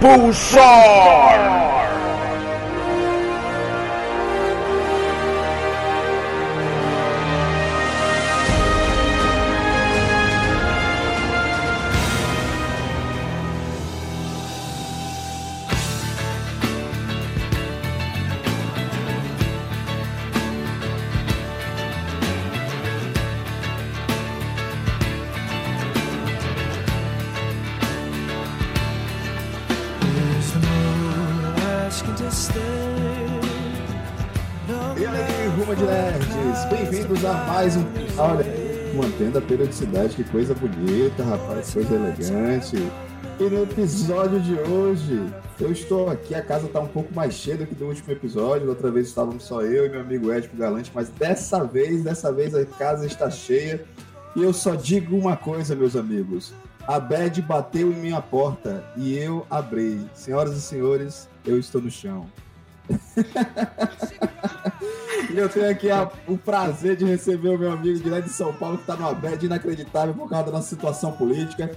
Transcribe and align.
Pulsar! 0.00 1.79
A 39.60 39.60
periodicidade, 39.60 40.16
que 40.16 40.24
coisa 40.24 40.54
bonita, 40.54 41.22
rapaz, 41.22 41.74
coisa 41.74 41.94
elegante. 41.94 42.76
E 43.38 43.44
no 43.44 43.62
episódio 43.62 44.40
de 44.40 44.54
hoje, 44.54 45.30
eu 45.60 45.70
estou 45.70 46.08
aqui, 46.08 46.34
a 46.34 46.42
casa 46.42 46.66
está 46.66 46.80
um 46.80 46.86
pouco 46.86 47.14
mais 47.14 47.34
cheia 47.34 47.58
do 47.58 47.66
que 47.66 47.74
do 47.74 47.86
último 47.86 48.10
episódio. 48.10 48.66
Da 48.66 48.72
outra 48.72 48.90
vez 48.90 49.08
estávamos 49.08 49.44
só 49.44 49.62
eu 49.62 49.86
e 49.86 49.90
meu 49.90 50.00
amigo 50.00 50.32
Edipo 50.32 50.56
Galante, 50.56 50.90
mas 50.94 51.10
dessa 51.10 51.62
vez, 51.64 52.02
dessa 52.02 52.32
vez 52.32 52.54
a 52.54 52.64
casa 52.64 53.06
está 53.06 53.30
cheia. 53.30 53.84
E 54.34 54.42
eu 54.42 54.52
só 54.52 54.74
digo 54.74 55.16
uma 55.16 55.36
coisa, 55.36 55.74
meus 55.74 55.96
amigos. 55.96 56.54
A 56.86 56.98
Bad 56.98 57.42
bateu 57.42 57.92
em 57.92 57.96
minha 57.96 58.22
porta 58.22 58.84
e 58.96 59.18
eu 59.18 59.46
abri. 59.50 60.00
Senhoras 60.14 60.56
e 60.56 60.60
senhores, 60.60 61.28
eu 61.44 61.58
estou 61.58 61.82
no 61.82 61.90
chão. 61.90 62.26
Eu 65.34 65.48
tenho 65.48 65.70
aqui 65.70 65.90
a- 65.90 66.10
o 66.26 66.36
prazer 66.36 66.96
de 66.96 67.04
receber 67.04 67.48
o 67.50 67.58
meu 67.58 67.72
amigo 67.72 67.98
direto 67.98 68.24
de 68.24 68.32
São 68.32 68.52
Paulo, 68.52 68.76
que 68.76 68.82
está 68.84 68.96
numa 68.96 69.14
bad 69.14 69.44
inacreditável 69.44 70.14
por 70.14 70.28
causa 70.28 70.46
da 70.46 70.52
nossa 70.52 70.68
situação 70.68 71.12
política. 71.12 71.70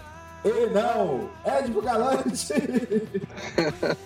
Ele 0.43 0.67
não! 0.73 1.29
Edipo 1.59 1.81
Galante! 1.81 2.53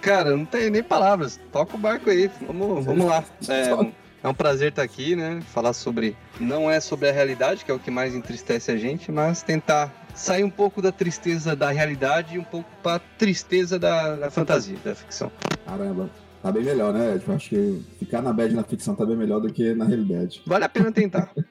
Cara, 0.00 0.36
não 0.36 0.44
tem 0.44 0.70
nem 0.70 0.82
palavras. 0.82 1.38
Toca 1.50 1.76
o 1.76 1.78
barco 1.78 2.08
aí. 2.10 2.30
Vamos, 2.46 2.84
vamos 2.84 3.06
lá. 3.06 3.24
É, 3.48 3.92
é 4.22 4.28
um 4.28 4.34
prazer 4.34 4.70
estar 4.70 4.82
aqui, 4.82 5.16
né? 5.16 5.40
Falar 5.52 5.72
sobre. 5.72 6.16
Não 6.38 6.70
é 6.70 6.80
sobre 6.80 7.08
a 7.08 7.12
realidade, 7.12 7.64
que 7.64 7.70
é 7.70 7.74
o 7.74 7.78
que 7.78 7.90
mais 7.90 8.14
entristece 8.14 8.70
a 8.70 8.76
gente, 8.76 9.10
mas 9.10 9.42
tentar 9.42 9.92
sair 10.14 10.44
um 10.44 10.50
pouco 10.50 10.80
da 10.80 10.92
tristeza 10.92 11.56
da 11.56 11.70
realidade 11.70 12.36
e 12.36 12.38
um 12.38 12.44
pouco 12.44 12.68
pra 12.82 13.00
tristeza 13.18 13.78
da, 13.78 14.14
da 14.16 14.30
fantasia, 14.30 14.76
da 14.84 14.94
ficção. 14.94 15.30
Caramba, 15.66 16.08
tá 16.42 16.50
bem 16.50 16.64
melhor, 16.64 16.92
né? 16.92 17.14
Edipo? 17.14 17.32
Acho 17.32 17.50
que 17.50 17.82
ficar 17.98 18.20
na 18.20 18.32
bad 18.32 18.54
na 18.54 18.64
ficção 18.64 18.94
tá 18.94 19.06
bem 19.06 19.16
melhor 19.16 19.40
do 19.40 19.52
que 19.52 19.74
na 19.74 19.84
realidade. 19.84 20.42
Vale 20.46 20.64
a 20.64 20.68
pena 20.68 20.92
tentar. 20.92 21.32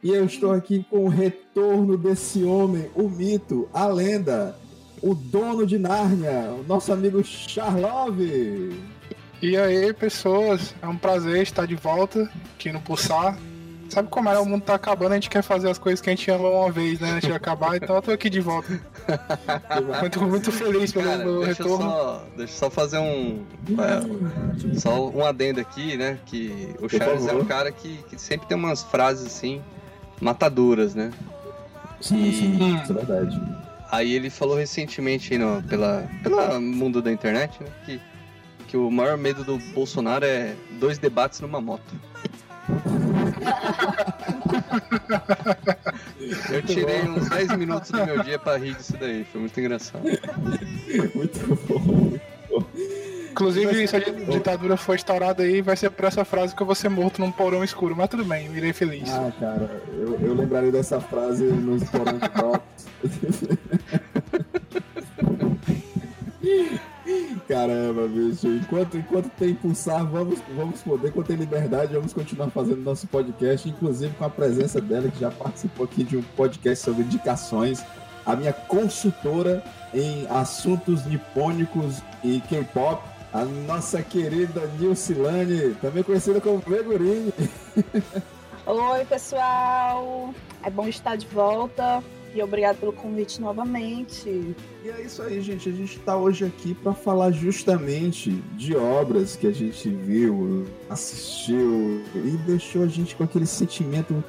E 0.00 0.10
eu 0.10 0.24
estou 0.24 0.52
aqui 0.52 0.86
com 0.88 1.06
o 1.06 1.08
retorno 1.08 1.98
desse 1.98 2.44
homem, 2.44 2.88
o 2.94 3.08
mito, 3.08 3.68
a 3.74 3.84
lenda, 3.88 4.56
o 5.02 5.12
dono 5.12 5.66
de 5.66 5.76
Nárnia, 5.76 6.52
o 6.52 6.62
nosso 6.62 6.92
amigo 6.92 7.22
Charlove. 7.24 8.80
E 9.42 9.56
aí, 9.56 9.92
pessoas, 9.92 10.72
é 10.80 10.86
um 10.86 10.96
prazer 10.96 11.42
estar 11.42 11.66
de 11.66 11.74
volta 11.74 12.30
aqui 12.54 12.70
no 12.70 12.80
Pulsar. 12.80 13.36
Sabe 13.88 14.08
como 14.08 14.28
é? 14.28 14.38
O 14.38 14.44
mundo 14.44 14.62
tá 14.62 14.74
acabando, 14.74 15.12
a 15.12 15.14
gente 15.14 15.30
quer 15.30 15.42
fazer 15.42 15.70
as 15.70 15.78
coisas 15.78 16.00
que 16.00 16.10
a 16.10 16.12
gente 16.14 16.30
ama 16.30 16.48
uma 16.48 16.70
vez, 16.70 17.00
né? 17.00 17.12
Antes 17.12 17.28
de 17.28 17.34
acabar, 17.34 17.76
então 17.76 17.96
eu 17.96 18.02
tô 18.02 18.10
aqui 18.10 18.28
de 18.28 18.40
volta. 18.40 18.68
Muito, 20.00 20.20
muito 20.22 20.52
feliz 20.52 20.92
pelo, 20.92 21.06
Cara, 21.06 21.18
pelo 21.24 21.44
deixa 21.44 21.62
eu, 21.62 21.66
retorno. 21.68 21.90
só, 21.90 22.24
deixa 22.36 22.52
eu 22.52 22.58
só 22.58 22.70
fazer 22.70 22.98
um. 22.98 23.44
é, 23.78 24.78
só 24.78 25.08
um 25.08 25.24
adendo 25.24 25.60
aqui, 25.60 25.96
né? 25.96 26.18
Que 26.26 26.74
o 26.78 26.88
Por 26.88 26.90
Charles 26.90 27.26
é 27.26 27.32
um 27.32 27.44
cara 27.44 27.72
que, 27.72 27.96
que 28.10 28.20
sempre 28.20 28.46
tem 28.46 28.56
umas 28.56 28.82
frases 28.82 29.26
assim, 29.26 29.62
matadoras, 30.20 30.94
né? 30.94 31.10
Sim, 32.00 32.30
sim, 32.32 32.58
Hum. 32.62 32.80
isso 32.82 32.92
é 32.92 32.94
verdade. 32.94 33.40
Aí 33.90 34.12
ele 34.12 34.28
falou 34.28 34.56
recentemente 34.56 35.32
aí 35.32 35.38
no, 35.38 35.62
pela, 35.62 36.06
pela 36.22 36.60
mundo 36.60 37.00
da 37.00 37.10
internet, 37.10 37.58
né? 37.62 37.68
Que, 37.86 38.00
que 38.66 38.76
o 38.76 38.90
maior 38.90 39.16
medo 39.16 39.42
do 39.44 39.56
Bolsonaro 39.72 40.26
é 40.26 40.54
dois 40.78 40.98
debates 40.98 41.40
numa 41.40 41.60
moto. 41.60 41.94
Eu 46.50 46.62
tirei 46.62 47.02
uns 47.02 47.28
10 47.28 47.56
minutos 47.56 47.90
do 47.90 48.04
meu 48.04 48.22
dia 48.22 48.38
pra 48.38 48.56
rir 48.56 48.74
disso 48.74 48.96
daí, 48.98 49.24
foi 49.24 49.40
muito 49.40 49.58
engraçado. 49.58 50.04
Muito 51.14 51.58
bom. 51.66 52.12
Inclusive, 53.30 53.86
se 53.86 53.96
a 53.96 54.00
ditadura 54.00 54.76
for 54.76 54.96
instaurada 54.96 55.44
aí, 55.44 55.62
vai 55.62 55.76
ser 55.76 55.90
por 55.90 56.06
essa 56.06 56.24
frase 56.24 56.56
que 56.56 56.62
eu 56.62 56.66
vou 56.66 56.74
ser 56.74 56.88
morto 56.88 57.20
num 57.20 57.30
porão 57.30 57.62
escuro. 57.62 57.94
Mas 57.96 58.08
tudo 58.08 58.24
bem, 58.24 58.50
irei 58.52 58.72
feliz. 58.72 59.08
Ah, 59.10 59.30
cara, 59.38 59.80
eu, 59.92 60.18
eu 60.20 60.34
lembrarei 60.34 60.72
dessa 60.72 61.00
frase 61.00 61.44
nos 61.44 61.84
porões 61.88 62.20
de 62.20 62.28
Drops. 62.28 62.88
Caramba, 67.48 68.06
bicho. 68.06 68.46
Enquanto, 68.46 68.98
enquanto 68.98 69.30
tem 69.30 69.54
pulsar, 69.54 70.04
vamos, 70.06 70.38
vamos 70.54 70.82
poder. 70.82 71.08
Enquanto 71.08 71.28
tem 71.28 71.36
liberdade, 71.36 71.94
vamos 71.94 72.12
continuar 72.12 72.50
fazendo 72.50 72.82
nosso 72.82 73.06
podcast, 73.06 73.66
inclusive 73.66 74.14
com 74.16 74.26
a 74.26 74.30
presença 74.30 74.82
dela, 74.82 75.10
que 75.10 75.18
já 75.18 75.30
participou 75.30 75.86
aqui 75.86 76.04
de 76.04 76.18
um 76.18 76.22
podcast 76.36 76.84
sobre 76.84 77.04
indicações. 77.04 77.82
A 78.26 78.36
minha 78.36 78.52
consultora 78.52 79.64
em 79.94 80.26
assuntos 80.28 81.06
nipônicos 81.06 82.02
e 82.22 82.42
K-pop, 82.42 83.02
a 83.32 83.46
nossa 83.46 84.02
querida 84.02 84.66
Nilcilane, 84.78 85.74
também 85.80 86.02
conhecida 86.02 86.42
como 86.42 86.62
Megurini. 86.66 87.32
Oi, 88.66 89.04
pessoal! 89.06 90.34
É 90.62 90.68
bom 90.68 90.86
estar 90.86 91.16
de 91.16 91.26
volta 91.26 92.02
e 92.34 92.42
obrigado 92.42 92.78
pelo 92.78 92.92
convite 92.92 93.40
novamente. 93.40 94.28
E 94.28 94.88
é 94.88 95.00
isso 95.02 95.22
aí, 95.22 95.40
gente. 95.40 95.68
A 95.68 95.72
gente 95.72 95.98
está 95.98 96.16
hoje 96.16 96.44
aqui 96.44 96.74
para 96.74 96.92
falar 96.92 97.30
justamente 97.30 98.30
de 98.56 98.76
obras 98.76 99.36
que 99.36 99.46
a 99.46 99.52
gente 99.52 99.88
viu, 99.88 100.66
assistiu 100.88 102.02
e 102.14 102.36
deixou 102.46 102.82
a 102.82 102.86
gente 102.86 103.14
com 103.16 103.24
aquele 103.24 103.46
sentimento. 103.46 104.22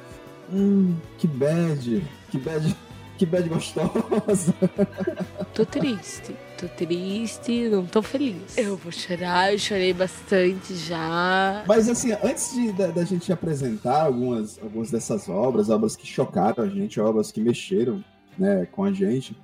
Hum, 0.52 0.96
que 1.18 1.26
bad, 1.26 2.02
que 2.30 2.38
bad, 2.38 2.76
que 3.18 3.26
bad 3.26 3.48
gostosa. 3.48 4.54
Tô 5.54 5.64
triste, 5.64 6.34
tô 6.60 6.68
triste, 6.68 7.68
não 7.68 7.86
tô 7.86 8.02
feliz. 8.02 8.58
Eu 8.58 8.76
vou 8.76 8.92
chorar, 8.92 9.52
eu 9.52 9.58
chorei 9.58 9.94
bastante 9.94 10.74
já. 10.74 11.64
Mas 11.66 11.88
assim, 11.88 12.12
antes 12.12 12.52
de, 12.52 12.72
da, 12.72 12.88
da 12.88 13.04
gente 13.04 13.32
apresentar 13.32 14.02
algumas, 14.02 14.58
algumas 14.62 14.90
dessas 14.90 15.28
obras, 15.28 15.70
obras 15.70 15.96
que 15.96 16.06
chocaram 16.06 16.62
a 16.62 16.68
gente, 16.68 17.00
obras 17.00 17.32
que 17.32 17.40
mexeram 17.40 18.04
né, 18.38 18.66
com 18.70 18.84
a 18.84 18.92
gente, 18.92 19.34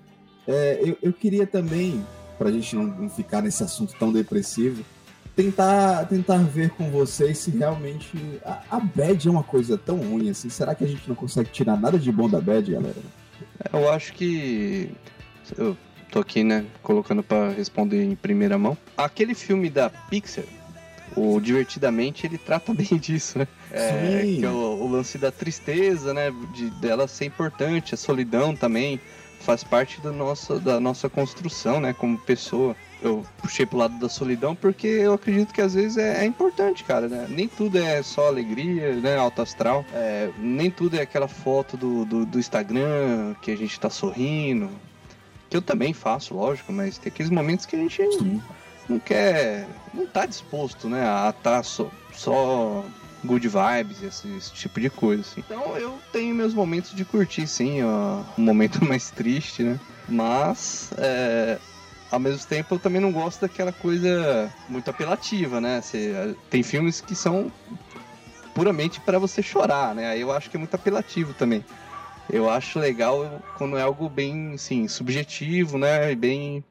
é, 0.47 0.81
eu, 0.83 0.99
eu 1.03 1.13
queria 1.13 1.47
também, 1.47 2.05
para 2.37 2.51
a 2.51 2.53
gente 2.53 2.77
não, 2.77 2.85
não 2.85 3.09
ficar 3.09 3.41
nesse 3.41 3.63
assunto 3.63 3.95
tão 3.99 4.13
depressivo, 4.13 4.85
tentar, 5.35 6.05
tentar 6.07 6.39
ver 6.39 6.71
com 6.71 6.91
vocês 6.91 7.39
se 7.39 7.51
realmente 7.51 8.13
a, 8.45 8.63
a 8.73 8.81
bad 8.81 9.27
é 9.27 9.31
uma 9.31 9.43
coisa 9.43 9.79
tão 9.79 9.97
ruim 9.97 10.29
assim. 10.29 10.51
Será 10.51 10.75
que 10.75 10.85
a 10.85 10.87
gente 10.87 11.09
não 11.09 11.15
consegue 11.17 11.51
tirar 11.51 11.81
nada 11.81 11.99
de 11.99 12.13
bom 12.13 12.29
da 12.29 12.41
bad, 12.41 12.71
galera? 12.71 12.97
Eu 13.73 13.91
acho 13.91 14.13
que. 14.13 14.91
Eu 15.57 15.77
tô 16.17 16.21
aqui, 16.21 16.43
né, 16.43 16.65
colocando 16.83 17.23
pra 17.23 17.51
responder 17.51 18.03
em 18.03 18.17
primeira 18.17 18.57
mão. 18.57 18.77
Aquele 18.97 19.35
filme 19.35 19.69
da 19.69 19.91
Pixar, 19.91 20.45
o 21.15 21.39
Divertidamente, 21.39 22.27
ele 22.27 22.39
trata 22.39 22.73
bem 22.75 22.99
disso, 22.99 23.39
né? 23.39 23.47
É, 23.71 24.23
Sim. 24.23 24.41
que 24.41 24.47
é 24.47 24.49
o, 24.49 24.55
o 24.55 24.89
lance 24.91 25.19
da 25.19 25.31
tristeza, 25.31 26.15
né? 26.15 26.33
De, 26.55 26.71
dela 26.81 27.07
ser 27.07 27.27
importante, 27.27 27.93
a 27.93 27.99
solidão 27.99 28.57
também 28.57 28.99
faz 29.41 29.63
parte 29.63 30.01
do 30.01 30.11
nosso, 30.11 30.59
da 30.59 30.81
nossa 30.81 31.09
construção, 31.11 31.81
né? 31.81 31.93
Como 31.93 32.17
pessoa. 32.19 32.75
Eu 33.03 33.23
puxei 33.37 33.67
pro 33.67 33.77
lado 33.77 33.99
da 33.99 34.09
solidão 34.09 34.57
porque 34.57 34.87
eu 34.87 35.13
acredito 35.13 35.53
que 35.53 35.61
às 35.61 35.75
vezes 35.75 35.99
é, 35.99 36.23
é 36.23 36.25
importante, 36.25 36.83
cara, 36.83 37.09
né? 37.09 37.27
Nem 37.29 37.47
tudo 37.47 37.77
é 37.77 38.03
só 38.03 38.29
alegria, 38.29 38.95
né? 38.95 39.19
Alto 39.19 39.43
astral. 39.43 39.85
É, 39.93 40.31
nem 40.39 40.71
tudo 40.71 40.97
é 40.97 41.03
aquela 41.03 41.29
foto 41.29 41.77
do, 41.77 42.07
do, 42.07 42.25
do 42.25 42.39
Instagram 42.39 43.35
que 43.43 43.51
a 43.51 43.57
gente 43.57 43.79
tá 43.79 43.91
sorrindo. 43.91 44.71
Que 45.49 45.57
eu 45.57 45.63
também 45.63 45.93
faço, 45.93 46.35
lógico, 46.35 46.73
mas 46.73 46.99
tem 46.99 47.11
aqueles 47.11 47.31
momentos 47.31 47.67
que 47.67 47.77
a 47.77 47.79
gente 47.79 48.03
não 48.89 48.99
quer. 48.99 49.67
não 49.95 50.07
tá 50.07 50.27
disposto, 50.27 50.89
né? 50.89 51.07
A 51.07 51.33
tá 51.33 51.63
só, 51.63 51.91
só 52.13 52.85
good 53.25 53.49
vibes, 53.49 54.03
esse, 54.03 54.29
esse 54.37 54.53
tipo 54.53 54.81
de 54.81 54.91
coisa, 54.91 55.23
assim. 55.23 55.41
Então 55.41 55.77
eu 55.77 55.99
tenho 56.13 56.35
meus 56.35 56.55
momentos 56.55 56.95
de 56.95 57.05
curtir, 57.05 57.47
sim, 57.47 57.83
ó, 57.83 58.23
um 58.39 58.43
momento 58.43 58.83
mais 58.85 59.11
triste, 59.11 59.63
né? 59.63 59.79
Mas, 60.09 60.91
é, 60.99 61.59
ao 62.11 62.21
mesmo 62.21 62.47
tempo, 62.47 62.75
eu 62.75 62.79
também 62.79 63.01
não 63.01 63.11
gosto 63.13 63.41
daquela 63.41 63.73
coisa 63.73 64.53
muito 64.69 64.89
apelativa, 64.89 65.61
né? 65.61 65.81
Você, 65.81 66.37
tem 66.49 66.63
filmes 66.63 67.01
que 67.01 67.15
são 67.15 67.51
puramente 68.55 69.01
para 69.01 69.19
você 69.19 69.43
chorar, 69.43 69.95
né? 69.95 70.09
Aí 70.09 70.21
eu 70.21 70.33
acho 70.33 70.49
que 70.49 70.57
é 70.57 70.59
muito 70.59 70.75
apelativo 70.75 71.35
também. 71.35 71.65
Eu 72.31 72.51
acho 72.51 72.79
legal 72.79 73.43
quando 73.57 73.77
é 73.77 73.83
algo 73.83 74.09
bem, 74.09 74.55
assim, 74.55 74.89
subjetivo, 74.89 75.79
né? 75.79 76.13
E 76.13 76.17
bem, 76.17 76.65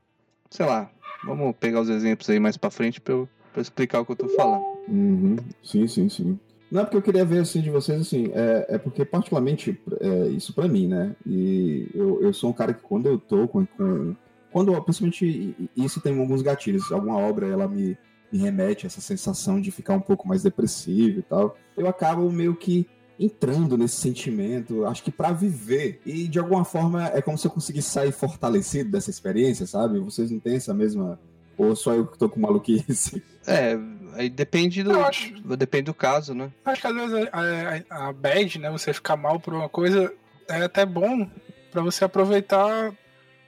sei 0.49 0.65
lá. 0.65 0.89
Vamos 1.23 1.55
pegar 1.59 1.81
os 1.81 1.89
exemplos 1.89 2.29
aí 2.29 2.39
mais 2.39 2.57
pra 2.57 2.69
frente 2.69 3.01
pra 3.01 3.13
eu, 3.13 3.29
explicar 3.57 4.01
o 4.01 4.05
que 4.05 4.11
eu 4.11 4.15
tô 4.15 4.27
falando. 4.29 4.63
Uhum. 4.87 5.37
Sim, 5.63 5.87
sim, 5.87 6.09
sim. 6.09 6.39
Não, 6.69 6.83
porque 6.83 6.97
eu 6.97 7.01
queria 7.01 7.23
ver 7.23 7.39
assim 7.39 7.61
de 7.61 7.69
vocês, 7.69 8.01
assim, 8.01 8.31
é, 8.33 8.65
é 8.69 8.77
porque 8.77 9.05
particularmente 9.05 9.79
é, 9.99 10.27
isso 10.27 10.53
pra 10.53 10.67
mim, 10.67 10.87
né? 10.87 11.15
E 11.25 11.87
eu, 11.93 12.21
eu 12.21 12.33
sou 12.33 12.49
um 12.49 12.53
cara 12.53 12.73
que 12.73 12.81
quando 12.81 13.07
eu 13.07 13.17
tô 13.17 13.47
com. 13.47 13.65
com 13.65 14.15
quando, 14.51 14.81
principalmente, 14.81 15.55
isso 15.75 16.01
tem 16.01 16.17
alguns 16.17 16.41
gatilhos, 16.41 16.91
alguma 16.91 17.17
obra 17.17 17.47
ela 17.47 17.67
me, 17.67 17.97
me 18.31 18.39
remete 18.39 18.85
a 18.85 18.87
essa 18.87 19.01
sensação 19.01 19.59
de 19.59 19.69
ficar 19.69 19.93
um 19.95 20.01
pouco 20.01 20.27
mais 20.27 20.43
depressivo 20.43 21.19
e 21.19 21.23
tal, 21.23 21.57
eu 21.75 21.87
acabo 21.87 22.31
meio 22.31 22.55
que 22.55 22.87
entrando 23.19 23.77
nesse 23.77 23.97
sentimento, 23.97 24.85
acho 24.85 25.03
que 25.03 25.11
pra 25.11 25.31
viver. 25.31 26.01
E 26.05 26.27
de 26.27 26.39
alguma 26.39 26.65
forma 26.65 27.07
é 27.07 27.21
como 27.21 27.37
se 27.37 27.47
eu 27.47 27.51
conseguisse 27.51 27.89
sair 27.89 28.11
fortalecido 28.11 28.91
dessa 28.91 29.09
experiência, 29.09 29.65
sabe? 29.65 29.99
Vocês 29.99 30.31
não 30.31 30.39
têm 30.39 30.55
essa 30.55 30.73
mesma. 30.73 31.19
Ou 31.57 31.75
só 31.75 31.93
eu 31.93 32.05
que 32.05 32.17
tô 32.17 32.29
com 32.29 32.39
maluquice? 32.39 33.23
É, 33.47 33.77
aí 34.13 34.27
depende 34.27 34.81
do. 34.81 34.99
Acho. 34.99 35.31
Depende 35.55 35.83
do 35.83 35.93
caso, 35.93 36.33
né? 36.33 36.51
Acho 36.65 36.81
que 36.81 36.87
às 36.87 36.95
vezes 36.95 37.29
a, 37.31 37.95
a, 37.95 38.07
a 38.07 38.11
bad, 38.11 38.57
né? 38.57 38.71
Você 38.71 38.91
ficar 38.91 39.15
mal 39.15 39.39
por 39.39 39.53
uma 39.53 39.69
coisa 39.69 40.11
é 40.47 40.63
até 40.63 40.83
bom 40.83 41.29
pra 41.71 41.83
você 41.83 42.03
aproveitar 42.05 42.91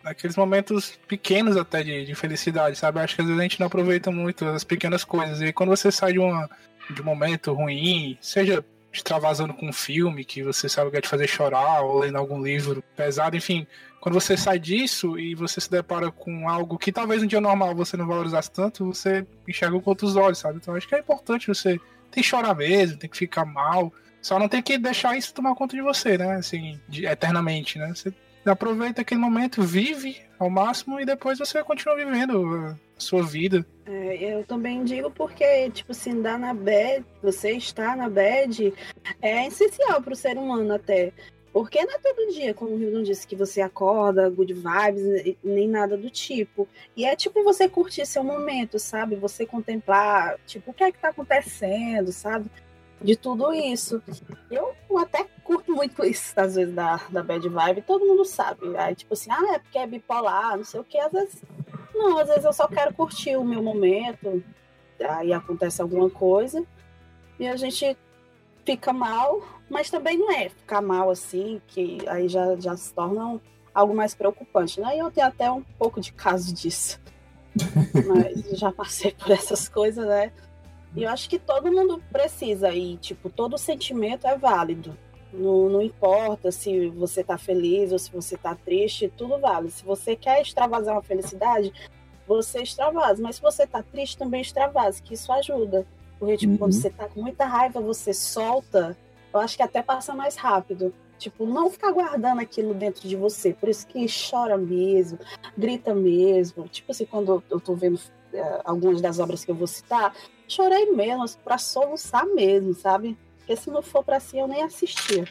aqueles 0.03 0.37
momentos 0.37 0.99
pequenos 1.07 1.57
até 1.57 1.83
de, 1.83 2.05
de 2.05 2.13
felicidade, 2.13 2.77
sabe? 2.77 2.99
Acho 2.99 3.15
que 3.15 3.21
às 3.21 3.27
vezes 3.27 3.39
a 3.39 3.43
gente 3.43 3.59
não 3.59 3.65
aproveita 3.65 4.11
muito 4.11 4.45
as 4.45 4.63
pequenas 4.63 5.03
coisas. 5.03 5.41
E 5.41 5.45
aí 5.45 5.53
quando 5.53 5.69
você 5.69 5.91
sai 5.91 6.13
de, 6.13 6.19
uma, 6.19 6.49
de 6.91 7.01
um 7.01 7.05
momento 7.05 7.51
ruim, 7.53 8.17
seja 8.21 8.63
extravasando 8.91 9.53
com 9.53 9.67
um 9.67 9.73
filme 9.73 10.25
que 10.25 10.41
você 10.43 10.67
sabe 10.67 10.87
que 10.87 10.93
vai 10.93 11.01
te 11.01 11.07
fazer 11.07 11.27
chorar, 11.27 11.81
ou 11.81 11.99
lendo 11.99 12.17
algum 12.17 12.41
livro 12.41 12.83
pesado, 12.95 13.35
enfim. 13.35 13.67
Quando 13.99 14.15
você 14.15 14.37
sai 14.37 14.57
disso 14.59 15.19
e 15.19 15.35
você 15.35 15.59
se 15.59 15.69
depara 15.69 16.11
com 16.11 16.47
algo 16.47 16.77
que 16.77 16.91
talvez 16.91 17.21
um 17.21 17.27
dia 17.27 17.41
normal 17.41 17.75
você 17.75 17.97
não 17.97 18.07
valorizasse 18.07 18.51
tanto, 18.51 18.85
você 18.85 19.25
enxerga 19.47 19.79
com 19.79 19.89
outros 19.89 20.15
olhos, 20.15 20.37
sabe? 20.37 20.57
Então 20.57 20.75
acho 20.75 20.87
que 20.87 20.95
é 20.95 20.99
importante 20.99 21.47
você 21.47 21.79
tem 22.11 22.23
que 22.23 22.29
chorar 22.29 22.55
mesmo, 22.55 22.97
tem 22.97 23.09
que 23.09 23.17
ficar 23.17 23.45
mal. 23.45 23.91
Só 24.21 24.39
não 24.39 24.47
tem 24.47 24.61
que 24.61 24.77
deixar 24.77 25.17
isso 25.17 25.33
tomar 25.33 25.55
conta 25.55 25.75
de 25.75 25.81
você, 25.81 26.17
né? 26.17 26.35
Assim, 26.35 26.79
de- 26.87 27.05
eternamente, 27.05 27.77
né? 27.77 27.93
Você 27.93 28.13
aproveita 28.45 29.01
aquele 29.01 29.19
momento, 29.19 29.61
vive 29.61 30.21
ao 30.39 30.49
máximo 30.49 30.99
e 30.99 31.05
depois 31.05 31.39
você 31.39 31.63
continua 31.63 31.95
vivendo 31.95 32.75
a 32.95 32.99
sua 32.99 33.23
vida. 33.23 33.65
É, 33.85 34.33
eu 34.33 34.43
também 34.43 34.83
digo 34.83 35.09
porque, 35.09 35.69
tipo 35.71 35.91
assim, 35.91 36.21
dar 36.21 36.37
na 36.37 36.53
bad, 36.53 37.05
você 37.21 37.51
estar 37.51 37.95
na 37.95 38.09
bad 38.09 38.73
é 39.21 39.47
essencial 39.47 40.01
para 40.01 40.13
o 40.13 40.15
ser 40.15 40.37
humano 40.37 40.73
até. 40.73 41.13
Porque 41.53 41.83
não 41.83 41.95
é 41.95 41.97
todo 41.97 42.33
dia, 42.33 42.53
como 42.53 42.75
o 42.75 42.79
Hildon 42.79 43.01
disse, 43.01 43.25
que 43.25 43.35
você 43.35 43.61
acorda, 43.61 44.29
good 44.29 44.53
vibes, 44.53 45.35
nem 45.43 45.67
nada 45.67 45.97
do 45.97 46.09
tipo. 46.09 46.67
E 46.95 47.03
é 47.03 47.15
tipo 47.15 47.43
você 47.43 47.67
curtir 47.67 48.05
seu 48.05 48.23
momento, 48.23 48.77
sabe? 48.77 49.15
Você 49.15 49.43
contemplar, 49.43 50.37
tipo, 50.45 50.69
o 50.69 50.73
que 50.73 50.83
é 50.83 50.91
que 50.91 50.99
tá 50.99 51.09
acontecendo, 51.09 52.11
sabe? 52.11 52.51
De 53.01 53.15
tudo 53.15 53.53
isso. 53.53 54.01
Eu 54.49 54.73
até 54.97 55.25
curto 55.43 55.71
muito 55.73 56.03
isso, 56.03 56.33
às 56.39 56.55
vezes, 56.55 56.73
da, 56.73 56.99
da 57.09 57.21
bad 57.21 57.47
vibe, 57.47 57.81
todo 57.83 58.05
mundo 58.05 58.25
sabe. 58.25 58.75
Aí, 58.75 58.95
tipo 58.95 59.13
assim, 59.13 59.29
ah, 59.31 59.53
é 59.53 59.59
porque 59.59 59.77
é 59.77 59.85
bipolar, 59.85 60.57
não 60.57 60.63
sei 60.63 60.79
o 60.79 60.83
que, 60.83 60.97
às 60.99 61.11
vezes 61.11 61.43
não, 61.97 62.19
às 62.19 62.27
vezes 62.27 62.45
eu 62.45 62.53
só 62.53 62.67
quero 62.67 62.93
curtir 62.93 63.35
o 63.35 63.43
meu 63.43 63.61
momento, 63.61 64.43
aí 65.01 65.33
acontece 65.33 65.81
alguma 65.81 66.09
coisa 66.09 66.63
e 67.39 67.47
a 67.47 67.55
gente 67.55 67.97
fica 68.63 68.93
mal, 68.93 69.41
mas 69.69 69.89
também 69.89 70.17
não 70.17 70.31
é 70.31 70.49
ficar 70.49 70.81
mal 70.81 71.09
assim, 71.09 71.59
que 71.67 71.97
aí 72.07 72.27
já, 72.27 72.55
já 72.57 72.77
se 72.77 72.93
torna 72.93 73.41
algo 73.73 73.95
mais 73.95 74.13
preocupante, 74.13 74.79
né? 74.79 74.95
E 74.95 74.99
eu 74.99 75.09
tenho 75.11 75.27
até 75.27 75.49
um 75.49 75.63
pouco 75.63 75.99
de 75.99 76.11
caso 76.11 76.53
disso. 76.53 76.99
Mas 78.07 78.59
já 78.59 78.71
passei 78.71 79.11
por 79.11 79.31
essas 79.31 79.67
coisas, 79.67 80.05
né? 80.05 80.31
E 80.95 81.03
eu 81.03 81.09
acho 81.09 81.29
que 81.29 81.37
todo 81.37 81.71
mundo 81.71 82.01
precisa, 82.11 82.73
e 82.73 82.97
tipo, 82.97 83.29
todo 83.29 83.57
sentimento 83.57 84.25
é 84.27 84.37
válido. 84.37 84.97
Não, 85.31 85.69
não 85.69 85.81
importa 85.81 86.51
se 86.51 86.87
você 86.89 87.23
tá 87.23 87.37
feliz 87.37 87.91
ou 87.91 87.99
se 87.99 88.09
você 88.11 88.37
tá 88.37 88.55
triste, 88.55 89.11
tudo 89.15 89.37
vale. 89.39 89.69
Se 89.69 89.83
você 89.83 90.15
quer 90.15 90.41
extravasar 90.41 90.95
uma 90.95 91.03
felicidade, 91.03 91.71
você 92.25 92.61
extravasa. 92.61 93.21
Mas 93.21 93.35
se 93.35 93.41
você 93.41 93.67
tá 93.67 93.83
triste, 93.83 94.17
também 94.17 94.41
extravase, 94.41 95.01
que 95.01 95.13
isso 95.13 95.31
ajuda. 95.31 95.85
Porque, 96.17 96.37
tipo, 96.37 96.53
Uhum. 96.53 96.57
quando 96.57 96.73
você 96.73 96.89
tá 96.89 97.07
com 97.07 97.21
muita 97.21 97.45
raiva, 97.45 97.79
você 97.81 98.13
solta, 98.13 98.97
eu 99.33 99.39
acho 99.39 99.55
que 99.57 99.61
até 99.63 99.83
passa 99.83 100.15
mais 100.15 100.35
rápido. 100.35 100.93
Tipo, 101.19 101.45
não 101.45 101.69
ficar 101.69 101.91
guardando 101.91 102.39
aquilo 102.39 102.73
dentro 102.73 103.07
de 103.07 103.15
você. 103.15 103.53
Por 103.53 103.69
isso 103.69 103.85
que 103.85 104.05
chora 104.07 104.57
mesmo, 104.57 105.19
grita 105.57 105.93
mesmo. 105.93 106.67
Tipo 106.69 106.91
assim, 106.91 107.05
quando 107.05 107.43
eu 107.49 107.59
tô 107.59 107.75
vendo 107.75 107.99
eh, 108.33 108.61
algumas 108.63 109.01
das 109.01 109.19
obras 109.19 109.43
que 109.43 109.51
eu 109.51 109.55
vou 109.55 109.67
citar, 109.67 110.15
chorei 110.47 110.91
mesmo, 110.91 111.25
pra 111.43 111.57
soluçar 111.57 112.25
mesmo, 112.27 112.73
sabe? 112.73 113.17
Porque 113.39 113.55
se 113.55 113.69
não 113.69 113.81
for 113.81 114.03
pra 114.03 114.19
si, 114.19 114.37
eu 114.37 114.47
nem 114.47 114.63
assistia. 114.63 115.25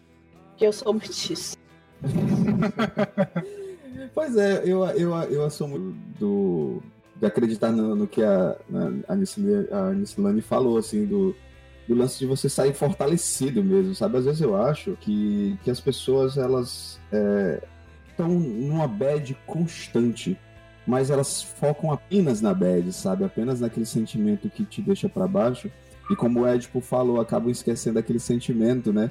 Porque 0.50 0.66
eu 0.66 0.72
sou 0.72 0.92
disso. 0.98 1.56
Pois 4.14 4.36
é, 4.36 4.62
eu, 4.64 4.84
eu, 4.86 5.14
eu 5.24 5.44
assumo 5.44 5.94
do, 6.18 6.82
de 7.16 7.26
acreditar 7.26 7.70
no, 7.70 7.94
no 7.94 8.06
que 8.06 8.22
a, 8.22 8.56
a, 9.08 9.14
Nicilane- 9.14 9.68
a 9.70 10.42
falou, 10.42 10.78
assim, 10.78 11.04
do, 11.04 11.34
do 11.86 11.94
lance 11.94 12.18
de 12.18 12.26
você 12.26 12.48
sair 12.48 12.72
fortalecido 12.74 13.62
mesmo, 13.62 13.94
sabe? 13.94 14.18
Às 14.18 14.24
vezes 14.24 14.40
eu 14.40 14.56
acho 14.56 14.96
que, 15.00 15.58
que 15.62 15.70
as 15.70 15.80
pessoas, 15.80 16.36
elas 16.36 16.98
estão 18.08 18.28
numa 18.28 18.88
bad 18.88 19.36
constante, 19.46 20.38
mas 20.86 21.10
elas 21.10 21.42
focam 21.42 21.90
apenas 21.92 22.40
na 22.40 22.54
bad, 22.54 22.92
sabe? 22.92 23.24
Apenas 23.24 23.60
naquele 23.60 23.86
sentimento 23.86 24.48
que 24.48 24.64
te 24.64 24.80
deixa 24.80 25.08
pra 25.08 25.26
baixo. 25.26 25.70
E 26.10 26.14
como 26.14 26.40
o 26.40 26.48
Edipo 26.48 26.80
falou, 26.80 27.20
acabam 27.20 27.50
esquecendo 27.50 27.98
aquele 27.98 28.20
sentimento, 28.20 28.92
né? 28.92 29.10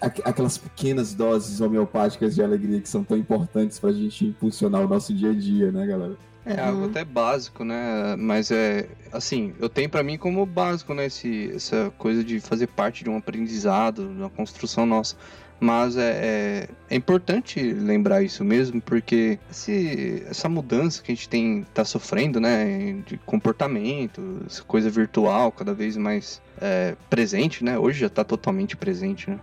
Aqu- 0.00 0.22
Aquelas 0.24 0.56
pequenas 0.58 1.14
doses 1.14 1.60
homeopáticas 1.60 2.34
de 2.34 2.42
alegria 2.42 2.80
que 2.80 2.88
são 2.88 3.04
tão 3.04 3.16
importantes 3.16 3.78
pra 3.78 3.92
gente 3.92 4.24
impulsionar 4.26 4.80
o 4.82 4.88
nosso 4.88 5.12
dia 5.14 5.30
a 5.30 5.34
dia, 5.34 5.70
né, 5.70 5.86
galera? 5.86 6.16
É 6.46 6.54
Uhum. 6.60 6.68
algo 6.68 6.84
até 6.86 7.04
básico, 7.04 7.64
né? 7.64 8.16
Mas 8.18 8.50
é 8.50 8.88
assim, 9.12 9.54
eu 9.60 9.68
tenho 9.68 9.88
pra 9.88 10.02
mim 10.02 10.18
como 10.18 10.44
básico, 10.44 10.92
né? 10.94 11.06
Esse, 11.06 11.52
essa 11.54 11.92
coisa 11.96 12.24
de 12.24 12.40
fazer 12.40 12.66
parte 12.66 13.04
de 13.04 13.08
um 13.10 13.16
aprendizado, 13.16 14.02
de 14.08 14.20
uma 14.20 14.28
construção 14.30 14.84
nossa. 14.84 15.16
Mas 15.64 15.96
é, 15.96 16.10
é, 16.10 16.68
é 16.90 16.94
importante 16.94 17.58
lembrar 17.58 18.22
isso 18.22 18.44
mesmo, 18.44 18.82
porque 18.82 19.38
esse, 19.50 20.22
essa 20.28 20.46
mudança 20.46 21.02
que 21.02 21.10
a 21.10 21.14
gente 21.14 21.26
tem 21.26 21.64
tá 21.72 21.86
sofrendo, 21.86 22.38
né? 22.38 23.02
De 23.06 23.16
comportamento, 23.16 24.42
essa 24.46 24.62
coisa 24.62 24.90
virtual 24.90 25.50
cada 25.50 25.72
vez 25.72 25.96
mais 25.96 26.42
é, 26.60 26.94
presente, 27.08 27.64
né? 27.64 27.78
Hoje 27.78 28.00
já 28.00 28.10
tá 28.10 28.22
totalmente 28.22 28.76
presente, 28.76 29.30
né? 29.30 29.40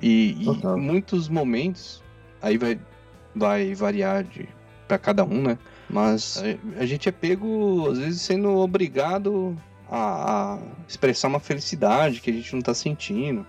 E, 0.00 0.36
e 0.44 0.66
muitos 0.78 1.28
momentos, 1.28 2.00
aí 2.40 2.56
vai, 2.56 2.78
vai 3.34 3.74
variar 3.74 4.22
de 4.22 4.48
para 4.86 4.96
cada 4.96 5.24
um, 5.24 5.42
né? 5.42 5.58
Mas 5.90 6.40
a, 6.76 6.82
a 6.82 6.86
gente 6.86 7.08
é 7.08 7.12
pego, 7.12 7.90
às 7.90 7.98
vezes, 7.98 8.20
sendo 8.20 8.58
obrigado 8.58 9.56
a, 9.90 10.54
a 10.54 10.58
expressar 10.86 11.26
uma 11.26 11.40
felicidade 11.40 12.20
que 12.20 12.30
a 12.30 12.32
gente 12.32 12.54
não 12.54 12.62
tá 12.62 12.74
sentindo. 12.74 13.44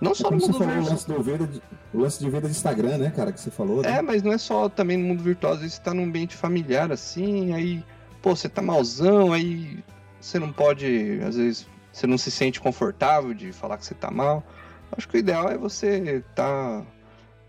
Não 0.00 0.12
É 0.12 0.14
só 0.14 0.30
no 0.30 0.38
você 0.40 0.46
mundo 0.52 0.58
falou, 0.58 0.72
o 0.74 0.82
virtual. 0.82 0.92
lance, 0.92 1.06
do 1.06 1.46
de, 1.46 1.62
o 1.94 1.98
lance 2.00 2.18
de 2.18 2.30
vida 2.30 2.42
de 2.42 2.50
Instagram, 2.50 2.98
né, 2.98 3.10
cara, 3.14 3.32
que 3.32 3.40
você 3.40 3.50
falou. 3.50 3.82
né? 3.82 3.98
É, 3.98 4.02
mas 4.02 4.22
não 4.22 4.32
é 4.32 4.38
só 4.38 4.68
também 4.68 4.96
no 4.96 5.06
mundo 5.06 5.22
virtual, 5.22 5.54
às 5.54 5.60
vezes 5.60 5.74
você 5.76 5.82
tá 5.82 5.94
num 5.94 6.04
ambiente 6.04 6.36
familiar 6.36 6.92
assim, 6.92 7.54
aí, 7.54 7.82
pô, 8.20 8.36
você 8.36 8.48
tá 8.48 8.60
malzão, 8.60 9.32
aí 9.32 9.82
você 10.20 10.38
não 10.38 10.52
pode, 10.52 11.20
às 11.26 11.36
vezes, 11.36 11.66
você 11.92 12.06
não 12.06 12.18
se 12.18 12.30
sente 12.30 12.60
confortável 12.60 13.32
de 13.32 13.52
falar 13.52 13.78
que 13.78 13.86
você 13.86 13.94
tá 13.94 14.10
mal. 14.10 14.44
Acho 14.92 15.08
que 15.08 15.16
o 15.16 15.18
ideal 15.18 15.48
é 15.48 15.56
você 15.56 16.22
tá 16.34 16.84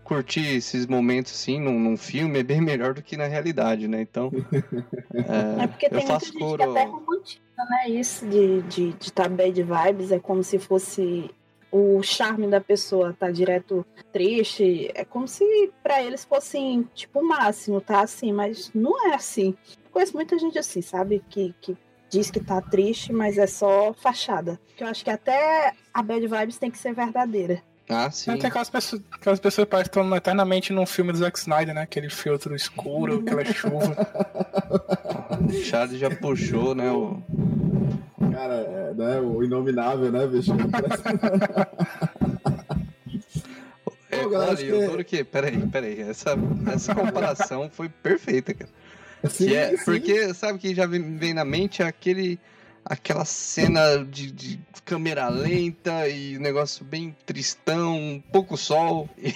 curtir 0.02 0.56
esses 0.56 0.86
momentos 0.86 1.32
assim 1.32 1.60
num, 1.60 1.78
num 1.78 1.96
filme 1.96 2.38
é 2.38 2.42
bem 2.42 2.60
melhor 2.62 2.94
do 2.94 3.02
que 3.02 3.14
na 3.16 3.26
realidade, 3.26 3.86
né? 3.86 4.00
Então, 4.00 4.30
É 5.60 5.66
porque 5.66 5.86
eu 5.86 5.90
tem 5.90 5.98
muita 5.98 6.14
faço 6.14 6.26
gente 6.32 6.38
coro. 6.38 6.56
que 6.56 6.62
até 6.78 6.84
romantiza, 6.84 7.40
né? 7.70 7.90
Isso 7.90 8.26
de 8.26 8.38
estar 8.58 8.68
de, 8.68 8.92
de 8.94 9.12
tá 9.12 9.28
bad 9.28 9.62
vibes 9.62 10.12
é 10.12 10.18
como 10.18 10.42
se 10.42 10.58
fosse 10.58 11.30
o 11.70 12.02
charme 12.02 12.46
da 12.46 12.60
pessoa 12.60 13.14
tá 13.18 13.30
direto 13.30 13.84
triste. 14.12 14.90
É 14.94 15.04
como 15.04 15.28
se 15.28 15.44
pra 15.82 16.02
eles 16.02 16.24
fossem, 16.24 16.88
tipo, 16.94 17.20
o 17.20 17.28
máximo, 17.28 17.80
tá? 17.80 18.00
Assim, 18.00 18.32
mas 18.32 18.70
não 18.74 19.10
é 19.10 19.14
assim. 19.14 19.54
Conheço 19.92 20.14
muita 20.14 20.38
gente 20.38 20.58
assim, 20.58 20.82
sabe? 20.82 21.22
Que, 21.28 21.54
que 21.60 21.76
diz 22.08 22.30
que 22.30 22.40
tá 22.40 22.60
triste, 22.60 23.12
mas 23.12 23.38
é 23.38 23.46
só 23.46 23.92
fachada. 23.92 24.58
Que 24.76 24.84
eu 24.84 24.88
acho 24.88 25.04
que 25.04 25.10
até 25.10 25.72
a 25.92 26.02
bad 26.02 26.26
vibes 26.26 26.58
tem 26.58 26.70
que 26.70 26.78
ser 26.78 26.94
verdadeira. 26.94 27.62
Ah, 27.88 28.10
sim. 28.10 28.36
Tem 28.36 28.48
aquelas 28.48 28.68
pessoas, 28.68 29.02
aquelas 29.10 29.40
pessoas 29.40 29.64
que 29.64 29.70
parecem 29.70 29.90
que 29.90 29.98
estão 29.98 30.16
eternamente 30.16 30.72
num 30.74 30.84
filme 30.84 31.10
do 31.10 31.18
Zack 31.18 31.38
Snyder, 31.38 31.74
né? 31.74 31.82
Aquele 31.82 32.10
filtro 32.10 32.54
escuro, 32.54 33.20
aquela 33.20 33.44
chuva. 33.44 33.96
O 35.38 35.52
Charles 35.52 35.98
já 35.98 36.10
puxou, 36.10 36.74
né? 36.74 36.90
O... 36.90 37.22
Cara, 38.38 38.54
é, 38.54 38.94
né, 38.94 39.20
o 39.20 39.42
inominável, 39.42 40.12
né, 40.12 40.24
bicho? 40.28 40.52
É, 44.10 44.22
Pô, 44.22 44.30
galera, 44.30 44.52
olha, 44.52 44.54
acho 44.54 44.64
eu 44.64 44.78
que- 44.78 44.84
adoro 44.84 45.04
que. 45.04 45.24
Peraí, 45.24 45.66
peraí. 45.68 46.00
Essa, 46.00 46.30
essa 46.72 46.94
comparação 46.94 47.68
foi 47.70 47.88
perfeita, 47.90 48.54
cara. 48.54 48.70
Sim, 49.28 49.48
Que 49.48 49.54
é, 49.56 49.76
sim. 49.76 49.84
porque, 49.84 50.32
sabe 50.34 50.58
que 50.58 50.74
já 50.74 50.86
vem, 50.86 51.16
vem 51.18 51.34
na 51.34 51.44
mente 51.44 51.82
aquele. 51.82 52.38
Aquela 52.84 53.26
cena 53.26 53.98
de, 54.02 54.30
de 54.32 54.58
câmera 54.82 55.28
lenta 55.28 56.08
e 56.08 56.38
negócio 56.38 56.86
bem 56.86 57.14
tristão, 57.26 58.22
pouco 58.32 58.56
sol. 58.56 59.10
E- 59.18 59.34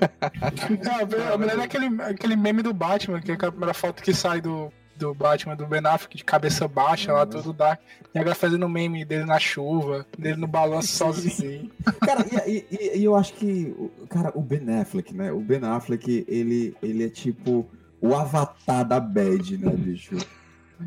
Não, 0.82 1.00
eu 1.00 1.38
me 1.38 1.44
lembro 1.44 1.60
daquele 1.60 2.02
aquele 2.02 2.36
meme 2.36 2.62
do 2.62 2.72
Batman, 2.72 3.20
que 3.20 3.32
é 3.32 3.34
a 3.34 3.38
primeira 3.50 3.74
foto 3.74 4.02
que 4.02 4.14
sai 4.14 4.40
do, 4.40 4.72
do 4.98 5.14
Batman, 5.14 5.54
do 5.56 5.66
Ben 5.66 5.80
Affleck, 5.86 6.16
de 6.16 6.24
cabeça 6.24 6.66
baixa, 6.66 7.12
lá 7.12 7.24
tudo 7.26 7.52
dark. 7.52 7.80
E 8.14 8.18
agora 8.18 8.34
fazendo 8.34 8.68
meme 8.68 9.04
dele 9.04 9.24
na 9.24 9.38
chuva, 9.38 10.06
dele 10.18 10.36
no 10.36 10.46
balanço 10.46 10.88
sozinho. 10.96 11.70
Cara, 12.00 12.24
e, 12.46 12.64
e- 12.70 12.98
e 12.98 13.04
eu 13.04 13.14
acho 13.14 13.34
que, 13.34 13.74
cara, 14.08 14.32
o 14.34 14.40
Ben 14.40 14.80
Affleck, 14.80 15.14
né? 15.14 15.30
O 15.32 15.40
Ben 15.40 15.60
Affleck, 15.64 16.24
ele, 16.28 16.74
ele 16.82 17.04
é 17.04 17.08
tipo 17.08 17.66
o 18.00 18.14
avatar 18.14 18.86
da 18.86 18.98
bad, 19.00 19.56
né, 19.58 19.70
bicho? 19.70 20.16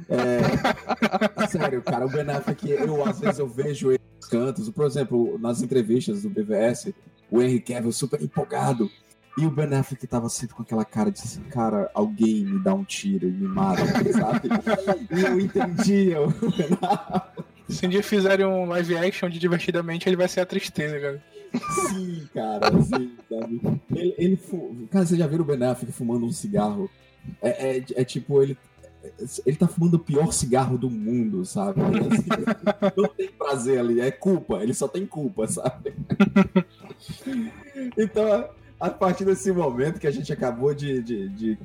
É, 0.07 1.47
sério, 1.47 1.81
cara, 1.81 2.05
o 2.05 2.09
Ben 2.09 2.29
Affleck, 2.29 2.69
eu 2.69 3.03
às 3.07 3.19
vezes 3.19 3.39
eu 3.39 3.47
vejo 3.47 3.89
ele 3.91 3.99
nos 4.17 4.27
cantos, 4.29 4.69
por 4.69 4.85
exemplo, 4.85 5.37
nas 5.39 5.61
entrevistas 5.61 6.21
do 6.23 6.29
BVS, 6.29 6.93
o 7.31 7.41
Henry 7.41 7.59
Cavill 7.59 7.91
super 7.91 8.21
empolgado. 8.21 8.89
E 9.39 9.45
o 9.45 9.51
Ben 9.51 9.73
Affleck 9.73 10.05
tava 10.07 10.27
sempre 10.29 10.55
com 10.55 10.63
aquela 10.63 10.83
cara 10.83 11.09
de 11.11 11.19
assim, 11.21 11.41
cara, 11.43 11.89
alguém 11.93 12.43
me 12.45 12.59
dá 12.59 12.73
um 12.73 12.83
tiro 12.83 13.27
e 13.27 13.31
me 13.31 13.47
mata, 13.47 13.85
sabe? 14.13 14.49
E 15.15 15.21
eu 15.21 15.39
entendia 15.39 16.21
o 16.21 16.27
Ben 16.29 16.77
Affleck. 16.81 17.43
Se 17.69 17.85
um 17.85 17.89
dia 17.89 18.01
fizerem 18.03 18.45
um 18.45 18.65
live 18.65 18.97
action 18.97 19.29
de 19.29 19.37
divertidamente, 19.39 20.09
ele 20.09 20.15
vai 20.15 20.27
ser 20.27 20.41
a 20.41 20.45
tristeza, 20.45 20.99
cara. 20.99 21.23
Sim, 21.89 22.27
cara, 22.33 22.81
sim, 22.81 23.11
sabe? 23.29 23.61
Ele, 23.95 24.15
ele 24.17 24.35
fu- 24.35 24.75
Cara, 24.91 25.05
você 25.05 25.15
já 25.15 25.27
viu 25.27 25.41
o 25.41 25.43
Ben 25.45 25.63
Affleck 25.63 25.91
fumando 25.93 26.25
um 26.25 26.31
cigarro? 26.31 26.89
É, 27.41 27.77
é, 27.77 27.83
é 27.95 28.03
tipo, 28.03 28.41
ele. 28.41 28.57
Ele 29.45 29.55
tá 29.55 29.65
fumando 29.67 29.93
o 29.93 29.99
pior 29.99 30.33
cigarro 30.33 30.77
do 30.77 30.89
mundo, 30.89 31.45
sabe? 31.45 31.79
Assim, 31.81 32.27
não 32.97 33.07
tem 33.07 33.29
prazer 33.29 33.79
ali, 33.79 34.01
é 34.01 34.11
culpa, 34.11 34.61
ele 34.61 34.73
só 34.73 34.87
tem 34.89 35.05
culpa, 35.05 35.47
sabe? 35.47 35.93
Então, 37.97 38.49
a 38.79 38.89
partir 38.89 39.25
desse 39.25 39.51
momento 39.51 39.99
que 39.99 40.07
a 40.07 40.11
gente 40.11 40.31
acabou 40.31 40.73
de, 40.73 41.01
de, 41.01 41.29
de, 41.29 41.57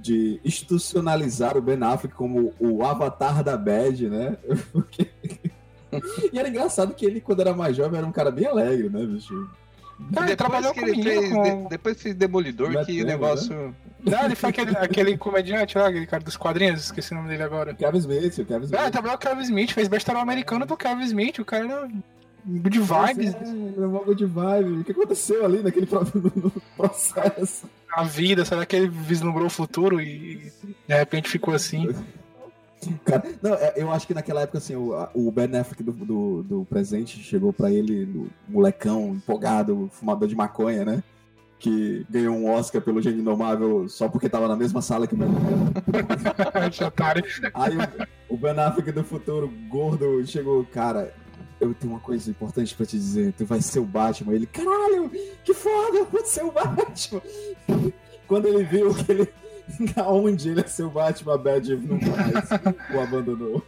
de 0.00 0.40
institucionalizar 0.44 1.56
o 1.56 1.62
Ben 1.62 1.82
Affleck 1.82 2.14
como 2.14 2.54
o 2.60 2.84
avatar 2.84 3.42
da 3.42 3.56
bad, 3.56 4.08
né? 4.08 4.36
Porque- 4.72 5.08
E 6.32 6.38
era 6.38 6.48
engraçado 6.48 6.94
que 6.94 7.04
ele, 7.04 7.20
quando 7.20 7.40
era 7.40 7.52
mais 7.52 7.76
jovem, 7.76 7.98
era 7.98 8.06
um 8.06 8.12
cara 8.12 8.30
bem 8.30 8.46
alegre, 8.46 8.88
né, 8.88 9.04
bicho? 9.04 9.48
Ele 10.16 10.34
trabalhou 10.36 10.72
que 10.72 10.80
ele 10.80 10.92
comigo, 10.92 11.10
fez, 11.10 11.32
com- 11.32 11.42
de- 11.64 11.68
depois 11.68 12.00
fez 12.00 12.14
Demolidor, 12.14 12.86
que 12.86 13.02
o 13.02 13.06
negócio. 13.06 13.74
Não, 14.02 14.24
ele 14.24 14.34
foi 14.34 14.48
aquele, 14.48 14.74
aquele 14.76 15.18
comediante 15.18 15.76
lá, 15.76 15.88
aquele 15.88 16.06
cara 16.06 16.22
dos 16.22 16.36
quadrinhos, 16.36 16.84
esqueci 16.84 17.12
o 17.12 17.16
nome 17.16 17.28
dele 17.28 17.42
agora. 17.42 17.72
O 17.72 17.76
Kevin 17.76 17.98
Smith, 17.98 18.38
o 18.38 18.44
Kevin 18.46 18.64
Smith. 18.64 18.78
Ah, 18.80 18.84
ele 18.84 18.90
trabalhou 18.92 19.18
com 19.18 19.26
o 19.26 19.28
Kevin 19.28 19.42
Smith, 19.42 19.72
fez 19.72 19.88
best-seller 19.88 20.22
americano 20.22 20.64
do 20.64 20.74
Kevin 20.76 21.02
Smith, 21.04 21.38
o 21.40 21.44
cara 21.44 21.64
era 21.66 21.88
good 22.46 22.78
vibes, 22.78 23.34
É, 23.34 23.80
levou 23.80 24.14
de 24.14 24.24
vibe. 24.24 24.80
O 24.80 24.84
que 24.84 24.92
aconteceu 24.92 25.44
ali 25.44 25.62
naquele 25.62 25.86
processo? 26.76 27.66
a 27.92 28.04
vida, 28.04 28.44
será 28.44 28.64
que 28.64 28.76
ele 28.76 28.88
vislumbrou 28.88 29.46
o 29.46 29.50
futuro 29.50 30.00
e 30.00 30.52
de 30.86 30.94
repente 30.94 31.28
ficou 31.28 31.52
assim? 31.54 31.88
Cara, 33.04 33.22
não, 33.42 33.54
é, 33.54 33.74
eu 33.76 33.90
acho 33.90 34.06
que 34.06 34.14
naquela 34.14 34.40
época, 34.42 34.58
assim, 34.58 34.74
o, 34.74 34.94
o 35.12 35.30
Ben 35.30 35.54
Affleck 35.56 35.82
do, 35.82 35.92
do, 35.92 36.42
do 36.42 36.64
presente 36.64 37.18
chegou 37.22 37.52
pra 37.52 37.70
ele, 37.70 38.06
no 38.06 38.30
molecão, 38.48 39.10
empolgado, 39.10 39.90
fumador 39.92 40.26
de 40.26 40.34
maconha, 40.34 40.84
né? 40.84 41.02
Que 41.58 42.06
ganhou 42.08 42.34
um 42.34 42.50
Oscar 42.50 42.80
pelo 42.80 43.02
Gênio 43.02 43.20
Indomável 43.20 43.86
só 43.86 44.08
porque 44.08 44.30
tava 44.30 44.48
na 44.48 44.56
mesma 44.56 44.80
sala 44.80 45.06
que 45.06 45.14
o 45.14 45.18
Ben 45.18 45.28
Affleck. 45.28 46.84
Aí 47.52 47.76
o, 48.30 48.34
o 48.34 48.38
Ben 48.38 48.58
Affleck 48.58 48.90
do 48.92 49.04
futuro, 49.04 49.52
gordo, 49.68 50.24
chegou, 50.26 50.64
cara, 50.64 51.12
eu 51.60 51.74
tenho 51.74 51.92
uma 51.92 52.00
coisa 52.00 52.30
importante 52.30 52.74
pra 52.74 52.86
te 52.86 52.96
dizer, 52.96 53.34
tu 53.36 53.44
vai 53.44 53.60
ser 53.60 53.78
o 53.78 53.84
Batman. 53.84 54.34
Ele, 54.34 54.46
caralho, 54.46 55.10
que 55.44 55.52
foda, 55.52 55.98
eu 55.98 56.06
vou 56.06 56.24
ser 56.24 56.42
o 56.42 56.50
Batman. 56.50 57.20
Quando 58.26 58.48
ele 58.48 58.64
viu 58.64 58.94
que 58.94 59.12
ele, 59.12 59.28
aonde 59.96 60.50
ele 60.50 60.60
ia 60.60 60.68
ser 60.68 60.84
o 60.84 60.90
Batman, 60.90 61.34
a 61.34 61.38
Bad 61.38 61.76
não 61.76 61.98
mais 61.98 62.50
o 62.94 63.00
abandonou. 63.00 63.62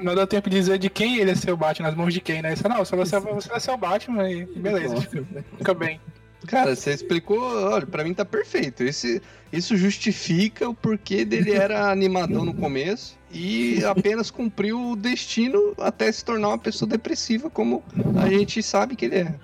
Não 0.00 0.14
deu 0.14 0.26
tempo 0.26 0.50
de 0.50 0.56
dizer 0.56 0.78
de 0.78 0.90
quem 0.90 1.18
ele 1.18 1.30
é 1.30 1.34
seu 1.34 1.56
Batman, 1.56 1.88
nas 1.88 1.96
mãos 1.96 2.12
de 2.12 2.20
quem, 2.20 2.42
né? 2.42 2.52
Isso, 2.52 2.68
não, 2.68 2.84
só 2.84 2.96
você, 2.96 3.18
você 3.20 3.48
vai 3.48 3.60
ser 3.60 3.70
o 3.70 3.76
Batman 3.76 4.30
e 4.30 4.44
beleza, 4.58 4.94
Nossa. 4.94 5.08
fica, 5.08 5.44
fica 5.58 5.74
bem. 5.74 6.00
Cara, 6.46 6.74
você 6.74 6.92
explicou, 6.92 7.40
olha, 7.40 7.86
pra 7.86 8.04
mim 8.04 8.14
tá 8.14 8.24
perfeito. 8.24 8.82
Esse, 8.82 9.20
isso 9.52 9.76
justifica 9.76 10.68
o 10.68 10.74
porquê 10.74 11.24
dele 11.24 11.52
era 11.52 11.90
animadão 11.90 12.44
no 12.44 12.54
começo 12.54 13.17
e 13.30 13.84
apenas 13.84 14.30
cumpriu 14.30 14.90
o 14.92 14.96
destino 14.96 15.74
até 15.78 16.10
se 16.10 16.24
tornar 16.24 16.48
uma 16.48 16.58
pessoa 16.58 16.88
depressiva, 16.88 17.50
como 17.50 17.82
a 18.22 18.28
gente 18.28 18.62
sabe 18.62 18.96
que 18.96 19.04
ele 19.04 19.16
é. 19.16 19.34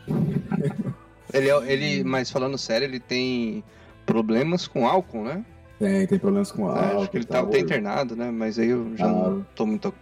Ele, 1.32 1.50
é- 1.50 1.72
ele 1.72 2.04
mas 2.04 2.30
falando 2.30 2.56
sério, 2.56 2.86
ele 2.86 3.00
tem 3.00 3.62
problemas 4.06 4.66
com 4.66 4.86
álcool, 4.86 5.24
né? 5.24 5.44
Tem, 5.78 6.06
tem 6.06 6.18
problemas 6.18 6.52
com 6.52 6.70
É, 6.70 6.78
álcool. 6.78 7.00
acho 7.02 7.10
que 7.10 7.16
ele 7.18 7.24
tá, 7.24 7.42
tá, 7.42 7.50
tá 7.50 7.58
internado, 7.58 8.14
né? 8.16 8.30
Mas 8.30 8.58
aí 8.58 8.68
eu 8.68 8.96
já 8.96 9.06
Ah. 9.06 9.08
não 9.08 9.46
tô 9.54 9.66
muito 9.66 9.92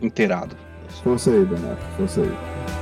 inteirado. 0.00 0.56
Força 1.02 1.30
aí, 1.30 1.42
Affleck, 1.42 1.82
força 1.96 2.20
aí. 2.22 2.81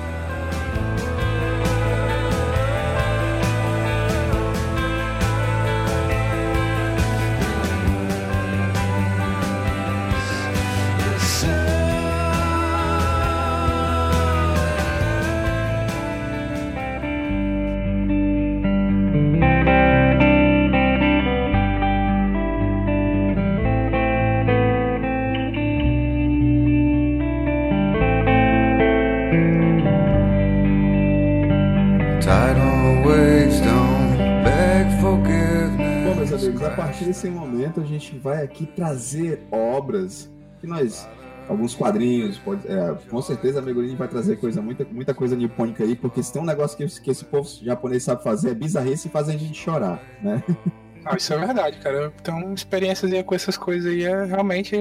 Gente 38.11 38.19
vai 38.19 38.43
aqui 38.43 38.67
trazer 38.67 39.41
obras 39.51 40.31
que 40.61 40.67
nós. 40.67 41.09
Alguns 41.49 41.75
quadrinhos, 41.75 42.39
pode, 42.39 42.65
é, 42.69 42.95
com 43.11 43.21
certeza 43.21 43.59
a 43.59 43.63
Megurine 43.63 43.97
vai 43.97 44.07
trazer 44.07 44.37
coisa, 44.37 44.63
muita, 44.63 44.85
muita 44.85 45.13
coisa 45.13 45.35
nipônica 45.35 45.83
aí, 45.83 45.97
porque 45.97 46.23
se 46.23 46.33
tem 46.33 46.41
um 46.41 46.45
negócio 46.45 46.77
que, 46.77 46.87
que 47.01 47.11
esse 47.11 47.25
povo 47.25 47.49
japonês 47.61 48.05
sabe 48.05 48.23
fazer 48.23 48.51
é 48.51 48.55
bizarrice 48.55 49.09
e 49.09 49.11
fazer 49.11 49.33
a 49.35 49.37
gente 49.37 49.59
chorar, 49.59 50.01
né? 50.23 50.43
Ah, 51.03 51.17
isso 51.17 51.33
é 51.33 51.39
verdade, 51.39 51.79
cara. 51.79 52.13
Então, 52.21 52.53
experiências 52.53 53.11
com 53.25 53.35
essas 53.35 53.57
coisas 53.57 53.91
aí 53.91 54.05
é 54.05 54.23
realmente. 54.27 54.77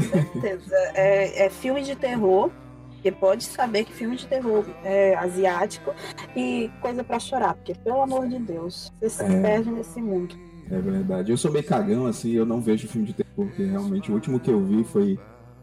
certeza. 0.00 0.74
É, 0.94 1.46
é 1.46 1.50
filme 1.50 1.82
de 1.82 1.96
terror, 1.96 2.48
porque 2.92 3.10
pode 3.10 3.42
saber 3.42 3.84
que 3.84 3.92
filme 3.92 4.14
de 4.16 4.24
terror 4.28 4.64
é 4.84 5.16
asiático 5.16 5.92
e 6.36 6.70
coisa 6.80 7.02
pra 7.02 7.18
chorar, 7.18 7.54
porque 7.54 7.74
pelo 7.74 8.02
amor 8.02 8.28
de 8.28 8.38
Deus, 8.38 8.92
você 9.00 9.10
se 9.10 9.24
É. 9.24 9.42
perde 9.42 9.70
nesse 9.72 10.00
mundo. 10.00 10.38
É 10.70 10.78
verdade. 10.80 11.30
Eu 11.30 11.36
sou 11.36 11.50
meio 11.52 11.64
cagão, 11.64 12.06
assim, 12.06 12.32
eu 12.32 12.46
não 12.46 12.60
vejo 12.60 12.88
filme 12.88 13.06
de 13.06 13.12
terror, 13.12 13.32
porque 13.34 13.64
realmente 13.64 14.10
o 14.10 14.14
último 14.14 14.40
que 14.40 14.50
eu 14.50 14.64
vi 14.64 14.82
foi 14.84 15.18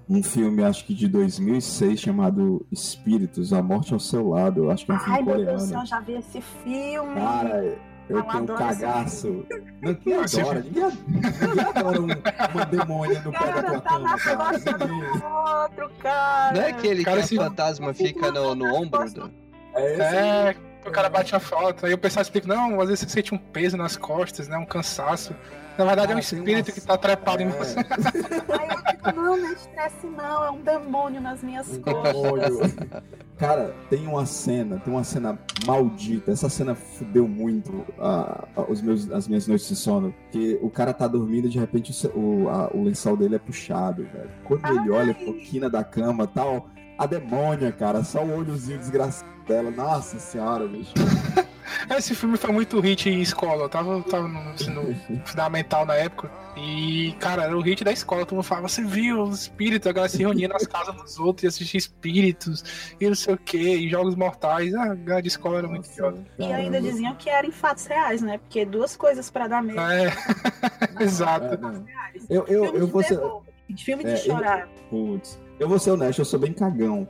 um 0.10 0.22
filme, 0.22 0.64
acho 0.64 0.86
que 0.86 0.94
de 0.94 1.08
2006, 1.08 2.00
chamado 2.00 2.66
Espíritos, 2.72 3.54
A 3.54 3.62
Morte 3.62 3.94
ao 3.94 4.00
Seu 4.00 4.28
Lado. 4.30 4.66
Eu 4.66 4.72
acho 4.72 4.86
que 4.86 4.92
é 4.92 4.96
um 4.96 5.00
filme 5.00 5.16
Ai, 5.18 5.24
meu 5.24 5.36
Deus 5.38 5.46
do 5.46 5.60
céu, 5.60 5.68
coreano. 5.68 5.82
eu 5.84 5.86
já 5.88 6.00
vi 6.02 6.14
esse 6.14 6.42
filme. 6.42 7.16
Cara, 7.16 7.64
eu 8.10 8.18
Eu 8.18 8.24
tenho 8.24 8.44
um 8.44 8.46
cagaço. 8.48 9.46
Não, 9.82 9.96
quem 9.96 10.14
adora? 10.16 10.60
Ninguém, 10.60 10.92
ninguém 11.08 11.64
adora 11.76 12.02
um, 12.02 12.08
uma 12.54 12.66
demônia 12.66 13.22
no 13.24 13.32
pé 13.32 13.40
da 13.40 13.54
Cara, 13.54 13.64
tua 13.64 13.82
tá 13.82 13.90
cama, 13.90 14.20
cara. 14.20 15.64
outro, 15.64 15.90
cara. 16.02 16.54
Não 16.58 16.62
é 16.62 16.70
aquele 16.72 17.04
Cara, 17.06 17.18
que 17.20 17.24
esse- 17.24 17.38
o 17.38 17.42
fantasma 17.42 17.94
fica 17.94 18.32
no, 18.32 18.54
no 18.54 18.66
ombro 18.76 19.12
do. 19.14 19.32
É 19.76 19.94
esse 19.94 20.02
É, 20.02 20.56
o 20.86 20.92
cara 20.92 21.10
bate 21.10 21.36
a 21.36 21.40
foto. 21.40 21.86
Aí 21.86 21.94
o 21.94 21.98
pessoal 21.98 22.22
explica, 22.22 22.48
não, 22.48 22.80
às 22.82 22.88
vezes 22.90 23.02
você 23.06 23.10
sente 23.10 23.34
um 23.34 23.38
peso 23.38 23.78
nas 23.78 23.96
costas, 23.98 24.48
né? 24.48 24.58
Um 24.58 24.66
cansaço. 24.66 25.36
Na 25.78 25.86
verdade 25.86 26.12
é 26.12 26.16
um 26.16 26.18
Ah, 26.18 26.22
espírito 26.22 26.72
que 26.72 26.82
tá 26.82 26.98
trepado 26.98 27.42
em 27.42 27.48
É. 27.48 27.50
você. 27.50 27.80
Aí 27.80 28.70
eu 28.70 28.78
fico, 28.78 29.16
não, 29.16 29.38
não 29.38 29.50
é 29.50 29.54
estresse 29.54 30.06
não, 30.08 30.44
é 30.46 30.52
um 30.52 30.62
demônio 30.62 31.22
nas 31.22 31.42
minhas 31.42 31.66
costas. 31.78 32.14
demônio. 32.14 33.04
Cara, 33.38 33.74
tem 33.90 34.06
uma 34.06 34.26
cena, 34.26 34.80
tem 34.80 34.94
uma 34.94 35.04
cena 35.04 35.40
maldita. 35.66 36.32
Essa 36.32 36.50
cena 36.50 36.76
fudeu 36.76 37.28
muito 37.28 37.86
ah, 38.00 38.44
ah, 38.56 38.66
os 38.68 38.82
meus, 38.82 39.10
as 39.12 39.28
minhas 39.28 39.48
noites 39.48 39.68
de 39.68 39.76
sono. 39.76 40.14
Que 40.32 40.60
o 40.62 40.70
cara 40.70 40.94
tá 40.94 41.08
dormindo 41.08 41.48
e 41.48 41.50
de 41.50 41.58
repente 41.58 41.92
o, 42.14 42.20
o, 42.20 42.50
a- 42.50 42.70
o 42.74 42.84
lençol 42.84 43.16
dele 43.18 43.36
é 43.36 43.40
puxado, 43.40 44.04
velho. 44.04 44.30
Quando 44.44 44.68
ele 44.68 44.92
olha 44.92 45.14
quina 45.14 45.70
da 45.70 45.84
cama 45.84 46.28
tal, 46.28 46.70
a 47.04 47.06
demônia, 47.08 47.72
cara, 47.72 48.04
só 48.04 48.24
o 48.24 48.38
olhozinho 48.38 48.78
desgraçado 48.78 49.30
dela. 49.48 49.72
Nossa 49.72 50.20
senhora, 50.20 50.68
bicho. 50.68 50.94
Esse 51.98 52.14
filme 52.14 52.38
foi 52.38 52.52
muito 52.52 52.80
hit 52.80 53.10
em 53.10 53.22
escola. 53.22 53.64
Eu 53.64 53.70
tava, 53.70 53.94
eu 53.94 54.04
tava 54.04 54.28
no 54.28 54.54
ensino 54.54 54.96
fundamental 55.26 55.86
na 55.86 55.96
época. 55.96 56.30
E, 56.56 57.16
cara, 57.20 57.44
era 57.44 57.58
o 57.58 57.62
hit 57.62 57.84
da 57.84 57.92
escola. 57.92 58.26
Todo 58.26 58.36
mundo 58.36 58.44
falava, 58.44 58.68
você 58.68 58.84
viu 58.84 59.22
os 59.24 59.42
espíritos? 59.42 59.88
A 59.90 59.92
galera 59.94 60.12
se 60.12 60.18
reunia 60.20 60.48
nas 60.48 60.68
casas 60.68 60.94
dos 60.96 61.18
outros 61.18 61.44
e 61.44 61.48
assistia 61.48 61.78
espíritos 61.80 62.94
e 63.00 63.08
não 63.08 63.16
sei 63.16 63.34
o 63.34 63.38
que, 63.38 63.58
e 63.58 63.90
jogos 63.90 64.16
mortais. 64.16 64.74
Ah, 64.76 64.92
a 64.92 64.96
galera 64.96 65.22
de 65.22 65.30
escola 65.30 65.60
era 65.60 65.68
muito 65.68 65.90
idiota. 65.90 66.24
E 66.38 66.44
ainda 66.54 66.80
diziam 66.82 67.16
que 67.16 67.30
era 67.30 67.48
em 67.48 67.52
fatos 67.52 67.86
reais, 67.88 68.22
né? 68.22 68.38
Porque 68.38 68.64
duas 68.66 68.96
coisas 68.96 69.30
pra 69.32 69.48
dar 69.48 69.64
medo. 69.64 69.80
É, 69.80 70.12
exato. 71.02 71.46
É. 71.56 72.18
Eu, 72.30 72.46
eu, 72.48 72.64
Filme 72.66 72.80
eu 72.80 72.86
de 72.86 72.92
vou 72.92 73.02
ser. 73.04 73.18
terror, 73.18 73.44
filme 73.78 74.04
de 74.04 74.10
É, 74.12 74.14
eu- 74.14 74.18
chorar. 74.18 74.68
Putz. 74.90 75.40
Eu 75.62 75.70
vou 75.70 75.78
ser 75.78 75.92
honesto, 75.92 76.18
eu 76.20 76.26
sou 76.26 76.40
bem 76.40 76.52
cagão. 76.52 77.08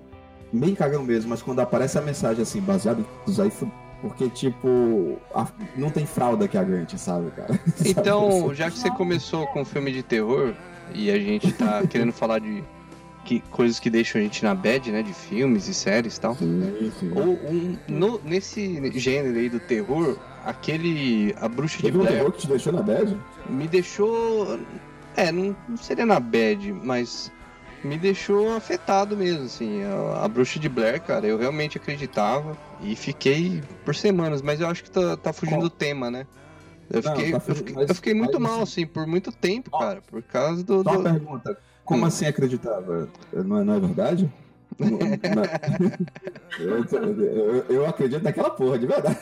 Bem 0.51 0.75
cagão 0.75 1.03
mesmo, 1.03 1.29
mas 1.29 1.41
quando 1.41 1.61
aparece 1.61 1.97
a 1.97 2.01
mensagem 2.01 2.43
assim, 2.43 2.59
baseada 2.59 2.99
em 2.99 3.41
aí 3.41 3.49
porque, 4.01 4.27
tipo, 4.29 5.17
a- 5.33 5.47
não 5.77 5.89
tem 5.89 6.05
fralda 6.05 6.47
que 6.49 6.57
aguente, 6.57 6.99
sabe, 6.99 7.31
cara? 7.31 7.57
Então, 7.85 8.41
Sabe? 8.41 8.55
já 8.55 8.69
que 8.69 8.77
você 8.77 8.91
começou 8.91 9.47
com 9.47 9.63
filme 9.63 9.91
de 9.93 10.03
terror 10.03 10.53
e 10.93 11.09
a 11.09 11.17
gente 11.17 11.53
tá 11.53 11.81
querendo 11.87 12.11
falar 12.11 12.39
de 12.39 12.61
que, 13.23 13.39
coisas 13.51 13.79
que 13.79 13.89
deixam 13.89 14.19
a 14.19 14.23
gente 14.23 14.43
na 14.43 14.53
bad, 14.53 14.91
né? 14.91 15.01
De 15.01 15.13
filmes 15.13 15.69
e 15.69 15.73
séries 15.73 16.17
e 16.17 16.19
tal. 16.19 16.35
Sim, 16.35 16.91
sim. 16.99 17.11
Ou 17.15 17.23
um, 17.49 17.77
no- 17.87 18.19
nesse 18.25 18.81
gênero 18.99 19.37
aí 19.37 19.47
do 19.47 19.59
terror, 19.61 20.17
aquele. 20.43 21.33
A 21.39 21.47
Bruxa 21.47 21.77
de 21.77 21.83
Teve 21.83 21.97
um 21.97 22.01
Blair 22.01 22.17
terror 22.17 22.31
que 22.33 22.39
te 22.41 22.47
deixou 22.47 22.73
na 22.73 22.81
bad? 22.81 23.15
me 23.49 23.67
deixou. 23.67 24.59
É, 25.15 25.31
não, 25.31 25.55
não 25.69 25.77
seria 25.77 26.05
na 26.05 26.19
bad, 26.19 26.73
mas 26.73 27.31
me 27.83 27.97
deixou 27.97 28.55
afetado 28.55 29.15
mesmo, 29.17 29.45
assim. 29.45 29.83
A, 29.83 30.25
a 30.25 30.27
Bruxa 30.27 30.59
de 30.59 30.69
Blair, 30.69 31.01
cara, 31.01 31.25
eu 31.25 31.37
realmente 31.37 31.77
acreditava 31.77 32.57
e 32.81 32.95
fiquei 32.95 33.61
por 33.85 33.95
semanas, 33.95 34.41
mas 34.41 34.59
eu 34.61 34.67
acho 34.67 34.83
que 34.83 34.91
tá, 34.91 35.17
tá 35.17 35.33
fugindo 35.33 35.61
do 35.61 35.69
tema, 35.69 36.09
né? 36.11 36.25
Eu 36.89 37.01
Não, 37.01 37.11
fiquei, 37.15 37.31
tá 37.31 37.37
eu 37.37 37.41
fugindo, 37.41 37.57
fiquei, 37.57 37.75
mas- 37.75 37.89
eu 37.89 37.95
fiquei 37.95 38.13
muito 38.13 38.39
mas, 38.39 38.51
mal, 38.51 38.61
assim- 38.61 38.85
por 38.85 39.07
muito 39.07 39.31
tempo, 39.31 39.71
cara, 39.71 40.01
por 40.01 40.21
causa 40.23 40.63
do. 40.63 40.83
Só 40.83 40.89
uma 40.91 40.97
do- 40.97 41.03
pergunta. 41.03 41.57
Como 41.85 42.03
Hum. 42.03 42.07
assim 42.07 42.25
acreditava? 42.25 43.09
Não 43.33 43.59
é, 43.59 43.63
não 43.63 43.73
é 43.75 43.79
verdade? 43.79 44.31
Eu, 46.59 46.83
eu- 47.23 47.65
eu 47.69 47.85
acredito 47.85 48.23
naquela 48.23 48.49
porra, 48.49 48.79
de 48.79 48.87
verdade. 48.87 49.17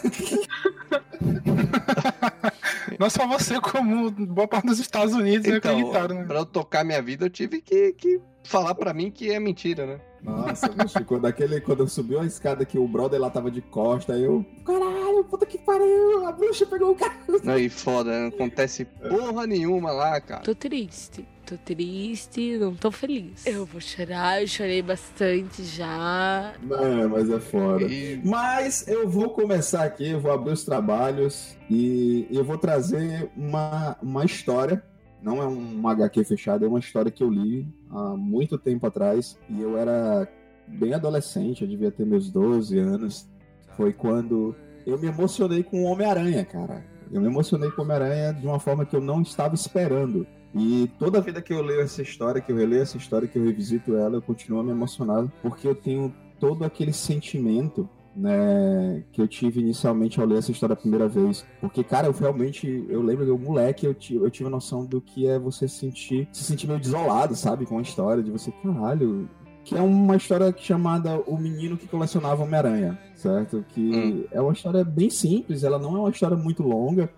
Não 3.00 3.10
só 3.10 3.28
você, 3.28 3.60
como 3.62 4.12
boa 4.12 4.48
parte 4.48 4.68
dos 4.68 4.80
Estados 4.80 5.14
Unidos 5.14 5.48
Então, 5.48 5.72
acreditaram, 5.72 6.16
né? 6.16 6.26
pra 6.26 6.40
eu 6.40 6.46
tocar 6.46 6.84
minha 6.84 7.02
vida, 7.02 7.26
eu 7.26 7.30
tive 7.30 7.62
que, 7.62 7.94
que 7.94 8.20
falar 8.44 8.76
pra 8.76 8.94
mim 8.94 9.10
que 9.12 9.32
é 9.32 9.40
mentira, 9.40 9.86
né? 9.86 10.00
Nossa, 10.22 10.68
bicho, 10.68 11.04
quando, 11.06 11.26
aquele, 11.28 11.62
quando 11.62 11.88
subiu 11.88 12.20
a 12.20 12.26
escada 12.26 12.66
que 12.66 12.78
o 12.78 12.86
brother 12.86 13.22
lá 13.22 13.30
tava 13.30 13.50
de 13.50 13.62
costa, 13.62 14.14
aí 14.14 14.24
eu. 14.24 14.46
Caralho, 14.66 15.24
puta 15.24 15.46
que 15.46 15.58
pariu, 15.58 16.28
a 16.28 16.32
bruxa 16.34 16.66
pegou 16.66 16.92
o 16.92 16.96
cara. 16.96 17.14
Aí 17.48 17.70
foda, 17.70 18.20
não 18.20 18.28
acontece 18.28 18.84
porra 18.84 19.48
nenhuma 19.48 19.92
lá, 19.92 20.20
cara. 20.20 20.42
Tô 20.42 20.54
triste. 20.54 21.26
Tô 21.50 21.58
triste, 21.58 22.60
não 22.60 22.76
tô 22.76 22.92
feliz. 22.92 23.44
Eu 23.44 23.66
vou 23.66 23.82
chorar, 23.82 24.40
eu 24.40 24.48
chorei 24.48 24.84
bastante 24.84 25.64
já. 25.64 26.54
Não, 26.62 27.10
mas 27.10 27.28
é 27.28 27.40
foda. 27.40 27.86
E 27.86 28.22
Mas 28.24 28.88
eu 28.88 29.10
vou 29.10 29.32
começar 29.32 29.84
aqui, 29.84 30.12
eu 30.12 30.20
vou 30.20 30.32
abrir 30.32 30.52
os 30.52 30.64
trabalhos 30.64 31.58
e 31.68 32.28
eu 32.30 32.44
vou 32.44 32.56
trazer 32.56 33.32
uma, 33.36 33.98
uma 34.00 34.24
história. 34.24 34.84
Não 35.24 35.42
é 35.42 35.48
um 35.48 35.88
HQ 35.88 36.24
fechado, 36.24 36.66
é 36.66 36.68
uma 36.68 36.78
história 36.78 37.10
que 37.10 37.24
eu 37.24 37.32
li 37.32 37.68
há 37.90 38.16
muito 38.16 38.56
tempo 38.56 38.86
atrás. 38.86 39.36
E 39.50 39.60
eu 39.60 39.76
era 39.76 40.28
bem 40.68 40.94
adolescente, 40.94 41.64
eu 41.64 41.68
devia 41.68 41.90
ter 41.90 42.06
meus 42.06 42.30
12 42.30 42.78
anos. 42.78 43.28
Foi 43.76 43.92
quando 43.92 44.56
eu 44.86 45.00
me 45.00 45.08
emocionei 45.08 45.64
com 45.64 45.82
o 45.82 45.86
Homem-Aranha, 45.86 46.46
cara. 46.46 46.86
Eu 47.12 47.20
me 47.20 47.26
emocionei 47.26 47.72
com 47.72 47.82
o 47.82 47.86
Homem-Aranha 47.86 48.34
de 48.36 48.46
uma 48.46 48.60
forma 48.60 48.86
que 48.86 48.96
eu 48.96 49.02
não 49.02 49.24
estava 49.24 49.56
esperando. 49.56 50.28
E 50.56 50.90
toda 50.98 51.22
vida 51.22 51.42
que 51.42 51.54
eu 51.54 51.62
leio 51.62 51.82
essa 51.82 52.02
história, 52.02 52.42
que 52.42 52.52
eu 52.52 52.56
releio 52.58 52.82
essa 52.82 52.98
história, 52.98 53.28
que 53.28 53.38
eu 53.38 53.44
revisito 53.44 53.96
ela, 53.96 54.16
eu 54.16 54.22
continuo 54.22 54.64
me 54.64 54.72
emocionado, 54.72 55.32
porque 55.42 55.68
eu 55.68 55.76
tenho 55.76 56.14
todo 56.40 56.64
aquele 56.66 56.92
sentimento 56.94 57.88
né, 58.16 59.04
que 59.12 59.22
eu 59.22 59.28
tive 59.28 59.62
inicialmente 59.62 60.20
ao 60.20 60.26
ler 60.26 60.40
essa 60.40 60.52
história 60.52 60.74
a 60.74 60.76
primeira 60.78 61.08
vez. 61.08 61.46
Porque, 61.62 61.84
cara, 61.84 62.08
eu 62.08 62.12
realmente, 62.12 62.86
eu 62.90 63.02
lembro 63.02 63.26
que 63.26 63.32
eu 63.32 63.38
moleque, 63.38 63.86
eu, 63.86 63.94
ti- 63.94 64.16
eu 64.16 64.30
tive 64.30 64.48
a 64.48 64.52
noção 64.52 64.86
do 64.86 65.00
que 65.00 65.28
é 65.28 65.38
você 65.40 65.68
sentir, 65.68 66.28
se 66.32 66.44
sentir 66.44 66.68
meio 66.68 66.80
desolado, 66.80 67.36
sabe, 67.36 67.66
com 67.66 67.78
a 67.78 67.82
história, 67.82 68.22
de 68.24 68.32
você, 68.32 68.52
caralho, 68.64 69.30
que 69.64 69.76
é 69.76 69.82
uma 69.82 70.16
história 70.16 70.54
chamada 70.58 71.22
O 71.28 71.38
Menino 71.38 71.78
que 71.78 71.88
Colecionava 71.88 72.44
Homem-Aranha, 72.44 72.98
certo? 73.16 73.64
Que 73.70 73.82
Hum. 73.96 74.24
é 74.32 74.42
uma 74.42 74.54
história 74.54 74.84
bem 74.84 75.10
simples, 75.10 75.64
ela 75.64 75.78
não 75.78 75.96
é 75.96 76.00
uma 76.00 76.10
história 76.10 76.36
muito 76.36 76.64
longa, 76.64 77.10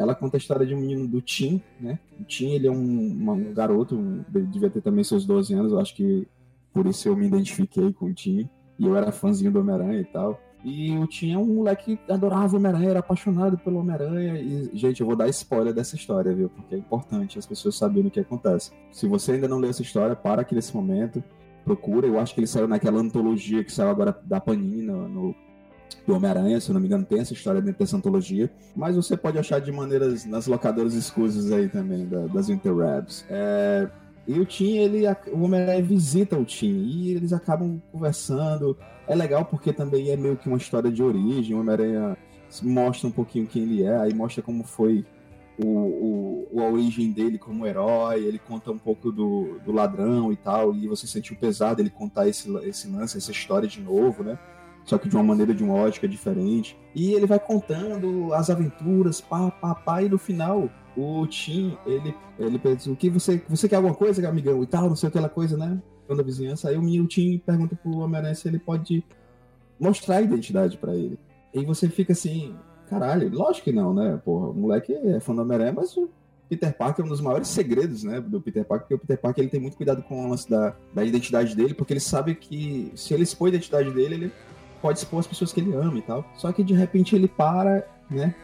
ela 0.00 0.14
conta 0.14 0.36
a 0.36 0.38
história 0.38 0.66
de 0.66 0.74
um 0.74 0.80
menino 0.80 1.06
do 1.06 1.20
Tim, 1.20 1.60
né? 1.80 1.98
O 2.18 2.24
Tim, 2.24 2.50
ele 2.52 2.66
é 2.66 2.70
um, 2.70 3.06
uma- 3.12 3.32
um 3.34 3.52
garoto, 3.52 3.94
um- 3.96 4.24
devia 4.50 4.70
ter 4.70 4.80
também 4.80 5.04
seus 5.04 5.24
12 5.26 5.52
anos, 5.54 5.72
eu 5.72 5.78
acho 5.78 5.94
que 5.94 6.26
por 6.72 6.86
isso 6.86 7.08
eu 7.08 7.16
me 7.16 7.26
identifiquei 7.26 7.92
com 7.92 8.06
o 8.06 8.14
Tim. 8.14 8.48
E 8.78 8.86
eu 8.86 8.96
era 8.96 9.12
fãzinho 9.12 9.52
do 9.52 9.60
Homem-Aranha 9.60 10.00
e 10.00 10.04
tal. 10.06 10.40
E 10.64 10.96
o 10.98 11.06
Tim 11.06 11.32
é 11.32 11.38
um 11.38 11.46
moleque 11.54 11.96
que 11.98 12.12
adorava 12.12 12.54
o 12.54 12.58
Homem-Aranha, 12.58 12.90
era 12.90 12.98
apaixonado 13.00 13.58
pelo 13.58 13.78
Homem-Aranha. 13.80 14.38
E, 14.40 14.70
gente, 14.74 15.00
eu 15.00 15.06
vou 15.06 15.16
dar 15.16 15.28
spoiler 15.28 15.72
dessa 15.74 15.96
história, 15.96 16.34
viu? 16.34 16.48
Porque 16.48 16.74
é 16.74 16.78
importante 16.78 17.38
as 17.38 17.46
pessoas 17.46 17.76
saberem 17.76 18.08
o 18.08 18.10
que 18.10 18.20
acontece. 18.20 18.70
Se 18.90 19.06
você 19.06 19.32
ainda 19.32 19.48
não 19.48 19.58
leu 19.58 19.70
essa 19.70 19.82
história, 19.82 20.14
para 20.16 20.42
aqui 20.42 20.54
nesse 20.54 20.74
momento, 20.74 21.22
procura. 21.64 22.06
Eu 22.06 22.18
acho 22.18 22.34
que 22.34 22.40
ele 22.40 22.46
saiu 22.46 22.66
naquela 22.68 23.00
antologia 23.00 23.62
que 23.64 23.72
saiu 23.72 23.88
agora 23.90 24.18
da 24.24 24.40
Panini, 24.40 24.82
no, 24.82 25.08
no- 25.08 25.34
do 26.06 26.14
Homem-Aranha, 26.14 26.60
se 26.60 26.70
eu 26.70 26.74
não 26.74 26.80
me 26.80 26.86
engano, 26.86 27.04
tem 27.04 27.20
essa 27.20 27.32
história 27.32 27.60
dentro 27.60 27.78
dessa 27.78 27.96
antologia. 27.96 28.50
Mas 28.74 28.96
você 28.96 29.16
pode 29.16 29.38
achar 29.38 29.60
de 29.60 29.70
maneiras 29.70 30.24
nas 30.24 30.46
locadoras 30.46 30.94
escusas 30.94 31.52
aí 31.52 31.68
também, 31.68 32.06
da- 32.06 32.26
das 32.26 32.48
Interwebs. 32.48 33.24
É, 33.28 33.88
e 34.26 34.38
o 34.38 34.44
Tim, 34.46 34.76
ele, 34.78 35.02
o 35.32 35.42
Homem-Aranha 35.42 35.82
visita 35.82 36.38
o 36.38 36.44
Tim 36.44 36.84
e 36.86 37.12
eles 37.12 37.32
acabam 37.32 37.80
conversando. 37.92 38.76
É 39.06 39.14
legal 39.14 39.44
porque 39.44 39.72
também 39.72 40.10
é 40.10 40.16
meio 40.16 40.36
que 40.36 40.48
uma 40.48 40.56
história 40.58 40.90
de 40.90 41.02
origem. 41.02 41.54
O 41.56 41.60
Homem-Aranha 41.60 42.16
mostra 42.62 43.08
um 43.08 43.12
pouquinho 43.12 43.46
quem 43.46 43.62
ele 43.62 43.82
é, 43.82 43.96
aí 43.96 44.12
mostra 44.14 44.42
como 44.42 44.64
foi 44.64 45.04
o, 45.62 46.46
o- 46.52 46.60
a 46.60 46.64
origem 46.70 47.10
dele 47.12 47.38
como 47.38 47.66
herói. 47.66 48.24
Ele 48.24 48.38
conta 48.38 48.70
um 48.70 48.78
pouco 48.78 49.10
do, 49.12 49.58
do 49.64 49.72
ladrão 49.72 50.32
e 50.32 50.36
tal. 50.36 50.74
E 50.74 50.86
você 50.88 51.06
sentiu 51.06 51.36
pesado 51.36 51.80
ele 51.82 51.90
contar 51.90 52.28
esse, 52.28 52.48
esse 52.66 52.88
lance, 52.88 53.16
essa 53.18 53.30
história 53.30 53.68
de 53.68 53.80
novo, 53.80 54.22
né? 54.22 54.38
Só 54.84 54.98
que 54.98 55.08
de 55.08 55.14
uma 55.14 55.24
maneira, 55.24 55.54
de 55.54 55.62
uma 55.62 55.74
ótica 55.74 56.08
diferente. 56.08 56.76
E 56.94 57.12
ele 57.12 57.26
vai 57.26 57.38
contando 57.38 58.32
as 58.34 58.50
aventuras, 58.50 59.20
pá, 59.20 59.50
pá, 59.50 59.74
pá, 59.74 60.02
e 60.02 60.08
no 60.08 60.18
final 60.18 60.68
o 60.96 61.26
Tim, 61.26 61.76
ele, 61.86 62.14
ele 62.38 62.58
pensa, 62.58 62.90
o 62.90 62.96
que 62.96 63.08
você, 63.08 63.42
você 63.48 63.68
quer 63.68 63.76
alguma 63.76 63.94
coisa, 63.94 64.26
amigão? 64.28 64.62
E 64.62 64.66
tal, 64.66 64.88
não 64.88 64.96
sei 64.96 65.08
aquela 65.08 65.28
coisa, 65.28 65.56
né? 65.56 65.80
Quando 66.06 66.20
a 66.20 66.24
vizinhança, 66.24 66.68
aí 66.68 66.76
o 66.76 67.06
Tim 67.06 67.38
pergunta 67.38 67.76
pro 67.76 67.98
Homem-Aranha 67.98 68.34
se 68.34 68.48
ele 68.48 68.58
pode 68.58 69.04
mostrar 69.78 70.16
a 70.16 70.22
identidade 70.22 70.76
pra 70.76 70.94
ele. 70.94 71.18
E 71.54 71.64
você 71.64 71.88
fica 71.88 72.12
assim, 72.12 72.54
caralho, 72.88 73.30
lógico 73.30 73.64
que 73.64 73.72
não, 73.72 73.94
né? 73.94 74.20
Porra, 74.24 74.48
o 74.48 74.54
moleque 74.54 74.92
é 74.92 75.20
fã 75.20 75.34
do 75.34 75.42
Homem-Aranha, 75.42 75.72
mas 75.72 75.96
o 75.96 76.10
Peter 76.50 76.76
Parker 76.76 77.04
é 77.04 77.06
um 77.06 77.08
dos 77.08 77.20
maiores 77.20 77.46
segredos, 77.46 78.02
né, 78.02 78.20
do 78.20 78.40
Peter 78.40 78.64
Parker, 78.64 78.88
porque 78.88 78.94
o 78.94 78.98
Peter 78.98 79.18
Parker 79.18 79.44
ele 79.44 79.50
tem 79.50 79.60
muito 79.60 79.76
cuidado 79.76 80.02
com 80.02 80.26
o 80.26 80.28
lance 80.28 80.50
da, 80.50 80.74
da 80.92 81.04
identidade 81.04 81.54
dele, 81.54 81.74
porque 81.74 81.92
ele 81.92 82.00
sabe 82.00 82.34
que 82.34 82.90
se 82.96 83.14
ele 83.14 83.22
expor 83.22 83.46
a 83.46 83.50
identidade 83.50 83.88
dele, 83.92 84.14
ele 84.16 84.32
pode 84.80 84.98
expor 84.98 85.20
as 85.20 85.26
pessoas 85.26 85.52
que 85.52 85.60
ele 85.60 85.74
ama 85.74 85.98
e 85.98 86.02
tal. 86.02 86.24
Só 86.34 86.52
que 86.52 86.62
de 86.62 86.74
repente 86.74 87.14
ele 87.14 87.28
para, 87.28 87.86
né, 88.10 88.34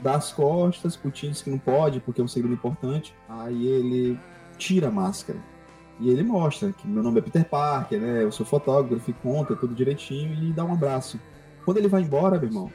dá 0.00 0.14
as 0.14 0.32
costas, 0.32 0.98
diz 1.12 1.42
que 1.42 1.50
não 1.50 1.58
pode, 1.58 2.00
porque 2.00 2.20
é 2.20 2.24
um 2.24 2.28
segredo 2.28 2.54
importante. 2.54 3.14
Aí 3.28 3.66
ele 3.66 4.18
tira 4.56 4.88
a 4.88 4.90
máscara. 4.90 5.38
E 6.00 6.08
ele 6.10 6.22
mostra 6.22 6.72
que 6.72 6.86
meu 6.86 7.02
nome 7.02 7.18
é 7.18 7.22
Peter 7.22 7.44
Parker, 7.44 8.00
né? 8.00 8.22
Eu 8.22 8.30
sou 8.30 8.46
fotógrafo 8.46 9.12
conta 9.14 9.56
tudo 9.56 9.74
direitinho 9.74 10.32
e 10.44 10.52
dá 10.52 10.64
um 10.64 10.72
abraço. 10.72 11.18
Quando 11.64 11.78
ele 11.78 11.88
vai 11.88 12.02
embora, 12.02 12.38
meu 12.38 12.48
irmão, 12.48 12.72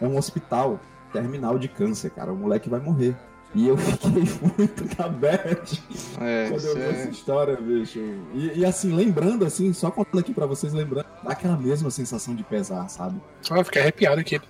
é 0.00 0.06
um 0.06 0.18
hospital 0.18 0.78
terminal 1.12 1.58
de 1.58 1.68
câncer, 1.68 2.10
cara. 2.10 2.32
O 2.32 2.36
moleque 2.36 2.68
vai 2.68 2.80
morrer. 2.80 3.16
E 3.54 3.68
eu 3.68 3.76
fiquei 3.76 4.10
muito 4.56 4.84
na 4.98 5.08
bad 5.08 5.82
É, 6.20 6.48
quando 6.50 6.64
eu 6.64 6.74
vi 6.74 6.82
essa 6.82 7.08
é... 7.08 7.10
história, 7.10 7.56
bicho. 7.56 7.98
E, 8.34 8.60
e 8.60 8.64
assim, 8.64 8.94
lembrando, 8.94 9.44
assim, 9.44 9.72
só 9.74 9.90
contando 9.90 10.20
aqui 10.20 10.32
pra 10.32 10.46
vocês, 10.46 10.72
lembrando, 10.72 11.06
dá 11.22 11.32
aquela 11.32 11.56
mesma 11.56 11.90
sensação 11.90 12.34
de 12.34 12.42
pesar, 12.44 12.88
sabe? 12.88 13.20
Ah, 13.50 13.58
eu 13.58 13.64
fiquei 13.64 13.82
arrepiado 13.82 14.20
aqui. 14.20 14.40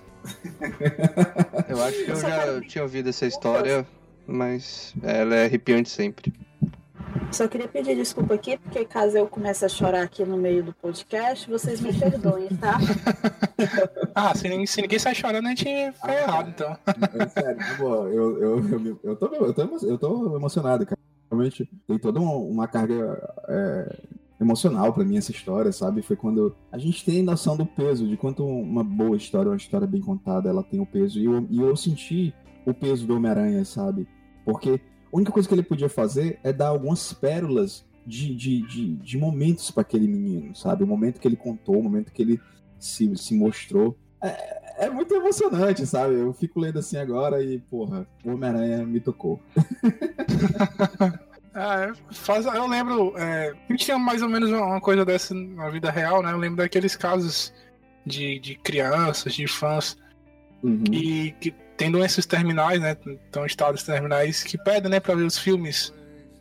Eu 1.67 1.83
acho 1.83 2.05
que 2.05 2.11
eu 2.11 2.15
já 2.15 2.29
quero- 2.39 2.61
tinha 2.61 2.83
ouvido 2.83 3.09
essa 3.09 3.25
história, 3.25 3.85
mas 4.25 4.93
ela 5.03 5.35
é 5.35 5.45
arrepiante 5.45 5.89
sempre. 5.89 6.33
Só 7.31 7.47
queria 7.47 7.67
pedir 7.67 7.95
desculpa 7.95 8.35
aqui, 8.35 8.57
porque 8.57 8.85
caso 8.85 9.17
eu 9.17 9.27
comece 9.27 9.65
a 9.65 9.69
chorar 9.69 10.03
aqui 10.03 10.23
no 10.23 10.37
meio 10.37 10.63
do 10.63 10.73
podcast, 10.73 11.49
vocês 11.49 11.81
me 11.81 11.91
perdoem, 11.93 12.47
tá? 12.49 12.77
Ah, 14.15 14.35
se, 14.35 14.47
ninguém- 14.47 14.65
se 14.67 14.81
ninguém 14.81 14.99
sai 14.99 15.15
chorando, 15.15 15.45
a 15.47 15.49
gente 15.49 15.65
foi 15.99 16.11
errado, 16.13 16.49
então. 16.49 16.77
É 17.19 17.27
sério, 17.29 17.57
na 17.57 17.73
boa, 17.75 18.07
eu, 18.09 18.37
eu, 18.41 18.69
eu, 18.69 18.79
me- 18.79 18.97
eu, 19.03 19.15
tô, 19.15 19.25
eu, 19.27 19.53
tô, 19.53 19.61
eu 19.87 19.97
tô 19.97 20.35
emocionado, 20.35 20.85
cara. 20.85 20.99
Realmente 21.31 21.67
tem 21.87 21.97
toda 21.97 22.19
uma, 22.19 22.67
carga 22.67 23.19
é, 23.47 23.97
emocional 24.39 24.93
pra 24.93 25.03
mim 25.03 25.17
essa 25.17 25.31
história, 25.31 25.71
sabe? 25.71 26.01
Foi 26.03 26.15
quando 26.15 26.55
a 26.71 26.77
gente 26.77 27.03
tem 27.03 27.23
noção 27.23 27.57
do 27.57 27.65
peso, 27.65 28.07
de 28.07 28.15
quanto 28.17 28.45
uma 28.45 28.83
boa 28.83 29.17
história, 29.17 29.49
uma 29.49 29.57
história 29.57 29.87
bem 29.87 30.01
contada, 30.01 30.49
ela 30.49 30.61
tem 30.63 30.79
o 30.79 30.85
peso. 30.85 31.19
E 31.19 31.25
eu, 31.25 31.47
e 31.49 31.59
eu 31.59 31.75
senti 31.75 32.33
o 32.65 32.73
peso 32.73 33.07
do 33.07 33.15
Homem-Aranha, 33.15 33.65
sabe? 33.65 34.07
Porque 34.45 34.79
a 35.13 35.17
única 35.17 35.31
coisa 35.31 35.47
que 35.47 35.53
ele 35.53 35.63
podia 35.63 35.87
fazer 35.89 36.39
é 36.43 36.51
dar 36.51 36.69
algumas 36.69 37.13
pérolas 37.13 37.85
de, 38.05 38.33
de, 38.35 38.61
de, 38.67 38.95
de 38.95 39.17
momentos 39.17 39.69
pra 39.71 39.81
aquele 39.81 40.07
menino, 40.07 40.55
sabe? 40.55 40.83
O 40.83 40.87
momento 40.87 41.19
que 41.19 41.27
ele 41.27 41.35
contou, 41.35 41.79
o 41.79 41.83
momento 41.83 42.11
que 42.11 42.21
ele 42.21 42.41
se, 42.79 43.15
se 43.15 43.35
mostrou. 43.35 43.97
É, 44.21 44.85
é 44.85 44.89
muito 44.89 45.13
emocionante, 45.13 45.85
sabe? 45.85 46.15
Eu 46.15 46.33
fico 46.33 46.59
lendo 46.59 46.79
assim 46.79 46.97
agora 46.97 47.43
e, 47.43 47.59
porra, 47.59 48.07
o 48.25 48.31
Homem-Aranha 48.31 48.85
me 48.85 48.99
tocou. 48.99 49.39
Ah, 51.55 51.83
é, 51.83 51.93
faz, 52.11 52.47
eu 52.47 52.65
lembro, 52.67 53.13
é, 53.15 53.51
a 53.51 53.71
gente 53.71 53.85
tinha 53.85 53.99
mais 53.99 54.23
ou 54.23 54.27
menos 54.27 54.49
uma, 54.49 54.65
uma 54.65 54.81
coisa 54.81 55.05
dessa 55.05 55.35
na 55.35 55.69
vida 55.69 55.91
real, 55.91 56.23
né? 56.23 56.31
Eu 56.31 56.37
lembro 56.37 56.57
daqueles 56.57 56.95
casos 56.95 57.53
de, 58.03 58.39
de 58.39 58.55
crianças, 58.55 59.35
de 59.35 59.45
fãs, 59.47 59.95
Uhum. 60.63 60.81
e 60.93 61.31
que 61.41 61.53
tem 61.77 61.91
doenças 61.91 62.25
terminais, 62.25 62.79
né? 62.79 62.95
Estão 63.25 63.43
em 63.43 63.47
estados 63.47 63.83
terminais 63.83 64.43
que 64.43 64.57
pedem, 64.57 64.89
né, 64.91 64.99
pra 64.99 65.15
ver 65.15 65.23
os 65.23 65.37
filmes. 65.37 65.93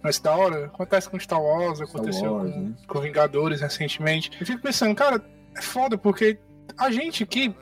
Mas 0.02 0.18
da 0.18 0.34
hora, 0.34 0.66
acontece 0.66 1.08
com 1.08 1.18
Star 1.18 1.40
Wars, 1.40 1.78
Star 1.78 1.88
aconteceu 1.88 2.32
Wars, 2.34 2.52
com, 2.52 2.60
né? 2.60 2.72
com 2.88 3.00
Vingadores 3.00 3.60
recentemente. 3.60 4.30
Eu 4.40 4.46
fico 4.46 4.60
pensando, 4.60 4.94
cara, 4.96 5.24
é 5.56 5.62
foda, 5.62 5.96
porque 5.96 6.38
a 6.76 6.90
gente 6.90 7.22
aqui, 7.22 7.54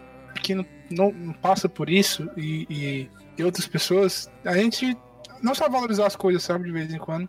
que 0.43 0.55
não, 0.55 0.65
não- 0.91 1.13
não 1.13 1.33
passa 1.35 1.69
por 1.69 1.91
isso, 1.91 2.29
e, 2.37 2.67
e, 2.71 3.11
e 3.37 3.45
outras 3.45 3.67
pessoas, 3.67 4.31
a 4.45 4.55
gente 4.57 4.97
não 5.43 5.55
sabe 5.55 5.73
valorizar 5.75 6.07
as 6.07 6.17
coisas, 6.17 6.43
sabe, 6.43 6.65
de 6.65 6.73
vez 6.73 6.93
em 6.93 6.99
quando. 6.99 7.29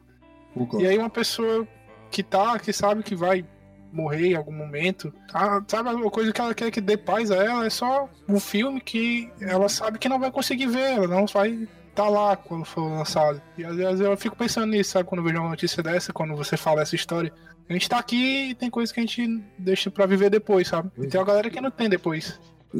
Concordo. 0.53 0.85
E 0.85 0.87
aí 0.87 0.97
uma 0.97 1.09
pessoa 1.09 1.67
que 2.09 2.23
tá, 2.23 2.57
que 2.57 2.71
sabe 2.71 3.03
que 3.03 3.15
vai 3.15 3.45
morrer 3.91 4.27
em 4.31 4.35
algum 4.35 4.53
momento, 4.53 5.13
ah, 5.33 5.61
sabe, 5.67 5.89
a 5.89 6.09
coisa 6.11 6.31
que 6.31 6.39
ela 6.41 6.53
quer 6.53 6.71
que 6.71 6.79
dê 6.81 6.95
paz 6.97 7.29
a 7.31 7.35
ela 7.35 7.65
é 7.65 7.69
só 7.69 8.09
um 8.27 8.39
filme 8.39 8.79
que 8.79 9.29
ela 9.41 9.67
sabe 9.69 9.99
que 9.99 10.07
não 10.09 10.19
vai 10.19 10.31
conseguir 10.31 10.67
ver, 10.67 10.93
ela 10.93 11.07
não 11.07 11.25
vai 11.25 11.67
tá 11.93 12.07
lá 12.07 12.37
quando 12.37 12.63
for 12.63 12.87
lançado. 12.89 13.41
E 13.57 13.65
às 13.65 13.75
vezes 13.75 13.99
eu 13.99 14.15
fico 14.15 14.35
pensando 14.35 14.67
nisso, 14.71 14.91
sabe, 14.91 15.09
quando 15.09 15.19
eu 15.19 15.25
vejo 15.25 15.39
uma 15.39 15.49
notícia 15.49 15.83
dessa, 15.83 16.13
quando 16.13 16.35
você 16.35 16.55
fala 16.55 16.81
essa 16.81 16.95
história. 16.95 17.33
A 17.69 17.73
gente 17.73 17.89
tá 17.89 17.99
aqui 17.99 18.49
e 18.51 18.55
tem 18.55 18.69
coisas 18.69 18.93
que 18.93 18.99
a 18.99 19.03
gente 19.03 19.43
deixa 19.57 19.91
pra 19.91 20.05
viver 20.05 20.29
depois, 20.29 20.69
sabe? 20.69 20.89
E 20.97 21.07
tem 21.07 21.19
uma 21.19 21.27
galera 21.27 21.49
que 21.49 21.59
não 21.59 21.69
tem 21.71 21.89
depois. 21.89 22.39
E, 22.73 22.79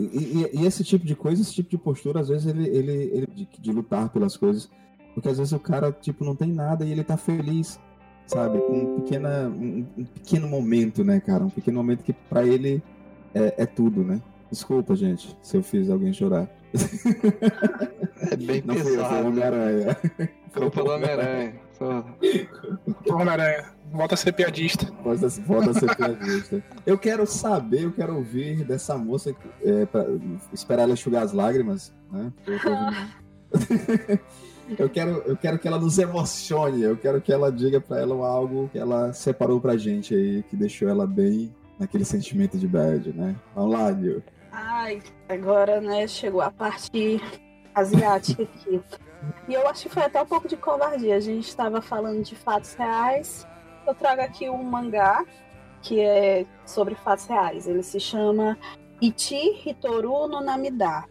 e- 0.53 0.61
e 0.61 0.65
esse 0.65 0.83
tipo 0.85 1.05
de 1.05 1.13
coisa, 1.15 1.41
esse 1.41 1.53
tipo 1.53 1.69
de 1.69 1.77
postura, 1.77 2.21
às 2.21 2.29
vezes 2.29 2.45
ele, 2.47 2.65
ele, 2.69 2.91
ele 3.13 3.27
de, 3.27 3.47
de 3.59 3.71
lutar 3.73 4.07
pelas 4.09 4.37
coisas, 4.37 4.69
porque 5.13 5.27
às 5.27 5.37
vezes 5.37 5.51
o 5.51 5.59
cara 5.59 5.91
tipo 5.91 6.23
não 6.23 6.33
tem 6.35 6.49
nada 6.51 6.85
e 6.85 6.91
ele 6.93 7.03
tá 7.03 7.17
feliz, 7.17 7.77
sabe, 8.27 8.59
com 8.59 8.73
um, 8.73 9.01
pequena, 9.01 9.47
um, 9.49 9.85
um 9.97 10.03
pequeno 10.05 10.47
momento, 10.47 11.03
né, 11.03 11.19
cara, 11.19 11.43
um 11.43 11.49
pequeno 11.49 11.77
momento 11.77 12.03
que 12.03 12.13
pra 12.13 12.43
ele 12.43 12.81
é, 13.33 13.53
é 13.63 13.65
tudo, 13.65 14.03
né? 14.03 14.21
Desculpa, 14.49 14.95
gente, 14.95 15.35
se 15.41 15.55
eu 15.57 15.63
fiz 15.63 15.89
alguém 15.89 16.11
chorar. 16.13 16.47
É 18.31 18.35
bem 18.35 18.61
Não 18.65 18.75
fui 18.75 18.81
eu, 18.81 18.85
foi 18.85 18.93
o 18.93 18.97
pesado. 19.03 19.27
Homem-Aranha. 19.27 19.97
Culpa 20.53 20.83
do 20.83 20.91
Homem-Aranha. 20.91 21.53
Pô, 21.79 23.15
Homem-Aranha, 23.15 23.65
volta 23.91 24.13
a 24.13 24.17
ser 24.17 24.33
piadista. 24.33 24.85
Volta, 25.03 25.27
volta 25.45 25.69
a 25.71 25.73
ser 25.73 25.95
piadista. 25.95 26.63
Eu 26.85 26.97
quero 26.97 27.25
saber, 27.25 27.83
eu 27.85 27.91
quero 27.91 28.15
ouvir 28.15 28.63
dessa 28.65 28.97
moça, 28.97 29.33
é, 29.63 29.85
pra 29.85 30.05
esperar 30.53 30.83
ela 30.83 30.93
enxugar 30.93 31.23
as 31.23 31.31
lágrimas, 31.33 31.93
né? 32.11 32.31
eu 32.45 32.59
tô 32.59 32.69
ouvindo- 32.69 33.21
Eu 34.77 34.89
quero, 34.89 35.23
eu 35.25 35.37
quero 35.37 35.59
que 35.59 35.67
ela 35.67 35.79
nos 35.79 35.97
emocione, 35.97 36.81
eu 36.81 36.97
quero 36.97 37.21
que 37.21 37.31
ela 37.31 37.51
diga 37.51 37.79
pra 37.81 37.99
ela 37.99 38.15
algo 38.27 38.69
que 38.71 38.77
ela 38.77 39.13
separou 39.13 39.59
pra 39.59 39.77
gente 39.77 40.13
aí, 40.13 40.43
que 40.43 40.55
deixou 40.55 40.89
ela 40.89 41.05
bem 41.05 41.53
naquele 41.79 42.05
sentimento 42.05 42.57
de 42.57 42.67
bad, 42.67 43.11
né? 43.13 43.35
Vamos 43.55 43.73
lá, 43.73 43.91
Nil. 43.91 44.23
Ai, 44.51 45.01
agora, 45.27 45.81
né, 45.81 46.07
chegou 46.07 46.41
a 46.41 46.51
parte 46.51 47.21
asiática 47.73 48.43
aqui. 48.43 48.81
E 49.47 49.53
eu 49.53 49.67
acho 49.67 49.83
que 49.83 49.89
foi 49.89 50.03
até 50.03 50.21
um 50.21 50.25
pouco 50.25 50.47
de 50.47 50.57
covardia. 50.57 51.15
A 51.15 51.19
gente 51.19 51.47
estava 51.47 51.81
falando 51.81 52.23
de 52.23 52.35
fatos 52.35 52.73
reais. 52.73 53.47
Eu 53.87 53.93
trago 53.95 54.21
aqui 54.21 54.49
um 54.49 54.63
mangá 54.63 55.25
que 55.81 55.99
é 55.99 56.45
sobre 56.65 56.95
fatos 56.95 57.25
reais. 57.25 57.67
Ele 57.67 57.83
se 57.83 57.99
chama 57.99 58.57
Ichi 59.01 59.61
Hitoru 59.65 60.27
no 60.27 60.41
Namida, 60.41 61.05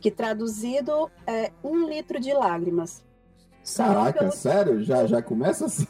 que 0.00 0.10
traduzido 0.10 1.10
é 1.26 1.52
um 1.62 1.86
litro 1.88 2.18
de 2.18 2.32
lágrimas. 2.32 3.04
Caraca, 3.76 4.18
pelo- 4.20 4.32
sério? 4.32 4.82
Já, 4.82 5.06
já 5.06 5.20
começa 5.22 5.66
assim? 5.66 5.86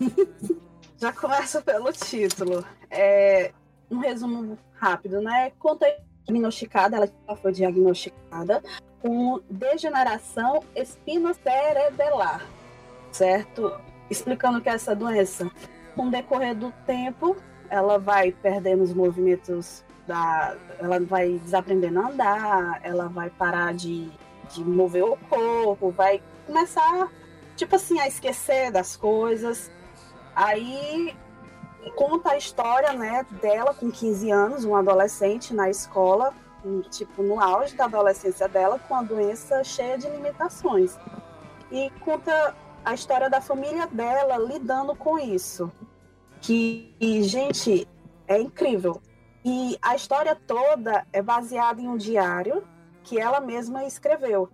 já 0.99 1.13
começa 1.13 1.63
pelo 1.63 1.93
título. 1.93 2.65
É, 2.91 3.53
um 3.91 3.99
resumo 3.99 4.59
rápido, 4.75 5.21
né? 5.21 5.53
Conta 5.59 5.87
diagnosticada, 6.27 6.97
ela 6.97 7.37
foi 7.37 7.53
diagnosticada 7.53 8.63
com 9.01 9.41
degeneração 9.49 10.61
espinocerebelar, 10.75 12.45
certo? 13.13 13.73
Explicando 14.11 14.61
que 14.61 14.69
é 14.69 14.73
essa 14.73 14.95
doença. 14.95 15.51
Com 15.95 16.09
o 16.09 16.11
decorrer 16.11 16.55
do 16.55 16.73
tempo, 16.87 17.37
ela 17.69 17.99
vai 17.99 18.33
perdendo 18.33 18.83
os 18.83 18.93
movimentos 18.93 19.85
da. 20.11 20.57
Ela 20.81 20.99
vai 20.99 21.39
desaprendendo 21.39 22.01
a 22.01 22.09
andar, 22.09 22.81
ela 22.83 23.07
vai 23.07 23.31
parar 23.31 23.73
de, 23.73 24.11
de 24.51 24.65
mover 24.65 25.05
o 25.05 25.17
corpo, 25.29 25.93
vai 25.93 26.21
começar, 26.47 27.09
tipo 27.57 27.77
assim, 27.77 28.01
a 28.01 28.09
esquecer 28.09 28.73
das 28.73 28.97
coisas. 28.97 29.71
Aí 30.35 31.17
conta 31.95 32.31
a 32.31 32.37
história, 32.37 32.93
né, 32.93 33.25
dela 33.41 33.73
com 33.73 33.89
15 33.89 34.31
anos, 34.31 34.65
uma 34.65 34.81
adolescente 34.81 35.55
na 35.55 35.71
escola, 35.71 36.35
tipo, 36.91 37.23
no 37.23 37.41
auge 37.41 37.77
da 37.77 37.85
adolescência 37.85 38.49
dela, 38.49 38.81
com 38.81 38.97
a 38.97 39.03
doença 39.03 39.63
cheia 39.63 39.97
de 39.97 40.09
limitações. 40.09 40.99
E 41.71 41.89
conta 42.01 42.55
a 42.85 42.95
história 42.95 43.31
da 43.31 43.41
família 43.41 43.87
dela 43.87 44.37
lidando 44.39 44.93
com 44.97 45.17
isso. 45.19 45.71
Que, 46.41 46.93
gente, 47.23 47.87
é 48.27 48.41
incrível. 48.41 49.01
E 49.45 49.79
a 49.81 49.95
história 49.95 50.35
toda 50.35 51.07
é 51.13 51.23
baseada 51.23 51.81
em 51.81 51.89
um 51.89 51.97
diário 51.97 52.63
que 53.03 53.19
ela 53.19 53.41
mesma 53.41 53.85
escreveu. 53.85 54.51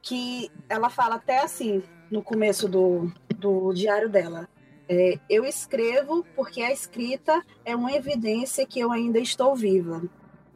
Que 0.00 0.50
ela 0.68 0.88
fala 0.88 1.16
até 1.16 1.42
assim, 1.42 1.82
no 2.10 2.22
começo 2.22 2.68
do, 2.68 3.12
do 3.36 3.72
diário 3.72 4.08
dela. 4.08 4.48
É, 4.88 5.18
eu 5.28 5.44
escrevo 5.44 6.24
porque 6.34 6.62
a 6.62 6.72
escrita 6.72 7.44
é 7.64 7.76
uma 7.76 7.92
evidência 7.92 8.64
que 8.64 8.80
eu 8.80 8.90
ainda 8.90 9.18
estou 9.18 9.54
viva. 9.54 10.02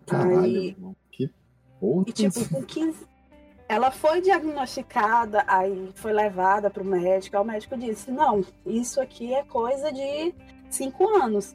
Caralho, 0.07 0.41
Aí. 0.41 0.77
Que 1.11 1.31
porra. 1.79 2.05
e 2.07 2.13
tipo, 2.13 2.49
com 2.49 2.63
15. 2.63 3.07
Ela 3.69 3.91
foi 3.91 4.21
diagnosticada, 4.21 5.45
aí 5.47 5.91
foi 5.95 6.13
levada 6.13 6.71
para 6.71 6.83
o 6.83 6.87
médico. 6.87 7.37
Aí 7.37 7.43
o 7.43 7.47
médico 7.47 7.77
disse: 7.77 8.11
Não, 8.11 8.45
isso 8.67 9.01
aqui 9.01 9.35
é 9.35 9.43
coisa 9.43 9.93
de 9.93 10.35
cinco 10.71 11.09
anos. 11.17 11.55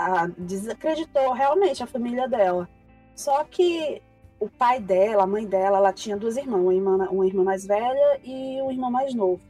Ah, 0.00 0.28
desacreditou 0.38 1.32
realmente 1.32 1.82
a 1.82 1.86
família 1.86 2.28
dela. 2.28 2.68
Só 3.16 3.42
que 3.42 4.00
o 4.38 4.48
pai 4.48 4.80
dela, 4.80 5.24
a 5.24 5.26
mãe 5.26 5.44
dela, 5.44 5.78
ela 5.78 5.92
tinha 5.92 6.16
duas 6.16 6.36
irmãs, 6.36 6.60
uma 6.60 6.72
irmã, 6.72 7.08
uma 7.10 7.26
irmã 7.26 7.42
mais 7.42 7.66
velha 7.66 8.20
e 8.22 8.62
um 8.62 8.70
irmão 8.70 8.90
mais 8.90 9.12
novo. 9.12 9.40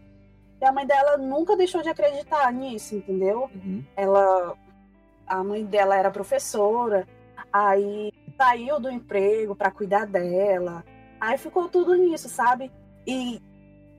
E 0.61 0.65
a 0.65 0.73
mãe 0.73 0.87
dela 0.87 1.19
nunca 1.19 1.57
deixou 1.57 1.83
de 1.83 1.91
acreditar 1.91 2.51
nisso, 2.53 2.97
entendeu? 2.97 3.51
Uhum. 3.55 3.85
ela 3.95 4.57
a 5.27 5.45
mãe 5.45 5.63
dela 5.65 5.95
era 5.95 6.11
professora, 6.11 7.07
aí 7.53 8.11
saiu 8.37 8.81
do 8.81 8.91
emprego 8.91 9.55
para 9.55 9.71
cuidar 9.71 10.07
dela. 10.07 10.83
Aí 11.21 11.37
ficou 11.37 11.69
tudo 11.69 11.95
nisso, 11.95 12.29
sabe? 12.29 12.73
E 13.07 13.41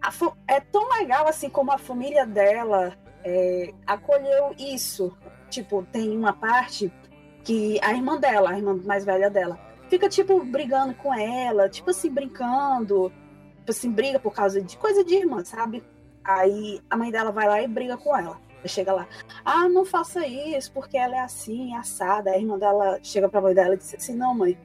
a 0.01 0.09
é 0.47 0.59
tão 0.59 0.89
legal 0.89 1.27
assim 1.27 1.49
como 1.49 1.71
a 1.71 1.77
família 1.77 2.25
dela 2.25 2.97
é, 3.23 3.71
acolheu 3.85 4.55
isso. 4.57 5.15
Tipo, 5.49 5.85
tem 5.91 6.15
uma 6.15 6.33
parte 6.33 6.91
que 7.43 7.79
a 7.81 7.93
irmã 7.93 8.19
dela, 8.19 8.51
a 8.51 8.57
irmã 8.57 8.79
mais 8.85 9.03
velha 9.03 9.29
dela, 9.29 9.59
fica 9.89 10.07
tipo 10.07 10.43
brigando 10.43 10.93
com 10.93 11.13
ela, 11.13 11.67
tipo 11.67 11.89
assim, 11.89 12.09
brincando, 12.09 13.11
tipo 13.57 13.71
assim, 13.71 13.91
briga 13.91 14.19
por 14.19 14.33
causa 14.33 14.61
de 14.61 14.77
coisa 14.77 15.03
de 15.03 15.15
irmã, 15.15 15.43
sabe? 15.43 15.83
Aí 16.23 16.79
a 16.89 16.95
mãe 16.95 17.11
dela 17.11 17.31
vai 17.31 17.47
lá 17.47 17.61
e 17.61 17.67
briga 17.67 17.97
com 17.97 18.15
ela. 18.15 18.39
Chega 18.65 18.91
lá, 18.91 19.07
ah, 19.45 19.69
não 19.69 19.85
faça 19.85 20.27
isso, 20.27 20.71
porque 20.73 20.97
ela 20.97 21.15
é 21.15 21.19
assim, 21.19 21.73
assada. 21.75 22.29
Aí 22.29 22.37
a 22.37 22.39
irmã 22.39 22.59
dela 22.59 22.99
chega 23.01 23.29
pra 23.29 23.39
mãe 23.39 23.53
dela 23.53 23.73
e 23.73 23.77
diz 23.77 23.95
assim: 23.95 24.13
Não, 24.13 24.35
mãe, 24.35 24.57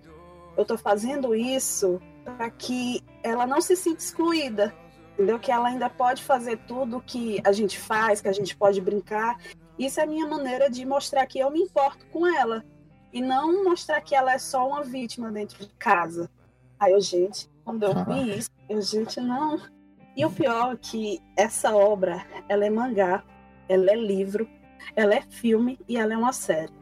eu 0.57 0.65
tô 0.65 0.77
fazendo 0.77 1.33
isso 1.35 2.01
para 2.25 2.51
que 2.51 3.03
ela 3.23 3.47
não 3.47 3.61
se 3.61 3.77
sinta 3.77 4.01
excluída, 4.01 4.75
entendeu? 5.13 5.39
Que 5.39 5.53
ela 5.53 5.69
ainda 5.69 5.89
pode 5.89 6.25
fazer 6.25 6.59
tudo 6.67 7.01
que 7.01 7.41
a 7.45 7.53
gente 7.53 7.79
faz, 7.79 8.21
que 8.21 8.29
a 8.29 8.33
gente 8.33 8.57
pode 8.57 8.81
brincar. 8.81 9.39
Isso 9.79 10.01
é 10.01 10.05
a 10.05 10.07
minha 10.07 10.27
maneira 10.27 10.71
de 10.71 10.85
mostrar 10.85 11.27
que 11.27 11.39
eu 11.39 11.51
me 11.51 11.61
importo 11.61 12.07
com 12.07 12.27
ela 12.27 12.65
e 13.13 13.21
não 13.21 13.65
mostrar 13.65 14.01
que 14.01 14.15
ela 14.15 14.33
é 14.33 14.39
só 14.39 14.69
uma 14.69 14.83
vítima 14.83 15.31
dentro 15.31 15.65
de 15.65 15.73
casa. 15.75 16.31
Aí 16.79 16.93
eu, 16.93 17.01
gente, 17.01 17.49
quando 17.65 17.83
eu 17.85 17.95
vi 18.05 18.39
isso, 18.39 18.51
eu, 18.69 18.81
gente, 18.83 19.21
não. 19.21 19.61
E 20.17 20.25
o 20.25 20.31
pior 20.31 20.75
é 20.75 20.77
que 20.77 21.21
essa 21.37 21.75
obra, 21.75 22.25
ela 22.49 22.65
é 22.65 22.71
mangá, 22.71 23.25
ela 23.69 23.91
é 23.91 23.97
livro, 23.97 24.49
ela 24.95 25.15
é 25.15 25.23
filme 25.23 25.79
e 25.89 25.97
ela 25.97 26.13
é 26.13 26.17
uma 26.17 26.33
série. 26.33 26.73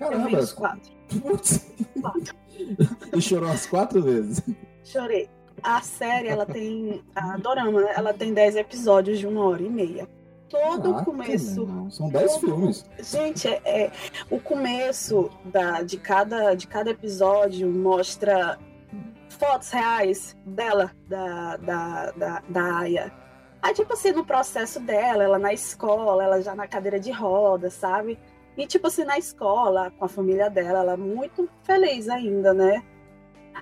Eu 0.00 0.08
vi 0.08 0.16
Caramba, 0.16 0.38
os 0.40 0.52
quatro. 0.52 0.92
putz. 1.20 1.72
quatro. 2.00 2.34
e 3.16 3.20
chorou 3.20 3.50
as 3.50 3.66
quatro 3.66 4.02
vezes. 4.02 4.42
Chorei. 4.84 5.28
A 5.62 5.80
série, 5.80 6.28
ela 6.28 6.44
tem. 6.44 7.02
A 7.14 7.36
Dorama? 7.36 7.82
Ela 7.90 8.12
tem 8.12 8.32
10 8.32 8.56
episódios 8.56 9.18
de 9.18 9.26
uma 9.26 9.44
hora 9.44 9.62
e 9.62 9.70
meia. 9.70 10.08
Todo 10.52 10.90
o 10.90 10.92
Caraca, 10.92 11.04
começo. 11.04 11.54
meu 11.54 11.62
irmão, 11.64 11.90
São 11.90 12.08
dez 12.10 12.32
todo- 12.32 12.40
filmes. 12.46 12.84
Gente, 13.00 13.48
é, 13.48 13.60
é- 13.64 13.92
o 14.30 14.38
começo 14.38 15.30
da, 15.46 15.82
de, 15.82 15.96
cada, 15.96 16.54
de 16.54 16.66
cada 16.66 16.90
episódio 16.90 17.68
mostra 17.70 18.58
fotos 19.30 19.70
reais 19.70 20.36
dela, 20.46 20.92
da, 21.08 21.56
da, 21.56 22.10
da, 22.12 22.42
da 22.48 22.78
Aya. 22.78 23.12
Aí, 23.62 23.72
tipo 23.74 23.92
assim, 23.94 24.12
no 24.12 24.24
processo 24.26 24.78
dela, 24.80 25.24
ela 25.24 25.38
na 25.38 25.52
escola, 25.52 26.22
ela 26.22 26.42
já 26.42 26.54
na 26.54 26.68
cadeira 26.68 27.00
de 27.00 27.10
roda, 27.10 27.70
sabe? 27.70 28.18
E, 28.56 28.66
tipo 28.66 28.88
assim, 28.88 29.04
na 29.04 29.16
escola, 29.16 29.90
com 29.98 30.04
a 30.04 30.08
família 30.08 30.50
dela, 30.50 30.80
ela 30.80 30.96
muito 30.96 31.48
feliz 31.62 32.08
ainda, 32.08 32.52
né? 32.52 32.82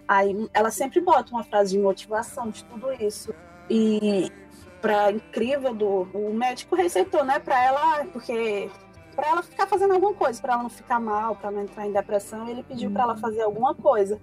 Aí 0.09 0.49
ela 0.53 0.71
sempre 0.71 1.01
bota 1.01 1.31
uma 1.33 1.45
frase 1.45 1.73
de 1.73 1.79
motivação 1.79 2.49
de 2.51 2.65
tudo 2.65 2.93
isso. 2.93 3.33
E 3.69 4.31
pra 4.81 5.13
incrível 5.13 5.75
do 5.75 6.09
o 6.15 6.33
médico 6.33 6.75
receitou, 6.75 7.25
né, 7.25 7.39
para 7.39 7.63
ela, 7.63 8.05
porque 8.07 8.71
para 9.15 9.29
ela 9.29 9.43
ficar 9.43 9.67
fazendo 9.67 9.93
alguma 9.93 10.15
coisa, 10.15 10.41
para 10.41 10.55
ela 10.55 10.63
não 10.63 10.71
ficar 10.71 10.99
mal, 10.99 11.37
para 11.37 11.51
não 11.51 11.63
entrar 11.63 11.87
em 11.87 11.93
depressão, 11.93 12.49
ele 12.49 12.63
pediu 12.63 12.91
para 12.91 13.03
ela 13.03 13.17
fazer 13.17 13.43
alguma 13.43 13.75
coisa. 13.75 14.21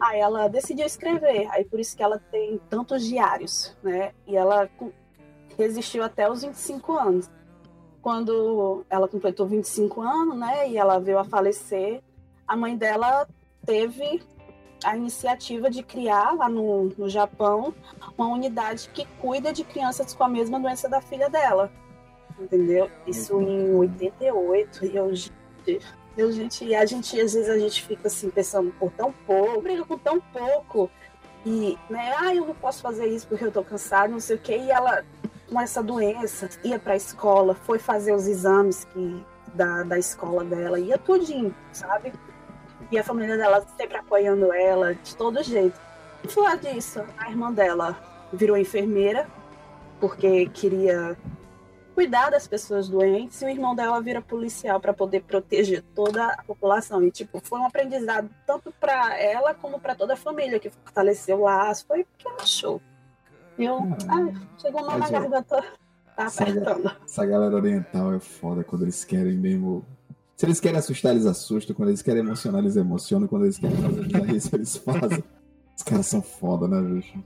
Aí 0.00 0.20
ela 0.20 0.48
decidiu 0.48 0.86
escrever, 0.86 1.48
aí 1.50 1.64
por 1.64 1.78
isso 1.78 1.96
que 1.96 2.02
ela 2.02 2.20
tem 2.30 2.58
tantos 2.70 3.04
diários, 3.04 3.76
né? 3.82 4.12
E 4.26 4.36
ela 4.36 4.68
resistiu 5.58 6.02
até 6.02 6.30
os 6.30 6.42
25 6.42 6.92
anos. 6.92 7.30
Quando 8.00 8.86
ela 8.88 9.08
completou 9.08 9.46
25 9.46 10.00
anos, 10.00 10.38
né, 10.38 10.70
e 10.70 10.78
ela 10.78 10.98
veio 10.98 11.18
a 11.18 11.24
falecer, 11.24 12.00
a 12.46 12.56
mãe 12.56 12.76
dela 12.76 13.26
teve 13.66 14.22
a 14.84 14.96
iniciativa 14.96 15.70
de 15.70 15.82
criar 15.82 16.32
lá 16.32 16.48
no, 16.48 16.90
no 16.96 17.08
Japão 17.08 17.74
uma 18.16 18.28
unidade 18.28 18.90
que 18.92 19.06
cuida 19.20 19.52
de 19.52 19.64
crianças 19.64 20.14
com 20.14 20.24
a 20.24 20.28
mesma 20.28 20.58
doença 20.60 20.88
da 20.88 21.00
filha 21.00 21.28
dela. 21.28 21.70
Entendeu? 22.38 22.90
Isso 23.06 23.40
em 23.40 23.74
88. 23.74 24.86
E 24.86 24.96
eu, 24.96 25.12
eu, 26.16 26.32
gente, 26.32 26.74
a 26.74 26.86
gente, 26.86 27.20
às 27.20 27.34
vezes, 27.34 27.48
a 27.48 27.58
gente 27.58 27.82
fica 27.82 28.06
assim, 28.06 28.30
pensando 28.30 28.72
por 28.78 28.90
tão 28.92 29.12
pouco, 29.26 29.62
briga 29.62 29.84
com 29.84 29.98
tão 29.98 30.20
pouco. 30.20 30.90
E, 31.44 31.78
né, 31.88 32.14
ah, 32.18 32.34
eu 32.34 32.46
não 32.46 32.54
posso 32.54 32.82
fazer 32.82 33.06
isso 33.06 33.26
porque 33.26 33.44
eu 33.44 33.52
tô 33.52 33.64
cansada, 33.64 34.08
não 34.08 34.20
sei 34.20 34.36
o 34.36 34.38
quê. 34.38 34.56
E 34.56 34.70
ela, 34.70 35.04
com 35.48 35.60
essa 35.60 35.82
doença, 35.82 36.48
ia 36.62 36.78
pra 36.78 36.96
escola, 36.96 37.54
foi 37.54 37.78
fazer 37.78 38.12
os 38.12 38.26
exames 38.26 38.84
que, 38.84 39.24
da, 39.54 39.82
da 39.82 39.98
escola 39.98 40.44
dela, 40.44 40.78
ia 40.78 40.98
tudinho, 40.98 41.54
sabe? 41.72 42.12
E 42.90 42.98
a 42.98 43.04
família 43.04 43.36
dela 43.36 43.64
sempre 43.76 43.98
apoiando 43.98 44.52
ela 44.52 44.94
de 44.94 45.14
todo 45.16 45.42
jeito. 45.42 45.78
E 46.24 46.28
falar 46.28 46.56
disso, 46.56 47.04
a 47.16 47.30
irmã 47.30 47.52
dela 47.52 47.96
virou 48.32 48.56
enfermeira 48.56 49.28
porque 50.00 50.46
queria 50.46 51.16
cuidar 51.94 52.30
das 52.30 52.46
pessoas 52.46 52.88
doentes 52.88 53.42
e 53.42 53.44
o 53.44 53.48
irmão 53.48 53.74
dela 53.74 54.00
vira 54.00 54.22
policial 54.22 54.78
para 54.78 54.94
poder 54.94 55.22
proteger 55.22 55.82
toda 55.94 56.26
a 56.26 56.44
população. 56.44 57.02
E 57.02 57.10
tipo, 57.10 57.40
foi 57.42 57.58
um 57.58 57.66
aprendizado 57.66 58.30
tanto 58.46 58.72
para 58.78 59.18
ela 59.18 59.52
como 59.52 59.80
para 59.80 59.96
toda 59.96 60.14
a 60.14 60.16
família 60.16 60.60
que 60.60 60.70
fortaleceu 60.70 61.40
o 61.40 61.42
laço. 61.42 61.84
Foi 61.86 62.02
um 62.02 62.04
pequeno 62.04 62.46
show. 62.46 62.80
Eu, 63.58 63.80
ai, 64.08 64.32
chegou 64.58 64.84
uma 64.84 64.96
na 64.96 65.10
garganta, 65.10 65.64
tá 66.14 66.26
apertando. 66.26 66.96
Essa 67.04 67.26
galera 67.26 67.56
oriental 67.56 68.14
é 68.14 68.20
foda 68.20 68.62
quando 68.62 68.82
eles 68.82 69.04
querem 69.04 69.36
mesmo. 69.36 69.84
Se 70.38 70.46
eles 70.46 70.60
querem 70.60 70.78
assustar, 70.78 71.10
eles 71.12 71.26
assustam. 71.26 71.74
Quando 71.74 71.88
eles 71.88 72.00
querem 72.00 72.22
emocionar, 72.22 72.60
eles 72.60 72.76
emocionam. 72.76 73.26
Quando 73.26 73.44
eles 73.44 73.58
querem 73.58 73.76
fazer 73.76 74.04
bizarrice, 74.06 74.54
eles 74.54 74.76
fazem. 74.76 75.24
Os 75.76 75.82
caras 75.82 76.06
são 76.06 76.22
foda, 76.22 76.68
né, 76.68 76.80
bicho? 76.80 77.18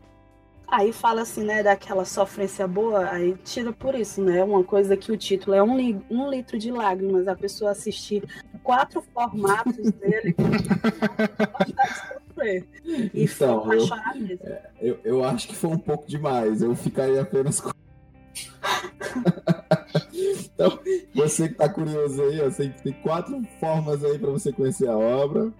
Aí 0.66 0.90
fala 0.94 1.20
assim, 1.20 1.44
né, 1.44 1.62
daquela 1.62 2.06
sofrência 2.06 2.66
boa, 2.66 3.06
aí 3.10 3.34
tira 3.44 3.70
por 3.70 3.94
isso, 3.94 4.22
né? 4.22 4.42
Uma 4.42 4.64
coisa 4.64 4.96
que 4.96 5.12
o 5.12 5.16
título 5.18 5.54
é 5.54 5.62
um, 5.62 5.76
li- 5.76 6.00
um 6.10 6.30
litro 6.30 6.58
de 6.58 6.70
lágrimas, 6.70 7.28
a 7.28 7.36
pessoa 7.36 7.72
assistir 7.72 8.24
quatro 8.62 9.02
formatos 9.12 9.90
dele. 10.00 10.34
E 13.14 13.24
Então, 13.24 13.70
eu- 13.72 13.86
mesmo. 13.86 13.96
Eu, 14.80 14.98
eu 15.04 15.24
acho 15.24 15.46
que 15.46 15.54
foi 15.54 15.70
um 15.70 15.78
pouco 15.78 16.08
demais. 16.08 16.60
Eu 16.62 16.74
ficaria 16.74 17.20
apenas 17.20 17.60
com. 17.60 17.70
Então, 20.44 20.78
você 21.14 21.48
que 21.48 21.54
tá 21.54 21.68
curioso 21.68 22.22
aí, 22.22 22.40
ó, 22.40 22.50
sei 22.50 22.70
que 22.70 22.82
tem 22.82 22.92
quatro 22.94 23.40
formas 23.60 24.04
aí 24.04 24.18
pra 24.18 24.30
você 24.30 24.52
conhecer 24.52 24.88
a 24.88 24.96
obra, 24.96 25.50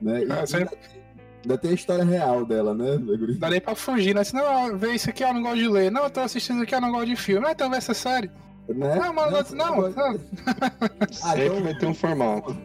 né? 0.00 0.24
E, 0.24 0.30
É, 0.32 0.46
você- 0.46 0.56
ainda, 0.58 0.70
tem- 0.70 0.78
ainda 1.42 1.58
tem 1.58 1.70
a 1.70 1.74
história 1.74 2.04
real 2.04 2.44
dela, 2.44 2.74
né? 2.74 2.98
Dá 3.38 3.50
nem 3.50 3.60
pra 3.60 3.74
fugir, 3.74 4.14
né? 4.14 4.22
Se 4.24 4.34
não, 4.34 4.76
vê 4.76 4.92
isso 4.92 5.10
aqui, 5.10 5.22
eu 5.24 5.34
não 5.34 5.42
gosto 5.42 5.56
de 5.58 5.68
ler. 5.68 5.90
Não, 5.90 6.04
eu 6.04 6.10
tô 6.10 6.20
assistindo 6.20 6.56
isso 6.56 6.64
aqui, 6.64 6.74
eu 6.74 6.80
não 6.80 6.92
gosto 6.92 7.06
de 7.06 7.16
filme. 7.16 7.46
Ah, 7.46 7.52
então 7.52 7.70
vê 7.70 7.76
essa 7.76 7.94
série. 7.94 8.30
Né? 8.68 8.94
Não, 8.96 9.12
mas 9.12 9.50
não, 9.50 9.56
não, 9.58 9.74
agora- 9.86 9.92
não. 9.96 10.20
Ah, 11.24 11.38
então- 11.38 11.62
vai 11.62 11.74
ter 11.78 11.86
um 11.86 11.94
formato. 11.94 12.56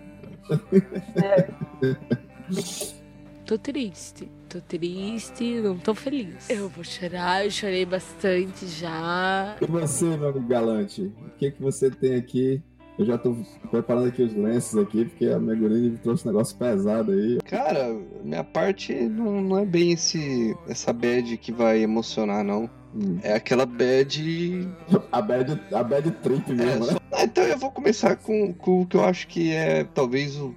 É, 1.16 1.48
Tô 3.46 3.58
triste. 3.58 4.30
Tô 4.58 4.62
triste, 4.62 5.62
não 5.62 5.78
tô 5.78 5.94
feliz. 5.94 6.50
Eu 6.50 6.68
vou 6.68 6.84
chorar, 6.84 7.46
eu 7.46 7.52
chorei 7.52 7.86
bastante 7.86 8.66
já. 8.66 9.56
E 9.62 9.66
você, 9.68 10.06
meu 10.18 10.30
amigo 10.30 10.48
galante? 10.48 11.04
O 11.04 11.30
que 11.38 11.52
que 11.52 11.62
você 11.62 11.92
tem 11.92 12.16
aqui? 12.16 12.60
Eu 12.98 13.06
já 13.06 13.20
tô 13.20 13.36
preparando 13.70 14.08
aqui 14.08 14.24
os 14.24 14.34
lenços 14.34 14.80
aqui, 14.82 15.06
porque 15.06 15.28
a 15.28 15.38
Megurini 15.38 15.92
me 15.92 15.98
trouxe 16.00 16.28
um 16.28 16.32
negócio 16.32 16.58
pesado 16.58 17.12
aí. 17.12 17.38
Cara, 17.46 17.96
minha 18.24 18.44
parte 18.44 18.94
não, 18.96 19.40
não 19.42 19.60
é 19.60 19.66
bem 19.66 19.92
esse 19.92 20.58
essa 20.68 20.92
bad 20.92 21.38
que 21.38 21.52
vai 21.52 21.80
emocionar, 21.84 22.44
não. 22.44 22.68
Hum. 22.96 23.20
É 23.22 23.34
aquela 23.36 23.68
bad. 23.68 24.68
A 25.12 25.22
bad, 25.22 25.62
a 25.72 25.84
bad 25.84 26.10
trip 26.24 26.52
É, 26.52 26.56
mesmo, 26.56 26.86
né? 26.88 26.94
só- 26.94 27.00
Ah, 27.12 27.24
então 27.26 27.44
eu 27.44 27.60
vou 27.60 27.70
começar 27.70 28.16
com, 28.16 28.52
com 28.56 28.82
o 28.82 28.88
que 28.88 28.98
eu 28.98 29.04
acho 29.06 29.28
que 29.28 29.52
é 29.52 29.84
talvez 29.84 30.36
o 30.36 30.56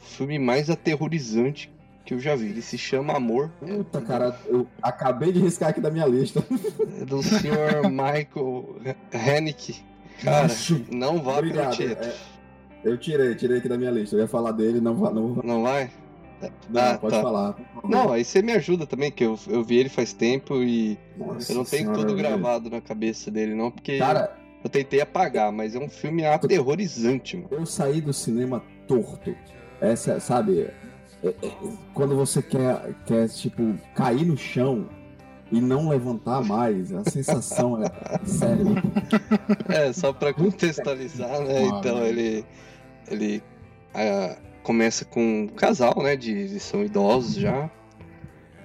filme 0.00 0.38
mais 0.38 0.70
aterrorizante 0.70 1.70
que 2.06 2.14
eu 2.14 2.18
já 2.20 2.34
vi. 2.34 2.46
Ele 2.46 2.62
se 2.62 2.78
chama 2.78 3.14
Amor. 3.14 3.50
Puta, 3.60 4.00
cara, 4.00 4.38
eu 4.46 4.66
acabei 4.82 5.32
de 5.32 5.40
riscar 5.40 5.68
aqui 5.70 5.80
da 5.80 5.90
minha 5.90 6.06
lista. 6.06 6.42
É 7.00 7.04
do 7.04 7.22
senhor 7.22 7.82
Michael 7.90 8.76
Haneke. 9.12 9.76
Cara, 10.22 10.48
não 10.90 11.20
vá 11.22 11.34
Obrigado, 11.38 11.76
pelo 11.76 11.90
título. 11.90 12.06
é- 12.06 12.14
Eu 12.88 12.96
tirei, 12.96 13.34
tirei 13.34 13.58
aqui 13.58 13.68
da 13.68 13.76
minha 13.76 13.90
lista. 13.90 14.16
Eu 14.16 14.20
ia 14.20 14.28
falar 14.28 14.52
dele, 14.52 14.80
não, 14.80 14.94
va- 14.94 15.10
não, 15.10 15.40
Não 15.44 15.62
vai? 15.62 15.90
não 16.70 16.80
Ah, 16.82 16.98
pode 16.98 17.14
tá. 17.14 17.22
falar. 17.22 17.56
Não, 17.84 18.12
aí 18.12 18.24
você 18.24 18.40
me 18.42 18.52
ajuda 18.52 18.86
também, 18.86 19.10
que 19.10 19.24
eu, 19.24 19.38
eu 19.48 19.64
vi 19.64 19.76
ele 19.78 19.88
faz 19.88 20.12
tempo 20.12 20.62
e 20.62 20.96
Nossa 21.18 21.50
eu 21.52 21.56
não 21.56 21.64
tenho 21.64 21.82
senhora, 21.84 21.98
tudo 21.98 22.14
gravado 22.14 22.70
na 22.70 22.80
cabeça 22.80 23.30
dele, 23.30 23.54
não, 23.54 23.70
porque 23.70 23.98
Cara, 23.98 24.36
eu 24.62 24.68
tentei 24.70 25.00
apagar, 25.00 25.50
mas 25.50 25.74
é 25.74 25.78
um 25.78 25.88
filme 25.88 26.24
aterrorizante, 26.26 27.36
mano. 27.36 27.48
eu 27.50 27.64
saí 27.66 28.00
do 28.00 28.12
cinema 28.12 28.62
torto. 28.86 29.34
Essa, 29.80 30.20
sabe? 30.20 30.68
É- 31.24 31.28
é- 31.28 31.52
quando 31.94 32.14
você 32.16 32.42
quer, 32.42 32.94
quer, 33.06 33.28
tipo, 33.28 33.74
cair 33.94 34.24
no 34.26 34.36
chão 34.36 34.88
e 35.50 35.60
não 35.60 35.88
levantar 35.88 36.42
mais, 36.42 36.92
a 36.92 37.04
sensação 37.04 37.82
é. 37.82 37.88
Sério. 38.26 38.74
É, 39.68 39.92
só 39.92 40.12
pra 40.12 40.32
contextualizar, 40.34 41.40
né? 41.42 41.58
Ah, 41.72 41.78
Então 41.78 42.04
ele. 42.04 42.44
Ele 43.08 43.42
ah, 43.94 44.36
começa 44.64 45.04
com 45.04 45.44
um 45.44 45.46
casal, 45.48 45.94
né? 46.02 46.16
De, 46.16 46.32
eles 46.32 46.62
são 46.62 46.84
idosos 46.84 47.36
já. 47.36 47.70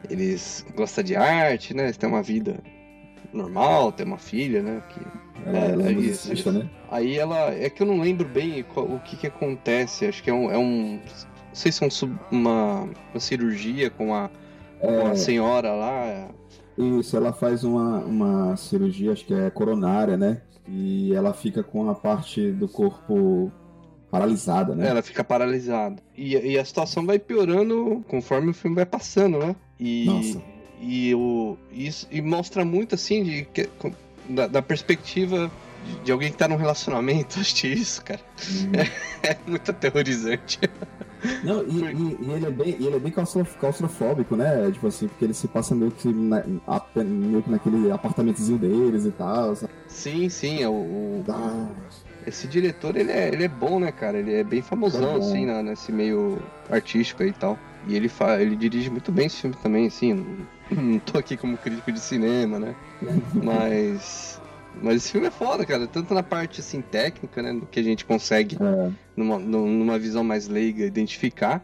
Eles 0.10 0.66
gostam 0.76 1.04
de 1.04 1.16
arte, 1.16 1.74
né? 1.76 1.84
Eles 1.84 1.98
têm 1.98 2.10
uma 2.10 2.24
vida 2.24 2.60
normal, 3.32 3.92
tem 3.92 4.06
uma 4.06 4.18
filha, 4.18 4.62
né? 4.64 4.82
Que... 4.90 5.00
É, 5.46 5.58
É, 5.58 5.72
ela 5.72 5.84
é 5.88 5.92
é 5.92 5.94
musicista, 5.94 6.34
isso. 6.34 6.52
né? 6.52 6.70
Aí 6.90 7.18
ela. 7.18 7.52
É 7.54 7.70
que 7.70 7.82
eu 7.84 7.88
não 7.88 8.00
lembro 8.00 8.28
bem 8.28 8.66
o 8.76 9.00
que 9.00 9.16
que 9.16 9.28
acontece. 9.28 10.06
Acho 10.06 10.22
que 10.24 10.30
é 10.30 10.34
um. 10.34 10.52
É 10.52 10.58
um 10.58 11.00
não 11.52 11.56
sei 11.56 11.72
se 11.72 11.84
é 11.84 11.88
um 11.88 12.18
uma, 12.32 12.82
uma 13.12 13.20
cirurgia 13.20 13.90
com 13.90 14.16
a, 14.16 14.30
com 14.80 14.88
É, 14.88 15.12
a 15.12 15.16
senhora 15.16 15.74
lá. 15.74 16.30
Isso, 16.78 17.16
ela 17.18 17.34
faz 17.34 17.64
uma, 17.64 18.00
uma 18.00 18.56
cirurgia, 18.58 19.12
acho 19.12 19.26
que 19.26 19.34
é 19.34 19.50
coronária, 19.50 20.16
né? 20.18 20.42
E 20.68 21.14
ela 21.14 21.34
fica 21.34 21.62
com 21.62 21.90
a 21.90 21.94
parte 21.96 22.52
do 22.52 22.68
corpo 22.68 23.52
paralisada, 24.10 24.74
né? 24.74 24.88
Ela 24.88 25.02
fica 25.02 25.24
paralisada. 25.24 26.02
E, 26.16 26.36
e 26.36 26.58
a 26.58 26.64
situação 26.66 27.06
vai 27.06 27.20
piorando 27.20 28.04
conforme 28.08 28.52
o 28.52 28.54
filme 28.54 28.76
vai 28.78 28.86
passando, 28.86 29.38
né? 29.40 29.56
E, 29.80 30.06
Nossa. 30.06 30.42
e, 30.82 31.14
o, 31.14 31.58
isso, 31.72 32.08
e 32.10 32.22
mostra 32.22 32.64
muito 32.64 32.96
assim 32.96 33.24
de, 33.24 33.44
que- 33.46 33.70
da, 34.30 34.48
da 34.48 34.62
perspectiva 34.62 35.52
de, 35.86 35.96
de 36.06 36.12
alguém 36.12 36.32
que 36.32 36.38
tá 36.38 36.48
num 36.48 36.56
relacionamento. 36.58 37.38
Acho 37.42 37.68
isso, 37.68 38.04
cara. 38.04 38.22
Hum. 38.50 38.72
É 39.24 39.38
muito 39.46 39.70
aterrorizante. 39.70 40.60
Não, 41.44 41.64
e, 41.64 41.82
e- 41.82 42.18
e 42.22 42.32
ele 42.32 42.46
é 42.46 42.50
bem, 42.52 42.70
ele 42.80 42.96
é 42.96 43.00
bem 43.00 43.12
claustro- 43.12 43.46
claustrofóbico, 43.60 44.36
né? 44.36 44.70
Tipo 44.72 44.88
assim, 44.88 45.08
porque 45.08 45.26
ele 45.26 45.34
se 45.34 45.48
passa 45.48 45.76
meio 45.76 45.92
que, 45.92 46.08
na, 46.12 46.44
a- 46.68 46.82
meio 47.04 47.42
que 47.44 47.50
naquele 47.52 47.92
apartamentozinho 47.92 48.58
deles 48.58 49.06
e 49.06 49.12
tal. 49.12 49.56
sabe? 49.56 49.72
Sim, 49.88 50.30
sim. 50.30 50.62
é 50.64 50.68
o, 50.70 50.72
o- 50.74 51.24
Ah, 51.30 51.70
esse 52.26 52.48
diretor, 52.48 52.96
ele 52.96 53.12
é, 53.12 53.28
ele 53.30 53.44
é 53.44 53.48
bom, 53.48 53.80
né, 53.80 53.92
cara? 53.92 54.18
Ele 54.18 54.34
é 54.34 54.44
bem 54.44 54.62
famosão, 54.62 55.16
É 55.16 55.18
assim, 55.18 55.46
na- 55.46 55.62
nesse 55.64 55.92
meio 55.92 56.40
artístico 56.70 57.24
aí 57.24 57.30
e 57.30 57.34
tal. 57.34 57.58
E 57.88 57.96
ele, 57.96 58.08
fa 58.10 58.40
ele 58.42 58.56
dirige 58.56 58.90
muito 58.90 59.12
bem 59.12 59.26
esse 59.26 59.38
filme 59.38 59.56
também, 59.62 59.88
assim. 59.88 60.14
Não, 60.14 60.82
não 60.84 61.00
tô 61.00 61.18
aqui 61.18 61.36
como 61.36 61.58
crítico 61.58 61.92
de 61.92 62.00
cinema, 62.00 62.60
né? 62.60 62.76
Mas. 63.44 64.40
Mas 64.82 64.98
esse 64.98 65.12
filme 65.12 65.28
é 65.28 65.32
foda, 65.32 65.66
cara. 65.66 65.88
Tanto 65.88 66.14
na 66.14 66.24
parte, 66.24 66.60
assim, 66.62 66.82
técnica, 66.82 67.42
né? 67.42 67.54
Do 67.54 67.66
que 67.66 67.80
a 67.80 67.84
gente 67.84 68.06
consegue, 68.06 68.56
é, 68.62 68.92
numa, 69.16 69.38
nu- 69.40 69.68
numa 69.68 69.98
visão 70.00 70.24
mais 70.24 70.48
leiga, 70.48 70.86
identificar. 70.86 71.64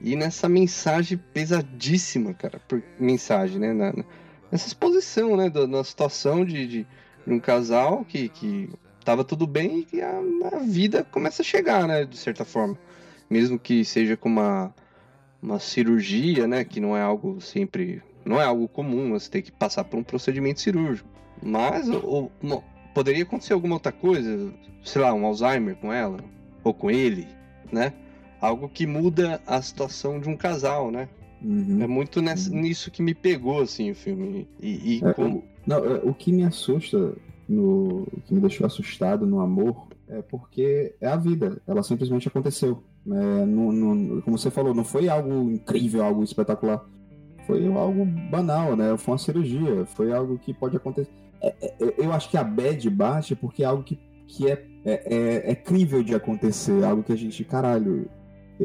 E 0.00 0.14
nessa 0.16 0.48
mensagem 0.48 1.18
pesadíssima, 1.34 2.34
cara. 2.34 2.60
Por 2.68 2.82
mensagem, 2.98 3.58
né? 3.58 3.72
Na, 3.72 3.92
nessa 4.50 4.66
exposição, 4.66 5.36
né? 5.36 5.48
Da, 5.50 5.66
na 5.66 5.82
situação 5.84 6.44
de, 6.44 6.66
de, 6.66 6.86
de 7.26 7.32
um 7.32 7.38
casal 7.40 8.04
que, 8.04 8.28
que 8.28 8.68
tava 9.04 9.24
tudo 9.24 9.46
bem 9.46 9.80
e 9.80 9.84
que 9.84 10.00
a, 10.02 10.20
a 10.52 10.58
vida 10.58 11.04
começa 11.04 11.42
a 11.42 11.44
chegar, 11.44 11.86
né? 11.86 12.04
De 12.04 12.16
certa 12.16 12.44
forma. 12.44 12.76
Mesmo 13.30 13.58
que 13.58 13.84
seja 13.84 14.16
com 14.16 14.28
uma, 14.28 14.74
uma 15.42 15.58
cirurgia, 15.58 16.46
né? 16.46 16.64
Que 16.64 16.80
não 16.80 16.96
é 16.96 17.02
algo 17.02 17.40
sempre. 17.40 18.02
Não 18.24 18.40
é 18.40 18.44
algo 18.44 18.68
comum, 18.68 19.10
você 19.10 19.30
ter 19.30 19.42
que 19.42 19.52
passar 19.52 19.84
por 19.84 19.96
um 19.98 20.02
procedimento 20.02 20.60
cirúrgico. 20.60 21.08
Mas 21.42 21.88
o- 21.88 22.30
o- 22.42 22.62
poderia 22.94 23.22
acontecer 23.22 23.52
alguma 23.52 23.74
outra 23.74 23.92
coisa, 23.92 24.52
sei 24.84 25.02
lá, 25.02 25.12
um 25.14 25.24
Alzheimer 25.26 25.76
com 25.76 25.92
ela, 25.92 26.18
ou 26.64 26.72
com 26.74 26.90
ele, 26.90 27.26
né? 27.72 27.92
Algo 28.40 28.68
que 28.68 28.86
muda 28.86 29.40
a 29.46 29.60
situação 29.62 30.20
de 30.20 30.28
um 30.28 30.36
casal, 30.36 30.90
né? 30.90 31.08
uhum. 31.40 31.80
É 31.80 31.86
muito 31.86 32.20
nessa- 32.20 32.50
Uhum. 32.50 32.60
nisso 32.62 32.90
que 32.90 33.00
me 33.00 33.14
pegou, 33.14 33.60
assim, 33.60 33.92
o 33.92 33.94
filme. 33.94 34.48
E, 34.60 34.96
e 34.98 35.04
É, 35.04 35.12
como. 35.14 35.44
Não, 35.64 35.78
é, 35.84 36.00
o 36.02 36.12
que 36.12 36.32
me 36.32 36.42
assusta, 36.42 37.14
no, 37.48 38.02
o 38.12 38.20
que 38.26 38.34
me 38.34 38.40
deixou 38.40 38.66
assustado 38.66 39.24
no 39.24 39.40
amor, 39.40 39.86
é 40.08 40.20
porque 40.20 40.94
é 41.00 41.06
a 41.06 41.14
vida. 41.16 41.60
Ela 41.66 41.82
simplesmente 41.84 42.26
aconteceu. 42.26 42.82
É, 43.06 43.46
não- 43.46 43.70
não- 43.72 44.20
como 44.22 44.36
você 44.36 44.50
falou, 44.50 44.74
não 44.74 44.82
foi 44.84 45.08
algo 45.08 45.48
incrível, 45.52 46.02
algo 46.04 46.24
espetacular. 46.24 46.84
Foi 47.46 47.64
algo 47.72 48.04
banal, 48.04 48.74
né? 48.76 48.96
Foi 48.98 49.12
uma 49.12 49.18
cirurgia. 49.18 49.86
Foi 49.86 50.12
algo 50.12 50.38
que 50.38 50.52
pode 50.52 50.76
acontecer. 50.76 51.10
É- 51.40 51.54
é- 51.62 51.74
eu 51.98 52.12
acho 52.12 52.28
que 52.30 52.36
a 52.36 52.44
bad 52.44 52.88
bate 52.90 53.34
porque 53.36 53.62
é 53.62 53.66
algo 53.66 53.82
que, 53.82 53.98
que 54.26 54.48
é, 54.50 54.64
é, 54.84 55.02
é, 55.46 55.50
é 55.52 55.54
crível 55.54 56.02
de 56.02 56.14
acontecer. 56.14 56.84
Algo 56.84 57.02
que 57.02 57.12
a 57.12 57.16
gente, 57.16 57.44
caralho, 57.44 58.08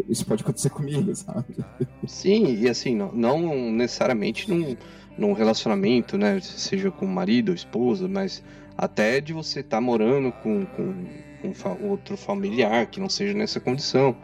isso 0.10 0.26
pode 0.26 0.44
acontecer 0.44 0.70
comigo, 0.72 1.16
sabe? 1.16 1.56
Sim, 2.08 2.56
e 2.60 2.68
assim, 2.70 2.96
não, 2.96 3.12
não 3.12 3.72
necessariamente 3.72 4.50
num, 4.50 4.76
num 5.18 5.34
relacionamento, 5.34 6.18
né? 6.18 6.40
Seja 6.42 6.90
com 6.92 7.06
marido 7.06 7.50
ou 7.50 7.56
esposa, 7.56 8.08
mas 8.08 8.44
até 8.78 9.22
de 9.22 9.34
você 9.34 9.60
estar 9.60 9.80
morando 9.80 10.32
com, 10.32 10.66
com, 10.66 10.96
com 11.42 11.54
fa- 11.54 11.78
outro 11.82 12.18
familiar 12.18 12.88
que 12.88 13.00
não 13.00 13.08
seja 13.10 13.34
nessa 13.36 13.60
condição 13.60 14.16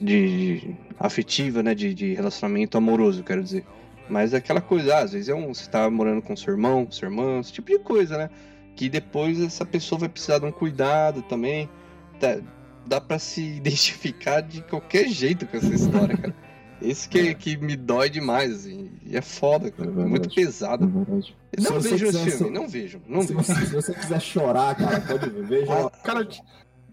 de, 0.00 0.60
de 0.60 0.76
afetiva, 0.98 1.62
né? 1.62 1.74
De, 1.74 1.92
de 1.92 2.14
relacionamento 2.14 2.78
amoroso, 2.78 3.24
quero 3.24 3.42
dizer. 3.42 3.64
Mas 4.10 4.34
é 4.34 4.38
aquela 4.38 4.60
coisa, 4.60 4.96
ah, 4.96 5.02
às 5.04 5.12
vezes 5.12 5.28
é 5.28 5.34
um, 5.34 5.54
você 5.54 5.70
tá 5.70 5.88
morando 5.88 6.20
com 6.20 6.36
seu 6.36 6.52
irmão, 6.52 6.84
com 6.84 6.92
sua 6.92 7.06
irmã, 7.08 7.38
esse 7.40 7.52
tipo 7.52 7.68
de 7.70 7.78
coisa, 7.78 8.18
né? 8.18 8.28
Que 8.74 8.88
depois 8.88 9.40
essa 9.40 9.64
pessoa 9.64 10.00
vai 10.00 10.08
precisar 10.08 10.38
de 10.40 10.46
um 10.46 10.52
cuidado 10.52 11.22
também. 11.22 11.68
Tá- 12.18 12.38
dá 12.86 13.00
pra 13.00 13.18
se 13.18 13.40
identificar 13.56 14.40
de 14.40 14.62
qualquer 14.62 15.08
jeito 15.08 15.46
com 15.46 15.56
essa 15.56 15.72
história, 15.72 16.16
cara. 16.16 16.34
Esse 16.82 17.06
que, 17.08 17.18
É. 17.28 17.34
que 17.34 17.56
me 17.58 17.76
dói 17.76 18.08
demais, 18.08 18.52
assim. 18.54 18.90
E 19.04 19.14
é 19.16 19.20
foda, 19.20 19.70
cara. 19.70 19.90
É 19.90 19.92
muito 19.92 20.30
É 20.30 20.34
pesado. 20.34 20.90
Se 21.56 21.70
Não 21.70 21.78
vejam 21.78 22.08
esse 22.08 22.30
filme, 22.30 22.50
não 22.52 22.66
vejam. 22.66 23.00
Não 23.06 23.20
Se 23.22 23.34
vejam. 23.34 23.42
você, 23.44 23.66
se 23.66 23.72
você 23.74 23.94
quiser 23.94 24.20
chorar, 24.20 24.74
cara, 24.74 24.98
pode 25.02 25.28
ver. 25.30 25.44
Veja 25.46 25.90
Cara, 26.02 26.26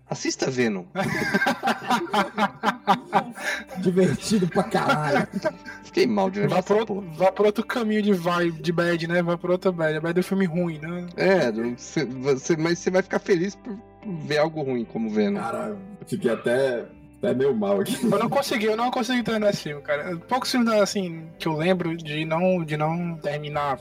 Assista 0.10 0.52
Venom. 0.52 0.86
divertido 3.80 4.48
pra 4.48 4.64
caralho. 4.64 5.28
Fiquei 6.00 6.08
mal 6.14 6.30
de 6.30 6.42
ver 6.42 6.50
vá 6.50 6.62
porra. 6.62 6.80
outro, 6.82 7.02
vá 7.16 7.34
outro 7.40 7.66
caminho 7.66 8.02
de 8.02 8.14
vibe, 8.14 8.62
de 8.62 8.72
bad, 8.72 9.08
né? 9.08 9.22
Vai 9.24 9.38
pro 9.38 9.52
outro 9.52 9.72
bad. 9.72 9.98
A 9.98 10.02
bad 10.02 10.18
é 10.18 10.22
um 10.22 10.24
filme 10.24 10.46
ruim, 10.46 10.78
né? 10.80 11.08
É, 11.16 11.52
você, 11.52 12.06
você- 12.06 12.56
mas 12.58 12.80
você 12.80 12.92
vai 12.92 13.02
ficar 13.02 13.20
feliz 13.20 13.56
por 13.56 13.78
ver 14.06 14.38
algo 14.38 14.62
ruim 14.62 14.86
como 14.86 15.10
Venom. 15.10 15.40
Cara, 15.40 15.76
fiquei 16.06 16.32
até, 16.32 16.86
até 17.18 17.34
meio 17.34 17.56
mal 17.56 17.82
aqui. 17.82 17.98
Eu 18.04 18.20
não 18.20 18.30
consegui, 18.30 18.66
eu 18.66 18.78
não 18.78 18.92
consegui 18.92 19.24
terminar 19.24 19.50
esse 19.50 19.64
filme, 19.64 19.82
cara. 19.82 20.16
Poucos 20.28 20.52
filmes, 20.52 20.72
assim, 20.74 21.28
que 21.40 21.48
eu 21.48 21.54
lembro 21.58 21.96
de 21.98 22.24
não, 22.26 22.64
de 22.64 22.78
não 22.78 23.16
terminar 23.18 23.80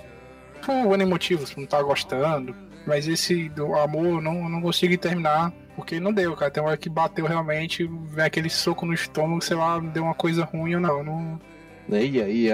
por 0.65 0.95
N 0.95 1.05
motivos, 1.05 1.51
por 1.53 1.59
não 1.61 1.65
estar 1.65 1.83
gostando. 1.83 2.55
Mas 2.87 3.07
esse 3.09 3.49
do 3.51 3.75
amor, 3.75 4.07
eu 4.07 4.21
não, 4.21 4.49
não 4.49 4.63
consegui 4.63 4.97
terminar, 4.97 5.53
porque 5.75 5.99
não 6.01 6.13
deu, 6.13 6.35
cara. 6.37 6.51
Tem 6.51 6.63
uma 6.63 6.71
hora 6.71 6.79
que 6.79 6.89
bateu 6.89 7.27
realmente, 7.27 7.85
vem 8.05 8.25
aquele 8.25 8.49
soco 8.49 8.87
no 8.87 8.95
estômago, 8.95 9.43
sei 9.43 9.57
lá, 9.57 9.79
deu 9.81 10.05
uma 10.05 10.15
coisa 10.15 10.45
ruim 10.45 10.77
ou 10.77 10.81
não. 10.81 11.03
não... 11.05 11.41
Né? 11.89 12.05
E 12.05 12.21
aí 12.21 12.49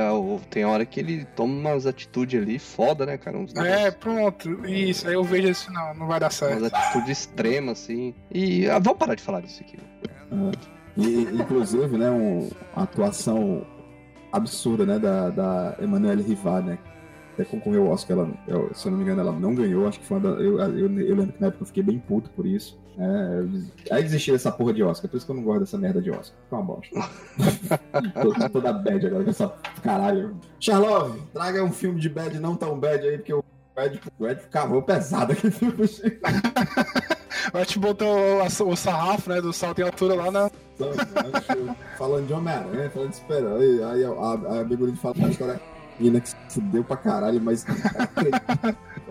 tem 0.51 0.65
hora 0.65 0.85
que 0.85 1.01
ele 1.01 1.25
toma 1.37 1.55
umas 1.71 1.87
atitudes 1.87 2.41
ali 2.43 2.59
foda, 2.59 3.07
né, 3.07 3.17
cara? 3.17 3.39
Uns 3.39 3.55
É, 3.55 3.63
negócios- 3.63 3.95
pronto, 3.95 4.67
isso. 4.67 5.09
Aí 5.09 5.15
eu 5.15 5.25
vejo 5.25 5.49
assim, 5.49 5.73
não, 5.73 5.95
não 5.95 6.07
vai 6.07 6.21
dar 6.21 6.31
certo. 6.31 6.59
umas 6.59 6.73
atitudes 6.73 7.09
extremas, 7.19 7.81
assim. 7.83 8.15
E 8.31 8.69
ah, 8.69 8.79
vamos 8.79 8.99
parar 8.99 9.15
de 9.15 9.23
falar 9.23 9.41
disso 9.41 9.63
aqui. 9.63 9.79
E, 10.97 11.23
inclusive, 11.35 11.97
né, 11.97 12.11
um, 12.11 12.51
uma 12.77 12.85
atuação 12.85 13.67
absurda, 14.31 14.85
né, 14.85 14.99
da, 14.99 15.31
da 15.31 15.77
Emanuele 15.81 16.23
Rivar, 16.23 16.63
né? 16.63 16.79
Até 17.35 17.45
concorreu 17.45 17.87
ao 17.87 17.93
Oscar, 17.93 18.19
ela, 18.19 18.31
eu- 18.47 18.71
se 18.75 18.87
eu 18.87 18.91
não 18.93 18.99
me 18.99 19.05
engano, 19.05 19.21
ela 19.23 19.33
não 19.33 19.55
ganhou. 19.55 19.89
Acho 19.89 19.99
que 20.01 20.05
foi 20.07 20.19
uma 20.19 20.35
da, 20.35 20.41
eu, 20.43 20.59
eu, 20.59 21.01
eu 21.01 21.17
lembro 21.17 21.33
que 21.33 21.41
na 21.41 21.47
época 21.47 21.63
eu 21.63 21.67
fiquei 21.67 21.83
bem 21.83 21.99
puto 21.99 22.29
por 22.31 22.47
isso. 22.47 22.79
É, 22.99 23.95
aí 23.95 24.03
desisti 24.03 24.33
dessa 24.33 24.53
porra 24.53 24.73
de 24.75 24.83
Oscar, 24.83 25.11
por 25.11 25.17
isso 25.17 25.25
que 25.25 25.33
eu 25.33 25.37
não 25.37 25.43
gosto 25.43 25.61
dessa 25.61 25.79
merda 25.79 26.01
de 26.03 26.11
Oscar. 26.11 26.37
Foi 26.51 26.59
uma 26.59 26.65
bosta. 26.65 26.95
tô, 28.23 28.33
tô 28.35 28.49
toda 28.51 28.73
bad 28.73 29.07
agora 29.07 29.25
com 29.25 29.31
essa 29.31 29.49
caralho. 29.83 30.37
Charlove, 30.61 31.21
traga 31.33 31.65
um 31.65 31.73
filme 31.73 31.99
de 32.01 32.09
bad 32.09 32.39
não 32.39 32.55
tão 32.55 32.79
bad 32.79 33.07
aí, 33.07 33.17
porque 33.19 33.33
o 33.33 33.43
Ed, 33.77 34.01
o 34.19 34.27
Ed 34.29 34.43
cavou 34.51 34.83
pesado 34.83 35.33
aqui. 35.33 35.49
Vai 37.53 37.65
te 37.65 37.79
botou 37.79 38.41
a- 38.43 38.65
o 38.65 38.77
sarrafo, 38.77 39.31
né, 39.31 39.41
do 39.41 39.53
salto 39.53 39.81
em 39.81 39.85
altura 39.85 40.15
lá 40.15 40.31
na. 40.31 40.51
falando 41.97 42.27
de 42.27 42.33
Homem-Aranha, 42.33 42.91
falando 42.91 43.11
de 43.11 43.17
super-herói. 43.17 43.83
Aí 43.85 44.05
a, 44.05 44.09
a, 44.11 44.61
a 44.61 44.65
Bigorine 44.65 44.97
fala 44.97 45.15
uma 45.17 45.29
história 45.29 45.61
menina 45.99 46.21
que 46.21 46.29
se 46.29 46.37
fudeu 46.49 46.85
pra 46.85 46.97
caralho, 46.97 47.41
mas. 47.41 47.65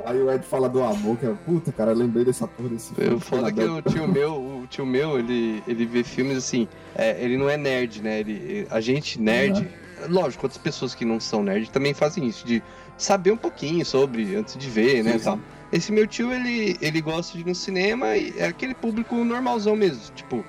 Aí 0.06 0.22
o 0.22 0.32
Ed 0.32 0.46
fala 0.46 0.70
do 0.70 0.82
amor, 0.84 1.18
que 1.18 1.26
é 1.26 1.34
puta, 1.46 1.72
cara, 1.72 1.94
lembrei 1.94 2.26
dessa 2.26 2.48
porra 2.48 2.70
desse 2.70 2.94
Eu 2.98 3.20
foda 3.20 3.52
que 3.52 3.62
o 3.62 3.82
tio 3.82 4.08
meu, 4.08 4.34
o 4.36 4.68
tio 4.68 4.86
meu, 4.86 5.20
ele, 5.20 5.64
ele 5.68 5.86
vê 5.86 6.04
filmes 6.04 6.38
assim, 6.38 6.68
é, 6.96 7.24
ele 7.24 7.38
não 7.38 7.50
é 7.50 7.58
nerd, 7.58 8.02
né? 8.02 8.20
Ele, 8.20 8.68
a 8.70 8.80
gente 8.80 9.20
nerd, 9.20 9.68
lógico, 10.10 10.46
outras 10.46 10.62
pessoas 10.62 10.96
que 10.96 11.06
não 11.06 11.20
são 11.20 11.44
nerd 11.44 11.70
também 11.72 11.94
fazem 11.94 12.26
isso, 12.26 12.46
de 12.46 12.62
saber 12.98 13.32
um 13.32 13.38
pouquinho 13.38 13.86
sobre 13.86 14.36
antes 14.36 14.58
de 14.58 14.70
ver, 14.70 15.04
né, 15.04 15.18
Sim. 15.18 15.42
Esse 15.72 15.92
meu 15.92 16.06
tio, 16.06 16.34
ele, 16.34 16.78
ele 16.82 17.00
gosta 17.00 17.34
de 17.38 17.44
ir 17.44 17.48
no 17.48 17.56
cinema 17.56 18.18
e 18.18 18.34
é 18.38 18.48
aquele 18.48 18.76
público 18.76 19.16
normalzão 19.24 19.74
mesmo, 19.74 20.02
tipo, 20.14 20.44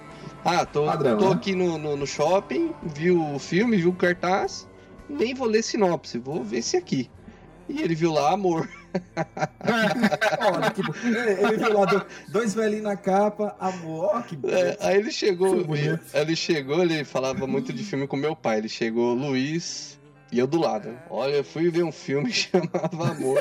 ah, 0.45 0.67
tô, 0.67 0.87
Padrão, 0.87 1.17
tô 1.17 1.29
né? 1.29 1.35
aqui 1.35 1.55
no, 1.55 1.79
no, 1.79 1.97
no 1.97 2.07
shopping, 2.07 2.73
viu 2.83 3.35
o 3.35 3.39
filme, 3.39 3.77
viu 3.77 3.91
o 3.91 3.95
cartaz, 3.95 4.69
nem 5.09 5.33
vou 5.35 5.47
ler 5.47 5.63
sinopse, 5.63 6.19
vou 6.19 6.43
ver 6.43 6.59
esse 6.59 6.77
aqui. 6.77 7.09
E 7.69 7.81
ele 7.81 7.95
viu 7.95 8.13
lá 8.13 8.33
Amor. 8.33 8.69
Olha, 10.55 10.71
tipo, 10.71 10.95
ele 11.07 11.57
viu 11.57 11.73
lá 11.73 11.85
do- 11.87 12.07
dois 12.31 12.55
velhinhos 12.55 12.85
na 12.85 12.97
capa, 12.97 13.57
amor, 13.59 14.11
ó, 14.15 14.23
que 14.23 14.39
É, 14.49 14.77
aí 14.81 14.99
ele 14.99 15.11
chegou, 15.11 15.65
ele 16.15 16.37
chegou, 16.37 16.83
ele 16.83 17.05
falava 17.05 17.47
muito 17.47 17.73
de 17.73 17.83
filme 17.85 18.07
com 18.07 18.17
meu 18.17 18.35
pai. 18.37 18.59
Ele 18.59 18.69
chegou, 18.69 19.15
Luiz, 19.15 19.99
e 20.31 20.39
eu 20.39 20.47
do 20.47 20.59
lado. 20.61 20.91
Olha, 21.11 21.37
eu 21.37 21.45
fui 21.45 21.71
ver 21.71 21.85
um 21.85 21.93
filme 21.93 22.29
que 22.31 22.49
chamava 22.51 23.11
Amor. 23.13 23.39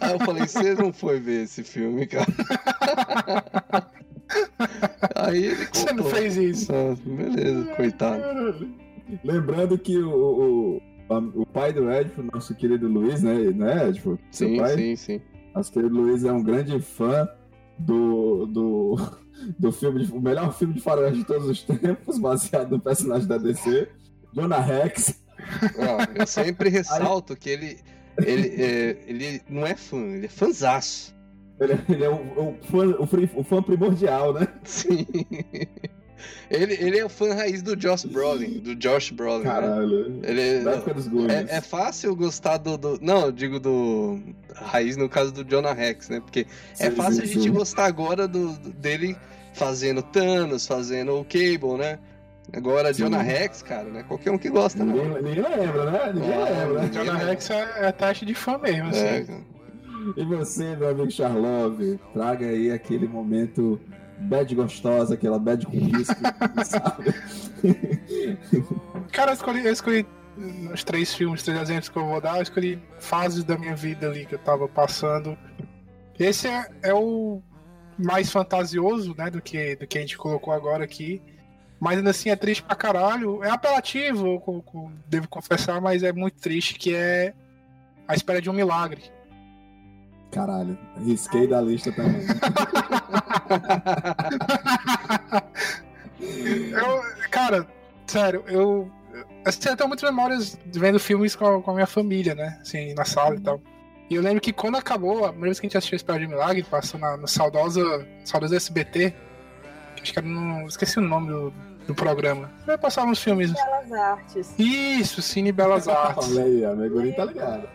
aí 0.00 0.12
eu 0.12 0.18
falei, 0.20 0.46
você 0.46 0.74
não 0.74 0.92
foi 0.92 1.20
ver 1.20 1.44
esse 1.44 1.62
filme, 1.62 2.06
cara? 2.06 2.26
aí 5.16 5.44
ele 5.44 5.68
Você 5.72 5.92
não 5.92 5.96
contou. 6.04 6.10
fez 6.12 6.36
isso. 6.36 6.72
Ah, 6.72 6.94
beleza, 7.04 7.64
coitado. 7.76 8.22
Lembrando 9.24 9.76
que 9.78 9.98
o, 9.98 10.10
o- 10.10 10.82
o 11.18 11.46
pai 11.46 11.72
do 11.72 11.90
Ed, 11.90 12.10
o 12.18 12.22
nosso 12.22 12.54
querido 12.54 12.88
Luiz, 12.88 13.22
né? 13.22 13.34
né 13.34 13.92
tipo, 13.92 14.18
seu 14.30 14.48
Sim, 14.48 14.56
pai, 14.56 14.76
sim, 14.76 14.96
sim. 14.96 15.20
Nosso 15.54 15.72
querido 15.72 15.94
Luiz 15.94 16.24
é 16.24 16.32
um 16.32 16.42
grande 16.42 16.78
fã 16.80 17.28
do, 17.78 18.46
do, 18.46 18.96
do 19.58 19.72
filme, 19.72 20.04
de- 20.04 20.12
o 20.12 20.20
melhor 20.20 20.52
filme 20.56 20.74
de 20.74 20.80
faroeste 20.80 21.18
de 21.18 21.24
todos 21.24 21.48
os 21.48 21.62
tempos, 21.62 22.18
baseado 22.20 22.70
no 22.70 22.80
personagem 22.80 23.26
da 23.26 23.38
DC, 23.38 23.88
Jonah 24.32 24.60
Rex. 24.60 25.20
Eu 26.14 26.26
sempre 26.26 26.68
ressalto 26.68 27.36
que 27.36 27.50
ele, 27.50 27.78
ele, 28.18 28.48
é, 28.62 28.96
ele 29.06 29.42
não 29.48 29.66
é 29.66 29.74
fã, 29.74 29.98
ele 29.98 30.26
é 30.26 30.28
fanzaço. 30.28 31.14
Ele, 31.60 31.78
ele 31.88 32.04
é 32.04 32.08
o, 32.08 32.14
o 32.14 32.58
fã, 32.62 32.86
o, 32.86 33.40
o 33.40 33.44
fã 33.44 33.62
primordial, 33.62 34.32
né? 34.32 34.48
Sim. 34.64 35.06
Ele, 36.50 36.74
ele 36.74 36.98
é 36.98 37.04
o 37.04 37.08
fã 37.08 37.32
raiz 37.34 37.62
do 37.62 37.74
Josh 37.76 38.04
Brolin, 38.04 38.58
do 38.60 38.74
Josh 38.74 39.10
Brolin. 39.10 39.44
né? 39.44 39.50
Caralho. 39.50 40.20
Ele 40.22 40.60
Da 40.64 40.72
época 40.72 40.94
dos 40.94 41.08
Goonies. 41.08 41.50
é, 41.50 41.56
é 41.56 41.60
fácil 41.60 42.14
gostar 42.14 42.58
do, 42.58 42.76
do- 42.76 42.98
Não, 43.00 43.26
eu 43.26 43.32
digo 43.32 43.58
do. 43.58 44.18
Raiz 44.54 44.96
no 44.96 45.08
caso 45.08 45.32
do 45.32 45.44
Jonah 45.44 45.72
Rex, 45.72 46.08
né? 46.08 46.20
Porque 46.20 46.46
é 46.78 46.90
Sim, 46.90 46.96
fácil 46.96 47.16
sim, 47.16 47.22
a 47.22 47.26
gente 47.26 47.50
gostar 47.50 47.86
agora 47.86 48.28
do, 48.28 48.52
dele 48.70 49.16
fazendo 49.54 50.02
Thanos, 50.02 50.66
fazendo 50.66 51.18
o 51.18 51.24
Cable, 51.24 51.78
né? 51.78 51.98
Agora, 52.52 52.92
Sim. 52.92 53.04
Jonah 53.04 53.22
Rex, 53.22 53.62
cara, 53.62 53.88
né? 53.88 54.04
Qualquer 54.06 54.30
um 54.30 54.36
que 54.36 54.50
gosta, 54.50 54.84
não. 54.84 54.94
Ninguém, 54.94 55.22
ninguém 55.22 55.56
lembra, 55.58 55.90
né? 55.90 56.12
Ninguém 56.12 56.32
É, 56.32 56.44
lembra. 56.44 56.82
ninguém 56.82 57.04
Jonah 57.06 57.18
Rex 57.18 57.50
é, 57.50 57.68
é 57.86 57.92
teste 57.92 58.26
de 58.26 58.34
fã 58.34 58.58
mesmo, 58.58 58.88
assim. 58.90 59.00
É. 59.06 59.26
E 60.16 60.24
você, 60.24 60.74
meu 60.76 60.88
amigo 60.90 61.10
Charlove, 61.10 61.98
traga 62.12 62.46
aí 62.46 62.70
aquele 62.72 63.06
momento 63.06 63.80
bad 64.22 64.54
gostosa, 64.54 65.14
aquela 65.14 65.38
bad 65.38 65.66
com 65.66 65.72
risco, 65.72 66.14
sabe? 66.64 67.14
Cara, 69.12 69.32
eu 69.32 69.34
escolhi, 69.34 69.66
eu 69.66 69.72
escolhi 69.72 70.06
nos 70.36 70.82
três 70.84 71.14
filmes, 71.14 71.42
três 71.42 71.60
exemplos 71.60 71.88
que 71.88 71.98
eu 71.98 72.06
vou 72.06 72.20
dar, 72.20 72.36
eu 72.36 72.42
escolhi 72.42 72.82
fases 72.98 73.44
da 73.44 73.56
minha 73.58 73.76
vida 73.76 74.08
ali 74.08 74.24
que 74.24 74.34
eu 74.34 74.38
tava 74.38 74.68
passando. 74.68 75.36
Esse 76.18 76.48
é, 76.48 76.68
é 76.82 76.94
o 76.94 77.42
mais 77.98 78.30
fantasioso, 78.30 79.14
né, 79.16 79.30
do 79.30 79.40
que, 79.40 79.76
do 79.76 79.86
que 79.86 79.98
a 79.98 80.00
gente 80.00 80.16
colocou 80.16 80.52
agora 80.52 80.84
aqui. 80.84 81.22
Mas 81.78 81.98
ainda 81.98 82.10
assim 82.10 82.30
é 82.30 82.36
triste 82.36 82.62
pra 82.62 82.76
caralho. 82.76 83.42
É 83.42 83.50
apelativo, 83.50 84.40
devo 85.08 85.28
confessar, 85.28 85.80
mas 85.80 86.02
é 86.02 86.12
muito 86.12 86.38
triste 86.38 86.74
que 86.74 86.94
é 86.94 87.34
A 88.06 88.14
Espera 88.14 88.40
de 88.40 88.48
um 88.48 88.52
Milagre. 88.52 89.02
Caralho, 90.32 90.78
risquei 91.04 91.46
da 91.46 91.60
lista 91.60 91.92
também. 91.92 92.22
Eu, 96.72 97.02
cara, 97.30 97.66
sério, 98.06 98.44
eu. 98.46 98.90
Eu 99.44 99.76
tenho 99.76 99.88
muitas 99.88 100.08
memórias 100.08 100.58
vendo 100.66 101.00
filmes 101.00 101.34
com 101.34 101.44
a, 101.44 101.62
com 101.62 101.70
a 101.72 101.74
minha 101.74 101.86
família, 101.86 102.34
né? 102.34 102.58
Assim, 102.60 102.94
na 102.94 103.04
sala 103.04 103.34
e 103.34 103.40
tal. 103.40 103.60
E 104.08 104.14
eu 104.14 104.22
lembro 104.22 104.40
que 104.40 104.52
quando 104.52 104.76
acabou, 104.76 105.24
a 105.24 105.30
primeira 105.30 105.46
vez 105.46 105.58
que 105.58 105.66
a 105.66 105.68
gente 105.68 105.78
assistiu 105.78 105.96
Espera 105.96 106.20
de 106.20 106.28
Milagre, 106.28 106.62
passou 106.62 107.00
na, 107.00 107.16
no 107.16 107.26
saudosa, 107.26 108.06
saudosa 108.24 108.56
SBT, 108.56 109.12
que 109.96 110.02
acho 110.02 110.12
que 110.12 110.18
era 110.18 110.28
no. 110.28 110.66
Esqueci 110.66 110.98
o 110.98 111.02
nome 111.02 111.28
do, 111.28 111.52
do 111.88 111.94
programa. 111.94 112.50
Vai 112.64 112.78
passar 112.78 113.04
uns 113.04 113.20
filmes. 113.20 113.52
Belas 113.52 113.92
Artes. 113.92 114.54
Isso, 114.58 115.20
Cine 115.20 115.50
Belas 115.50 115.86
Artes. 115.88 116.30
Olha 116.30 116.44
aí, 116.44 116.64
a 116.64 116.74
Megurinho 116.74 117.16
tá 117.16 117.24
ligado. 117.24 117.68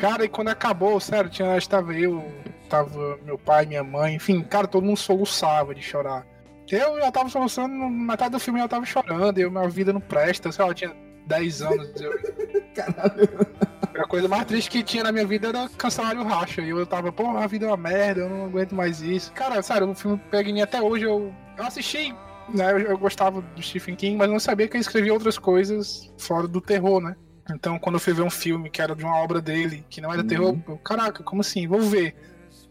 Cara, 0.00 0.24
e 0.24 0.28
quando 0.28 0.48
acabou, 0.48 0.98
sério, 1.00 1.30
tinha, 1.30 1.56
estava 1.56 1.94
eu, 1.94 2.24
tava 2.68 3.18
meu 3.24 3.38
pai, 3.38 3.66
minha 3.66 3.84
mãe, 3.84 4.14
enfim, 4.14 4.42
cara, 4.42 4.66
todo 4.66 4.84
mundo 4.84 4.96
soluçava 4.96 5.74
de 5.74 5.82
chorar. 5.82 6.26
Eu 6.70 6.98
já 6.98 7.12
tava 7.12 7.28
soluçando, 7.28 7.74
metade 7.90 8.30
do 8.30 8.40
filme 8.40 8.60
eu 8.60 8.68
tava 8.68 8.86
chorando, 8.86 9.38
eu, 9.38 9.50
minha 9.50 9.68
vida 9.68 9.92
não 9.92 10.00
presta, 10.00 10.50
sei 10.50 10.64
lá, 10.64 10.70
eu 10.70 10.74
tinha 10.74 10.96
10 11.26 11.62
anos. 11.62 12.00
Eu, 12.00 12.12
Caralho. 12.74 13.28
a 13.94 14.06
coisa 14.06 14.26
mais 14.26 14.46
triste 14.46 14.70
que 14.70 14.82
tinha 14.82 15.04
na 15.04 15.12
minha 15.12 15.26
vida 15.26 15.48
era 15.48 15.68
cancelar 15.76 16.16
o 16.16 16.24
racha. 16.24 16.62
E 16.62 16.70
eu 16.70 16.86
tava, 16.86 17.12
pô, 17.12 17.36
a 17.36 17.46
vida 17.46 17.66
é 17.66 17.68
uma 17.68 17.76
merda, 17.76 18.22
eu 18.22 18.30
não 18.30 18.46
aguento 18.46 18.74
mais 18.74 19.02
isso. 19.02 19.32
Cara, 19.32 19.62
sério, 19.62 19.90
o 19.90 19.94
filme 19.94 20.18
pega 20.30 20.48
em 20.48 20.62
até 20.62 20.80
hoje, 20.80 21.04
eu, 21.04 21.32
eu 21.58 21.64
assisti, 21.64 22.14
né, 22.48 22.72
eu, 22.72 22.78
eu 22.78 22.98
gostava 22.98 23.42
do 23.42 23.62
Stephen 23.62 23.94
King, 23.94 24.16
mas 24.16 24.30
não 24.30 24.40
sabia 24.40 24.66
que 24.66 24.76
ele 24.76 24.82
escrevia 24.82 25.12
outras 25.12 25.38
coisas 25.38 26.10
fora 26.16 26.48
do 26.48 26.60
terror, 26.60 27.00
né? 27.02 27.16
Então, 27.50 27.78
quando 27.78 27.96
eu 27.96 28.00
fui 28.00 28.12
ver 28.12 28.22
um 28.22 28.30
filme 28.30 28.70
que 28.70 28.80
era 28.80 28.94
de 28.94 29.04
uma 29.04 29.16
obra 29.16 29.40
dele, 29.40 29.84
que 29.90 30.00
não 30.00 30.12
era 30.12 30.22
Uhum. 30.22 30.28
terror, 30.28 30.56
eu, 30.68 30.76
caraca, 30.78 31.22
como 31.22 31.40
assim? 31.40 31.66
Vou 31.66 31.80
ver. 31.80 32.14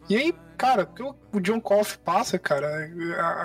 E 0.10 0.16
aí, 0.16 0.34
cara, 0.58 0.84
o 0.84 0.88
que 0.88 1.04
o- 1.04 1.16
o 1.34 1.40
John 1.40 1.60
Coffey 1.62 1.98
passa, 2.04 2.40
cara, 2.40 2.90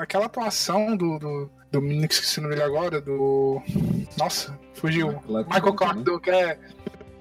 aquela 0.01 0.27
atuação 0.27 0.97
do, 0.97 1.19
do, 1.19 1.51
do 1.71 1.83
menino 1.83 2.07
que 2.09 2.15
esqueci 2.15 2.39
o 2.39 2.43
nome 2.43 2.55
dele 2.55 2.67
agora, 2.67 3.01
do. 3.01 3.61
Nossa, 4.17 4.59
fugiu. 4.75 5.21
Michael 5.29 5.75
Clark, 5.75 5.99
né? 5.99 6.19
que 6.23 6.31
é. 6.31 6.59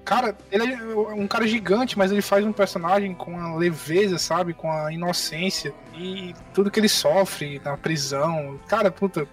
Cara, 0.05 0.37
ele 0.51 0.71
é 0.73 0.77
um 1.15 1.27
cara 1.27 1.47
gigante, 1.47 1.97
mas 1.97 2.11
ele 2.11 2.21
faz 2.21 2.45
um 2.45 2.53
personagem 2.53 3.15
com 3.15 3.39
a 3.39 3.55
leveza, 3.55 4.19
sabe? 4.19 4.53
Com 4.53 4.71
a 4.71 4.93
inocência. 4.93 5.73
E 5.95 6.31
tudo 6.53 6.69
que 6.69 6.79
ele 6.79 6.87
sofre 6.87 7.59
na 7.65 7.75
prisão. 7.75 8.59
Cara, 8.67 8.91
puta, 8.91 9.27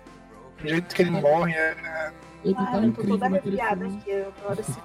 o 0.64 0.66
jeito 0.66 0.94
que 0.94 1.02
ele 1.02 1.10
morre 1.10 1.52
é, 1.52 2.10
Ele 2.44 2.54
Ah, 2.58 2.66
tá 2.66 2.78
eu 2.78 2.92
tô 2.92 3.02
toda 3.04 3.26
arrepiada 3.26 3.86
aqui. 3.86 4.02
Eu 4.10 4.32
adoro 4.44 4.60
esse. 4.60 4.78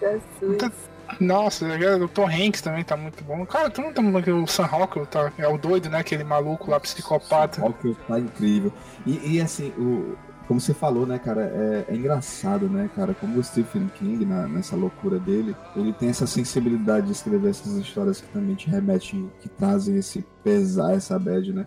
Jesus. 0.00 0.72
Nossa, 1.20 1.66
o 2.02 2.08
Tom 2.08 2.26
Hanks 2.28 2.62
também 2.62 2.84
tá 2.84 2.96
muito 2.96 3.22
bom. 3.24 3.44
Cara, 3.44 3.68
tu 3.68 3.82
não 3.82 3.92
tá 3.92 4.00
o 4.00 4.46
Sam 4.46 4.64
Rockwell 4.66 5.06
tá, 5.06 5.32
é 5.36 5.46
o 5.48 5.58
doido, 5.58 5.90
né? 5.90 5.98
Aquele 5.98 6.22
maluco 6.24 6.70
lá, 6.70 6.78
psicopata. 6.80 7.60
Rockwell 7.60 7.96
tá 8.06 8.18
incrível. 8.18 8.72
E, 9.04 9.34
e, 9.36 9.40
assim, 9.40 9.70
o, 9.76 10.16
como 10.46 10.60
você 10.60 10.72
falou, 10.72 11.06
né, 11.06 11.18
cara, 11.18 11.42
é, 11.42 11.92
é 11.92 11.94
engraçado, 11.96 12.68
né, 12.68 12.88
cara, 12.94 13.12
como 13.14 13.38
o 13.38 13.42
Stephen 13.44 13.88
King, 13.98 14.24
na- 14.24 14.46
nessa 14.48 14.76
loucura 14.76 15.18
dele, 15.18 15.54
ele 15.76 15.92
tem 15.92 16.08
essa 16.10 16.26
sensibilidade 16.26 17.06
de 17.06 17.12
escrever 17.12 17.50
essas 17.50 17.74
histórias 17.76 18.20
que 18.20 18.28
também 18.28 18.54
te 18.54 18.68
remetem, 18.70 19.30
que 19.40 19.48
trazem 19.48 19.96
esse 19.96 20.24
pesar, 20.44 20.94
essa 20.94 21.18
bad, 21.18 21.52
né? 21.52 21.66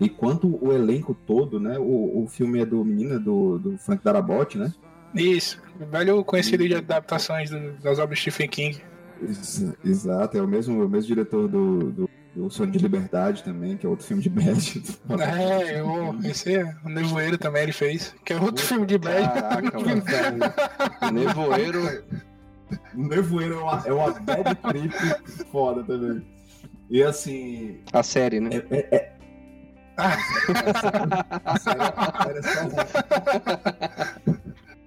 E 0.00 0.08
quanto 0.08 0.58
o 0.64 0.72
elenco 0.72 1.12
todo, 1.26 1.58
né, 1.58 1.78
o, 1.78 2.22
o 2.22 2.26
filme 2.28 2.60
é 2.60 2.66
do 2.66 2.84
menino, 2.84 3.18
do, 3.18 3.58
do 3.58 3.78
Frank 3.78 4.02
Darabont, 4.04 4.56
né? 4.58 4.72
Isso, 5.14 5.60
velho 5.90 6.22
conhecido 6.24 6.66
de 6.68 6.74
adaptações 6.74 7.50
do- 7.50 7.72
das 7.82 7.98
obras 7.98 8.18
de 8.18 8.22
Stephen 8.30 8.48
King. 8.48 8.80
Ex- 9.22 9.72
Exato, 9.84 10.36
é 10.38 10.42
o 10.42 10.46
mesmo, 10.46 10.84
o 10.84 10.88
mesmo 10.88 11.08
diretor 11.08 11.48
do, 11.48 11.90
do, 11.90 12.10
do 12.36 12.50
Sonho 12.50 12.70
de 12.70 12.78
Liberdade 12.78 13.42
também, 13.42 13.76
que 13.76 13.84
é 13.86 13.88
outro 13.88 14.06
filme 14.06 14.22
de 14.22 14.28
bad. 14.28 14.82
É, 15.18 15.80
eu, 15.80 16.14
esse 16.24 16.54
é 16.54 16.76
o 16.84 16.88
Nevoeiro 16.88 17.36
também 17.38 17.62
ele 17.64 17.72
fez, 17.72 18.14
que 18.24 18.32
é 18.32 18.40
outro 18.40 18.64
filme 18.64 18.86
de 18.86 18.98
bad. 18.98 19.26
Caraca, 19.40 19.80
mano. 19.80 20.02
Nevoeiro. 21.12 21.80
Nevoeiro 22.94 23.54
é 23.54 23.58
uma, 23.62 23.82
é 23.86 23.92
uma 23.92 24.10
bad 24.20 24.54
trip 24.54 24.94
foda 25.50 25.82
também. 25.82 26.24
E 26.90 27.02
assim. 27.02 27.80
A 27.92 28.02
série, 28.02 28.40
né? 28.40 28.50
É, 28.70 28.76
é, 28.76 28.88
é... 28.96 29.17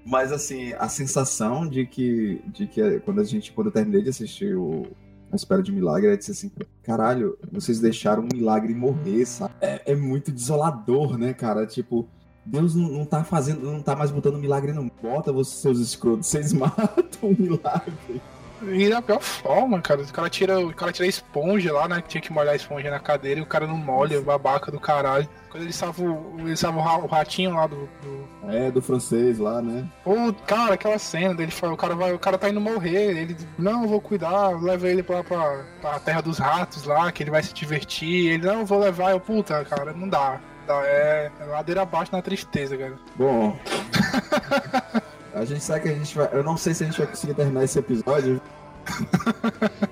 Mas 0.05 0.31
assim, 0.31 0.73
a 0.73 0.87
sensação 0.89 1.67
de 1.67 1.85
que, 1.85 2.41
de 2.47 2.67
que 2.67 2.99
quando 3.01 3.21
a 3.21 3.23
gente, 3.23 3.51
quando 3.51 3.67
eu 3.67 3.73
terminei 3.73 4.01
de 4.01 4.09
assistir 4.09 4.55
o 4.55 4.87
A 5.31 5.35
Espera 5.35 5.61
de 5.63 5.71
um 5.71 5.75
Milagre, 5.75 6.11
eu 6.11 6.17
disse 6.17 6.31
assim, 6.31 6.51
caralho, 6.83 7.37
vocês 7.51 7.79
deixaram 7.79 8.23
um 8.23 8.27
milagre 8.33 8.73
morrer, 8.73 9.25
sabe? 9.25 9.53
É, 9.61 9.91
é 9.91 9.95
muito 9.95 10.31
desolador, 10.31 11.17
né, 11.17 11.33
cara? 11.33 11.65
Tipo, 11.65 12.07
Deus 12.45 12.75
não, 12.75 12.89
não 12.89 13.05
tá 13.05 13.23
fazendo, 13.23 13.61
não 13.61 13.81
tá 13.81 13.95
mais 13.95 14.11
botando 14.11 14.37
milagre 14.37 14.73
não. 14.73 14.91
Bota 15.01 15.31
vocês, 15.31 15.61
seus 15.61 15.79
escrotos, 15.79 16.27
vocês 16.27 16.51
matam 16.53 17.05
o 17.21 17.35
milagre. 17.39 18.21
E 18.63 18.89
da 18.89 19.01
pior 19.01 19.19
forma, 19.21 19.81
cara. 19.81 20.01
O 20.01 20.13
cara 20.13 20.29
tira, 20.29 20.59
o 20.59 20.73
cara 20.73 20.91
tira 20.91 21.05
a 21.05 21.09
esponja 21.09 21.73
lá, 21.73 21.87
né? 21.87 22.01
Que 22.01 22.07
tinha 22.09 22.21
que 22.21 22.31
molhar 22.31 22.53
a 22.53 22.55
esponja 22.55 22.89
na 22.91 22.99
cadeira 22.99 23.39
e 23.39 23.43
o 23.43 23.45
cara 23.45 23.65
não 23.65 23.75
molha, 23.77 24.21
babaca 24.21 24.71
do 24.71 24.79
caralho. 24.79 25.27
Quando 25.49 25.63
ele 25.63 25.73
salva 25.73 26.01
o, 26.03 26.35
ele 26.39 26.55
salva 26.55 26.79
o 26.79 26.81
ra- 26.81 26.97
o 26.99 27.07
ratinho 27.07 27.55
lá 27.55 27.67
do, 27.67 27.89
do- 28.01 28.49
É, 28.51 28.71
do 28.71 28.81
francês 28.81 29.37
lá, 29.39 29.61
né? 29.61 29.85
Pô, 30.03 30.13
cara, 30.47 30.75
aquela 30.75 30.97
cena 30.97 31.33
dele 31.35 31.51
fala, 31.51 31.73
o 31.73 31.77
cara 31.77 31.93
vai, 31.95 32.13
o 32.13 32.19
cara 32.19 32.37
tá 32.37 32.49
indo 32.49 32.61
morrer, 32.61 33.17
ele, 33.17 33.35
não, 33.57 33.83
eu 33.83 33.89
vou 33.89 33.99
cuidar, 33.99 34.49
leva 34.61 34.87
ele 34.87 35.03
pra, 35.03 35.23
pra, 35.23 35.63
pra 35.81 35.99
terra 35.99 36.21
dos 36.21 36.37
ratos 36.37 36.85
lá, 36.85 37.11
que 37.11 37.21
ele 37.23 37.31
vai 37.31 37.43
se 37.43 37.53
divertir, 37.53 38.31
ele, 38.31 38.45
não, 38.47 38.59
eu 38.59 38.65
vou 38.65 38.79
levar, 38.79 39.11
eu, 39.11 39.19
puta, 39.19 39.65
cara, 39.65 39.91
não 39.91 40.07
dá. 40.07 40.39
Dá, 40.65 40.75
é, 40.85 41.29
é 41.39 41.43
ladeira 41.45 41.81
abaixo 41.81 42.11
na 42.13 42.21
tristeza, 42.21 42.77
cara. 42.77 42.93
Bom. 43.15 43.57
a 45.33 45.45
gente 45.45 45.63
sabe 45.63 45.81
que 45.81 45.89
a 45.89 45.93
gente 45.93 46.15
vai. 46.15 46.29
Eu 46.31 46.43
não 46.43 46.57
sei 46.57 46.73
se 46.73 46.83
a 46.83 46.87
gente 46.87 46.97
vai 46.97 47.07
conseguir 47.07 47.33
terminar 47.33 47.63
esse 47.63 47.79
episódio. 47.79 48.41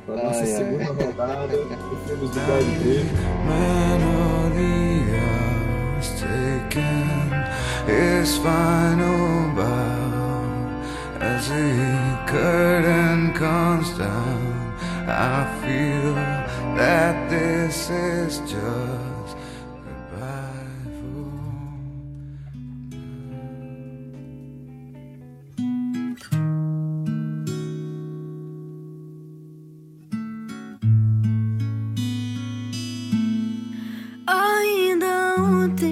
pra 0.06 0.16
nossa 0.16 0.40
Ai, 0.40 0.40
ai. 0.40 0.46
segunda 0.46 1.06
rodada 1.06 1.48
do 1.48 1.98
filmes 2.08 2.32
do 2.32 2.40
taken 6.20 7.30
his 7.88 8.38
final 8.38 9.56
bow 9.56 10.82
as 11.20 11.48
the 11.50 12.18
curtain 12.28 13.34
comes 13.34 13.90
down. 13.98 14.76
I 15.08 15.46
feel 15.62 16.14
that 16.76 17.30
this 17.30 17.90
is 17.90 18.40
just 18.40 19.09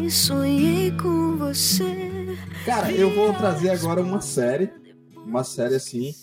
aqui 0.07 0.91
com 1.01 1.35
você. 1.37 2.37
Cara, 2.65 2.91
eu 2.91 3.13
vou 3.13 3.33
trazer 3.33 3.69
agora 3.71 4.01
uma 4.01 4.21
série, 4.21 4.69
uma 5.25 5.43
série 5.43 5.75
assim 5.75 6.13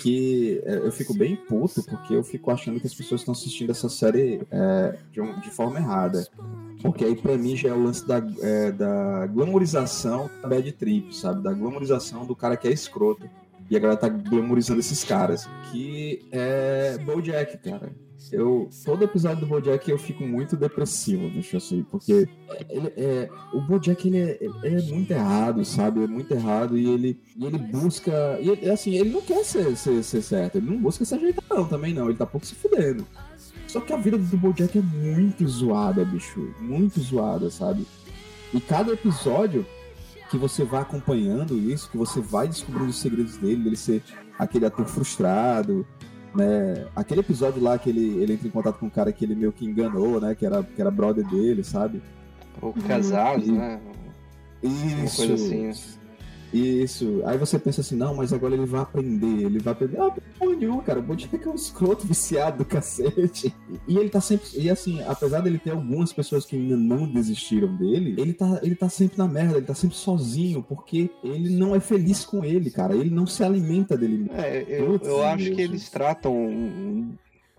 que 0.00 0.62
é, 0.64 0.76
eu 0.76 0.92
fico 0.92 1.12
bem 1.12 1.34
puto 1.36 1.82
porque 1.82 2.14
eu 2.14 2.22
fico 2.22 2.50
achando 2.52 2.78
que 2.80 2.86
as 2.86 2.94
pessoas 2.94 3.20
estão 3.20 3.32
assistindo 3.32 3.70
essa 3.70 3.88
série 3.88 4.40
é, 4.50 4.96
de, 5.10 5.20
um- 5.20 5.38
de 5.40 5.50
forma 5.50 5.78
errada. 5.78 6.24
Porque 6.80 7.04
aí 7.04 7.14
pra 7.16 7.36
mim 7.36 7.56
já 7.56 7.68
é 7.70 7.72
o 7.72 7.82
lance 7.82 8.06
da, 8.06 8.22
é, 8.40 8.70
da 8.72 9.26
glamorização 9.26 10.30
da 10.40 10.48
bad 10.48 10.70
trip, 10.72 11.14
sabe? 11.14 11.42
Da 11.42 11.52
glamorização 11.52 12.24
do 12.24 12.34
cara 12.36 12.56
que 12.56 12.66
é 12.68 12.72
escroto. 12.72 13.28
E 13.70 13.76
a 13.76 13.78
galera 13.80 13.98
tá 13.98 14.08
glamorizando 14.08 14.80
esses 14.80 15.02
caras. 15.04 15.48
Que 15.70 16.24
é 16.32 16.96
Bojack, 17.04 17.58
cara. 17.58 17.92
Eu, 18.30 18.68
todo 18.84 19.04
episódio 19.04 19.40
do 19.40 19.46
Bojack 19.46 19.90
eu 19.90 19.98
fico 19.98 20.22
muito 20.24 20.56
depressivo, 20.56 21.30
eu 21.34 21.58
assim, 21.58 21.82
porque 21.90 22.28
ele, 22.68 22.92
é, 22.96 23.28
o 23.52 23.60
Bojack 23.60 24.06
ele 24.06 24.18
é, 24.18 24.38
ele 24.62 24.80
é 24.80 24.82
muito 24.82 25.10
errado, 25.10 25.64
sabe? 25.64 26.04
É 26.04 26.06
muito 26.06 26.32
errado 26.32 26.76
e 26.76 26.88
ele, 26.88 27.20
e 27.36 27.44
ele 27.44 27.58
busca. 27.58 28.38
E 28.40 28.50
ele, 28.50 28.70
assim, 28.70 28.94
ele 28.94 29.10
não 29.10 29.22
quer 29.22 29.44
ser, 29.44 29.76
ser, 29.76 30.02
ser 30.02 30.22
certo, 30.22 30.56
ele 30.56 30.70
não 30.70 30.78
busca 30.78 31.04
se 31.04 31.14
ajeitar, 31.14 31.44
não, 31.50 31.66
também 31.66 31.92
não. 31.92 32.08
Ele 32.08 32.18
tá 32.18 32.26
pouco 32.26 32.46
se 32.46 32.54
fudendo. 32.54 33.06
Só 33.66 33.80
que 33.80 33.92
a 33.92 33.96
vida 33.96 34.18
do 34.18 34.36
Bojack 34.36 34.78
é 34.78 34.82
muito 34.82 35.48
zoada, 35.48 36.04
bicho. 36.04 36.54
Muito 36.60 37.00
zoada, 37.00 37.50
sabe? 37.50 37.86
E 38.52 38.60
cada 38.60 38.92
episódio 38.92 39.64
que 40.30 40.36
você 40.36 40.64
vai 40.64 40.82
acompanhando 40.82 41.56
isso, 41.56 41.90
que 41.90 41.96
você 41.96 42.20
vai 42.20 42.48
descobrindo 42.48 42.90
os 42.90 42.98
segredos 42.98 43.36
dele, 43.36 43.64
dele 43.64 43.76
ser 43.76 44.02
aquele 44.38 44.66
ator 44.66 44.86
frustrado, 44.86 45.86
né? 46.34 46.86
Aquele 46.96 47.20
episódio 47.20 47.62
lá 47.62 47.78
que 47.78 47.88
ele, 47.90 48.22
ele 48.22 48.34
entra 48.34 48.46
em 48.48 48.50
contato 48.50 48.78
com 48.78 48.86
um 48.86 48.90
cara 48.90 49.12
que 49.12 49.24
ele 49.24 49.34
meio 49.34 49.52
que 49.52 49.64
enganou, 49.64 50.20
né? 50.20 50.34
Que 50.34 50.46
era, 50.46 50.62
que 50.62 50.80
era 50.80 50.90
brother 50.90 51.26
dele, 51.28 51.62
sabe? 51.64 52.02
Ou 52.60 52.72
casados, 52.72 53.48
Uhum. 53.48 53.56
né? 53.56 53.80
Isso. 54.62 55.16
coisa 55.16 55.34
assim, 55.34 55.66
né? 55.66 55.72
Isso. 56.52 57.22
Aí 57.24 57.38
você 57.38 57.58
pensa 57.58 57.80
assim, 57.80 57.96
não, 57.96 58.14
mas 58.14 58.32
agora 58.32 58.54
ele 58.54 58.66
vai 58.66 58.82
aprender, 58.82 59.44
ele 59.46 59.58
vai 59.58 59.72
aprender. 59.72 59.98
Ah, 60.00 60.10
porra 60.38 60.54
nenhuma, 60.56 60.82
cara. 60.82 60.98
O 60.98 61.02
Bojack 61.02 61.34
é 61.46 61.48
um 61.50 61.54
escroto 61.54 62.06
viciado 62.06 62.58
do 62.58 62.64
cacete. 62.64 63.54
E 63.88 63.96
ele 63.96 64.10
tá 64.10 64.20
sempre. 64.20 64.46
E 64.56 64.68
assim, 64.68 65.02
apesar 65.02 65.40
dele 65.40 65.58
ter 65.58 65.70
algumas 65.70 66.12
pessoas 66.12 66.44
que 66.44 66.54
ainda 66.56 66.76
não 66.76 67.06
desistiram 67.10 67.74
dele, 67.76 68.14
ele 68.18 68.32
tá, 68.34 68.60
ele 68.62 68.74
tá 68.74 68.88
sempre 68.88 69.16
na 69.18 69.26
merda, 69.26 69.56
ele 69.56 69.66
tá 69.66 69.74
sempre 69.74 69.96
sozinho, 69.96 70.62
porque 70.62 71.08
ele 71.24 71.56
não 71.56 71.74
é 71.74 71.80
feliz 71.80 72.24
com 72.24 72.44
ele, 72.44 72.70
cara. 72.70 72.94
Ele 72.94 73.10
não 73.10 73.26
se 73.26 73.42
alimenta 73.42 73.96
dele. 73.96 74.30
É, 74.34 74.64
eu, 74.68 74.86
Putz, 74.92 75.08
eu 75.08 75.22
acho 75.22 75.50
que 75.52 75.62
eles 75.62 75.88
tratam. 75.88 77.14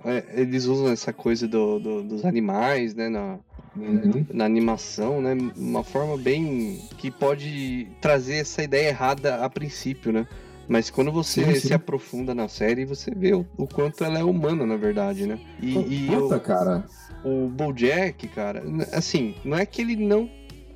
é, 0.05 0.41
eles 0.41 0.65
usam 0.65 0.89
essa 0.89 1.11
coisa 1.13 1.47
do, 1.47 1.79
do- 1.79 2.03
dos 2.03 2.25
animais, 2.25 2.93
né? 2.93 3.09
Na, 3.09 3.39
Uhum. 3.75 4.25
na 4.31 4.45
animação, 4.45 5.19
né? 5.21 5.35
Uma 5.57 5.83
forma 5.83 6.15
bem. 6.17 6.79
que 6.97 7.09
pode 7.09 7.87
trazer 7.99 8.35
essa 8.35 8.61
ideia 8.63 8.89
errada 8.89 9.37
a 9.43 9.49
princípio, 9.49 10.11
né? 10.11 10.27
Mas 10.67 10.89
quando 10.89 11.11
você 11.11 11.43
Sim, 11.43 11.53
sim. 11.55 11.67
se 11.67 11.73
aprofunda 11.73 12.33
na 12.33 12.47
série, 12.47 12.85
você 12.85 13.11
vê 13.13 13.33
o, 13.33 13.45
o 13.57 13.67
quanto 13.67 14.03
ela 14.03 14.17
é 14.19 14.23
humana, 14.23 14.65
na 14.65 14.77
verdade, 14.77 15.25
né? 15.25 15.37
E, 15.61 15.77
e 15.77 16.13
eu- 16.13 16.21
Puta, 16.21 16.39
cara. 16.39 16.85
o 17.23 17.47
Bojack, 17.49 18.27
cara, 18.29 18.63
assim, 18.93 19.35
não 19.43 19.57
é 19.57 19.65
que 19.65 19.81
ele 19.81 19.95
não 19.95 20.29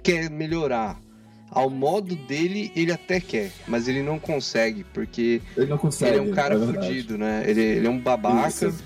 quer 0.03 0.29
melhorar. 0.29 0.99
Ao 1.49 1.69
modo 1.69 2.13
dele, 2.13 2.69
ele 2.75 2.91
até 2.91 3.21
quer, 3.21 3.51
mas 3.67 3.87
ele 3.87 4.03
não 4.03 4.19
consegue, 4.19 4.83
porque 4.93 5.41
Ele 5.55 5.67
não 5.67 5.77
consegue. 5.77 6.11
ele 6.17 6.19
é 6.19 6.31
um 6.31 6.35
cara 6.35 6.55
é 6.55 6.59
fudido, 6.59 7.17
né? 7.17 7.43
Ele, 7.47 7.61
ele 7.61 7.87
é 7.87 7.89
um 7.89 7.97
babaca, 7.99 8.49
Isso. 8.49 8.83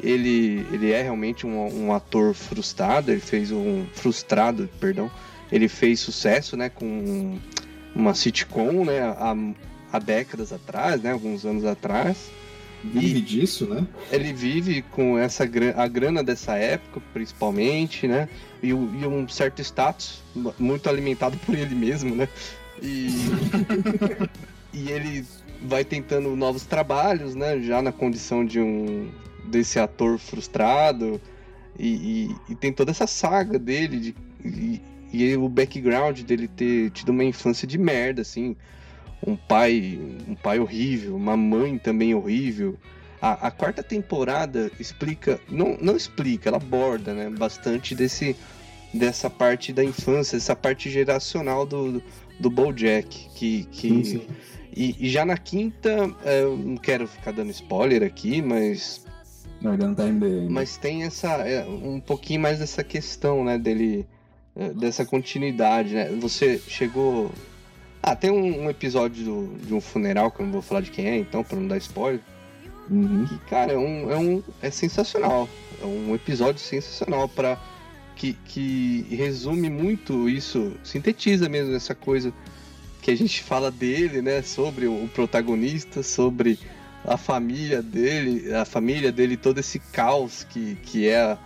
Ele, 0.00 0.66
ele 0.72 0.90
é 0.90 1.02
realmente 1.02 1.46
um, 1.46 1.86
um 1.86 1.92
ator 1.92 2.34
frustrado, 2.34 3.10
ele 3.10 3.20
fez 3.20 3.50
um. 3.50 3.84
frustrado, 3.92 4.68
perdão. 4.80 5.10
Ele 5.50 5.68
fez 5.68 6.00
sucesso, 6.00 6.56
né, 6.56 6.68
com 6.70 7.38
uma 7.94 8.14
sitcom, 8.14 8.84
né, 8.84 9.00
há, 9.00 9.36
há 9.92 9.98
décadas 9.98 10.52
atrás, 10.52 11.02
né, 11.02 11.12
alguns 11.12 11.44
anos 11.44 11.64
atrás. 11.64 12.30
Vive 12.84 13.20
disso, 13.20 13.66
né? 13.68 13.86
Ele 14.10 14.32
vive 14.32 14.82
com 14.82 15.16
essa 15.16 15.44
a 15.76 15.86
grana 15.86 16.20
dessa 16.24 16.56
época, 16.56 17.00
principalmente, 17.12 18.08
né? 18.08 18.28
E, 18.60 18.70
e 18.70 18.74
um 18.74 19.28
certo 19.28 19.60
status, 19.62 20.20
mu- 20.34 20.52
muito 20.58 20.88
alimentado 20.88 21.36
por 21.46 21.54
ele 21.54 21.76
mesmo, 21.76 22.12
né? 22.12 22.28
E, 22.82 23.08
e 24.74 24.90
ele 24.90 25.24
vai 25.62 25.84
tentando 25.84 26.34
novos 26.34 26.64
trabalhos, 26.64 27.36
né? 27.36 27.60
Já 27.60 27.80
na 27.80 27.92
condição 27.92 28.44
de 28.44 28.58
um 28.58 29.08
desse 29.44 29.78
ator 29.78 30.18
frustrado 30.18 31.20
e, 31.78 31.88
e- 31.88 32.36
e 32.50 32.54
tem 32.54 32.72
toda 32.72 32.90
essa 32.90 33.06
saga 33.06 33.58
dele 33.58 33.98
de, 33.98 34.14
e, 34.44 34.80
e 35.12 35.36
o 35.36 35.48
background 35.48 36.20
dele 36.20 36.48
ter 36.48 36.90
tido 36.90 37.10
uma 37.10 37.24
infância 37.24 37.66
de 37.66 37.78
merda, 37.78 38.22
assim, 38.22 38.56
um 39.26 39.36
pai, 39.36 39.98
um 40.28 40.34
pai 40.34 40.58
horrível, 40.58 41.14
uma 41.16 41.36
mãe 41.36 41.78
também 41.78 42.14
horrível. 42.14 42.76
A, 43.20 43.46
a 43.46 43.50
quarta 43.50 43.82
temporada 43.82 44.70
explica, 44.80 45.40
não, 45.48 45.76
não 45.80 45.96
explica, 45.96 46.48
ela 46.48 46.56
aborda, 46.56 47.14
né, 47.14 47.30
bastante 47.30 47.94
desse 47.94 48.36
dessa 48.94 49.30
parte 49.30 49.72
da 49.72 49.82
infância, 49.82 50.36
essa 50.36 50.54
parte 50.54 50.90
geracional 50.90 51.64
do 51.64 52.02
do 52.40 52.50
BoJack, 52.50 53.28
que, 53.34 53.64
que 53.70 53.88
Sim, 53.88 54.04
sim. 54.04 54.22
e, 54.76 54.96
e 55.06 55.08
já 55.08 55.24
na 55.24 55.38
quinta, 55.38 56.10
é, 56.24 56.42
eu 56.42 56.56
não 56.56 56.76
quero 56.76 57.06
ficar 57.06 57.30
dando 57.30 57.50
spoiler 57.50 58.02
aqui, 58.02 58.42
mas 58.42 59.01
Não, 59.62 59.72
ainda 59.72 59.86
não 59.86 59.94
tá 59.94 60.04
mas 60.50 60.76
tem 60.76 61.04
essa 61.04 61.28
é, 61.46 61.64
um 61.64 62.00
pouquinho 62.00 62.40
mais 62.40 62.58
dessa 62.58 62.82
questão, 62.82 63.44
né, 63.44 63.58
dele 63.58 64.06
é, 64.56 64.70
dessa 64.70 65.04
continuidade, 65.04 65.94
né? 65.94 66.08
Você 66.20 66.60
chegou 66.66 67.30
ah, 68.02 68.16
tem 68.16 68.30
um, 68.32 68.64
um 68.64 68.70
episódio 68.70 69.24
do- 69.24 69.56
de 69.64 69.72
um 69.72 69.80
funeral 69.80 70.30
que 70.30 70.40
eu 70.40 70.46
não 70.46 70.52
vou 70.52 70.62
falar 70.62 70.80
de 70.80 70.90
quem 70.90 71.06
é, 71.06 71.16
então, 71.18 71.44
pra 71.44 71.56
não 71.56 71.68
dar 71.68 71.76
spoiler. 71.76 72.20
Uhum. 72.90 73.24
Que, 73.26 73.38
cara, 73.48 73.72
é 73.72 73.78
um, 73.78 74.10
é 74.10 74.18
um 74.18 74.42
é 74.60 74.70
sensacional. 74.70 75.48
É 75.80 75.86
um 75.86 76.12
episódio 76.14 76.60
sensacional 76.60 77.28
para 77.28 77.56
que, 78.16 78.32
que 78.44 79.06
resume 79.08 79.70
muito 79.70 80.28
isso, 80.28 80.72
sintetiza 80.82 81.48
mesmo 81.48 81.74
essa 81.76 81.94
coisa 81.94 82.32
que 83.00 83.10
a 83.10 83.16
gente 83.16 83.42
fala 83.42 83.70
dele, 83.70 84.20
né, 84.20 84.42
sobre 84.42 84.86
o 84.86 85.08
protagonista, 85.14 86.02
sobre 86.02 86.58
a 87.04 87.16
família 87.16 87.82
dele, 87.82 88.54
a 88.54 88.64
família 88.64 89.10
dele, 89.10 89.36
todo 89.36 89.58
esse 89.58 89.78
caos 89.78 90.44
que, 90.44 90.76
que 90.76 91.08
é, 91.08 91.36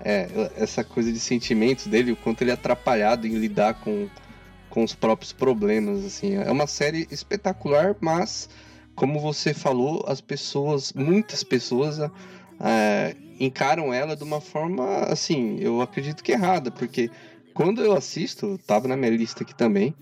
é 0.00 0.50
essa 0.56 0.82
coisa 0.82 1.12
de 1.12 1.18
sentimentos 1.18 1.86
dele, 1.86 2.12
o 2.12 2.16
quanto 2.16 2.42
ele 2.42 2.50
é 2.50 2.54
atrapalhado 2.54 3.26
em 3.26 3.34
lidar 3.34 3.74
com, 3.74 4.08
com 4.70 4.82
os 4.82 4.94
próprios 4.94 5.32
problemas, 5.32 6.04
assim. 6.04 6.36
É 6.36 6.50
uma 6.50 6.66
série 6.66 7.06
espetacular, 7.10 7.94
mas 8.00 8.48
como 8.94 9.20
você 9.20 9.52
falou, 9.52 10.04
as 10.06 10.20
pessoas, 10.20 10.92
muitas 10.92 11.42
pessoas 11.42 11.98
é, 12.60 13.14
encaram 13.38 13.92
ela 13.92 14.16
de 14.16 14.24
uma 14.24 14.40
forma, 14.40 15.00
assim, 15.04 15.58
eu 15.60 15.82
acredito 15.82 16.22
que 16.22 16.32
errada, 16.32 16.70
porque 16.70 17.10
quando 17.52 17.82
eu 17.82 17.92
assisto, 17.92 18.58
tava 18.66 18.88
na 18.88 18.96
minha 18.96 19.10
lista 19.10 19.42
aqui 19.42 19.54
também, 19.54 19.94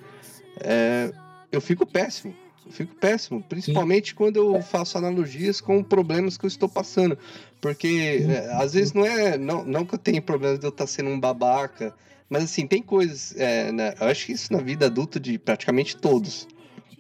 é, 0.61 1.13
eu 1.51 1.61
fico 1.61 1.85
péssimo. 1.85 2.35
Fico 2.73 2.95
péssimo, 2.95 3.43
principalmente 3.43 4.15
quando 4.15 4.37
eu 4.37 4.63
faço 4.63 4.97
analogias 4.97 5.61
com 5.61 5.83
problemas 5.83 6.37
que 6.37 6.45
eu 6.45 6.49
estou 6.49 6.69
passando. 6.69 7.19
Porque 7.61 8.25
é, 8.29 8.53
às 8.55 8.73
vezes 8.73 8.93
não 8.93 9.05
é. 9.05 9.37
Não, 9.37 9.65
não 9.65 9.85
que 9.85 9.95
eu 9.95 9.99
tenha 9.99 10.21
problemas 10.23 10.59
de 10.59 10.67
eu 10.67 10.71
estar 10.71 10.87
sendo 10.87 11.11
um 11.11 11.21
babaca, 11.21 11.95
mas 12.29 12.45
assim, 12.45 12.67
tem 12.67 12.83
coisas. 12.83 13.35
é, 13.37 13.71
né, 13.71 13.95
eu 14.01 14.07
acho 14.07 14.27
que 14.27 14.33
isso 14.33 14.53
na 14.53 14.59
vida 14.59 14.87
adulta 14.87 15.21
de 15.21 15.39
praticamente 15.39 15.97
todos. 15.97 16.49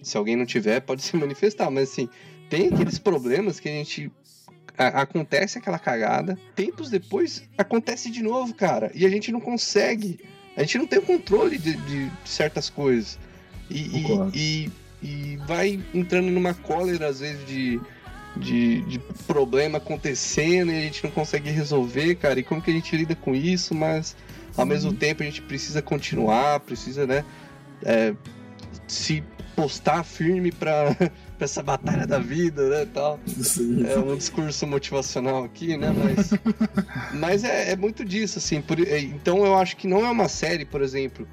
Se 0.02 0.16
alguém 0.16 0.36
não 0.36 0.44
tiver, 0.44 0.80
pode 0.80 1.00
se 1.02 1.16
manifestar, 1.16 1.70
mas 1.70 1.90
assim, 1.90 2.08
tem 2.50 2.68
aqueles 2.68 2.98
problemas 2.98 3.58
que 3.58 3.68
a 3.68 3.72
gente. 3.72 4.12
acontece 4.76 5.58
aquela 5.58 5.78
cagada, 5.78 6.38
tempos 6.54 6.90
depois 6.90 7.42
acontece 7.56 8.10
de 8.10 8.22
novo, 8.22 8.54
cara, 8.54 8.92
e 8.94 9.06
a 9.06 9.08
gente 9.08 9.32
não 9.32 9.40
consegue. 9.40 10.20
A 10.54 10.60
gente 10.60 10.76
não 10.76 10.86
tem 10.86 10.98
o 10.98 11.02
controle 11.02 11.56
de, 11.56 11.76
de 11.76 12.12
certas 12.26 12.68
coisas. 12.68 13.18
E, 13.70 13.78
e, 13.80 14.04
e, 14.34 14.72
e 15.02 15.36
vai 15.46 15.80
entrando 15.92 16.30
numa 16.30 16.54
cólera, 16.54 17.08
às 17.08 17.20
vezes, 17.20 17.44
de, 17.46 17.80
de, 18.36 18.82
de 18.82 18.98
problema 19.26 19.78
acontecendo 19.78 20.70
e 20.70 20.76
a 20.78 20.80
gente 20.82 21.02
não 21.04 21.10
consegue 21.10 21.50
resolver, 21.50 22.14
cara. 22.16 22.38
E 22.38 22.42
como 22.42 22.62
que 22.62 22.70
a 22.70 22.74
gente 22.74 22.96
lida 22.96 23.14
com 23.16 23.34
isso, 23.34 23.74
mas 23.74 24.16
ao 24.56 24.64
mesmo 24.66 24.92
tempo 24.92 25.22
a 25.22 25.26
gente 25.26 25.42
precisa 25.42 25.82
continuar, 25.82 26.60
precisa, 26.60 27.06
né, 27.06 27.24
é, 27.84 28.14
se 28.86 29.22
postar 29.56 30.02
firme 30.04 30.50
pra 30.52 30.96
essa 31.40 31.62
batalha 31.62 32.06
da 32.06 32.18
vida, 32.18 32.68
né, 32.68 32.86
tal. 32.94 33.18
Sim. 33.26 33.84
É 33.86 33.98
um 33.98 34.16
discurso 34.16 34.66
motivacional 34.66 35.42
aqui, 35.44 35.76
né? 35.76 35.90
Mas, 35.90 36.30
mas 37.18 37.44
é, 37.44 37.72
é 37.72 37.76
muito 37.76 38.04
disso, 38.04 38.38
assim. 38.38 38.60
por- 38.62 38.78
é, 38.80 39.00
então 39.00 39.44
eu 39.44 39.56
acho 39.56 39.76
que 39.76 39.88
não 39.88 40.06
é 40.06 40.10
uma 40.10 40.28
série, 40.28 40.64
por 40.64 40.80
exemplo, 40.82 41.26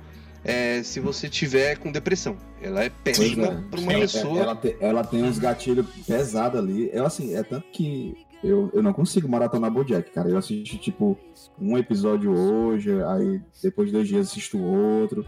é, 0.44 0.82
se 0.84 1.00
você 1.00 1.28
tiver 1.30 1.78
com 1.78 1.92
depressão. 1.92 2.38
Ela 2.62 2.84
é 2.84 2.90
péssima 2.90 3.46
é. 3.48 3.62
pra 3.70 3.80
uma 3.80 3.92
Ela- 3.94 4.02
pessoa. 4.02 4.40
Ela, 4.40 4.56
te- 4.56 4.78
ela 4.80 5.04
tem 5.04 5.24
uns 5.24 5.40
gatilhos 5.40 5.86
pesados 6.06 6.60
ali. 6.60 6.90
Eu, 6.94 7.06
assim, 7.06 7.36
é 7.36 7.44
tanto 7.44 7.66
que 7.72 8.16
eu, 8.44 8.70
eu 8.74 8.82
não 8.82 8.94
consigo 8.94 9.28
maratonar 9.28 9.70
Bojack, 9.72 10.12
cara. 10.12 10.30
Eu 10.30 10.38
assisto, 10.38 10.78
tipo, 10.78 11.18
um 11.60 11.78
episódio 11.78 12.32
hoje, 12.32 12.92
aí 13.04 13.42
depois 13.62 13.88
de 13.90 13.94
dois 13.94 14.08
dias 14.08 14.28
assisto 14.28 14.58
outro. 14.62 15.26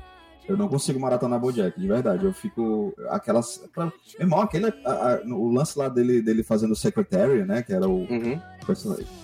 Eu 0.51 0.57
não 0.57 0.67
consigo 0.67 0.99
maratonar 0.99 1.39
Bojack, 1.39 1.79
de 1.79 1.87
verdade. 1.87 2.25
Eu 2.25 2.33
fico. 2.33 2.93
Aquelas. 3.09 3.61
Meu 3.75 3.91
irmão, 4.19 4.41
aquele. 4.41 4.67
a- 4.85 5.13
a- 5.15 5.21
o 5.27 5.51
lance 5.51 5.77
lá 5.77 5.87
dele, 5.89 6.21
dele 6.21 6.43
fazendo 6.43 6.71
o 6.71 6.75
Secretary, 6.75 7.43
né? 7.45 7.61
Que 7.61 7.73
era 7.73 7.87
o. 7.87 7.99
Uhum. 8.01 8.39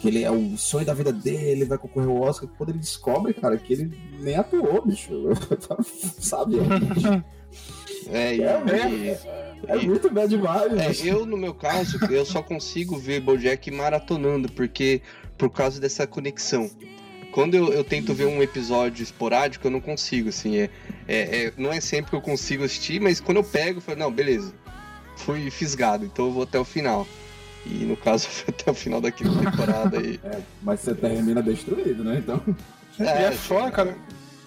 Que 0.02 0.08
ele 0.08 0.24
é 0.24 0.32
o 0.32 0.58
sonho 0.58 0.86
da 0.86 0.94
vida 0.94 1.12
dele, 1.14 1.50
ele 1.50 1.66
vai 1.66 1.78
concorrer 1.78 2.10
ao 2.10 2.22
Oscar. 2.22 2.50
Quando 2.58 2.70
ele 2.72 2.80
descobre, 2.80 3.34
cara, 3.34 3.58
que 3.58 3.74
ele 3.74 3.98
nem 4.20 4.36
atuou, 4.36 4.86
bicho. 4.86 5.12
Sabe? 6.20 6.56
É, 8.10 8.38
É, 8.38 9.20
É 9.68 9.78
e- 9.78 9.88
muito 9.88 10.10
bad 10.12 10.36
vibes. 10.36 11.04
É, 11.06 11.10
eu, 11.12 11.26
no 11.26 11.36
meu 11.38 11.54
caso, 11.54 11.98
eu 12.12 12.26
só 12.26 12.42
consigo 12.42 12.98
ver 12.98 13.22
Bojack 13.22 13.70
maratonando, 13.72 14.52
porque 14.52 15.02
por 15.38 15.50
causa 15.50 15.80
dessa 15.80 16.06
conexão. 16.08 16.70
Quando 17.38 17.54
eu, 17.54 17.72
eu 17.72 17.84
tento 17.84 18.16
ver 18.16 18.26
um 18.26 18.42
episódio 18.42 19.04
esporádico, 19.04 19.68
eu 19.68 19.70
não 19.70 19.80
consigo, 19.80 20.30
assim, 20.30 20.58
é, 20.58 20.70
é- 21.08 21.46
é- 21.46 21.54
não 21.56 21.72
é 21.72 21.80
sempre 21.80 22.10
que 22.10 22.16
eu 22.16 22.22
consigo 22.22 22.64
assistir, 22.64 23.00
mas 23.00 23.20
quando 23.20 23.38
eu 23.38 23.44
pego, 23.44 23.78
eu 23.78 23.82
falo, 23.84 24.00
não, 24.00 24.12
beleza, 24.12 24.52
fui 25.18 25.52
fisgado, 25.52 26.04
então 26.04 26.26
eu 26.26 26.32
vou 26.32 26.42
até 26.42 26.58
o 26.58 26.66
final. 26.66 27.06
E 27.64 27.86
no 27.86 27.96
caso, 27.96 28.26
foi 28.28 28.52
até 28.52 28.72
o 28.72 28.74
final 28.74 29.00
da 29.00 29.12
quinta 29.12 29.38
temporada 29.38 29.98
e... 29.98 30.20
Mas 30.64 30.80
você 30.80 30.96
termina 30.96 31.44
destruído, 31.44 32.04
né? 32.04 32.18
Então. 32.18 32.42
e 33.00 33.04
é 33.04 33.32
foda, 33.32 33.70
cara. 33.70 33.96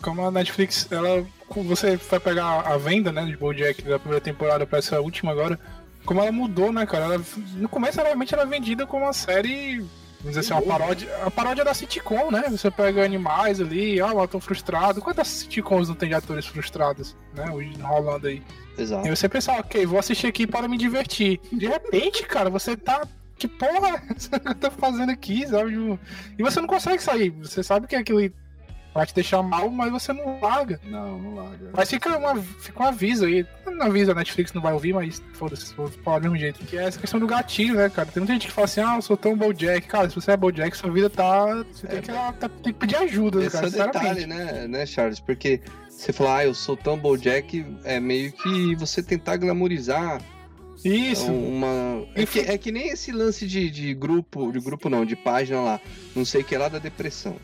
Como 0.02 0.26
a 0.26 0.30
Netflix, 0.32 0.88
ela. 0.90 1.24
Você 1.48 1.96
vai 1.96 2.18
pegar 2.18 2.62
a 2.62 2.76
venda, 2.76 3.12
né, 3.12 3.24
de 3.24 3.36
Bojack 3.36 3.82
da 3.84 4.00
primeira 4.00 4.20
temporada 4.20 4.66
pra 4.66 4.80
essa 4.80 5.00
última 5.00 5.30
agora. 5.30 5.60
Como 6.04 6.20
ela 6.20 6.32
mudou, 6.32 6.72
né, 6.72 6.84
cara? 6.86 7.04
Ela, 7.04 7.24
no 7.54 7.68
começo, 7.68 8.00
ela 8.00 8.08
realmente 8.08 8.34
era 8.34 8.44
vendida 8.44 8.84
como 8.84 9.04
uma 9.04 9.12
série. 9.12 9.80
Vamos 10.20 10.36
dizer 10.36 10.40
assim, 10.40 10.52
uma 10.52 10.78
paródia. 10.78 11.08
A 11.24 11.30
paródia 11.30 11.64
da 11.64 11.72
sitcom, 11.72 12.30
né? 12.30 12.44
Você 12.50 12.70
pega 12.70 13.04
animais 13.04 13.60
ali, 13.60 14.00
ah, 14.00 14.12
eu 14.12 14.28
tô 14.28 14.38
frustrado. 14.38 15.00
Quantas 15.00 15.28
sitcoms 15.28 15.88
não 15.88 15.96
tem 15.96 16.10
de 16.10 16.14
atores 16.14 16.46
frustrados, 16.46 17.16
né? 17.34 17.50
Hoje 17.50 17.72
rolando 17.80 18.26
aí. 18.26 18.42
Exato. 18.76 19.06
E 19.06 19.10
você 19.10 19.28
pensa, 19.28 19.52
ok, 19.52 19.86
vou 19.86 19.98
assistir 19.98 20.26
aqui 20.26 20.46
para 20.46 20.68
me 20.68 20.76
divertir. 20.76 21.40
De 21.50 21.66
repente, 21.66 22.22
cara, 22.24 22.50
você 22.50 22.76
tá. 22.76 23.06
Que 23.36 23.48
porra 23.48 24.02
eu 24.44 24.54
tô 24.54 24.70
fazendo 24.70 25.10
aqui, 25.10 25.46
sabe? 25.48 25.98
E 26.38 26.42
você 26.42 26.60
não 26.60 26.68
consegue 26.68 27.02
sair. 27.02 27.30
Você 27.30 27.62
sabe 27.62 27.86
que 27.86 27.96
aquilo 27.96 28.20
vai 28.94 29.06
te 29.06 29.14
deixar 29.14 29.42
mal, 29.42 29.70
mas 29.70 29.90
você 29.92 30.12
não 30.12 30.40
larga. 30.40 30.80
Não, 30.84 31.18
não 31.18 31.34
larga. 31.36 31.70
Mas 31.72 31.88
fica, 31.90 32.16
uma, 32.16 32.36
fica 32.36 32.82
um 32.82 32.86
aviso 32.86 33.24
aí. 33.24 33.46
Não 33.66 33.86
avisa, 33.86 34.12
a 34.12 34.14
Netflix 34.14 34.52
não 34.52 34.60
vai 34.60 34.72
ouvir, 34.72 34.92
mas 34.92 35.22
foda-se, 35.34 35.72
vou 35.74 35.88
falar 35.88 36.18
do 36.18 36.22
mesmo 36.24 36.36
jeito. 36.38 36.58
Que 36.66 36.76
é 36.76 36.84
essa 36.84 36.98
questão 36.98 37.20
do 37.20 37.26
gatilho, 37.26 37.76
né, 37.76 37.88
cara? 37.88 38.08
Tem 38.08 38.20
muita 38.20 38.32
gente 38.32 38.46
que 38.48 38.52
fala 38.52 38.64
assim, 38.64 38.80
ah, 38.80 38.96
eu 38.96 39.02
sou 39.02 39.16
tão 39.16 39.36
Bojack. 39.36 39.86
Cara, 39.86 40.08
se 40.08 40.14
você 40.16 40.32
é 40.32 40.36
Bojack, 40.36 40.76
sua 40.76 40.90
vida 40.90 41.08
tá. 41.08 41.64
Você 41.72 41.86
tem, 41.86 42.00
que, 42.02 42.08
tá- 42.12 42.32
tem 42.48 42.72
que 42.72 42.78
pedir 42.78 42.96
ajuda, 42.96 43.38
né, 43.40 43.46
Esse 43.46 43.56
cara. 43.56 43.66
é 43.66 43.68
o 43.68 43.72
detalhe, 43.92 44.26
né, 44.26 44.66
né, 44.68 44.86
Charles? 44.86 45.20
Porque 45.20 45.60
você 45.88 46.12
falar, 46.12 46.38
ah, 46.38 46.44
eu 46.46 46.54
sou 46.54 46.76
tão 46.76 46.98
Bojack, 46.98 47.64
é 47.84 48.00
meio 48.00 48.32
que 48.32 48.74
você 48.74 49.02
tentar 49.02 49.36
glamorizar 49.36 50.20
Isso. 50.84 51.30
uma. 51.30 52.06
É 52.14 52.24
que, 52.26 52.40
é 52.40 52.58
que 52.58 52.72
nem 52.72 52.88
esse 52.88 53.12
lance 53.12 53.46
de, 53.46 53.70
de 53.70 53.94
grupo, 53.94 54.50
de 54.50 54.58
grupo 54.60 54.88
não, 54.88 55.04
de 55.04 55.14
página 55.14 55.60
lá, 55.60 55.80
não 56.16 56.24
sei 56.24 56.40
o 56.40 56.44
que 56.44 56.56
lá 56.56 56.68
da 56.68 56.78
depressão. 56.78 57.36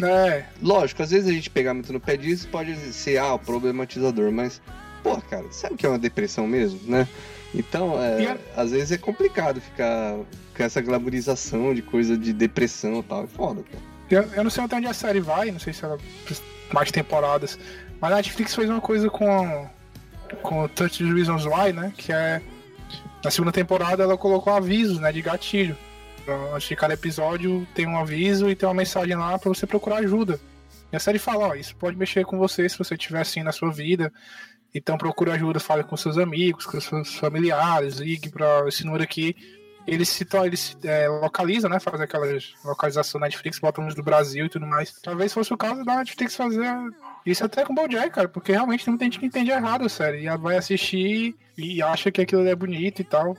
É. 0.00 0.44
Lógico, 0.62 1.02
às 1.02 1.10
vezes 1.10 1.28
a 1.28 1.32
gente 1.32 1.50
pegar 1.50 1.74
muito 1.74 1.92
no 1.92 2.00
pé 2.00 2.16
disso 2.16 2.48
pode 2.48 2.74
ser, 2.92 3.18
ah, 3.18 3.34
o 3.34 3.38
problematizador, 3.38 4.30
mas, 4.32 4.60
pô, 5.02 5.16
cara, 5.20 5.44
sabe 5.50 5.74
o 5.74 5.76
que 5.76 5.84
é 5.84 5.88
uma 5.88 5.98
depressão 5.98 6.46
mesmo, 6.46 6.80
né? 6.84 7.06
Então, 7.54 8.02
é, 8.02 8.26
a- 8.56 8.62
às 8.62 8.70
vezes 8.70 8.92
é 8.92 8.98
complicado 8.98 9.60
ficar 9.60 10.14
com 10.56 10.62
essa 10.62 10.80
glamorização 10.80 11.74
de 11.74 11.82
coisa 11.82 12.16
de 12.16 12.32
depressão 12.32 13.00
e 13.00 13.02
tal. 13.02 13.24
É 13.24 13.26
foda, 13.26 13.62
cara. 13.70 13.82
Eu, 14.10 14.22
eu 14.36 14.44
não 14.44 14.50
sei 14.50 14.64
até 14.64 14.76
onde 14.76 14.86
a 14.86 14.94
série 14.94 15.20
vai, 15.20 15.50
não 15.50 15.58
sei 15.60 15.72
se 15.72 15.84
ela 15.84 15.98
mais 16.72 16.90
temporadas. 16.90 17.58
Mas 18.00 18.12
a 18.12 18.16
Netflix 18.16 18.54
fez 18.54 18.68
uma 18.70 18.80
coisa 18.80 19.08
com 19.10 19.68
com 20.42 20.66
30 20.68 21.04
Reasons 21.14 21.44
Why, 21.44 21.74
né? 21.74 21.92
Que 21.96 22.10
é 22.10 22.40
na 23.22 23.30
segunda 23.30 23.52
temporada 23.52 24.02
ela 24.02 24.16
colocou 24.16 24.50
avisos, 24.52 24.98
né, 24.98 25.12
de 25.12 25.20
gatilho. 25.20 25.76
Então, 26.22 26.54
antes 26.54 26.68
de 26.68 26.76
cada 26.76 26.94
episódio 26.94 27.66
tem 27.74 27.86
um 27.86 27.98
aviso 27.98 28.48
e 28.48 28.54
tem 28.54 28.68
uma 28.68 28.74
mensagem 28.74 29.16
lá 29.16 29.38
pra 29.38 29.48
você 29.48 29.66
procurar 29.66 29.96
ajuda. 29.96 30.38
E 30.92 30.96
a 30.96 31.00
série 31.00 31.18
fala, 31.18 31.48
ó, 31.48 31.54
isso 31.54 31.74
pode 31.76 31.96
mexer 31.96 32.24
com 32.24 32.38
você 32.38 32.68
se 32.68 32.78
você 32.78 32.94
estiver 32.94 33.20
assim 33.20 33.42
na 33.42 33.50
sua 33.50 33.72
vida. 33.72 34.12
Então 34.74 34.96
procure 34.96 35.30
ajuda, 35.30 35.58
fale 35.58 35.82
com 35.82 35.96
seus 35.96 36.16
amigos, 36.16 36.64
com 36.64 36.80
seus 36.80 37.16
familiares, 37.16 37.96
ligue 37.96 38.30
para 38.30 38.68
esse 38.68 38.84
número 38.84 39.02
aqui. 39.02 39.34
Eles 39.84 40.08
se, 40.08 40.26
é, 40.84 41.08
localizam, 41.08 41.68
né? 41.68 41.80
Fazem 41.80 42.04
aquelas 42.04 42.54
localização 42.64 43.20
na 43.20 43.26
Netflix, 43.26 43.58
botam 43.58 43.84
uns 43.84 43.94
do 43.94 44.02
Brasil 44.02 44.46
e 44.46 44.48
tudo 44.48 44.64
mais. 44.64 44.92
Talvez 45.02 45.32
fosse 45.32 45.52
o 45.52 45.56
caso 45.56 45.84
da 45.84 45.96
Netflix 45.96 46.36
fazer 46.36 46.68
isso 47.26 47.44
até 47.44 47.64
com 47.64 47.72
o 47.72 47.76
Bojack, 47.76 48.10
cara, 48.10 48.28
porque 48.28 48.52
realmente 48.52 48.84
tem 48.84 48.92
muita 48.92 49.04
gente 49.06 49.18
que 49.18 49.26
entende 49.26 49.50
errado 49.50 49.84
a 49.84 49.88
série. 49.88 50.24
E 50.24 50.36
vai 50.36 50.56
assistir 50.56 51.34
e 51.58 51.82
acha 51.82 52.12
que 52.12 52.20
aquilo 52.20 52.46
é 52.46 52.54
bonito 52.54 53.00
e 53.00 53.04
tal. 53.04 53.36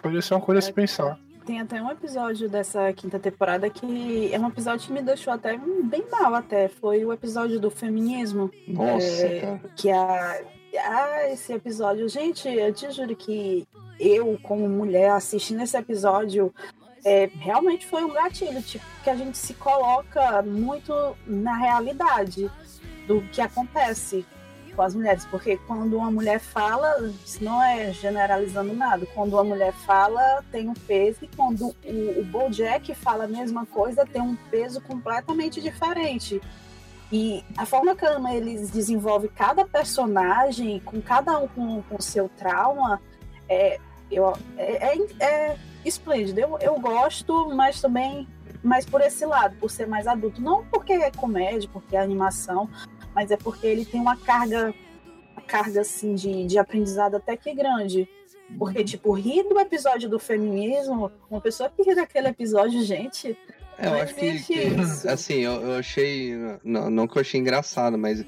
Pode 0.00 0.20
ser 0.22 0.34
uma 0.34 0.40
coisa 0.40 0.60
a 0.60 0.62
se 0.62 0.72
pensar. 0.72 1.18
Tem 1.44 1.60
até 1.60 1.82
um 1.82 1.90
episódio 1.90 2.48
dessa 2.48 2.92
quinta 2.92 3.18
temporada 3.18 3.68
que 3.68 4.32
é 4.32 4.38
um 4.38 4.48
episódio 4.48 4.86
que 4.86 4.92
me 4.92 5.02
deixou 5.02 5.32
até 5.32 5.56
bem 5.56 6.04
mal 6.10 6.34
até. 6.34 6.68
Foi 6.68 7.04
o 7.04 7.12
episódio 7.12 7.58
do 7.58 7.70
feminismo. 7.70 8.50
Nossa, 8.68 9.26
É, 9.26 9.40
cara. 9.40 9.60
que 9.76 9.90
a, 9.90 10.40
ah, 10.78 11.28
esse 11.30 11.52
episódio, 11.52 12.08
gente, 12.08 12.48
eu 12.48 12.72
te 12.72 12.90
juro 12.90 13.14
que 13.14 13.66
eu, 13.98 14.38
como 14.42 14.68
mulher, 14.68 15.10
assistindo 15.10 15.62
esse 15.62 15.76
episódio, 15.76 16.52
é, 17.04 17.28
realmente 17.38 17.86
foi 17.86 18.04
um 18.04 18.12
gatilho, 18.12 18.62
tipo, 18.62 18.84
que 19.02 19.10
a 19.10 19.16
gente 19.16 19.36
se 19.36 19.54
coloca 19.54 20.42
muito 20.42 20.92
na 21.26 21.56
realidade 21.56 22.50
do 23.06 23.20
que 23.32 23.40
acontece 23.40 24.24
com 24.74 24.82
as 24.82 24.94
mulheres, 24.94 25.24
porque 25.26 25.56
quando 25.66 25.96
uma 25.96 26.10
mulher 26.10 26.40
fala, 26.40 27.12
isso 27.24 27.42
não 27.42 27.62
é 27.62 27.92
generalizando 27.92 28.74
nada, 28.74 29.06
quando 29.14 29.34
uma 29.34 29.44
mulher 29.44 29.72
fala 29.72 30.42
tem 30.50 30.68
um 30.68 30.74
peso 30.74 31.18
e 31.22 31.28
quando 31.28 31.74
o, 31.84 32.20
o 32.20 32.24
Bojack 32.24 32.94
fala 32.94 33.24
a 33.24 33.28
mesma 33.28 33.66
coisa 33.66 34.04
tem 34.04 34.20
um 34.22 34.36
peso 34.50 34.80
completamente 34.80 35.60
diferente. 35.60 36.40
E 37.12 37.44
a 37.58 37.66
forma 37.66 37.94
como 37.94 38.26
eles 38.28 38.70
desenvolvem 38.70 39.30
cada 39.34 39.66
personagem, 39.66 40.80
com 40.80 41.00
cada 41.00 41.38
um 41.38 41.46
com 41.82 41.96
o 41.96 42.00
seu 42.00 42.26
trauma, 42.30 43.00
é, 43.46 43.78
eu, 44.10 44.32
é, 44.56 44.94
é, 44.94 44.98
é 45.20 45.58
esplêndido. 45.84 46.40
Eu, 46.40 46.58
eu 46.58 46.80
gosto, 46.80 47.54
mas 47.54 47.82
também 47.82 48.26
mais 48.62 48.86
por 48.86 49.00
esse 49.00 49.26
lado, 49.26 49.56
por 49.56 49.70
ser 49.70 49.86
mais 49.86 50.06
adulto. 50.06 50.40
Não 50.40 50.64
porque 50.64 50.92
é 50.92 51.10
comédia, 51.10 51.68
porque 51.72 51.96
é 51.96 52.00
animação, 52.00 52.68
mas 53.14 53.30
é 53.30 53.36
porque 53.36 53.66
ele 53.66 53.84
tem 53.84 54.00
uma 54.00 54.16
carga, 54.16 54.74
uma 55.32 55.42
carga 55.42 55.80
assim, 55.80 56.14
de, 56.14 56.44
de 56.44 56.58
aprendizado 56.58 57.16
até 57.16 57.36
que 57.36 57.54
grande. 57.54 58.08
Porque, 58.58 58.84
tipo, 58.84 59.12
rir 59.12 59.44
do 59.44 59.58
episódio 59.58 60.08
do 60.08 60.18
feminismo, 60.18 61.10
uma 61.30 61.40
pessoa 61.40 61.70
que 61.70 61.82
ri 61.82 61.94
daquele 61.94 62.28
episódio, 62.28 62.82
gente, 62.82 63.36
É, 63.78 63.86
eu 63.86 63.94
acho 63.94 64.14
que, 64.14 64.38
que, 64.42 65.08
assim, 65.08 65.36
eu, 65.36 65.52
eu 65.52 65.78
achei, 65.78 66.34
não, 66.62 66.90
não 66.90 67.08
que 67.08 67.16
eu 67.16 67.20
achei 67.22 67.40
engraçado, 67.40 67.96
mas 67.96 68.24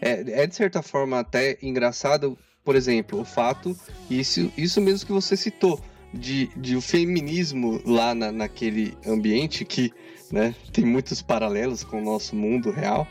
é, 0.00 0.42
é 0.42 0.46
de 0.46 0.54
certa 0.54 0.82
forma 0.82 1.20
até 1.20 1.58
engraçado, 1.62 2.38
por 2.64 2.74
exemplo, 2.74 3.20
o 3.20 3.24
fato, 3.24 3.76
isso, 4.10 4.50
isso 4.56 4.80
mesmo 4.80 5.06
que 5.06 5.12
você 5.12 5.36
citou, 5.36 5.78
de, 6.12 6.48
de 6.56 6.74
o 6.76 6.80
feminismo 6.80 7.80
lá 7.84 8.14
na, 8.14 8.32
naquele 8.32 8.96
ambiente 9.06 9.64
que, 9.64 9.92
né, 10.32 10.54
tem 10.72 10.84
muitos 10.84 11.20
paralelos 11.20 11.84
com 11.84 11.98
o 11.98 12.04
nosso 12.04 12.34
mundo 12.34 12.70
real, 12.70 13.06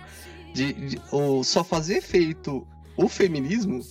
de, 0.55 0.73
de 0.73 1.01
o, 1.11 1.43
só 1.43 1.63
fazer 1.63 1.97
efeito 1.97 2.65
o 2.97 3.07
feminismo 3.09 3.81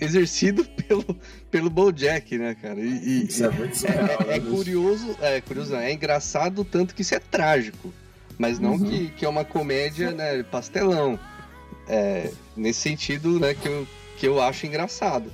exercido 0.00 0.64
pelo, 0.88 1.04
pelo 1.50 1.70
Bojack, 1.70 2.36
né, 2.38 2.56
cara? 2.60 2.80
E, 2.80 2.88
e- 2.88 3.26
Isso 3.26 3.44
é 3.44 3.50
muito 3.50 3.76
surreal, 3.76 4.20
é, 4.22 4.26
né, 4.26 4.34
é 4.36 4.40
bicho? 4.40 4.50
curioso, 4.56 5.16
é 5.20 5.40
curioso, 5.40 5.72
não, 5.72 5.80
é 5.80 5.92
engraçado 5.92 6.64
tanto 6.64 6.94
que 6.94 7.02
isso 7.02 7.14
é 7.14 7.18
trágico, 7.20 7.92
mas 8.38 8.58
não 8.58 8.72
Uhum. 8.72 8.78
que, 8.88 9.08
que 9.10 9.24
é 9.24 9.28
uma 9.28 9.44
comédia, 9.44 10.10
né, 10.12 10.42
pastelão. 10.42 11.18
É, 11.88 12.30
nesse 12.56 12.80
sentido, 12.80 13.38
né, 13.40 13.52
que 13.54 13.66
eu, 13.68 13.86
que 14.16 14.26
eu 14.26 14.40
acho 14.40 14.64
engraçado. 14.66 15.30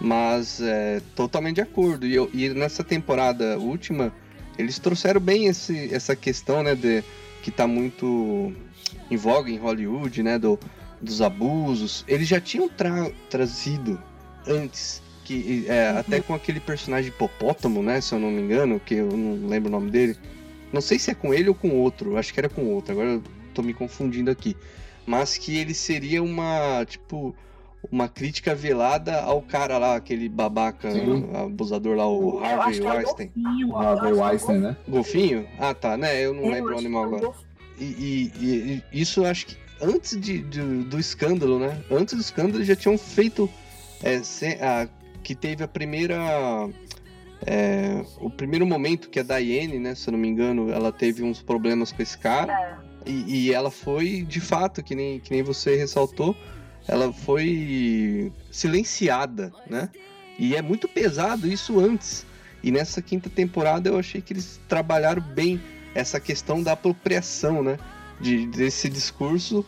Mas 0.00 0.60
é, 0.60 1.00
totalmente 1.14 1.56
de 1.56 1.60
acordo. 1.60 2.06
E, 2.06 2.14
eu- 2.14 2.28
e 2.34 2.48
nessa 2.48 2.82
temporada 2.82 3.58
última, 3.58 4.12
eles 4.58 4.78
trouxeram 4.78 5.20
bem 5.20 5.46
esse, 5.46 5.92
essa 5.94 6.16
questão, 6.16 6.62
né, 6.62 6.74
de, 6.74 7.04
que 7.42 7.50
tá 7.50 7.66
muito 7.66 8.52
em 9.10 9.16
voga 9.16 9.50
em 9.50 9.56
Hollywood, 9.58 10.22
né, 10.22 10.38
do, 10.38 10.58
dos 11.00 11.20
abusos. 11.20 12.04
Eles 12.06 12.28
já 12.28 12.40
tinham 12.40 12.68
tra- 12.68 13.10
trazido 13.28 14.00
antes, 14.46 15.02
que 15.24 15.64
é, 15.68 15.88
até 15.90 16.20
com 16.20 16.34
aquele 16.34 16.60
personagem 16.60 17.08
hipopótamo, 17.10 17.82
né, 17.82 18.00
se 18.00 18.14
eu 18.14 18.18
não 18.18 18.30
me 18.30 18.40
engano, 18.40 18.80
que 18.80 18.94
eu 18.94 19.08
não 19.16 19.48
lembro 19.48 19.68
o 19.68 19.72
nome 19.72 19.90
dele. 19.90 20.16
Não 20.72 20.80
sei 20.80 20.98
se 20.98 21.10
é 21.10 21.14
com 21.14 21.34
ele 21.34 21.48
ou 21.48 21.54
com 21.54 21.70
outro, 21.70 22.16
acho 22.16 22.32
que 22.32 22.38
era 22.40 22.48
com 22.48 22.64
outro, 22.66 22.92
agora 22.92 23.08
eu 23.10 23.22
tô 23.52 23.62
me 23.62 23.74
confundindo 23.74 24.30
aqui. 24.30 24.56
Mas 25.06 25.36
que 25.36 25.56
ele 25.58 25.74
seria 25.74 26.22
uma, 26.22 26.84
tipo, 26.84 27.34
uma 27.90 28.08
crítica 28.08 28.54
velada 28.54 29.20
ao 29.22 29.42
cara 29.42 29.78
lá, 29.78 29.96
aquele 29.96 30.28
babaca 30.28 30.90
Sim. 30.92 31.28
abusador 31.34 31.96
lá, 31.96 32.06
o 32.06 32.38
eu 32.38 32.44
Harvey 32.44 32.78
que 32.80 32.86
é 32.86 32.90
o 32.90 32.94
Weinstein. 32.94 33.32
golfinho. 33.34 33.68
O 33.68 33.76
Harvey 33.76 34.10
é 34.10 34.12
o 34.14 34.20
Weinstein, 34.20 34.58
né? 34.58 34.76
Golfinho? 34.86 35.48
Ah, 35.58 35.74
tá, 35.74 35.96
né? 35.96 36.24
Eu 36.24 36.32
não 36.34 36.48
lembro 36.48 36.70
eu 36.70 36.74
o 36.74 36.78
acho 36.78 36.78
animal 36.86 37.04
é 37.04 37.08
o 37.08 37.16
agora. 37.16 37.32
E, 37.80 37.84
e- 38.40 38.82
e- 38.92 39.00
isso 39.00 39.20
eu 39.20 39.26
acho 39.26 39.46
que 39.46 39.56
antes 39.80 40.20
de, 40.20 40.42
de- 40.42 40.84
do 40.84 40.98
escândalo, 41.00 41.58
né? 41.58 41.82
Antes 41.90 42.14
do 42.14 42.20
escândalo 42.20 42.62
já 42.64 42.76
tinham 42.76 42.96
feito. 42.98 43.48
é, 44.02 44.22
se- 44.22 44.58
a- 44.62 44.88
que 45.22 45.34
teve 45.34 45.62
a 45.64 45.68
primeira. 45.68 46.16
é, 47.46 48.02
o 48.18 48.28
primeiro 48.30 48.66
momento 48.66 49.08
que 49.08 49.18
a 49.18 49.22
Diane, 49.22 49.78
né? 49.78 49.94
Se 49.94 50.08
eu 50.08 50.12
não 50.12 50.18
me 50.18 50.28
engano, 50.28 50.70
ela 50.70 50.92
teve 50.92 51.22
uns 51.22 51.40
problemas 51.42 51.90
com 51.92 52.02
esse 52.02 52.16
cara. 52.18 52.78
E, 53.06 53.46
e 53.48 53.52
ela 53.54 53.70
foi, 53.70 54.22
de 54.28 54.40
fato, 54.40 54.82
que 54.82 54.94
nem, 54.94 55.20
que 55.20 55.30
nem 55.32 55.42
você 55.42 55.74
ressaltou, 55.76 56.36
ela 56.86 57.12
foi 57.12 58.30
silenciada, 58.50 59.52
né? 59.68 59.88
E 60.38 60.54
é 60.54 60.62
muito 60.62 60.86
pesado 60.88 61.46
isso 61.46 61.78
antes. 61.80 62.26
E 62.62 62.70
nessa 62.70 63.00
quinta 63.00 63.30
temporada 63.30 63.88
eu 63.88 63.98
achei 63.98 64.20
que 64.20 64.34
eles 64.34 64.60
trabalharam 64.68 65.22
bem 65.22 65.60
essa 66.00 66.18
questão 66.20 66.62
da 66.62 66.72
apropriação, 66.72 67.62
né? 67.62 67.78
De, 68.20 68.46
desse 68.46 68.88
discurso 68.88 69.64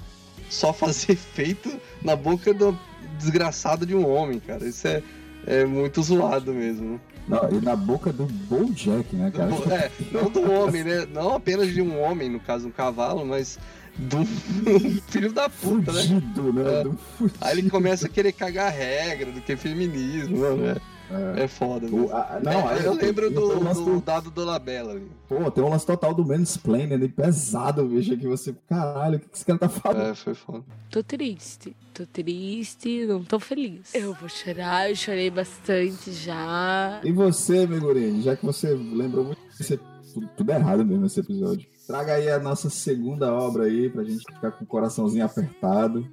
só 0.50 0.72
fazer 0.72 1.12
efeito 1.14 1.72
na 2.02 2.14
boca 2.14 2.52
do 2.52 2.78
desgraçado 3.18 3.86
de 3.86 3.94
um 3.94 4.06
homem, 4.08 4.40
cara. 4.40 4.66
Isso 4.66 4.86
é, 4.88 5.02
é 5.46 5.64
muito 5.64 6.02
zoado 6.02 6.52
mesmo. 6.52 7.00
Não, 7.28 7.48
e 7.50 7.60
na 7.64 7.76
boca 7.76 8.12
do 8.12 8.24
Bojack, 8.26 9.14
né, 9.14 9.30
cara? 9.30 9.50
Do- 9.50 9.72
é, 9.72 9.90
não 10.10 10.28
do 10.28 10.50
homem, 10.50 10.82
né? 10.82 11.06
Não 11.12 11.34
apenas 11.36 11.72
de 11.72 11.80
um 11.80 12.00
homem, 12.00 12.28
no 12.28 12.40
caso, 12.40 12.66
um 12.66 12.70
cavalo, 12.72 13.24
mas 13.24 13.58
do 13.96 14.24
filho 15.08 15.32
da 15.32 15.48
puta, 15.48 15.92
né? 15.92 16.02
Fudido, 16.02 16.52
né? 16.52 16.80
É. 16.80 16.82
Do 16.82 16.98
Aí 17.40 17.58
ele 17.58 17.70
começa 17.70 18.06
a 18.06 18.08
querer 18.08 18.32
cagar 18.32 18.72
regra 18.72 19.30
do 19.30 19.40
que 19.40 19.54
feminismo, 19.56 20.38
mano. 20.38 20.66
É, 20.66 20.76
É. 21.10 21.42
é 21.44 21.48
foda. 21.48 21.86
O- 21.86 21.90
mesmo. 21.90 22.12
a- 22.16 22.40
não, 22.42 22.52
É, 22.70 22.74
aí 22.74 22.84
eu 22.84 22.94
lembro 22.94 23.28
tem 23.30 23.38
um 23.38 23.48
do, 23.48 23.64
lance 23.64 23.84
do 23.84 24.00
dado 24.00 24.30
do 24.30 24.44
Labella 24.44 24.92
ali. 24.92 25.06
Pô, 25.28 25.50
tem 25.50 25.62
um 25.62 25.68
lance 25.68 25.84
total 25.86 26.14
do 26.14 26.24
mansplaining 26.24 26.94
ali, 26.94 27.08
pesado, 27.08 27.84
bicho, 27.86 28.16
que 28.16 28.26
você, 28.26 28.54
caralho, 28.68 29.16
o 29.16 29.20
que 29.20 29.28
que 29.28 29.36
esse 29.36 29.44
cara 29.44 29.58
tá 29.58 29.68
falando? 29.68 30.02
É, 30.10 30.14
foi 30.14 30.34
foda. 30.34 30.64
Tô 30.90 31.02
triste. 31.02 31.76
Tô 31.92 32.06
triste, 32.06 33.04
não 33.06 33.22
tô 33.22 33.38
feliz. 33.38 33.94
Eu 33.94 34.14
vou 34.14 34.28
chorar, 34.28 34.88
eu 34.88 34.96
chorei 34.96 35.30
bastante 35.30 36.12
já. 36.12 37.00
E 37.04 37.12
você, 37.12 37.66
Megurini, 37.66 38.22
já 38.22 38.34
que 38.34 38.46
você 38.46 38.72
lembrou 38.72 39.24
muito, 39.24 39.40
esse, 39.60 39.78
tudo, 40.14 40.28
tudo 40.36 40.50
errado 40.50 40.84
mesmo 40.84 41.02
nesse 41.02 41.20
episódio. 41.20 41.66
Traga 41.86 42.14
aí 42.14 42.30
a 42.30 42.38
nossa 42.38 42.70
segunda 42.70 43.30
obra 43.34 43.64
aí, 43.64 43.90
pra 43.90 44.04
gente 44.04 44.20
ficar 44.32 44.52
com 44.52 44.64
o 44.64 44.66
coraçãozinho 44.66 45.24
apertado, 45.26 46.06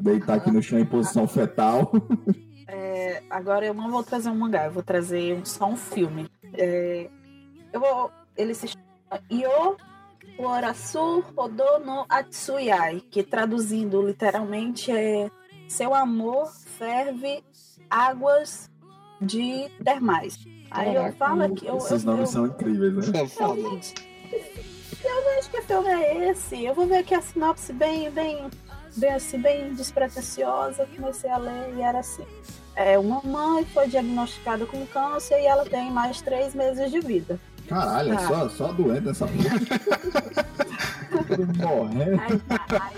deitar 0.00 0.34
aqui 0.36 0.50
no 0.50 0.62
chão 0.62 0.78
em 0.78 0.86
posição 0.86 1.26
fetal. 1.28 1.92
É, 2.66 3.22
agora 3.28 3.66
eu 3.66 3.74
não 3.74 3.90
vou 3.90 4.02
trazer 4.02 4.30
um 4.30 4.34
mangá, 4.34 4.66
eu 4.66 4.72
vou 4.72 4.82
trazer 4.82 5.40
só 5.46 5.66
um 5.66 5.76
filme. 5.76 6.30
É, 6.52 7.08
eu 7.72 7.80
vou. 7.80 8.10
Ele 8.36 8.54
se 8.54 8.68
chama 8.68 9.22
Yo 9.30 9.76
Orasu 10.38 11.24
Hodo 11.36 11.78
no 11.84 12.04
Atsuyai, 12.08 13.00
que 13.00 13.22
traduzindo 13.22 14.02
literalmente 14.02 14.90
é 14.90 15.30
Seu 15.68 15.94
amor 15.94 16.50
ferve 16.78 17.44
águas 17.88 18.70
de 19.20 19.68
termais. 19.82 20.38
Aí 20.70 20.94
eu 20.94 21.12
falo 21.12 21.42
aqui. 21.42 21.66
Eu, 21.66 21.76
Esses 21.76 22.04
eu, 22.04 22.10
nomes 22.10 22.30
eu, 22.30 22.32
são 22.32 22.46
incríveis, 22.46 23.08
né? 23.08 23.28
Realmente. 23.38 23.94
Eu 25.04 25.38
acho 25.38 25.50
que 25.50 25.62
filme 25.62 25.86
é 25.86 26.30
esse. 26.30 26.64
Eu 26.64 26.74
vou 26.74 26.86
ver 26.86 26.98
aqui 26.98 27.14
a 27.14 27.20
sinopse 27.20 27.72
bem, 27.72 28.10
bem, 28.10 28.50
bem 28.96 29.12
assim, 29.12 29.38
bem 29.38 29.74
despretensiosa. 29.74 30.86
Comecei 30.96 31.30
a 31.30 31.36
ler 31.36 31.74
e 31.76 31.82
era 31.82 31.98
assim. 32.00 32.24
É, 32.76 32.98
uma 32.98 33.20
mãe 33.22 33.64
foi 33.66 33.88
diagnosticada 33.88 34.66
com 34.66 34.84
câncer 34.86 35.40
e 35.40 35.46
ela 35.46 35.64
tem 35.64 35.90
mais 35.90 36.20
três 36.20 36.54
meses 36.54 36.90
de 36.90 37.00
vida. 37.00 37.38
Caralho, 37.68 38.12
é 38.12 38.16
Tá. 38.16 38.26
só, 38.28 38.48
só 38.48 38.72
doente 38.72 39.08
essa 39.08 39.26
porra. 39.26 39.38
Morrendo. 41.56 42.20
Aí, 42.20 42.40
aí- 42.80 42.96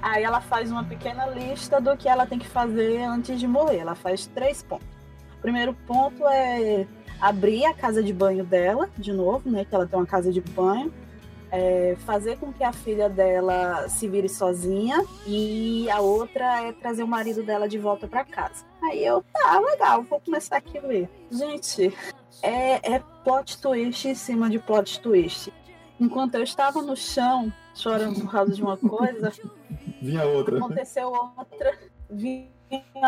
aí 0.00 0.22
ela 0.22 0.40
faz 0.40 0.70
uma 0.70 0.84
pequena 0.84 1.26
lista 1.26 1.80
do 1.80 1.96
que 1.96 2.08
ela 2.08 2.26
tem 2.26 2.38
que 2.38 2.48
fazer 2.48 3.02
antes 3.02 3.38
de 3.38 3.46
morrer. 3.46 3.78
Ela 3.78 3.94
faz 3.94 4.26
três 4.26 4.62
pontos. 4.62 4.86
O 5.38 5.42
primeiro 5.42 5.74
ponto 5.86 6.26
é 6.26 6.86
abrir 7.20 7.64
a 7.66 7.74
casa 7.74 8.02
de 8.02 8.12
banho 8.12 8.44
dela, 8.44 8.88
de 8.96 9.12
novo, 9.12 9.50
né? 9.50 9.64
Que 9.64 9.74
ela 9.74 9.86
tem 9.86 9.98
uma 9.98 10.06
casa 10.06 10.32
de 10.32 10.40
banho. 10.40 10.92
É, 11.50 11.96
fazer 12.04 12.36
com 12.38 12.52
que 12.52 12.62
a 12.62 12.72
filha 12.72 13.08
dela 13.08 13.88
se 13.88 14.06
vire 14.06 14.28
sozinha 14.28 15.02
e 15.26 15.88
a 15.90 16.00
outra 16.00 16.68
é 16.68 16.72
trazer 16.72 17.02
o 17.02 17.08
marido 17.08 17.42
dela 17.42 17.68
de 17.68 17.78
volta 17.78 18.06
para 18.06 18.24
casa. 18.24 18.64
Aí 18.82 19.04
eu, 19.04 19.24
tá, 19.32 19.58
legal, 19.58 20.02
vou 20.02 20.20
começar 20.20 20.58
aqui 20.58 20.76
a 20.78 20.82
ver. 20.82 21.08
Gente, 21.30 21.94
é, 22.42 22.94
é 22.94 23.02
plot 23.24 23.58
twist 23.60 24.08
em 24.08 24.14
cima 24.14 24.50
de 24.50 24.58
plot 24.58 25.00
twist. 25.00 25.52
Enquanto 25.98 26.34
eu 26.36 26.42
estava 26.42 26.80
no 26.82 26.96
chão 26.96 27.52
chorando 27.74 28.20
por 28.20 28.30
causa 28.30 28.52
de 28.54 28.62
uma 28.62 28.76
coisa, 28.76 29.32
Vinha 30.02 30.24
outra. 30.24 30.58
aconteceu 30.58 31.10
outra, 31.10 31.78
vinha 32.10 32.48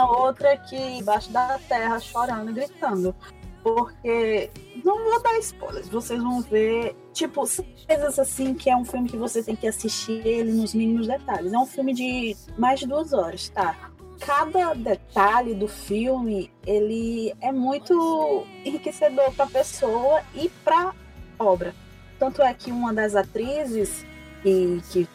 outra 0.09 0.53
aqui 0.55 0.77
embaixo 0.77 1.31
da 1.31 1.59
terra 1.69 2.01
chorando 2.01 2.51
e 2.51 2.55
gritando. 2.55 3.15
Porque 3.63 4.51
não 4.85 5.05
vou 5.05 5.23
dar 5.23 5.39
spoilers, 5.39 5.89
vocês 5.89 6.23
vão 6.23 6.41
ver, 6.41 6.97
tipo, 7.13 7.45
coisas 7.87 8.19
assim 8.19 8.55
que 8.55 8.71
é 8.71 8.77
um 8.77 8.85
filme 8.85 9.09
que 9.09 9.17
você 9.17 9.43
tem 9.43 9.55
que 9.55 9.67
assistir 9.67 10.27
ele 10.27 10.53
nos 10.53 10.73
mínimos 10.75 11.07
detalhes. 11.07 11.53
É 11.53 11.59
um 11.59 11.67
filme 11.67 11.93
de 11.93 12.37
mais 12.57 12.81
de 12.81 12.87
duas 12.87 13.13
horas, 13.13 13.49
tá? 13.51 13.91
Cada 14.21 14.75
detalhe 14.75 15.55
do 15.55 15.69
filme, 15.69 16.51
ele 16.67 17.35
é 17.41 17.53
muito 17.53 18.47
enriquecedor 18.65 19.33
para 19.35 19.47
pessoa 19.47 20.23
e 20.35 20.49
para 20.65 20.95
obra. 21.39 21.75
Tanto 22.19 22.43
é 22.43 22.53
que 22.53 22.71
uma 22.71 22.93
das 22.93 23.15
atrizes, 23.17 24.05
que, 24.43 24.81
que 24.91 25.09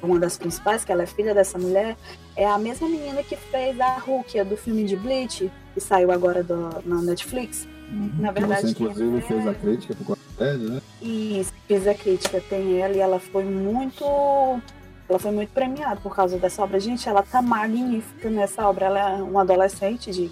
uma 0.00 0.18
das 0.18 0.36
principais, 0.38 0.84
que 0.84 0.92
ela 0.92 1.02
é 1.04 1.06
filha 1.06 1.34
dessa 1.34 1.58
mulher, 1.58 1.96
é 2.36 2.46
a 2.46 2.56
mesma 2.58 2.88
menina 2.88 3.22
que 3.22 3.36
fez 3.36 3.78
a 3.80 3.94
Rukia 3.98 4.44
do 4.44 4.56
filme 4.56 4.84
de 4.84 4.96
Bleach, 4.96 5.50
que 5.74 5.80
saiu 5.80 6.10
agora 6.12 6.42
do- 6.42 6.82
na 6.84 7.00
Netflix. 7.02 7.66
Na 7.92 8.32
verdade, 8.32 8.62
você, 8.62 8.70
inclusive, 8.70 9.20
fez 9.20 9.46
a 9.46 9.54
crítica 9.54 9.94
pro 9.94 10.04
Quartet, 10.04 10.58
né? 10.58 10.82
E 11.02 11.46
fiz 11.68 11.86
a 11.86 11.94
crítica, 11.94 12.42
tem 12.48 12.80
ela 12.80 12.94
e 12.94 13.00
ela 13.00 13.20
foi 13.20 13.44
muito. 13.44 14.04
Ela 15.08 15.18
foi 15.18 15.30
muito 15.30 15.50
premiada 15.50 16.00
por 16.00 16.14
causa 16.14 16.38
dessa 16.38 16.62
obra. 16.62 16.80
Gente, 16.80 17.06
ela 17.06 17.22
tá 17.22 17.42
magnífica 17.42 18.30
nessa 18.30 18.66
obra. 18.66 18.86
Ela 18.86 19.18
é 19.18 19.22
uma 19.22 19.42
adolescente 19.42 20.10
de 20.10 20.30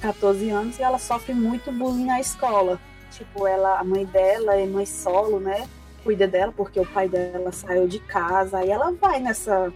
14 0.00 0.48
anos 0.48 0.78
e 0.78 0.82
ela 0.82 0.98
sofre 0.98 1.34
muito 1.34 1.70
bullying 1.70 2.06
na 2.06 2.20
escola. 2.20 2.80
Tipo, 3.10 3.46
ela, 3.46 3.78
a 3.78 3.84
mãe 3.84 4.06
dela 4.06 4.54
é 4.54 4.66
mãe 4.66 4.86
solo, 4.86 5.38
né? 5.38 5.68
Cuida 6.02 6.26
dela 6.26 6.52
porque 6.56 6.80
o 6.80 6.86
pai 6.86 7.08
dela 7.08 7.52
saiu 7.52 7.86
de 7.86 7.98
casa. 7.98 8.58
Aí 8.58 8.70
ela 8.70 8.92
vai 8.92 9.20
nessa, 9.20 9.70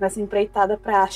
nessa 0.00 0.20
empreitada 0.20 0.76
pra 0.76 1.08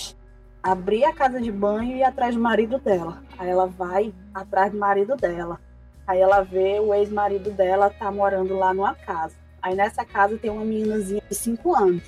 abrir 0.63 1.05
a 1.05 1.13
casa 1.13 1.41
de 1.41 1.51
banho 1.53 1.93
e 1.97 1.99
ir 1.99 2.05
atrás 2.05 2.35
do 2.35 2.41
marido 2.41 2.79
dela. 2.79 3.23
Aí 3.39 3.49
ela 3.49 3.67
vai 3.67 4.13
atrás 4.35 4.73
do 4.73 4.79
marido 4.79 5.17
dela. 5.17 5.61
Aí 6.07 6.21
ela 6.21 6.43
vê 6.43 6.79
o 6.81 6.95
ex-marido 6.95 7.51
dela 7.51 7.91
tá 7.91 8.11
morando 8.11 8.57
lá 8.57 8.73
numa 8.73 8.95
casa. 8.95 9.35
Aí 9.63 9.75
nessa 9.75 10.05
casa 10.05 10.37
tem 10.39 10.51
uma 10.51 10.65
meninazinha 10.65 11.23
de 11.29 11.35
5 11.35 11.75
anos. 11.75 12.03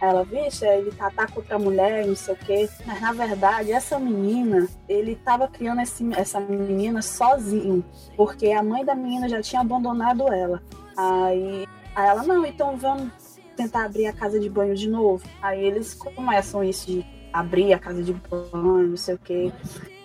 Aí 0.00 0.08
ela, 0.08 0.22
vixe, 0.24 0.64
ele 0.64 0.92
tá, 0.92 1.10
tá 1.10 1.26
com 1.26 1.40
outra 1.40 1.58
mulher, 1.58 2.06
não 2.06 2.14
sei 2.14 2.34
o 2.34 2.36
quê. 2.36 2.68
Mas 2.86 3.00
na 3.00 3.12
verdade, 3.12 3.72
essa 3.72 3.98
menina, 3.98 4.68
ele 4.88 5.16
tava 5.16 5.48
criando 5.48 5.80
esse- 5.80 6.12
essa 6.14 6.38
menina 6.38 7.02
sozinho. 7.02 7.84
Porque 8.16 8.52
a 8.52 8.62
mãe 8.62 8.84
da 8.84 8.94
menina 8.94 9.28
já 9.28 9.40
tinha 9.42 9.60
abandonado 9.62 10.32
ela. 10.32 10.62
Aí, 10.96 11.66
aí 11.96 12.06
ela, 12.06 12.22
não, 12.22 12.44
então 12.46 12.76
vamos 12.76 13.10
tentar 13.56 13.86
abrir 13.86 14.06
a 14.06 14.12
casa 14.12 14.38
de 14.38 14.48
banho 14.48 14.74
de 14.76 14.88
novo. 14.88 15.24
Aí 15.42 15.64
eles 15.64 15.94
começam 15.94 16.62
isso 16.62 16.86
de 16.86 17.04
abrir 17.32 17.72
a 17.72 17.78
casa 17.78 18.02
de 18.02 18.12
banho, 18.12 18.88
não 18.88 18.96
sei 18.96 19.14
o 19.14 19.18
quê. 19.18 19.52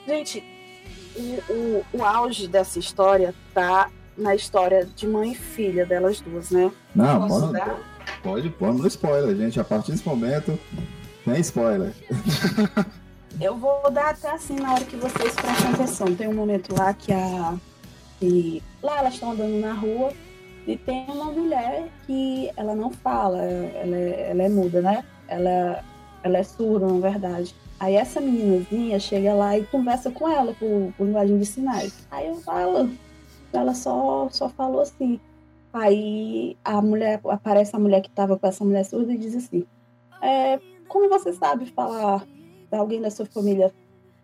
Gente, 0.08 0.44
o, 1.16 1.54
o, 1.54 1.86
o 1.94 2.04
auge 2.04 2.48
dessa 2.48 2.80
história 2.80 3.34
tá 3.54 3.90
na 4.18 4.36
história 4.36 4.86
de 4.86 5.08
mãe 5.08 5.32
e 5.32 5.36
filha 5.36 5.86
delas 5.86 6.22
duas, 6.22 6.52
né? 6.52 6.72
Não, 6.96 7.28
Posso 7.28 7.40
pode, 7.40 7.54
dar? 7.54 7.80
pode 8.22 8.50
pôr 8.50 8.74
no 8.74 8.88
spoiler, 8.88 9.36
gente. 9.36 9.60
A 9.60 9.64
partir 9.64 9.92
desse 9.92 10.08
momento, 10.08 10.60
tem 11.26 11.40
spoiler. 11.40 11.94
Eu 13.42 13.58
vou 13.58 13.90
dar 13.90 14.12
até 14.12 14.32
assim 14.32 14.56
na 14.56 14.74
hora 14.74 14.86
que 14.86 14.96
vocês 14.96 15.34
prestem 15.34 15.74
atenção. 15.74 16.16
Tem 16.16 16.28
um 16.28 16.36
momento 16.36 16.76
lá 16.78 16.94
que 16.94 17.12
a. 17.12 17.56
Que, 18.20 18.62
lá 18.82 19.00
elas 19.00 19.16
estão 19.16 19.32
andando 19.32 19.60
na 19.60 19.74
rua 19.74 20.14
e 20.68 20.78
tem 20.78 21.06
uma 21.10 21.26
mulher 21.26 21.90
que 22.06 22.50
ela 22.56 22.74
não 22.76 22.90
fala, 22.92 23.42
ela 23.42 23.96
é, 23.96 24.30
ela 24.30 24.44
é 24.44 24.50
muda, 24.50 24.82
né? 24.82 25.04
Ela, 25.28 25.84
ela 26.24 26.38
é 26.38 26.44
surda, 26.44 26.88
na 26.88 27.00
verdade. 27.00 27.54
Aí 27.80 27.96
essa 27.96 28.22
meninazinha 28.22 29.00
chega 29.00 29.34
lá 29.34 29.58
e 29.58 29.66
conversa 29.66 30.10
com 30.10 30.28
ela 30.30 30.54
por, 30.54 30.94
por 30.98 31.06
linguagem 31.06 31.38
de 31.38 31.46
sinais. 31.46 32.08
Aí 32.10 32.28
eu 32.28 32.36
falo, 32.36 32.90
ela 33.52 33.74
só, 33.74 34.30
só 34.32 34.50
falou 34.50 34.82
assim. 34.82 35.20
Aí 35.74 36.56
a 36.64 36.82
mulher, 36.82 37.20
aparece 37.26 37.76
a 37.76 37.80
mulher 37.80 38.02
que 38.02 38.10
tava 38.10 38.38
com 38.38 38.48
essa 38.48 38.64
mulher 38.64 38.86
surda 38.86 39.12
e 39.12 39.18
diz 39.18 39.36
assim: 39.36 39.66
é, 40.22 40.60
Como 40.88 41.10
você 41.10 41.34
sabe 41.34 41.66
falar 41.72 42.26
alguém 42.72 43.02
da 43.02 43.12
sua 43.12 43.26
família 43.26 43.74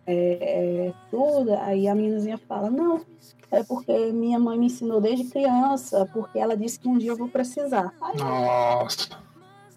é, 0.06 0.88
é 0.88 0.94
surda? 1.10 1.62
Aí 1.64 1.88
a 1.88 1.96
meninazinha 1.96 2.38
fala: 2.38 2.70
Não, 2.70 3.02
é 3.52 3.64
porque 3.64 4.12
minha 4.12 4.40
mãe 4.40 4.58
me 4.58 4.68
ensinou 4.68 5.02
desde 5.02 5.26
criança, 5.26 6.08
porque 6.14 6.38
ela 6.38 6.56
disse 6.56 6.80
que 6.80 6.88
um 6.88 6.98
dia 6.98 7.12
eu 7.12 7.18
vou 7.18 7.28
precisar. 7.28 7.94
Aí 8.00 8.18
Nossa. 8.18 9.30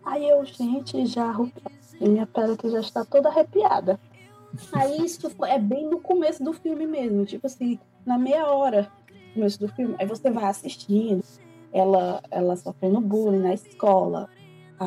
Aí 0.04 0.28
eu, 0.28 0.44
gente, 0.44 1.06
já. 1.06 1.32
Minha 2.01 2.26
pele 2.26 2.53
aqui 2.53 2.70
já 2.70 2.80
está 2.80 3.05
toda 3.05 3.28
arrepiada. 3.28 3.99
Aí 4.72 5.05
isso 5.05 5.30
é 5.47 5.59
bem 5.59 5.88
no 5.88 6.01
começo 6.01 6.45
do 6.45 6.53
filme 6.53 6.86
mesmo, 6.86 7.24
tipo 7.24 7.47
assim, 7.47 7.78
na 8.05 8.18
meia 8.18 8.47
hora 8.47 8.90
do 9.09 9.34
começo 9.34 9.59
do 9.59 9.68
filme. 9.68 9.95
Aí 9.99 10.07
você 10.07 10.30
vai 10.30 10.45
assistindo, 10.45 11.22
ela, 11.72 12.22
ela 12.30 12.57
sofrendo 12.57 13.01
bullying 13.01 13.38
na 13.38 13.55
escola, 13.55 14.28
a, 14.78 14.86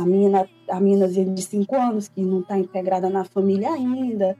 a 0.00 0.06
menina, 0.06 0.48
a 0.70 0.80
meninazinha 0.80 1.26
de 1.26 1.42
5 1.42 1.76
anos 1.76 2.08
que 2.08 2.22
não 2.22 2.42
tá 2.42 2.58
integrada 2.58 3.10
na 3.10 3.24
família 3.24 3.72
ainda. 3.72 4.36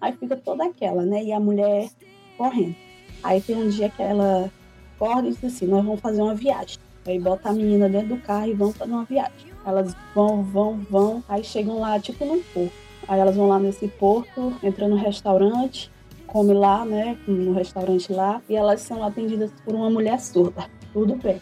Aí 0.00 0.12
fica 0.12 0.36
toda 0.36 0.64
aquela, 0.64 1.04
né? 1.04 1.22
E 1.22 1.32
a 1.32 1.40
mulher 1.40 1.88
correndo. 2.36 2.74
Aí 3.22 3.40
tem 3.40 3.56
um 3.56 3.68
dia 3.68 3.88
que 3.88 4.02
ela 4.02 4.50
acorda 4.96 5.28
e 5.28 5.32
diz 5.32 5.44
assim, 5.44 5.66
nós 5.66 5.84
vamos 5.84 6.00
fazer 6.00 6.22
uma 6.22 6.34
viagem. 6.34 6.78
Aí 7.06 7.18
bota 7.18 7.48
a 7.48 7.52
menina 7.52 7.88
dentro 7.88 8.16
do 8.16 8.18
carro 8.18 8.48
e 8.48 8.54
vão 8.54 8.72
fazer 8.72 8.92
uma 8.92 9.04
viagem. 9.04 9.47
Elas 9.64 9.94
vão, 10.14 10.42
vão, 10.42 10.78
vão, 10.90 11.24
aí 11.28 11.44
chegam 11.44 11.80
lá, 11.80 11.98
tipo 11.98 12.24
num 12.24 12.42
porto. 12.42 12.72
Aí 13.06 13.18
elas 13.20 13.36
vão 13.36 13.48
lá 13.48 13.58
nesse 13.58 13.88
porto, 13.88 14.54
entram 14.62 14.88
no 14.88 14.96
restaurante, 14.96 15.90
come 16.26 16.52
lá, 16.52 16.84
né, 16.84 17.16
no 17.26 17.52
restaurante 17.52 18.12
lá, 18.12 18.42
e 18.48 18.54
elas 18.54 18.82
são 18.82 19.02
atendidas 19.02 19.50
por 19.64 19.74
uma 19.74 19.88
mulher 19.88 20.20
surda. 20.20 20.66
Tudo 20.92 21.16
bem. 21.16 21.40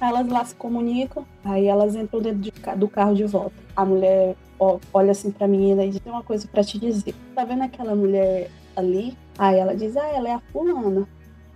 Aí 0.00 0.08
elas 0.08 0.26
lá 0.28 0.44
se 0.44 0.54
comunicam, 0.54 1.24
aí 1.44 1.66
elas 1.66 1.94
entram 1.94 2.20
dentro 2.20 2.40
de 2.40 2.52
do 2.76 2.88
carro 2.88 3.14
de 3.14 3.24
volta. 3.24 3.54
A 3.76 3.84
mulher 3.84 4.36
ó, 4.58 4.78
olha 4.92 5.12
assim 5.12 5.30
pra 5.30 5.46
menina 5.46 5.84
e 5.84 5.90
diz: 5.90 6.00
Tem 6.00 6.12
uma 6.12 6.22
coisa 6.22 6.46
pra 6.48 6.64
te 6.64 6.78
dizer. 6.78 7.14
Tá 7.34 7.44
vendo 7.44 7.62
aquela 7.62 7.94
mulher 7.94 8.50
ali? 8.76 9.16
Aí 9.38 9.58
ela 9.58 9.74
diz: 9.74 9.96
Ah, 9.96 10.08
ela 10.08 10.28
é 10.28 10.32
a 10.34 10.40
fulana. 10.52 11.06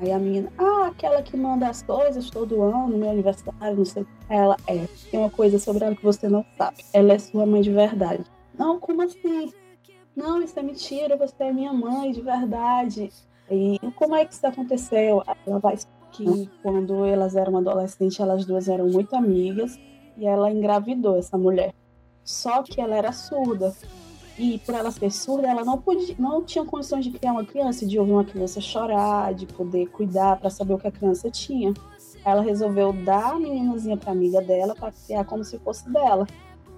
Aí 0.01 0.13
a 0.13 0.19
menina, 0.19 0.53
ah, 0.57 0.87
aquela 0.87 1.23
que 1.23 1.37
manda 1.37 1.69
as 1.69 1.83
coisas 1.83 2.31
todo 2.31 2.63
ano, 2.63 2.97
meu 2.97 3.11
aniversário, 3.11 3.77
não 3.77 3.85
sei. 3.85 4.07
Ela 4.29 4.57
é. 4.67 4.87
Tem 5.11 5.19
uma 5.19 5.31
coisa 5.31 5.59
sobre 5.59 5.85
ela 5.85 5.95
que 5.95 6.05
você 6.05 6.29
não 6.29 6.45
sabe. 6.57 6.85
Ela 6.93 7.15
é 7.15 7.19
sua 7.19 7.45
mãe 7.45 7.63
de 7.63 7.73
verdade. 7.73 8.25
Não, 8.57 8.79
como 8.79 9.03
assim? 9.03 9.53
Não, 10.15 10.43
isso 10.43 10.59
é 10.59 10.63
mentira, 10.63 11.17
você 11.17 11.45
é 11.45 11.53
minha 11.53 11.73
mãe 11.73 12.13
de 12.13 12.21
verdade. 12.21 13.11
E 13.51 13.79
como 13.97 14.15
é 14.15 14.25
que 14.25 14.35
isso 14.35 14.47
aconteceu? 14.47 15.23
Ela 15.47 15.59
vai 15.59 15.77
que 16.13 16.51
quando 16.63 17.05
elas 17.05 17.37
eram 17.37 17.57
adolescentes, 17.57 18.19
elas 18.19 18.45
duas 18.45 18.69
eram 18.69 18.87
muito 18.87 19.15
amigas 19.15 19.79
e 20.17 20.27
ela 20.27 20.51
engravidou 20.51 21.17
essa 21.17 21.37
mulher. 21.37 21.75
Só 22.25 22.63
que 22.63 22.81
ela 22.81 22.97
era 22.97 23.13
surda. 23.13 23.73
E 24.39 24.59
por 24.59 24.75
ela 24.75 24.91
ser 24.91 25.11
surda, 25.11 25.49
ela 25.49 25.65
não 25.65 25.77
podia, 25.79 26.15
não 26.19 26.45
tinha 26.45 26.65
condições 26.65 27.05
de 27.05 27.11
criar 27.11 27.33
uma 27.33 27.45
criança, 27.45 27.85
de 27.85 27.99
ouvir 27.99 28.13
uma 28.13 28.25
criança 28.25 28.61
chorar, 28.61 29.35
de 29.35 29.47
poder 29.47 29.87
cuidar 29.89 30.37
para 30.37 30.49
saber 30.49 30.75
o 30.75 30.79
que 30.79 30.87
a 30.87 30.93
criança 30.93 31.29
tinha. 31.29 31.75
Ela 32.25 32.41
resolveu 32.41 32.93
dar 32.93 33.33
a 33.33 33.39
meninazinha 33.39 33.97
para 33.97 34.13
amiga 34.13 34.41
dela 34.41 34.75
para 34.77 34.93
criar 34.93 35.25
como 35.25 35.43
se 35.43 35.59
fosse 35.59 35.91
dela. 35.91 36.27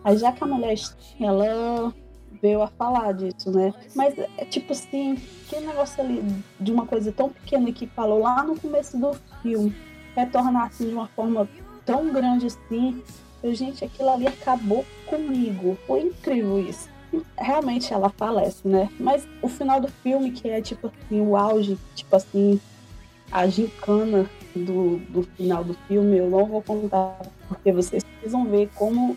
Aí 0.03 0.17
já 0.17 0.33
que 0.33 0.43
a 0.43 0.47
mulher 0.47 0.75
ela 1.21 1.93
veio 2.41 2.63
a 2.63 2.69
falar 2.69 3.13
disso, 3.13 3.51
né? 3.51 3.75
Mas 3.95 4.19
é 4.19 4.45
tipo 4.45 4.73
assim, 4.73 5.17
que 5.49 5.61
negócio 5.61 6.03
ali 6.03 6.23
de 6.59 6.73
uma 6.73 6.87
coisa 6.87 7.13
tão 7.13 7.29
pequena 7.29 7.71
que 7.73 7.87
falou 7.87 8.21
lá 8.21 8.43
no 8.43 8.59
começo 8.59 8.97
do 8.97 9.15
filme, 9.43 9.75
retornar 10.17 10.67
assim 10.67 10.89
de 10.89 10.95
uma 10.95 11.09
forma 11.09 11.49
tão 11.85 12.11
grande 12.13 12.47
assim. 12.47 13.03
Eu, 13.43 13.55
gente, 13.55 13.85
aquilo 13.85 14.11
ali 14.11 14.27
acabou 14.27 14.85
comigo. 15.07 15.77
Foi 15.87 16.01
incrível 16.01 16.59
isso. 16.59 16.90
Realmente 17.37 17.93
ela 17.93 18.09
falece, 18.11 18.67
né? 18.67 18.89
Mas 18.99 19.27
o 19.43 19.49
final 19.49 19.81
do 19.81 19.89
filme, 19.89 20.31
que 20.31 20.49
é 20.49 20.61
tipo 20.61 20.89
assim, 20.89 21.21
o 21.21 21.37
auge, 21.37 21.77
tipo 21.95 22.15
assim, 22.15 22.61
a 23.31 23.47
gincana 23.47 24.29
do, 24.55 24.99
do 25.11 25.23
final 25.23 25.65
do 25.65 25.75
filme, 25.87 26.19
eu 26.19 26.29
não 26.29 26.47
vou 26.47 26.63
contar, 26.63 27.21
porque 27.49 27.73
vocês 27.73 28.03
precisam 28.05 28.47
ver 28.47 28.69
como 28.75 29.17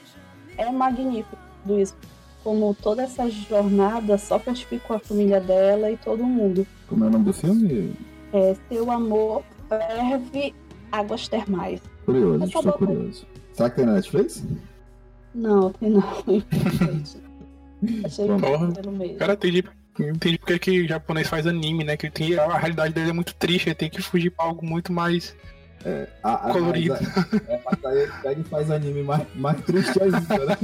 é 0.58 0.70
magnífico 0.72 1.38
tudo 1.64 1.80
isso. 1.80 1.96
Como 2.44 2.76
toda 2.76 3.04
essa 3.04 3.30
jornada 3.30 4.18
só 4.18 4.38
fortificou 4.38 4.98
a 4.98 5.00
família 5.00 5.40
dela 5.40 5.90
e 5.90 5.98
todo 5.98 6.24
mundo. 6.24 6.68
Como 6.90 7.06
é 7.06 7.08
o 7.08 7.10
nome 7.10 7.26
do 7.26 7.34
filme? 7.34 7.96
É, 8.34 8.56
seu 8.70 8.92
amor 8.92 9.44
ferve 9.70 10.54
águas 10.92 11.28
termais. 11.28 11.82
Curioso, 12.06 12.44
estou 12.44 12.74
curioso. 12.74 13.26
Será 13.54 13.70
que 13.70 13.78
tem 13.78 13.86
na 13.86 13.94
Netflix? 13.94 14.44
Não, 15.34 15.72
tem 15.72 15.90
não. 15.90 16.04
Achei 18.04 18.28
que 18.28 18.40
Porra. 18.42 18.66
era 18.66 18.74
pelo 18.82 18.92
mesmo. 18.98 19.18
Cara, 19.18 19.34
entendi, 19.34 19.64
entendi 20.00 20.38
porque 20.38 20.60
que 20.60 20.88
japonês 20.88 21.28
faz 21.28 21.46
anime, 21.48 21.84
né? 21.84 21.98
Que 21.98 22.10
tem, 22.10 22.38
a 22.38 22.58
realidade 22.58 22.94
dele 22.94 23.10
é 23.10 23.14
muito 23.14 23.34
triste, 23.36 23.68
ele 23.70 23.76
tem 23.76 23.90
que 23.90 24.02
fugir 24.02 24.30
pra 24.32 24.46
algo 24.46 24.66
muito 24.66 24.92
mais. 24.92 25.36
A, 26.24 26.50
a, 26.50 26.54
Colorido. 26.54 26.96
Mas, 26.98 27.34
é, 27.50 27.62
mas 27.66 27.86
aí 27.86 27.98
ele 28.04 28.12
pega 28.22 28.40
e 28.42 28.44
faz 28.46 28.72
anime 28.72 29.04
mais, 29.04 29.28
mais 29.36 29.62
triste 29.62 30.02
ainda, 30.02 30.20
né? 30.46 30.58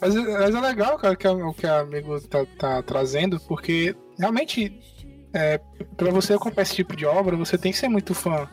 Mas, 0.00 0.16
é- 0.16 0.38
mas 0.38 0.54
é 0.54 0.60
legal, 0.60 0.96
cara, 0.98 1.14
que 1.14 1.26
a- 1.26 1.32
o 1.34 1.52
que 1.52 1.66
a 1.66 1.80
amigo 1.80 2.18
tá, 2.22 2.46
tá 2.58 2.82
trazendo, 2.82 3.38
porque 3.40 3.94
realmente, 4.18 4.80
é, 5.34 5.60
para 5.98 6.10
você 6.10 6.32
acompanhar 6.32 6.62
esse 6.62 6.74
tipo 6.76 6.96
de 6.96 7.04
obra, 7.04 7.36
você 7.36 7.58
tem 7.58 7.70
que 7.70 7.76
ser 7.76 7.88
muito 7.88 8.14
fã 8.14 8.48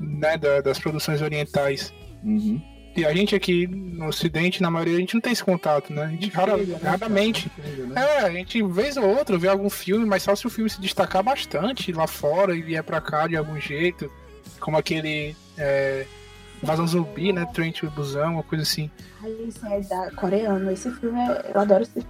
né, 0.00 0.38
da- 0.38 0.62
das 0.62 0.78
produções 0.78 1.20
orientais. 1.20 1.92
Uhum. 2.24 2.60
E 2.94 3.04
a 3.06 3.14
gente 3.14 3.34
aqui 3.34 3.66
no 3.66 4.08
Ocidente, 4.08 4.60
na 4.60 4.70
maioria, 4.70 4.96
a 4.96 5.00
gente 5.00 5.14
não 5.14 5.20
tem 5.20 5.32
esse 5.32 5.42
contato, 5.42 5.92
né? 5.92 6.02
A 6.04 6.08
gente 6.08 6.28
rara- 6.28 6.56
né, 6.58 6.78
raramente. 6.82 7.50
Chega, 7.64 7.86
né? 7.86 8.00
É, 8.02 8.18
a 8.20 8.30
gente, 8.30 8.62
vez 8.62 8.96
ou 8.98 9.06
outra, 9.06 9.38
vê 9.38 9.48
algum 9.48 9.70
filme, 9.70 10.04
mas 10.04 10.22
só 10.22 10.34
se 10.36 10.46
o 10.46 10.50
filme 10.50 10.68
se 10.68 10.80
destacar 10.80 11.22
bastante 11.22 11.90
lá 11.92 12.06
fora 12.06 12.54
e 12.54 12.60
vier 12.60 12.82
pra 12.84 13.00
cá 13.00 13.26
de 13.26 13.36
algum 13.36 13.58
jeito. 13.58 14.10
Como 14.60 14.76
aquele. 14.76 15.34
É, 15.56 16.04
Vazão 16.62 16.86
Zumbi, 16.86 17.32
né? 17.32 17.46
Train 17.52 17.72
to 17.72 17.90
Busan, 17.90 18.28
uma 18.28 18.42
coisa 18.42 18.62
assim. 18.62 18.90
Aí 19.22 19.48
isso 19.48 19.64
é 19.66 19.80
da 19.80 20.10
coreano. 20.12 20.70
Esse 20.70 20.90
filme, 20.92 21.18
é- 21.18 21.50
eu 21.54 21.60
adoro 21.60 21.82
esse 21.82 21.92
filme. 21.92 22.08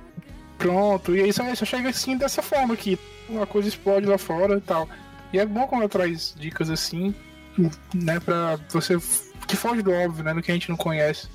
Pronto, 0.58 1.14
e 1.16 1.22
aí 1.22 1.32
só, 1.32 1.42
só 1.54 1.64
chega 1.64 1.88
assim 1.88 2.16
dessa 2.16 2.42
forma 2.42 2.74
aqui. 2.74 2.98
Uma 3.28 3.46
coisa 3.46 3.68
explode 3.68 4.06
lá 4.06 4.18
fora 4.18 4.58
e 4.58 4.60
tal. 4.60 4.88
E 5.32 5.38
é 5.38 5.46
bom 5.46 5.66
quando 5.66 5.80
ela 5.82 5.88
traz 5.88 6.34
dicas 6.38 6.68
assim, 6.70 7.14
né? 7.94 8.20
Pra 8.20 8.58
você. 8.68 8.96
Que 9.46 9.56
foge 9.56 9.82
do 9.82 9.92
óbvio, 9.92 10.24
né? 10.24 10.32
No 10.32 10.40
que 10.42 10.50
a 10.50 10.54
gente 10.54 10.68
não 10.70 10.76
conhece. 10.76 11.28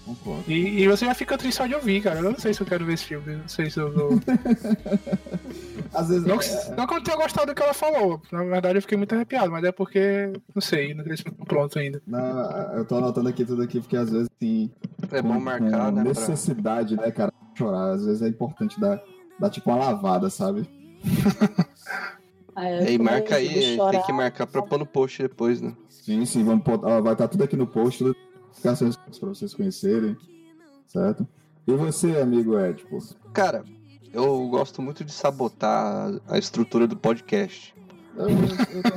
E, 0.48 0.82
e 0.84 0.88
você 0.88 1.06
já 1.06 1.14
fica 1.14 1.38
triste 1.38 1.58
só 1.58 1.68
de 1.68 1.76
ouvir, 1.76 2.02
cara. 2.02 2.20
Eu 2.20 2.24
não 2.24 2.38
sei 2.40 2.54
se 2.54 2.62
eu 2.62 2.66
quero 2.68 2.84
ver 2.86 2.94
esse 2.94 3.04
filme. 3.06 3.34
eu 3.34 3.38
Não 3.40 3.48
sei 3.48 3.70
se 3.70 3.80
eu 3.80 3.92
vou. 3.94 4.10
Às 5.94 6.10
vezes. 6.10 6.26
Não 6.26 6.38
que, 6.38 6.48
não 6.76 6.88
que 6.88 6.94
eu 6.94 6.98
não 6.98 7.04
tenha 7.04 7.18
gostado 7.18 7.48
do 7.48 7.56
que 7.56 7.62
ela 7.62 7.74
falou. 7.74 8.22
Na 8.32 8.44
verdade, 8.44 8.78
eu 8.78 8.82
fiquei 8.82 8.98
muito 8.98 9.14
arrepiado, 9.14 9.52
mas 9.52 9.64
é 9.64 9.72
porque, 9.72 10.32
não 10.54 10.62
sei, 10.62 10.94
não 10.94 11.04
sei 11.04 11.18
se 11.18 11.24
ficou 11.24 11.46
pronto 11.46 11.78
ainda. 11.80 12.02
Não, 12.08 12.74
eu 12.74 12.86
tô 12.86 12.98
anotando 12.98 13.30
aqui 13.30 13.46
tudo 13.46 13.62
aqui, 13.62 13.80
porque 13.80 13.96
às 13.98 14.10
vezes 14.12 14.28
assim. 14.36 14.72
É 15.12 15.22
bom 15.22 15.40
marcar, 15.40 15.92
né? 15.92 16.02
pra- 16.04 16.10
necessidade, 16.12 16.96
né, 16.96 17.12
cara? 17.12 17.32
Chorar. 17.56 17.92
Às 17.94 18.06
vezes 18.06 18.22
é 18.22 18.28
importante 18.28 18.80
dar, 18.80 19.02
dar 19.40 19.50
tipo 19.50 19.70
uma 19.70 19.78
lavada, 19.78 20.30
sabe? 20.30 20.68
Aí, 22.56 22.96
E 22.96 22.98
marca 22.98 23.36
aí, 23.36 23.78
tem 23.92 24.02
que 24.04 24.12
marcar 24.12 24.48
pra 24.48 24.64
pôr 24.64 24.80
no 24.80 24.86
post 24.86 25.22
depois, 25.22 25.62
né? 25.62 25.74
Sim, 26.08 26.26
sim, 26.26 26.42
vamos 26.42 26.64
ó, 26.84 27.02
vai 27.02 27.12
estar 27.12 27.28
tudo 27.28 27.44
aqui 27.44 27.58
no 27.58 27.68
post, 27.68 27.98
tudo 28.02 28.16
pra 28.62 29.28
vocês 29.28 29.54
conhecerem, 29.54 30.16
certo? 30.88 31.28
E 31.68 31.74
você, 31.74 32.16
amigo 32.22 32.58
Ed, 32.58 32.86
pô? 32.86 32.98
Cara, 33.34 33.66
eu 34.14 34.48
gosto 34.48 34.82
muito 34.82 35.04
de 35.04 35.12
sabotar 35.12 36.10
a- 36.30 36.38
estrutura 36.38 36.88
do 36.88 36.96
podcast. 36.96 37.76
Eu, 38.16 38.30
eu, 38.30 38.36
eu 38.38 38.84
tô 38.84 38.96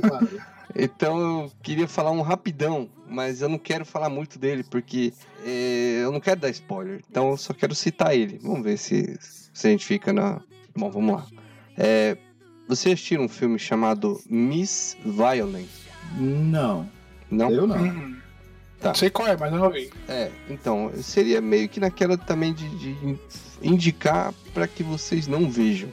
Então, 0.00 0.28
então 0.74 1.20
eu 1.42 1.52
queria 1.62 1.86
falar 1.86 2.10
um 2.10 2.22
rapidão, 2.22 2.88
mas 3.06 3.42
eu 3.42 3.48
não 3.50 3.58
quero 3.58 3.84
falar 3.84 4.08
muito 4.08 4.38
dele, 4.38 4.64
porque 4.64 5.12
é, 5.44 6.00
eu 6.02 6.10
não 6.10 6.20
quero 6.20 6.40
dar 6.40 6.48
spoiler. 6.48 7.02
Então 7.10 7.28
eu 7.32 7.36
só 7.36 7.52
quero 7.52 7.74
citar 7.74 8.16
ele. 8.16 8.38
Vamos 8.38 8.62
ver 8.62 8.78
se, 8.78 9.14
se 9.52 9.68
a 9.68 9.70
gente 9.70 9.84
fica 9.84 10.10
na. 10.10 10.40
Bom, 10.74 10.90
vamos 10.90 11.16
lá. 11.16 11.26
É, 11.76 12.16
você 12.70 12.90
assistiu 12.92 13.20
um 13.20 13.28
filme 13.28 13.58
chamado 13.58 14.20
Miss 14.28 14.96
Violence? 15.04 15.68
Não, 16.16 16.88
Não? 17.30 17.50
eu 17.50 17.66
não. 17.66 17.76
Hum. 17.76 18.16
Tá. 18.80 18.88
Não 18.88 18.94
sei 18.94 19.10
qual 19.10 19.28
é, 19.28 19.36
mas 19.36 19.52
eu 19.52 19.58
não 19.58 19.70
vi. 19.70 19.90
É, 20.08 20.30
então, 20.48 20.90
seria 21.02 21.40
meio 21.40 21.68
que 21.68 21.78
naquela 21.78 22.16
também 22.16 22.54
de, 22.54 22.66
de 22.78 23.18
indicar 23.62 24.32
pra 24.54 24.66
que 24.66 24.82
vocês 24.82 25.26
não 25.26 25.50
vejam. 25.50 25.92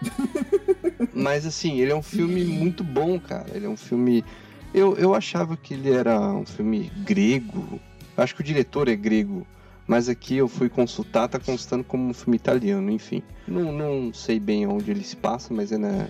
Mas 1.12 1.46
assim, 1.46 1.80
ele 1.80 1.90
é 1.90 1.94
um 1.94 2.02
filme 2.02 2.44
muito 2.44 2.84
bom, 2.84 3.18
cara. 3.18 3.46
Ele 3.52 3.66
é 3.66 3.68
um 3.68 3.76
filme. 3.76 4.24
Eu, 4.72 4.96
eu 4.96 5.14
achava 5.14 5.56
que 5.56 5.74
ele 5.74 5.90
era 5.92 6.20
um 6.20 6.44
filme 6.44 6.90
grego. 7.04 7.80
Eu 8.16 8.22
acho 8.22 8.34
que 8.34 8.40
o 8.42 8.44
diretor 8.44 8.88
é 8.88 8.94
grego. 8.96 9.46
Mas 9.86 10.08
aqui 10.08 10.36
eu 10.36 10.48
fui 10.48 10.68
consultar, 10.68 11.28
tá 11.28 11.38
constando 11.38 11.84
como 11.84 12.08
um 12.08 12.14
filme 12.14 12.36
italiano, 12.36 12.90
enfim. 12.90 13.22
Não, 13.46 13.70
não 13.70 14.14
sei 14.14 14.40
bem 14.40 14.66
onde 14.66 14.90
ele 14.90 15.04
se 15.04 15.16
passa, 15.16 15.52
mas 15.52 15.72
é 15.72 15.76
na, 15.76 16.08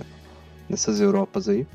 nessas 0.69 1.01
Europas 1.01 1.49
aí. 1.49 1.67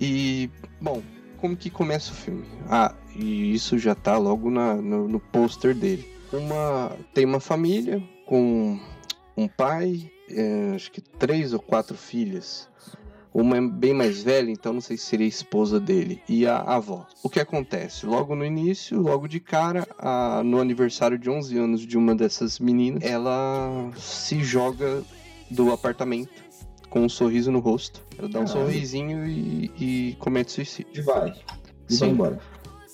E, 0.00 0.50
bom, 0.80 1.02
como 1.40 1.56
que 1.56 1.70
começa 1.70 2.12
o 2.12 2.14
filme? 2.14 2.44
Ah, 2.68 2.94
e 3.14 3.54
isso 3.54 3.78
já 3.78 3.94
tá 3.94 4.18
logo 4.18 4.50
na, 4.50 4.74
no, 4.74 5.06
no 5.06 5.20
pôster 5.20 5.74
dele. 5.74 6.06
Uma, 6.32 6.96
tem 7.14 7.24
uma 7.24 7.40
família 7.40 8.02
com 8.26 8.78
um 9.36 9.46
pai, 9.46 10.10
é, 10.28 10.72
acho 10.74 10.90
que 10.90 11.00
três 11.00 11.52
ou 11.52 11.60
quatro 11.60 11.96
filhas. 11.96 12.68
Uma 13.38 13.58
é 13.58 13.60
bem 13.60 13.92
mais 13.92 14.22
velha, 14.22 14.50
então 14.50 14.72
não 14.72 14.80
sei 14.80 14.96
se 14.96 15.04
seria 15.04 15.26
a 15.26 15.28
esposa 15.28 15.78
dele, 15.78 16.22
e 16.28 16.46
a 16.46 16.56
avó. 16.58 17.06
O 17.22 17.28
que 17.28 17.38
acontece? 17.38 18.06
Logo 18.06 18.34
no 18.34 18.44
início, 18.44 18.98
logo 19.00 19.28
de 19.28 19.40
cara, 19.40 19.86
a- 19.98 20.42
no 20.44 20.58
aniversário 20.60 21.18
de 21.18 21.28
11 21.28 21.58
anos 21.58 21.86
de 21.86 21.98
uma 21.98 22.14
dessas 22.14 22.58
meninas, 22.58 23.02
ela 23.02 23.90
se 23.96 24.42
joga 24.42 25.02
do 25.50 25.70
apartamento 25.72 26.44
com 26.88 27.00
um 27.04 27.08
sorriso 27.08 27.52
no 27.52 27.58
rosto. 27.58 28.02
Ela 28.18 28.28
dá 28.28 28.40
um 28.40 28.44
Caralho. 28.46 28.66
sorrisinho 28.66 29.26
e, 29.26 29.70
e 29.78 30.16
comete 30.18 30.52
suicídio. 30.52 30.90
E 30.94 31.00
vai. 31.02 31.34
E 31.90 31.96
vai 31.96 32.08
embora. 32.08 32.40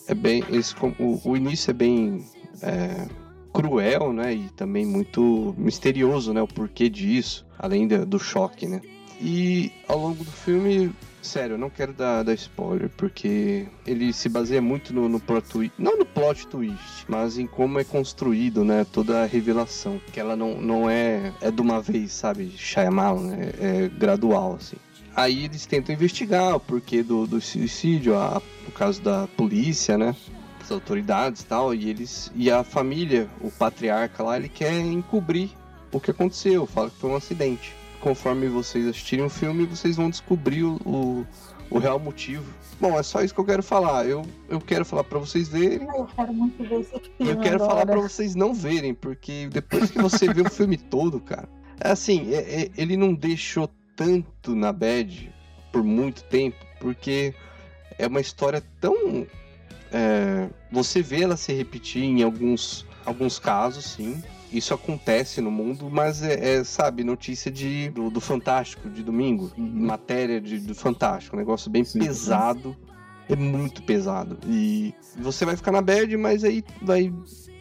É 0.08 0.14
bem. 0.14 0.42
Esse, 0.50 0.74
o, 0.98 1.20
o 1.24 1.36
início 1.36 1.70
é 1.70 1.74
bem. 1.74 2.26
é, 2.60 3.06
cruel, 3.54 4.12
né? 4.12 4.34
E 4.34 4.48
também 4.56 4.84
muito 4.86 5.54
misterioso, 5.58 6.32
né? 6.32 6.42
O 6.42 6.48
porquê 6.48 6.88
disso, 6.88 7.46
além 7.58 7.86
do 7.86 8.18
choque, 8.18 8.66
né? 8.66 8.80
E 9.24 9.70
ao 9.86 9.98
longo 9.98 10.24
do 10.24 10.32
filme, 10.32 10.92
sério, 11.22 11.54
eu 11.54 11.58
não 11.58 11.70
quero 11.70 11.92
dar, 11.92 12.24
dar 12.24 12.34
spoiler, 12.34 12.90
porque 12.96 13.68
ele 13.86 14.12
se 14.12 14.28
baseia 14.28 14.60
muito 14.60 14.92
no, 14.92 15.08
no 15.08 15.20
plot 15.20 15.48
twist. 15.48 15.72
Não 15.78 15.96
no 15.96 16.04
plot 16.04 16.48
twist, 16.48 17.04
mas 17.06 17.38
em 17.38 17.46
como 17.46 17.78
é 17.78 17.84
construído, 17.84 18.64
né? 18.64 18.84
Toda 18.90 19.22
a 19.22 19.26
revelação. 19.26 20.00
Que 20.12 20.18
ela 20.18 20.34
não, 20.34 20.60
não 20.60 20.90
é, 20.90 21.32
é 21.40 21.52
de 21.52 21.62
uma 21.62 21.80
vez, 21.80 22.10
sabe? 22.10 22.50
Shyamalan, 22.56 23.28
né? 23.28 23.52
É 23.60 23.88
gradual, 23.88 24.56
assim. 24.56 24.76
Aí 25.14 25.44
eles 25.44 25.66
tentam 25.66 25.94
investigar 25.94 26.56
o 26.56 26.60
porquê 26.60 27.04
do, 27.04 27.24
do 27.24 27.40
suicídio, 27.40 28.16
a, 28.16 28.42
o 28.66 28.72
caso 28.72 29.00
da 29.00 29.28
polícia, 29.28 29.96
né? 29.96 30.16
As 30.60 30.72
autoridades 30.72 31.42
e 31.42 31.46
tal, 31.46 31.72
e 31.72 31.88
eles. 31.88 32.32
E 32.34 32.50
a 32.50 32.64
família, 32.64 33.28
o 33.40 33.52
patriarca 33.52 34.24
lá, 34.24 34.36
ele 34.36 34.48
quer 34.48 34.76
encobrir 34.80 35.50
o 35.92 36.00
que 36.00 36.10
aconteceu, 36.10 36.66
fala 36.66 36.90
que 36.90 36.96
foi 36.96 37.10
um 37.10 37.16
acidente. 37.16 37.81
Conforme 38.02 38.48
vocês 38.48 38.86
assistirem 38.86 39.24
o 39.24 39.30
filme, 39.30 39.64
vocês 39.64 39.96
vão 39.96 40.10
descobrir 40.10 40.64
o, 40.64 40.74
o, 40.84 41.26
o 41.70 41.78
real 41.78 41.98
motivo. 42.00 42.44
Bom, 42.80 42.98
é 42.98 43.02
só 43.02 43.22
isso 43.22 43.32
que 43.32 43.38
eu 43.40 43.44
quero 43.44 43.62
falar. 43.62 44.04
Eu, 44.06 44.22
eu 44.48 44.60
quero 44.60 44.84
falar 44.84 45.04
pra 45.04 45.20
vocês 45.20 45.48
verem. 45.48 45.86
Eu 45.86 46.06
quero 46.16 46.34
muito 46.34 46.62
ver 46.64 46.80
esse 46.80 46.90
filme 46.90 47.12
eu 47.32 47.38
quero 47.38 47.54
agora. 47.56 47.70
falar 47.70 47.86
pra 47.86 48.00
vocês 48.00 48.34
não 48.34 48.52
verem, 48.52 48.92
porque 48.92 49.48
depois 49.52 49.88
que 49.90 50.02
você 50.02 50.32
vê 50.34 50.40
o 50.42 50.50
filme 50.50 50.76
todo, 50.76 51.20
cara, 51.20 51.48
é 51.80 51.92
assim, 51.92 52.32
é- 52.34 52.62
é- 52.64 52.70
ele 52.76 52.96
não 52.96 53.14
deixou 53.14 53.70
tanto 53.94 54.54
na 54.56 54.72
bad 54.72 55.32
por 55.70 55.84
muito 55.84 56.24
tempo, 56.24 56.56
porque 56.80 57.32
é 57.98 58.06
uma 58.08 58.20
história 58.20 58.60
tão. 58.80 59.24
é, 59.92 60.48
você 60.72 61.00
vê 61.02 61.22
ela 61.22 61.36
se 61.36 61.52
repetir 61.52 62.02
em 62.02 62.22
alguns, 62.24 62.84
alguns 63.06 63.38
casos, 63.38 63.84
sim. 63.84 64.20
Isso 64.52 64.74
acontece 64.74 65.40
no 65.40 65.50
mundo, 65.50 65.88
mas 65.90 66.22
é, 66.22 66.56
é, 66.56 66.64
sabe, 66.64 67.02
notícia 67.02 67.50
de, 67.50 67.88
do, 67.90 68.10
do 68.10 68.20
Fantástico 68.20 68.88
de 68.90 69.02
domingo, 69.02 69.50
Uhum. 69.56 69.86
matéria 69.86 70.40
de, 70.40 70.58
do 70.58 70.74
Fantástico, 70.74 71.34
um 71.36 71.38
negócio 71.38 71.70
bem 71.70 71.84
Sim. 71.84 72.00
pesado. 72.00 72.76
É 73.28 73.36
muito 73.36 73.82
pesado. 73.84 74.38
E 74.46 74.94
você 75.16 75.44
vai 75.46 75.56
ficar 75.56 75.72
na 75.72 75.80
bad, 75.80 76.14
mas 76.18 76.44
aí 76.44 76.62
vai, 76.82 77.12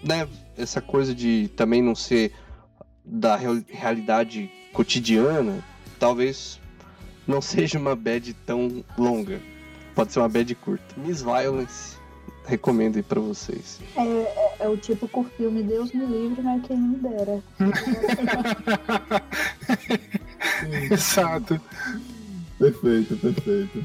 né, 0.03 0.27
essa 0.57 0.81
coisa 0.81 1.15
de 1.15 1.49
também 1.55 1.81
não 1.81 1.95
ser 1.95 2.33
da 3.05 3.35
real- 3.37 3.61
realidade 3.69 4.51
cotidiana, 4.73 5.63
talvez 5.99 6.59
não 7.25 7.39
seja 7.41 7.79
uma 7.79 7.95
bad 7.95 8.33
tão 8.45 8.83
longa. 8.97 9.39
Pode 9.95 10.11
ser 10.11 10.19
uma 10.19 10.29
bad 10.29 10.53
curta. 10.55 10.83
Miss 10.97 11.21
Violence, 11.21 11.97
recomendo 12.45 12.97
aí 12.97 13.03
pra 13.03 13.19
vocês. 13.19 13.79
É, 13.95 14.01
é- 14.01 14.55
é 14.61 14.67
o 14.67 14.77
típico 14.77 15.23
filme 15.37 15.63
Deus 15.63 15.91
me 15.91 16.05
livre, 16.05 16.41
né? 16.41 16.61
Quem 16.67 16.77
me 16.77 16.95
dera. 16.97 17.41
Exato. 20.91 21.59
Perfeito, 22.57 23.15
perfeito. 23.17 23.83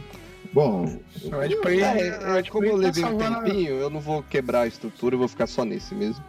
Bom, 0.52 0.98
Prey, 1.62 1.82
É, 1.82 2.18
o 2.18 2.36
é, 2.36 2.38
Ed 2.38 2.50
como 2.50 2.66
eu 2.66 2.76
levei 2.76 3.04
um 3.04 3.18
tempinho, 3.18 3.74
eu 3.74 3.90
não 3.90 4.00
vou 4.00 4.22
quebrar 4.22 4.62
a 4.62 4.66
estrutura, 4.66 5.14
eu 5.14 5.18
vou 5.18 5.28
ficar 5.28 5.46
só 5.46 5.64
nesse 5.64 5.94
mesmo. 5.94 6.22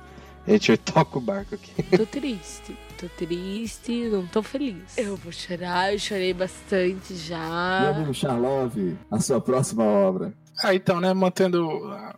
Gente 0.47 0.77
toca 0.77 1.17
o 1.17 1.21
barco 1.21 1.55
aqui. 1.55 1.83
Tô 1.97 2.05
triste. 2.05 2.77
Tô 2.97 3.07
triste, 3.09 4.09
não 4.09 4.25
tô 4.25 4.41
feliz. 4.41 4.97
Eu 4.97 5.15
vou 5.17 5.31
chorar, 5.31 5.93
eu 5.93 5.99
chorei 5.99 6.33
bastante 6.33 7.13
meu 7.13 7.21
já. 7.21 7.89
amigo 7.89 8.11
Charlove, 8.11 8.97
a 9.11 9.19
sua 9.19 9.39
próxima 9.39 9.83
obra. 9.83 10.33
Ah, 10.63 10.73
então, 10.73 10.99
né, 10.99 11.13
mantendo 11.13 11.69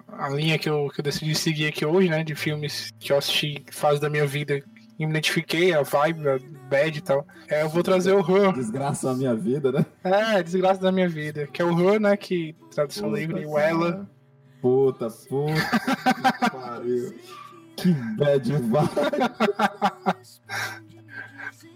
a, 0.08 0.30
linha 0.30 0.58
que 0.58 0.70
eu, 0.70 0.90
que 0.94 1.02
eu 1.02 1.04
decidi 1.04 1.36
seguir 1.36 1.68
aqui 1.68 1.86
hoje, 1.86 2.08
né, 2.08 2.24
de 2.24 2.34
filmes 2.34 2.94
que 2.98 3.12
eu 3.12 3.18
assisti 3.18 3.62
fase 3.72 4.00
da 4.00 4.10
minha 4.10 4.26
vida 4.26 4.64
e 4.98 5.06
me 5.06 5.12
identifiquei, 5.12 5.74
a 5.74 5.82
vibe, 5.82 6.30
a 6.30 6.40
bad 6.70 6.98
e 6.98 7.02
tal. 7.02 7.28
É, 7.50 7.64
eu 7.64 7.70
vou 7.70 7.84
trazer 7.84 8.14
o 8.14 8.20
Her. 8.20 8.54
Desgraça 8.54 9.12
a 9.12 9.16
minha 9.16 9.36
vida, 9.36 9.74
né? 9.74 9.86
É, 10.02 10.42
Desgraça 10.42 10.80
da 10.80 10.92
Minha 10.92 11.10
Vida, 11.10 11.48
que 11.48 11.62
é 11.62 11.66
o 11.66 11.78
Her, 11.78 12.00
né, 12.00 12.16
que 12.16 12.56
tradução 12.74 13.10
Puta 13.10 13.20
livre, 13.20 13.46
o. 13.46 13.58
Ela. 13.58 14.10
Puta, 14.62 15.10
puta. 15.10 15.54
que 15.54 16.50
pariu. 16.50 17.14
Que 17.82 17.92
bad 17.92 18.52
vibe. 18.52 18.90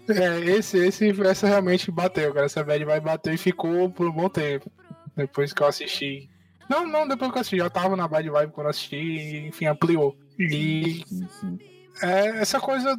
É, 0.08 0.38
esse, 0.50 0.76
esse, 0.78 1.22
essa 1.22 1.46
realmente 1.46 1.90
bateu, 1.90 2.32
cara. 2.34 2.46
Essa 2.46 2.62
bad 2.62 2.84
vai 2.84 3.00
bater 3.00 3.34
e 3.34 3.38
ficou 3.38 3.90
por 3.90 4.06
um 4.06 4.12
bom 4.12 4.28
tempo. 4.28 4.70
Depois 5.16 5.52
que 5.52 5.62
eu 5.62 5.66
assisti. 5.66 6.28
Não, 6.68 6.86
não, 6.86 7.08
depois 7.08 7.30
que 7.30 7.38
eu 7.38 7.40
assisti. 7.40 7.56
Já 7.58 7.70
tava 7.70 7.96
na 7.96 8.06
bad 8.06 8.28
vibe 8.28 8.52
quando 8.52 8.66
eu 8.66 8.70
assisti 8.70 8.96
e, 8.96 9.48
enfim, 9.48 9.66
ampliou. 9.66 10.16
E 10.38 11.04
Sim, 11.06 11.28
sim. 11.40 11.58
é 12.02 12.40
essa 12.40 12.60
coisa 12.60 12.98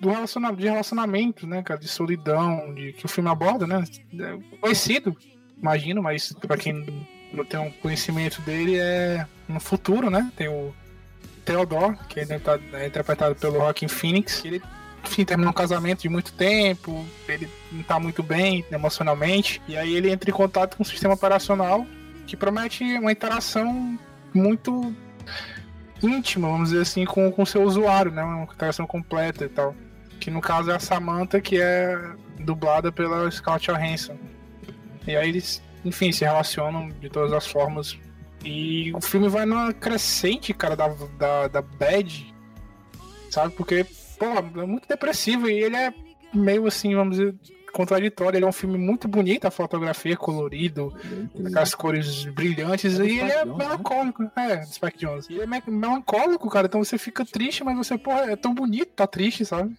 do 0.00 0.08
relaciona 0.08 0.52
de 0.52 0.64
relacionamento, 0.64 1.46
né, 1.46 1.62
cara? 1.62 1.78
De 1.78 1.88
solidão, 1.88 2.74
de, 2.74 2.94
que 2.94 3.04
o 3.04 3.08
filme 3.08 3.28
aborda, 3.28 3.66
né? 3.66 3.84
É 4.18 4.58
conhecido, 4.58 5.14
imagino, 5.58 6.02
mas 6.02 6.32
pra 6.32 6.56
quem 6.56 6.84
não 7.32 7.44
tem 7.44 7.60
um 7.60 7.70
conhecimento 7.70 8.40
dele, 8.42 8.76
é 8.78 9.26
no 9.46 9.60
futuro, 9.60 10.08
né? 10.10 10.32
Tem 10.36 10.48
o 10.48 10.74
Theodore, 11.44 11.96
que 12.08 12.20
é 12.20 12.86
interpretado, 12.86 13.34
pelo 13.34 13.54
Joaquin 13.54 13.88
Phoenix. 13.88 14.44
Ele, 14.44 14.62
enfim, 15.04 15.24
terminou 15.24 15.50
um 15.50 15.54
casamento 15.54 16.02
de 16.02 16.08
muito 16.08 16.32
tempo, 16.32 17.06
ele 17.26 17.48
não 17.72 17.82
tá 17.82 17.98
muito 17.98 18.22
bem 18.22 18.64
emocionalmente, 18.70 19.60
e 19.66 19.76
aí 19.76 19.94
ele 19.94 20.10
entra 20.10 20.30
em 20.30 20.32
contato 20.32 20.76
com 20.76 20.82
um 20.82 20.86
sistema 20.86 21.14
operacional 21.14 21.86
que 22.26 22.36
promete 22.36 22.84
uma 22.98 23.10
interação 23.10 23.98
muito 24.32 24.94
íntima, 26.02 26.48
vamos 26.48 26.70
dizer 26.70 26.82
assim, 26.82 27.04
com 27.04 27.34
o 27.36 27.46
seu 27.46 27.62
usuário, 27.62 28.12
né? 28.12 28.22
Uma 28.22 28.44
interação 28.44 28.86
completa 28.86 29.44
e 29.44 29.48
tal. 29.48 29.74
Que 30.18 30.30
no 30.30 30.40
caso 30.40 30.70
é 30.70 30.74
a 30.74 30.78
Samantha, 30.78 31.40
que 31.40 31.60
é 31.60 31.98
dublada 32.38 32.92
pela 32.92 33.30
Scarlett 33.30 33.70
Johansson. 33.70 34.16
E 35.06 35.16
aí 35.16 35.28
eles, 35.28 35.62
enfim, 35.84 36.12
se 36.12 36.24
relacionam 36.24 36.88
de 36.88 37.08
todas 37.08 37.32
as 37.32 37.46
formas. 37.46 37.98
E 38.44 38.92
o 38.94 39.00
filme 39.00 39.28
vai 39.28 39.44
numa 39.44 39.72
crescente, 39.72 40.54
cara, 40.54 40.74
da, 40.74 40.88
da, 41.18 41.48
da 41.48 41.62
bad, 41.62 42.34
sabe? 43.30 43.54
Porque, 43.54 43.84
pô, 44.18 44.26
é 44.26 44.66
muito 44.66 44.88
depressivo 44.88 45.48
e 45.48 45.52
ele 45.62 45.76
é 45.76 45.92
meio 46.32 46.66
assim, 46.66 46.94
vamos 46.94 47.18
dizer, 47.18 47.34
contraditório. 47.72 48.38
Ele 48.38 48.44
é 48.44 48.48
um 48.48 48.52
filme 48.52 48.78
muito 48.78 49.06
bonito, 49.06 49.44
a 49.44 49.50
fotografia 49.50 50.14
é 50.14 50.16
colorido, 50.16 50.92
aquelas 51.46 51.74
cores 51.74 52.24
brilhantes, 52.24 52.98
É 52.98 53.04
e 53.04 53.18
ele 53.20 53.30
é 53.30 53.44
né? 53.44 53.54
melancólico. 53.54 54.30
É, 54.34 54.56
do 54.56 54.66
Spike 54.72 54.98
Jones. 54.98 55.26
E 55.28 55.34
ele 55.34 55.42
é 55.42 55.46
me- 55.46 55.62
melancólico, 55.68 56.48
cara, 56.48 56.66
então 56.66 56.82
você 56.82 56.96
fica 56.96 57.24
triste, 57.26 57.62
mas 57.62 57.76
você, 57.76 57.98
pô, 57.98 58.12
é 58.12 58.36
tão 58.36 58.54
bonito, 58.54 58.88
tá 58.96 59.06
triste, 59.06 59.44
sabe? 59.44 59.76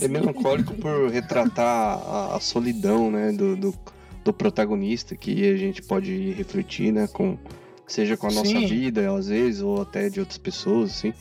É 0.00 0.06
melancólico 0.06 0.74
por 0.74 1.10
retratar 1.10 1.98
a, 1.98 2.36
a 2.36 2.40
solidão, 2.40 3.10
né, 3.10 3.32
do, 3.32 3.56
do, 3.56 3.74
do 4.24 4.32
protagonista, 4.32 5.16
que 5.16 5.50
a 5.50 5.56
gente 5.56 5.82
pode 5.82 6.30
refletir, 6.32 6.92
né, 6.92 7.06
com, 7.08 7.36
seja 7.86 8.16
com 8.16 8.26
a 8.26 8.30
nossa 8.30 8.50
Sim. 8.50 8.66
vida, 8.66 9.14
às 9.14 9.28
vezes, 9.28 9.62
ou 9.62 9.82
até 9.82 10.08
de 10.08 10.20
outras 10.20 10.38
pessoas, 10.38 10.90
assim. 10.90 11.14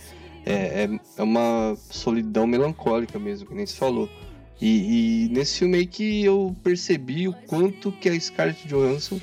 É, 0.45 0.83
é, 0.83 0.99
é 1.17 1.23
uma 1.23 1.75
solidão 1.89 2.45
melancólica 2.45 3.17
mesmo, 3.17 3.47
que 3.47 3.55
nem 3.55 3.65
se 3.65 3.75
falou. 3.75 4.09
E, 4.61 5.25
e 5.25 5.29
nesse 5.29 5.59
filme 5.59 5.77
aí 5.77 5.85
que 5.85 6.23
eu 6.23 6.55
percebi 6.63 7.27
o 7.27 7.33
quanto 7.33 7.91
que 7.91 8.09
a 8.09 8.19
Scarlett 8.19 8.67
Johansson 8.67 9.19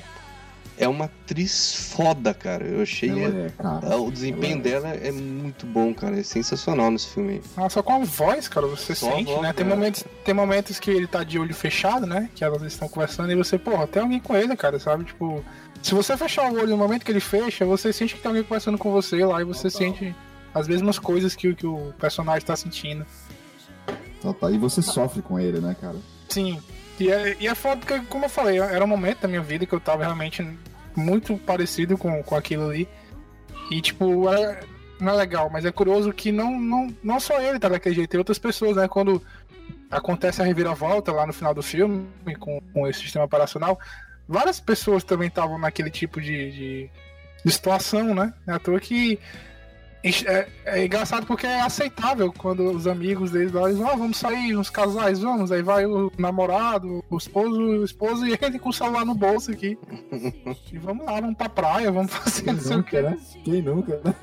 é 0.77 0.87
uma 0.87 1.05
atriz 1.05 1.91
foda, 1.95 2.33
cara. 2.33 2.65
Eu 2.65 2.81
achei... 2.81 3.09
Ela 3.09 3.45
é, 3.45 3.49
cara. 3.57 3.97
O 3.97 4.11
desempenho 4.11 4.53
Ela 4.53 4.59
é. 4.59 4.61
dela 4.63 4.87
é 5.07 5.11
muito 5.11 5.65
bom, 5.65 5.93
cara. 5.93 6.19
É 6.19 6.23
sensacional 6.23 6.89
nesse 6.91 7.07
filme 7.09 7.33
aí. 7.33 7.41
Ah, 7.57 7.69
só 7.69 7.81
com 7.83 7.93
a 7.93 7.99
voz, 8.05 8.47
cara, 8.47 8.65
você 8.67 8.95
Só 8.95 9.11
sente, 9.11 9.31
voz, 9.31 9.41
né? 9.41 9.53
Tem 9.53 9.65
momentos, 9.65 10.03
tem 10.25 10.33
momentos 10.33 10.79
que 10.79 10.89
ele 10.91 11.07
tá 11.07 11.23
de 11.23 11.37
olho 11.39 11.53
fechado, 11.53 12.05
né? 12.05 12.29
Que 12.35 12.43
elas 12.43 12.61
estão 12.63 12.87
conversando 12.87 13.31
e 13.31 13.35
você, 13.35 13.57
porra, 13.57 13.85
tem 13.87 14.01
alguém 14.01 14.19
com 14.19 14.35
ele, 14.35 14.55
cara, 14.55 14.79
sabe? 14.79 15.03
Tipo, 15.05 15.43
se 15.81 15.93
você 15.93 16.15
fechar 16.17 16.51
o 16.51 16.55
olho 16.55 16.67
no 16.69 16.77
momento 16.77 17.03
que 17.05 17.11
ele 17.11 17.19
fecha, 17.19 17.65
você 17.65 17.91
sente 17.93 18.15
que 18.15 18.21
tem 18.21 18.29
alguém 18.29 18.43
conversando 18.43 18.77
com 18.77 18.91
você 18.91 19.23
lá 19.25 19.41
e 19.41 19.45
você 19.45 19.69
sente 19.69 20.15
as 20.53 20.67
mesmas 20.67 20.97
coisas 20.99 21.35
que, 21.35 21.47
o- 21.49 21.55
que 21.55 21.65
o 21.67 21.93
personagem 21.99 22.45
tá 22.45 22.55
sentindo. 22.55 23.05
Tá, 24.21 24.33
tá. 24.33 24.51
E 24.51 24.57
você 24.57 24.81
sofre 24.81 25.21
com 25.21 25.39
ele, 25.39 25.59
né, 25.59 25.75
cara? 25.79 25.97
Sim. 26.29 26.59
E 26.99 27.11
é, 27.11 27.35
e 27.39 27.47
é 27.47 27.55
foda 27.55 27.77
porque, 27.77 27.99
como 28.07 28.25
eu 28.25 28.29
falei, 28.29 28.59
era 28.59 28.83
um 28.83 28.87
momento 28.87 29.21
da 29.21 29.27
minha 29.27 29.41
vida 29.41 29.65
que 29.65 29.73
eu 29.73 29.79
tava 29.79 30.03
realmente 30.03 30.47
muito 30.95 31.37
parecido 31.37 31.97
com, 31.97 32.21
com 32.23 32.35
aquilo 32.35 32.69
ali. 32.69 32.87
E, 33.71 33.81
tipo, 33.81 34.29
é, 34.31 34.59
não 34.99 35.13
é 35.13 35.15
legal, 35.15 35.49
mas 35.49 35.65
é 35.65 35.71
curioso 35.71 36.13
que 36.13 36.31
não, 36.31 36.59
não, 36.59 36.95
não 37.03 37.19
só 37.19 37.39
ele 37.41 37.59
tá 37.59 37.69
daquele 37.69 37.95
jeito, 37.95 38.11
tem 38.11 38.17
outras 38.17 38.39
pessoas, 38.39 38.75
né? 38.75 38.87
Quando 38.87 39.21
acontece 39.89 40.41
a 40.41 40.45
reviravolta 40.45 41.11
lá 41.11 41.25
no 41.25 41.33
final 41.33 41.53
do 41.53 41.63
filme, 41.63 42.07
com, 42.39 42.61
com 42.73 42.87
esse 42.87 42.99
sistema 43.01 43.25
operacional, 43.25 43.79
várias 44.27 44.59
pessoas 44.59 45.03
também 45.03 45.27
estavam 45.27 45.57
naquele 45.57 45.89
tipo 45.89 46.21
de, 46.21 46.51
de, 46.51 46.89
de 47.43 47.51
situação, 47.51 48.13
né? 48.13 48.33
É 48.47 48.53
à 48.53 48.59
toa 48.59 48.79
que 48.79 49.19
é, 50.03 50.47
é 50.65 50.85
engraçado 50.85 51.25
porque 51.25 51.47
é 51.47 51.61
aceitável 51.61 52.33
quando 52.37 52.71
os 52.71 52.87
amigos 52.87 53.31
deles 53.31 53.53
lá 53.53 53.69
dizem, 53.69 53.85
ah, 53.85 53.95
vamos 53.95 54.17
sair, 54.17 54.55
uns 54.55 54.69
casais, 54.69 55.19
vamos, 55.19 55.51
aí 55.51 55.61
vai 55.61 55.85
o 55.85 56.11
namorado, 56.17 57.03
o 57.09 57.17
esposo, 57.17 57.59
o 57.59 57.85
esposo 57.85 58.25
e 58.25 58.37
ele 58.41 58.59
com 58.59 58.69
o 58.69 58.73
celular 58.73 59.05
no 59.05 59.15
bolso 59.15 59.51
aqui. 59.51 59.77
e 60.71 60.77
vamos 60.77 61.05
lá, 61.05 61.21
vamos 61.21 61.37
pra 61.37 61.47
praia, 61.47 61.91
vamos 61.91 62.11
fazer 62.13 62.43
Quem 62.43 62.53
não 62.53 62.61
sei 62.61 62.73
o 62.73 62.77
nunca, 62.77 63.01
né? 63.01 63.17
Quem 63.45 63.61
nunca, 63.61 64.01
né? 64.03 64.15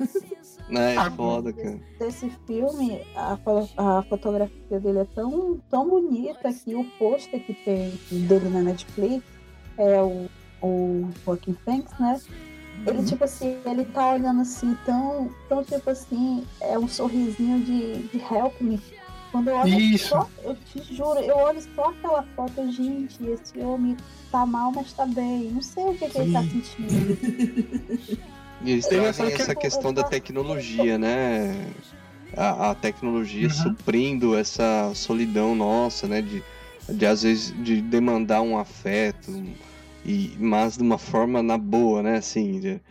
É, 0.73 0.95
Ah, 0.97 1.11
foda, 1.11 1.51
cara. 1.51 1.79
Desse 1.99 2.31
filme, 2.47 3.01
a, 3.15 3.37
a 3.77 4.03
fotografia 4.03 4.79
dele 4.79 4.99
é 4.99 5.05
tão, 5.15 5.59
tão 5.69 5.89
bonita 5.89 6.53
que 6.53 6.75
o 6.75 6.85
pôster 6.97 7.43
que 7.43 7.53
tem 7.53 7.91
dele 8.09 8.49
na 8.49 8.61
Netflix 8.61 9.23
é 9.77 10.01
o, 10.01 10.29
o 10.61 11.09
Joaquin 11.25 11.57
Phoenix, 11.65 11.91
né? 11.99 12.19
Ele, 12.87 13.03
tipo 13.03 13.23
assim, 13.23 13.57
ele 13.65 13.85
tá 13.85 14.13
olhando 14.13 14.41
assim, 14.41 14.75
tão, 14.85 15.29
tão 15.47 15.63
tipo 15.63 15.89
assim, 15.89 16.43
é 16.59 16.77
um 16.77 16.87
sorrisinho 16.87 17.59
de, 17.61 17.93
de 18.07 18.17
help 18.33 18.59
me. 18.61 18.79
Quando 19.31 19.49
eu 19.49 19.55
olho 19.55 19.79
Isso. 19.79 20.09
só, 20.09 20.27
eu 20.43 20.55
te 20.55 20.93
juro, 20.93 21.19
eu 21.19 21.37
olho 21.37 21.61
só 21.75 21.85
aquela 21.85 22.23
foto, 22.35 22.71
gente, 22.71 23.23
esse 23.25 23.59
homem 23.59 23.95
tá 24.31 24.45
mal, 24.45 24.71
mas 24.75 24.91
tá 24.93 25.05
bem. 25.05 25.51
Não 25.51 25.61
sei 25.61 25.83
o 25.85 25.93
que, 25.93 26.09
que 26.09 26.17
ele 26.17 26.33
tá 26.33 26.43
sentindo. 26.43 27.17
E 28.63 28.71
eles 28.71 28.87
Tem 28.87 28.99
trazem 28.99 29.27
essa 29.27 29.41
essa 29.43 29.55
questão 29.55 29.93
da 29.93 30.03
tecnologia, 30.03 30.97
né? 30.97 31.55
A, 32.35 32.71
a 32.71 32.75
tecnologia 32.75 33.47
Uhum. 33.47 33.49
suprindo 33.49 34.35
essa 34.35 34.91
solidão 34.95 35.55
nossa, 35.55 36.07
né? 36.07 36.21
De, 36.21 36.43
de 36.89 37.05
às 37.05 37.23
vezes 37.23 37.53
de 37.63 37.81
demandar 37.81 38.41
um 38.41 38.57
afeto, 38.57 39.31
e, 40.05 40.31
mas 40.39 40.77
de 40.77 40.83
uma 40.83 40.97
forma 40.97 41.41
na 41.43 41.57
boa, 41.57 42.01
né? 42.01 42.17
Assim, 42.17 42.59
de- 42.59 42.81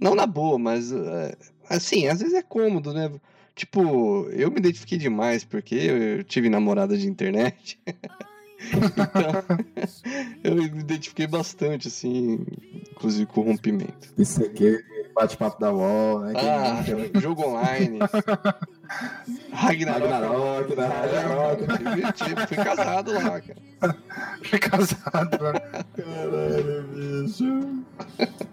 não 0.00 0.14
na 0.14 0.26
boa, 0.26 0.58
mas 0.58 0.92
é, 0.92 1.34
assim, 1.68 2.06
às 2.06 2.20
vezes 2.20 2.34
é 2.34 2.42
cômodo, 2.42 2.92
né? 2.92 3.10
Tipo, 3.54 4.28
eu 4.30 4.50
me 4.50 4.58
identifiquei 4.58 4.96
demais 4.98 5.44
porque 5.44 5.74
eu 5.74 6.24
tive 6.24 6.48
namorada 6.48 6.96
de 6.96 7.06
internet. 7.06 7.78
então, 8.62 9.44
eu 10.42 10.54
me 10.54 10.80
identifiquei 10.80 11.26
bastante, 11.26 11.88
assim, 11.88 12.38
inclusive 12.90 13.26
com 13.26 13.40
o 13.42 13.44
rompimento. 13.44 14.12
Isso 14.16 14.42
aqui, 14.42 14.82
bate-papo 15.12 15.60
da 15.60 15.72
UOL, 15.72 16.20
né? 16.20 16.32
Ah, 16.36 16.82
né? 16.82 17.20
jogo 17.20 17.42
online. 17.42 17.98
Ragnarok. 19.52 20.08
Ragnarok, 20.08 20.76
né? 20.76 20.86
Ragnarok. 20.86 21.66
Divertido, 21.66 22.46
fui 22.46 22.56
casado 22.56 23.12
lá, 23.12 23.40
cara. 23.40 23.62
Fui 24.42 24.58
casado, 24.58 25.42
né? 25.42 25.60
Caralho, 25.96 26.82
bicho. 26.94 27.84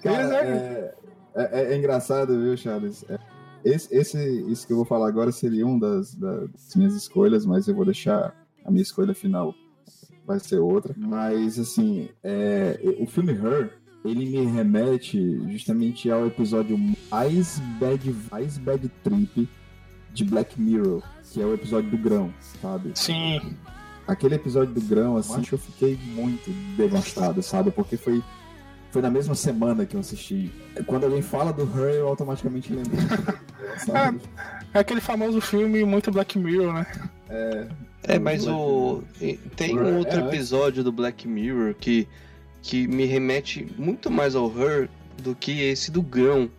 Cara, 0.01 0.27
Pois 0.27 0.31
é, 0.31 0.95
é, 1.35 1.73
é 1.73 1.77
engraçado, 1.77 2.39
viu, 2.39 2.55
Charles? 2.57 3.03
É, 3.09 3.19
esse, 3.63 3.93
esse, 3.95 4.17
isso 4.51 4.65
que 4.65 4.73
eu 4.73 4.77
vou 4.77 4.85
falar 4.85 5.07
agora 5.07 5.31
seria 5.31 5.65
um 5.65 5.77
das, 5.77 6.15
das 6.15 6.75
minhas 6.75 6.93
escolhas, 6.93 7.45
mas 7.45 7.67
eu 7.67 7.75
vou 7.75 7.85
deixar 7.85 8.33
a 8.65 8.71
minha 8.71 8.83
escolha 8.83 9.13
final 9.13 9.53
vai 10.29 10.39
ser 10.39 10.59
outra. 10.59 10.93
Mas, 10.95 11.57
assim, 11.57 12.07
é, 12.23 12.79
o 12.99 13.07
filme 13.07 13.33
Her, 13.33 13.78
ele 14.05 14.25
me 14.25 14.45
remete 14.45 15.19
justamente 15.51 16.09
ao 16.09 16.25
episódio 16.27 16.77
mais 17.11 17.59
bad, 17.79 18.15
mais 18.31 18.57
bad 18.57 18.89
trip 19.03 19.47
de 20.13 20.23
Black 20.25 20.59
Mirror, 20.59 21.03
que 21.31 21.41
é 21.41 21.45
o 21.45 21.53
episódio 21.53 21.89
do 21.91 21.97
grão, 21.97 22.33
sabe? 22.61 22.91
Sim. 22.95 23.39
aquele 24.07 24.35
episódio 24.35 24.73
do 24.73 24.81
grão, 24.81 25.17
assim, 25.17 25.43
eu 25.51 25.57
fiquei 25.57 25.97
muito 26.15 26.49
devastado, 26.75 27.43
sabe? 27.43 27.69
Porque 27.71 27.95
foi, 27.97 28.23
foi 28.91 29.01
na 29.01 29.09
mesma 29.11 29.35
semana 29.35 29.85
que 29.85 29.95
eu 29.95 29.99
assisti. 29.99 30.51
Quando 30.87 31.03
alguém 31.03 31.21
fala 31.21 31.53
do 31.53 31.61
Her, 31.63 31.95
eu 31.95 32.07
automaticamente 32.07 32.73
lembro. 32.73 32.91
sabe? 33.77 34.19
É 34.71 34.77
aquele 34.79 35.01
famoso 35.01 35.41
filme 35.41 35.83
muito 35.83 36.11
Black 36.11 36.37
Mirror, 36.37 36.73
né? 36.73 36.85
É, 38.03 38.19
mas 38.19 38.47
o. 38.47 39.03
Tem 39.55 39.75
um 39.77 39.87
É, 39.87 39.97
outro 39.97 40.19
é. 40.19 40.27
episódio 40.27 40.83
do 40.83 40.91
Black 40.91 41.27
Mirror 41.27 41.73
que, 41.73 42.07
que 42.61 42.87
me 42.87 43.05
remete 43.05 43.65
muito 43.77 44.09
mais 44.11 44.35
ao 44.35 44.47
Her 44.57 44.89
do 45.21 45.35
que 45.35 45.61
esse 45.61 45.91
do 45.91 46.01
Grão, 46.01 46.49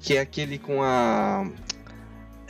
que 0.00 0.16
é 0.16 0.20
aquele 0.20 0.58
com 0.58 0.82
a. 0.82 1.48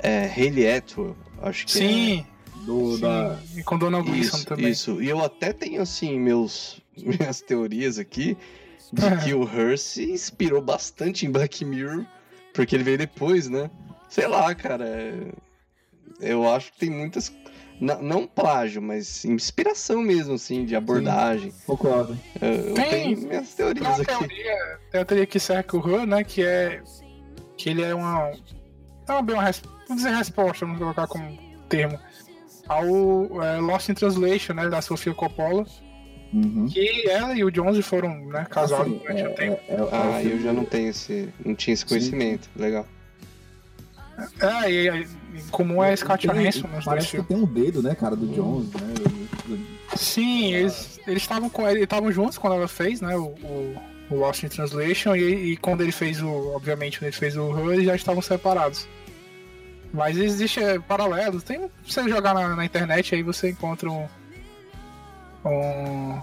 É, 0.00 0.26
Hayley 0.26 0.70
Atwell, 0.76 1.16
acho 1.42 1.66
que 1.66 1.78
é. 1.78 1.80
Sim. 1.88 2.26
Do, 2.64 2.94
sim. 2.96 3.00
da, 3.00 3.38
E 3.56 3.62
com 3.62 3.78
Donald 3.78 4.10
Isso, 4.18 4.44
também. 4.46 4.68
isso. 4.70 5.02
E 5.02 5.08
eu 5.08 5.24
até 5.24 5.52
tenho, 5.52 5.80
assim, 5.80 6.18
meus, 6.20 6.80
minhas 6.96 7.40
teorias 7.40 7.98
aqui 7.98 8.36
de 8.92 9.24
que 9.24 9.34
o 9.34 9.42
Her 9.42 9.78
se 9.78 10.10
inspirou 10.10 10.60
bastante 10.62 11.26
em 11.26 11.30
Black 11.30 11.64
Mirror, 11.64 12.04
porque 12.54 12.74
ele 12.76 12.84
veio 12.84 12.98
depois, 12.98 13.48
né? 13.48 13.70
Sei 14.08 14.26
lá, 14.26 14.54
cara. 14.54 14.84
é- 14.86 15.32
Eu 16.20 16.48
acho 16.48 16.72
que 16.72 16.78
tem 16.78 16.90
muitas. 16.90 17.32
Na- 17.80 17.96
Não 18.02 18.26
plágio, 18.26 18.80
mas 18.82 19.24
inspiração 19.24 20.02
mesmo, 20.02 20.34
assim, 20.34 20.64
de 20.64 20.74
abordagem. 20.76 21.52
concordo. 21.66 22.18
Eu, 22.40 22.48
eu 22.48 22.74
Tem- 22.74 22.90
tenho 22.90 23.18
minhas 23.20 23.54
Tem 23.54 23.56
teorias 23.66 23.86
uma 23.86 23.94
aqui. 23.96 24.04
teoria, 24.06 24.78
tem 24.90 25.00
uma 25.00 25.04
teoria 25.04 25.26
que 25.26 25.40
cerca 25.40 25.76
o 25.76 25.94
Han, 25.94 26.06
né? 26.06 26.24
Que 26.24 26.42
é. 26.42 26.82
Que 27.56 27.70
ele 27.70 27.82
é 27.82 27.94
uma. 27.94 28.32
Não 29.08 29.18
é 29.18 29.22
bem 29.22 29.34
uma 29.34 29.44
res- 29.44 29.62
dizer 29.88 30.10
resposta, 30.10 30.64
vamos 30.66 30.80
colocar 30.80 31.06
como 31.06 31.38
termo. 31.68 31.98
Ao 32.68 32.84
é, 33.42 33.58
Lost 33.60 33.88
in 33.88 33.94
Translation, 33.94 34.52
né? 34.54 34.68
Da 34.68 34.82
Sofia 34.82 35.14
Coppola. 35.14 35.64
Uhum. 36.30 36.66
Que 36.68 37.08
ela 37.08 37.32
e 37.34 37.42
o 37.42 37.50
Jones 37.50 37.84
foram, 37.86 38.14
né, 38.26 38.46
casados 38.50 38.86
Assim, 38.86 38.98
durante 38.98 39.22
é, 39.22 39.28
o 39.30 39.34
tempo. 39.34 39.60
é- 39.66 39.72
é- 39.72 39.76
é 39.76 39.88
Ah, 39.92 40.22
eu 40.22 40.38
já 40.42 40.52
não 40.52 40.62
tenho 40.66 40.90
esse. 40.90 41.30
Não 41.42 41.54
tinha 41.54 41.72
esse 41.72 41.84
Sim. 41.84 41.88
conhecimento. 41.88 42.50
Legal. 42.54 42.86
É, 44.40 44.70
e, 44.70 44.88
e, 44.88 45.08
em 45.38 45.48
comum 45.50 45.82
é 45.82 45.94
Scott 45.94 46.28
Hanson 46.28 46.66
nos 46.68 46.70
dois 46.70 46.84
Parece 46.84 47.16
que 47.16 47.22
tem 47.22 47.36
um 47.36 47.46
dedo, 47.46 47.82
né, 47.82 47.94
cara, 47.94 48.16
do 48.16 48.26
Jones, 48.28 48.70
né? 48.72 49.60
Sim, 49.96 50.52
eles 50.54 51.00
eles 51.06 51.22
estavam 51.22 51.48
com 51.48 51.66
eles 51.68 51.84
estavam 51.84 52.12
juntos 52.12 52.36
quando 52.36 52.54
ela 52.54 52.68
fez, 52.68 53.00
né, 53.00 53.16
o, 53.16 53.26
o, 53.26 53.76
o 54.10 54.14
Lost 54.16 54.42
in 54.42 54.48
Translation 54.48 55.16
e, 55.16 55.52
e 55.52 55.56
quando 55.56 55.80
ele 55.82 55.92
fez 55.92 56.22
o, 56.22 56.54
obviamente, 56.54 56.98
quando 56.98 57.08
ele 57.08 57.16
fez 57.16 57.36
o 57.36 57.50
Her, 57.56 57.74
eles 57.74 57.86
já 57.86 57.96
estavam 57.96 58.20
separados. 58.20 58.86
Mas 59.92 60.18
existe 60.18 60.60
é, 60.60 60.78
paralelos, 60.78 61.42
tem 61.42 61.70
você 61.86 62.06
jogar 62.08 62.34
na, 62.34 62.54
na 62.54 62.64
internet 62.64 63.14
aí 63.14 63.22
você 63.22 63.50
encontra 63.50 63.90
um, 63.90 64.06
um 65.44 66.20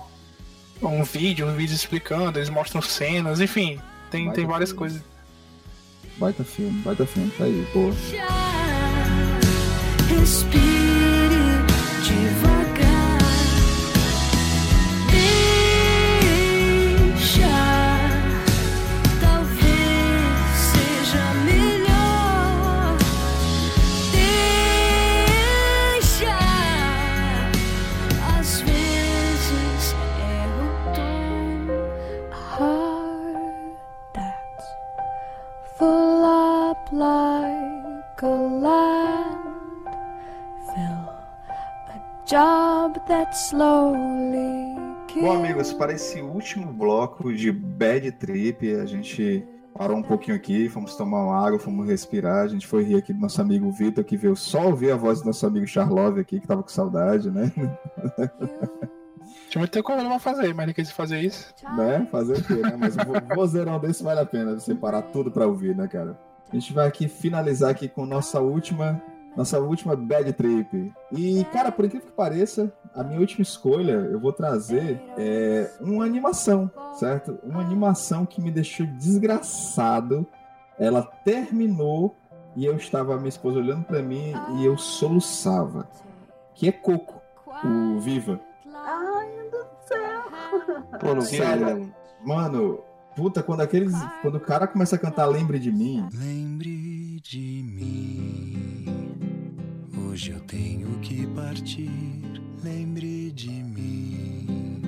um 0.82 1.04
vídeo, 1.04 1.48
um 1.48 1.56
vídeo 1.56 1.74
explicando, 1.74 2.38
eles 2.38 2.50
mostram 2.50 2.82
cenas, 2.82 3.39
enfim, 3.39 3.80
tem, 4.12 4.32
tem 4.32 4.46
várias 4.46 4.74
coisas. 4.74 5.02
Baita 6.18 6.43
filme, 6.43 6.82
baita 6.84 7.05
filme, 7.05 7.32
tá 7.38 7.43
aí, 7.43 7.68
boa. 7.74 7.93
Respire 10.20 10.85
like 36.97 38.24
a 38.24 38.28
landfill. 38.28 39.46
A 41.89 42.26
job 42.26 43.00
that 43.08 43.36
slowly 43.36 44.76
Bom, 45.22 45.32
amigos, 45.38 45.72
para 45.72 45.93
esse 45.93 46.22
último 46.22 46.74
bloco 46.74 47.34
de 47.34 47.50
Bad 47.51 48.12
Trip, 48.13 48.76
a 48.76 48.86
gente 48.86 49.47
parou 49.78 49.96
um 49.97 50.04
pouquinho 50.04 50.36
aqui, 50.36 50.67
fomos 50.67 50.96
tomar 50.97 51.24
uma 51.24 51.46
água, 51.47 51.58
fomos 51.58 51.88
respirar, 51.88 52.43
a 52.43 52.47
gente 52.50 52.67
foi 52.67 52.84
rir 52.84 52.96
aqui 52.97 53.13
do 53.13 53.22
nosso 53.22 53.42
amigo 53.42 53.72
Vitor, 53.72 54.04
que 54.04 54.17
veio 54.17 54.36
só 54.36 54.66
ouvir 54.67 54.92
a 54.92 54.97
voz 54.97 55.22
do 55.22 55.28
nosso 55.28 55.46
amigo 55.47 55.66
Charlove 55.66 56.20
aqui, 56.20 56.39
que 56.42 56.47
tava 56.47 56.62
com 56.63 56.67
saudade, 56.70 57.32
né? 57.32 57.50
Tinha 59.50 59.59
muito 59.59 59.82
vou 60.09 60.20
fazer, 60.20 60.54
mas 60.54 60.63
ele 60.66 60.74
quis 60.74 60.92
fazer 60.92 61.20
isso. 61.22 61.54
né? 61.78 62.05
Fazer 62.12 62.38
o 62.38 62.43
quê, 62.43 62.55
né? 62.55 62.76
Mas 62.78 62.96
vo- 62.97 63.36
vozeirão 63.36 63.80
desse 63.80 64.04
vale 64.04 64.20
a 64.20 64.26
pena 64.26 64.54
você 64.54 64.76
parar 64.76 65.01
tudo 65.01 65.32
pra 65.32 65.47
ouvir, 65.47 65.76
né, 65.76 65.88
cara? 65.88 66.20
A 66.56 66.58
gente 66.58 66.72
vai 66.72 66.88
aqui 66.88 67.10
finalizar 67.10 67.70
aqui 67.70 67.90
com 67.90 68.06
nossa 68.06 68.40
última, 68.40 69.02
nossa 69.36 69.60
última 69.60 69.94
bad 69.94 70.32
trip. 70.32 70.90
E, 71.12 71.44
cara, 71.52 71.70
por 71.70 71.84
incrível 71.84 72.08
que 72.08 72.14
pareça, 72.14 72.72
a 72.94 73.04
minha 73.04 73.20
última 73.20 73.42
escolha, 73.42 73.92
eu 73.92 74.18
vou 74.22 74.32
trazer 74.32 75.02
é 75.18 75.70
uma 75.82 76.06
animação, 76.06 76.72
certo? 76.94 77.38
Uma 77.44 77.60
animação 77.60 78.26
que 78.26 78.42
me 78.42 78.50
deixou 78.50 78.86
desgraçado. 78.86 80.26
Ela 80.80 81.02
terminou 81.26 82.16
e 82.56 82.64
eu 82.64 82.78
estava, 82.78 83.18
minha 83.18 83.28
esposa 83.28 83.60
olhando 83.60 83.84
pra 83.84 84.02
mim 84.02 84.34
e 84.58 84.66
eu 84.66 84.78
soluçava. 84.78 85.90
Que 86.54 86.70
é 86.70 86.72
Coco, 86.72 87.22
o 87.66 88.00
Viva. 88.00 88.40
Ai, 88.74 89.50
do 89.52 89.66
céu. 89.86 91.00
Pô, 91.02 91.16
não 91.16 91.22
Sério? 91.22 91.68
ainda. 91.68 91.92
mano. 92.24 92.80
Puta, 93.16 93.42
quando 93.42 93.62
aqueles. 93.62 93.93
Quando 94.21 94.36
o 94.36 94.39
cara 94.39 94.67
começa 94.67 94.96
a 94.96 95.00
cantar 95.00 95.25
Lembre 95.25 95.58
de 95.58 95.71
mim. 95.71 96.08
Lembre 96.13 97.21
de 97.21 97.63
mim. 97.63 99.17
Hoje 99.97 100.32
eu 100.32 100.39
tenho 100.42 101.00
que 101.00 101.25
partir. 101.28 102.21
Lembre 102.62 103.32
de 103.32 103.50
mim. 103.50 104.82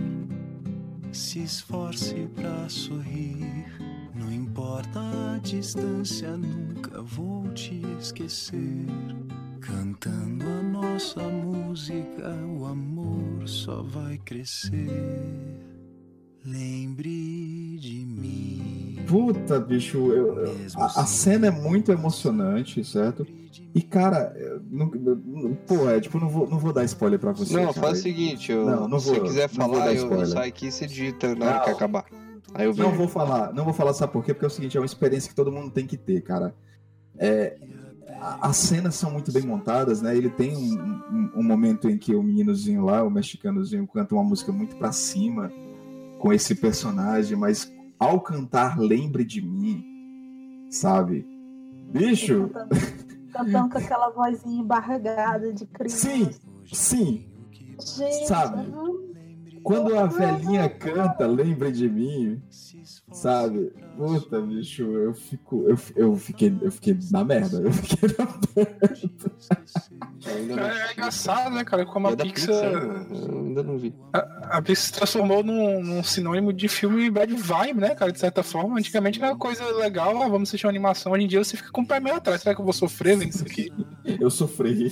Se 1.12 1.40
esforce 1.40 2.28
pra 2.36 2.68
sorrir. 2.68 3.66
Não 4.14 4.32
importa 4.32 5.00
a 5.00 5.40
distância, 5.40 6.36
nunca 6.36 7.02
vou 7.02 7.48
te 7.54 7.82
esquecer. 8.00 8.86
Cantando 9.62 10.46
a 10.46 10.64
nossa 10.64 11.22
música, 11.22 12.30
o 12.58 12.66
amor 12.66 13.48
só 13.48 13.84
vai 13.84 14.18
crescer. 14.18 15.67
Lembre 16.48 17.78
de 17.78 18.06
mim. 18.06 19.04
Puta, 19.06 19.60
bicho, 19.60 19.98
eu- 20.14 20.34
eu- 20.46 20.56
a, 20.78 20.86
a 20.86 21.06
cena 21.06 21.48
é 21.48 21.52
muito 21.52 21.92
emocionante, 21.92 22.84
certo? 22.86 23.28
E, 23.76 23.82
cara, 23.82 24.34
eu 24.38 24.62
não- 24.72 24.88
não- 24.90 25.54
pô, 25.56 25.90
é 25.90 26.00
tipo, 26.00 26.18
não 26.20 26.30
vou, 26.30 26.48
não 26.50 26.58
vou 26.58 26.72
dar 26.72 26.86
spoiler 26.86 27.20
pra 27.20 27.34
você. 27.34 27.54
Não, 27.54 27.74
cara. 27.74 27.88
faz 27.88 28.00
o 28.00 28.02
seguinte, 28.02 28.52
eu, 28.52 28.66
Não, 28.66 28.88
não 28.88 28.98
se 29.00 29.08
você 29.08 29.16
vou- 29.20 29.24
quiser 29.28 29.50
não 29.58 29.68
vou 29.68 29.76
falar, 29.78 29.94
eu, 29.94 30.12
eu 30.12 30.26
saio 30.26 30.48
aqui 30.50 30.68
e 30.68 30.72
você 30.72 30.88
digita 30.88 31.36
na 31.36 31.46
hora 31.48 31.60
que 31.62 31.70
Não. 31.70 31.76
acabar. 31.76 32.06
Aí 32.54 32.66
eu 32.66 32.74
vejo. 32.74 32.88
Não 32.90 32.96
vou 32.96 33.08
falar, 33.10 33.54
não 33.54 33.66
vou 33.66 33.74
falar, 33.74 33.94
sabe 33.94 34.14
por 34.14 34.24
quê? 34.24 34.34
Porque 34.34 34.46
é 34.46 34.48
o 34.48 34.52
seguinte, 34.52 34.78
é 34.78 34.80
uma 34.80 34.86
experiência 34.86 35.30
que 35.30 35.36
todo 35.36 35.52
mundo 35.52 35.70
tem 35.70 35.86
que 35.86 35.98
ter, 35.98 36.22
cara. 36.22 36.56
É, 37.18 37.58
a- 38.22 38.48
as 38.50 38.56
cenas 38.58 38.96
são 38.96 39.12
muito 39.12 39.32
bem 39.34 39.44
montadas, 39.44 40.02
né? 40.02 40.16
Ele 40.16 40.30
tem 40.30 40.56
um, 40.56 40.74
um- 41.12 41.32
um 41.38 41.44
momento 41.44 41.90
em 41.90 41.98
que 41.98 42.16
o 42.16 42.24
meninozinho 42.24 42.86
lá, 42.86 43.04
o 43.04 43.10
mexicanozinho, 43.12 43.86
canta 43.86 44.16
uma 44.16 44.24
música 44.24 44.52
muito 44.52 44.76
pra 44.78 44.92
cima 44.94 45.52
com 46.20 46.34
esse 46.34 46.56
personagem, 46.56 47.38
mas 47.38 47.72
ao 48.00 48.22
cantar 48.22 48.80
Lembre 48.80 49.24
de 49.26 49.42
Mim, 49.42 49.84
sabe? 50.70 51.26
Bicho, 51.92 52.50
Cantando, 52.50 52.76
cantando 53.32 53.70
com 53.70 53.78
aquela 53.78 54.10
vozinha 54.10 54.62
embargada 54.62 55.54
de 55.54 55.66
criança. 55.66 55.98
sim, 55.98 56.30
sim. 56.72 57.26
Gente, 57.80 58.28
Sabe? 58.28 58.60
aham. 58.72 59.07
Quando 59.64 59.98
a 59.98 60.06
velhinha 60.06 60.70
canta 60.70 61.26
Lembre 61.28 61.72
de 61.72 61.90
Mim, 61.90 62.42
sabe? 63.12 63.72
Puta, 63.98 64.42
bicho, 64.42 64.84
eu 64.84 65.14
fico. 65.14 65.64
Eu, 65.68 65.78
eu, 65.96 66.16
fiquei, 66.16 66.56
eu 66.62 66.72
fiquei 66.72 66.98
na 67.12 67.24
merda. 67.24 67.62
Eu 67.62 67.72
fiquei 67.72 68.10
na 68.18 68.26
não 70.48 70.60
É, 70.64 70.90
é 70.90 70.94
engraçado, 70.94 71.54
né, 71.54 71.64
cara? 71.64 71.86
Como 71.86 72.08
É 72.08 72.14
a 72.14 72.18
Pixar, 72.18 72.48
Pixar, 72.48 72.74
eu 73.30 73.40
ainda 73.40 73.64
não 73.64 73.78
vi. 73.78 73.94
a 74.14 74.62
Pixar 74.62 74.86
se 74.86 74.94
transformou 74.94 75.44
num, 75.44 75.84
num 75.84 76.04
sinônimo 76.04 76.54
de 76.54 76.68
filme 76.68 77.10
bad 77.10 77.34
vibe, 77.34 77.80
né, 77.80 77.96
cara? 77.96 78.12
De 78.12 78.20
certa 78.20 78.44
forma. 78.44 78.78
Antigamente 78.78 79.22
era 79.22 79.36
coisa 79.36 79.66
legal, 79.76 80.22
ah, 80.22 80.28
vamos 80.28 80.50
assistir 80.50 80.66
uma 80.66 80.72
animação. 80.72 81.12
Hoje 81.12 81.24
em 81.24 81.28
dia 81.28 81.44
você 81.44 81.58
fica 81.58 81.72
com 81.72 81.82
o 81.82 81.88
pé 81.88 82.00
meio 82.00 82.16
atrás. 82.16 82.42
Será 82.42 82.54
que 82.54 82.62
eu 82.62 82.66
vou 82.66 82.74
sofrer 82.74 83.18
vendo 83.18 83.30
isso 83.30 83.44
aqui? 83.44 83.72
Eu 84.20 84.30
sofri. 84.30 84.92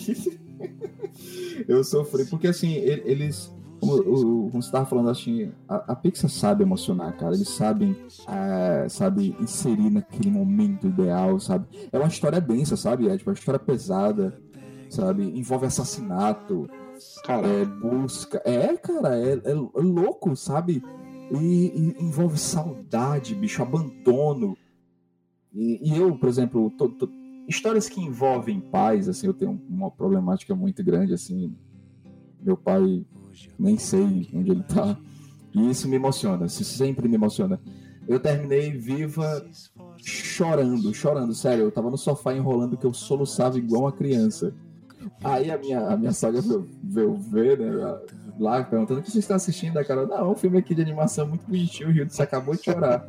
eu 1.67 1.83
sofri, 1.83 2.25
porque 2.25 2.47
assim, 2.47 2.73
eles. 2.73 3.53
Como, 3.85 4.45
o- 4.47 4.49
como 4.51 4.63
você 4.63 4.71
tava 4.71 4.85
falando, 4.85 5.09
assim, 5.09 5.51
a, 5.67 5.75
a 5.93 5.95
Pixar 5.95 6.29
sabe 6.29 6.63
emocionar, 6.63 7.15
cara. 7.17 7.35
Eles 7.35 7.49
sabem, 7.49 7.95
é, 8.27 8.87
sabe, 8.89 9.35
inserir 9.39 9.89
naquele 9.89 10.29
momento 10.31 10.87
ideal, 10.87 11.39
sabe? 11.39 11.65
É 11.91 11.97
uma 11.97 12.07
história 12.07 12.41
densa, 12.41 12.75
sabe? 12.77 13.07
É 13.09 13.17
tipo 13.17 13.29
uma 13.29 13.33
história 13.35 13.59
pesada, 13.59 14.33
sabe? 14.89 15.23
Envolve 15.23 15.65
assassinato, 15.65 16.67
Cara, 17.25 17.45
é, 17.47 17.65
busca. 17.65 18.41
É, 18.45 18.75
cara, 18.77 19.17
é, 19.17 19.33
é- 19.33 19.51
é 19.51 19.53
louco, 19.81 20.35
sabe? 20.35 20.81
E, 21.31 21.71
e 21.97 22.03
envolve 22.03 22.37
saudade, 22.37 23.33
bicho, 23.35 23.61
abandono. 23.61 24.55
E, 25.53 25.79
e 25.91 25.97
eu, 25.97 26.15
por 26.17 26.29
exemplo, 26.29 26.69
tô- 26.77 26.89
tô- 26.89 27.09
histórias 27.47 27.89
que 27.89 27.99
envolvem 28.01 28.59
pais, 28.59 29.09
assim, 29.09 29.27
eu 29.27 29.33
tenho 29.33 29.59
uma 29.69 29.89
problemática 29.91 30.55
muito 30.55 30.83
grande, 30.83 31.13
assim. 31.13 31.53
Meu 32.41 32.55
pai, 32.55 33.03
nem 33.57 33.77
sei 33.77 34.29
onde 34.33 34.51
ele 34.51 34.63
tá. 34.63 34.97
E 35.53 35.69
isso 35.69 35.87
me 35.87 35.95
emociona, 35.95 36.45
isso 36.45 36.63
sempre 36.63 37.07
me 37.07 37.15
emociona. 37.15 37.59
Eu 38.07 38.19
terminei 38.19 38.71
viva 38.71 39.45
chorando, 39.97 40.93
chorando, 40.93 41.33
sério. 41.33 41.63
Eu 41.63 41.71
tava 41.71 41.89
no 41.89 41.97
sofá 41.97 42.33
enrolando 42.33 42.77
que 42.77 42.85
eu 42.85 42.93
soluçava 42.93 43.57
igual 43.57 43.83
uma 43.83 43.91
criança. 43.91 44.53
Aí 45.23 45.49
a 45.51 45.57
minha, 45.57 45.79
a 45.87 45.97
minha 45.97 46.11
sogra 46.11 46.41
veio, 46.41 46.67
veio 46.83 47.15
ver, 47.15 47.59
né, 47.59 47.97
lá 48.39 48.63
perguntando 48.63 48.99
o 48.99 49.03
que 49.03 49.11
você 49.11 49.19
está 49.19 49.35
assistindo. 49.35 49.77
A 49.77 49.85
Carol, 49.85 50.07
não, 50.07 50.31
um 50.31 50.35
filme 50.35 50.57
aqui 50.57 50.75
de 50.75 50.81
animação 50.81 51.27
muito 51.27 51.45
bonitinho, 51.47 51.89
o 51.89 51.91
Rio 51.91 52.09
você 52.09 52.23
acabou 52.23 52.55
de 52.55 52.63
chorar. 52.63 53.05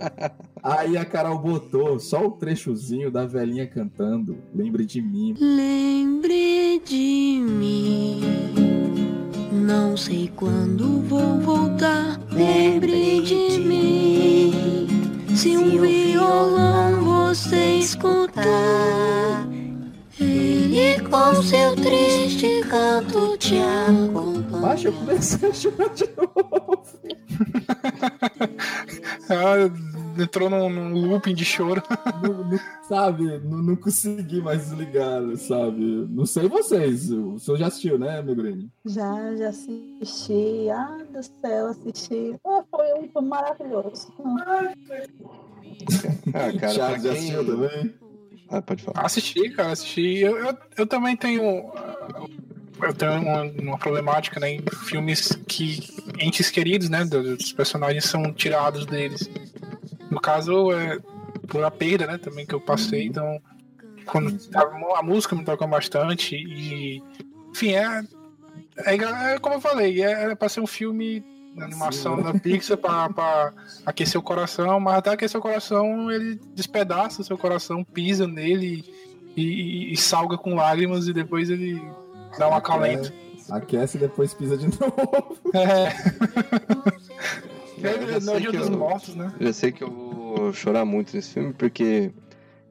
Aí 0.62 0.96
a 0.96 1.04
Carol 1.04 1.38
botou 1.38 1.98
só 1.98 2.26
o 2.26 2.32
trechozinho 2.32 3.10
da 3.10 3.26
velhinha 3.26 3.66
cantando, 3.66 4.36
lembre 4.54 4.84
de 4.84 5.00
mim. 5.00 5.34
Lembre 5.38 6.80
de 6.84 7.40
mim. 7.40 9.05
Não 9.66 9.96
sei 9.96 10.30
quando 10.36 11.02
vou 11.08 11.40
voltar. 11.40 12.20
Lembre 12.30 13.20
de 13.22 13.58
mim. 13.58 14.86
Se 15.34 15.56
um 15.56 15.80
violão 15.80 17.02
você 17.02 17.78
escutar, 17.78 19.44
ele 20.20 21.00
com 21.00 21.42
seu 21.42 21.74
triste 21.74 22.62
canto 22.70 23.36
te 23.38 23.56
acompanha. 23.58 24.60
Macho, 24.60 24.86
eu 24.86 24.92
comecei 24.92 25.48
a 25.48 25.52
chorar 25.52 25.88
de 25.88 26.08
novo. 26.16 26.86
Ela 29.28 29.70
entrou 30.22 30.48
num, 30.48 30.68
num 30.70 31.10
looping 31.10 31.34
de 31.34 31.44
choro. 31.44 31.82
Não, 32.22 32.44
não- 32.50 32.60
sabe, 32.88 33.38
não, 33.44 33.58
não 33.62 33.76
consegui 33.76 34.40
mais 34.40 34.62
desligar, 34.68 35.20
sabe? 35.36 36.06
Não 36.10 36.24
sei 36.26 36.48
vocês, 36.48 37.10
o 37.10 37.38
senhor 37.38 37.56
já 37.58 37.66
assistiu, 37.66 37.98
né, 37.98 38.22
meu 38.22 38.34
grande? 38.34 38.68
Já, 38.84 39.34
já 39.36 39.48
assisti. 39.48 40.68
Ah, 40.70 40.98
do 41.12 41.22
céu, 41.22 41.66
assisti. 41.68 42.34
Ah, 42.46 42.62
foi 42.70 42.94
um 42.94 43.08
filme 43.08 43.28
maravilhoso. 43.28 44.08
ah, 44.24 44.72
cara, 46.32 46.52
Thiago 46.52 46.58
pra 46.58 46.98
já 46.98 47.12
assistiu 47.12 47.44
também? 47.44 47.94
Ah, 48.48 48.62
pode 48.62 48.82
falar. 48.84 49.04
Assisti, 49.04 49.50
cara, 49.50 49.72
assisti. 49.72 50.18
Eu, 50.18 50.36
eu, 50.38 50.56
eu 50.78 50.86
também 50.86 51.16
tenho. 51.16 51.64
Eu 52.82 52.94
tenho 52.94 53.12
uma, 53.22 53.42
uma 53.42 53.78
problemática, 53.78 54.38
né? 54.38 54.50
Em 54.52 54.62
filmes 54.84 55.28
que 55.48 55.80
entes 56.18 56.50
queridos, 56.50 56.88
né? 56.88 57.04
do- 57.04 57.36
Dos 57.36 57.52
personagens 57.52 58.04
são 58.04 58.32
tirados 58.32 58.84
deles. 58.86 59.28
No 60.10 60.20
caso, 60.20 60.72
é 60.72 60.98
por 61.48 61.64
a 61.64 61.70
perda, 61.70 62.06
né? 62.06 62.18
Também 62.18 62.44
que 62.46 62.54
eu 62.54 62.60
passei. 62.60 63.06
Então, 63.06 63.40
quando 64.04 64.36
a, 64.54 64.98
a 64.98 65.02
música 65.02 65.34
me 65.34 65.44
tocou 65.44 65.66
bastante. 65.68 66.36
E. 66.36 67.02
Enfim, 67.50 67.72
é. 67.72 68.02
É, 68.84 68.94
é 69.34 69.38
como 69.38 69.54
eu 69.54 69.60
falei, 69.60 70.02
é, 70.02 70.10
era 70.10 70.36
pra 70.36 70.48
ser 70.48 70.60
um 70.60 70.66
filme. 70.66 71.20
de 71.54 71.62
Animação 71.62 72.22
da 72.22 72.34
Pixar 72.34 72.76
pra 72.76 73.52
aquecer 73.86 74.20
o 74.20 74.22
coração, 74.22 74.78
mas 74.78 74.96
até 74.96 75.10
aquecer 75.10 75.38
o 75.38 75.42
coração, 75.42 76.10
ele 76.12 76.38
despedaça 76.54 77.22
o 77.22 77.24
seu 77.24 77.38
coração, 77.38 77.82
pisa 77.82 78.26
nele 78.26 78.84
e, 79.34 79.42
e- 79.42 79.92
e 79.92 79.96
salga 79.96 80.36
com 80.36 80.54
lágrimas 80.54 81.08
e 81.08 81.14
depois 81.14 81.48
ele 81.48 81.80
dá 82.38 82.48
um 82.48 82.54
acalento. 82.54 83.12
Aquece 83.50 83.96
e 83.96 84.00
depois 84.00 84.34
pisa 84.34 84.56
de 84.56 84.66
novo. 84.80 85.36
É. 85.54 85.88
Eu 87.78 88.20
já 88.20 88.32
É, 88.34 88.40
dos 88.40 88.68
eu- 88.68 88.78
Mortos, 88.78 89.14
né? 89.14 89.32
Eu 89.38 89.52
sei 89.52 89.70
que 89.70 89.84
eu 89.84 89.90
vou 89.90 90.52
chorar 90.52 90.84
muito 90.84 91.14
nesse 91.14 91.34
filme, 91.34 91.52
porque 91.52 92.10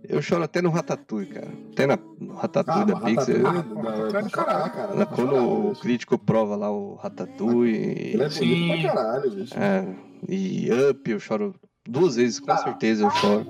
eu 0.09 0.21
choro 0.21 0.43
até 0.43 0.61
no 0.61 0.69
Ratatouille, 0.71 1.27
cara. 1.29 1.47
Até 1.71 1.85
na, 1.85 1.97
no 2.19 2.33
Ratatouille 2.33 2.85
da 2.85 2.99
mas 2.99 3.25
Pixar. 3.25 3.45
Ah, 3.45 4.67
dá 4.67 4.85
Lá 4.95 5.05
pra 5.05 5.15
Quando 5.15 5.29
chorar, 5.29 5.43
o 5.43 5.69
bicho. 5.69 5.81
crítico 5.81 6.17
prova 6.17 6.55
lá 6.55 6.71
o 6.71 6.95
Ratatouille. 6.95 7.77
Ele 7.77 8.23
é 8.23 8.29
bonito 8.29 8.33
Sim. 8.33 8.81
pra 8.81 8.93
caralho, 8.93 9.31
bicho. 9.31 9.53
é, 9.57 9.95
e 10.27 10.69
Up, 10.89 11.09
eu 11.11 11.19
choro 11.19 11.55
duas 11.87 12.15
vezes, 12.15 12.39
com 12.39 12.57
certeza 12.57 13.03
eu 13.05 13.11
choro. 13.11 13.45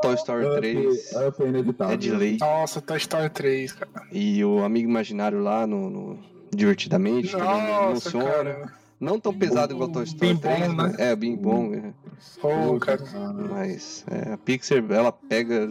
Toy 0.00 0.14
Story 0.14 0.46
3 0.60 1.12
Up, 1.12 1.24
up 1.28 1.42
é 1.42 1.46
inevitável. 1.48 1.94
é 1.94 1.96
de 1.96 2.10
lei. 2.10 2.36
Nossa, 2.40 2.80
Toy 2.80 2.96
Story 2.98 3.30
3, 3.30 3.72
cara. 3.72 3.90
E 4.12 4.44
o 4.44 4.62
Amigo 4.64 4.88
Imaginário 4.88 5.42
lá 5.42 5.66
no, 5.66 5.90
no 5.90 6.18
Divertidamente 6.54 7.36
Nossa, 7.36 8.08
emociona. 8.10 8.30
cara. 8.30 8.72
Não 8.98 9.18
tão 9.18 9.32
pesado 9.32 9.72
igual 9.72 9.88
Toy 9.88 10.04
Story 10.04 10.34
Bim 10.34 10.40
3, 10.40 10.68
Bom, 10.68 10.74
né? 10.74 10.88
né? 10.88 10.94
É, 10.98 11.16
Bing 11.16 11.36
Bong. 11.36 11.76
é. 11.76 11.92
Pô, 12.40 12.78
cara. 12.78 13.02
Mas 13.50 14.04
é, 14.10 14.32
a 14.34 14.36
Pixar, 14.36 14.84
ela 14.90 15.10
pega, 15.10 15.68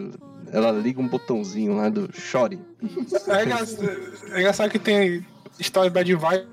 ela 0.51 0.71
liga 0.71 0.99
um 0.99 1.07
botãozinho 1.07 1.75
lá 1.75 1.89
do 1.89 2.09
chore. 2.11 2.59
É 3.27 3.43
engraçado, 3.43 3.89
é 4.31 4.39
engraçado 4.39 4.71
que 4.71 4.79
tem 4.79 5.23
história 5.59 5.91
bad 5.91 6.13
vibe. 6.15 6.47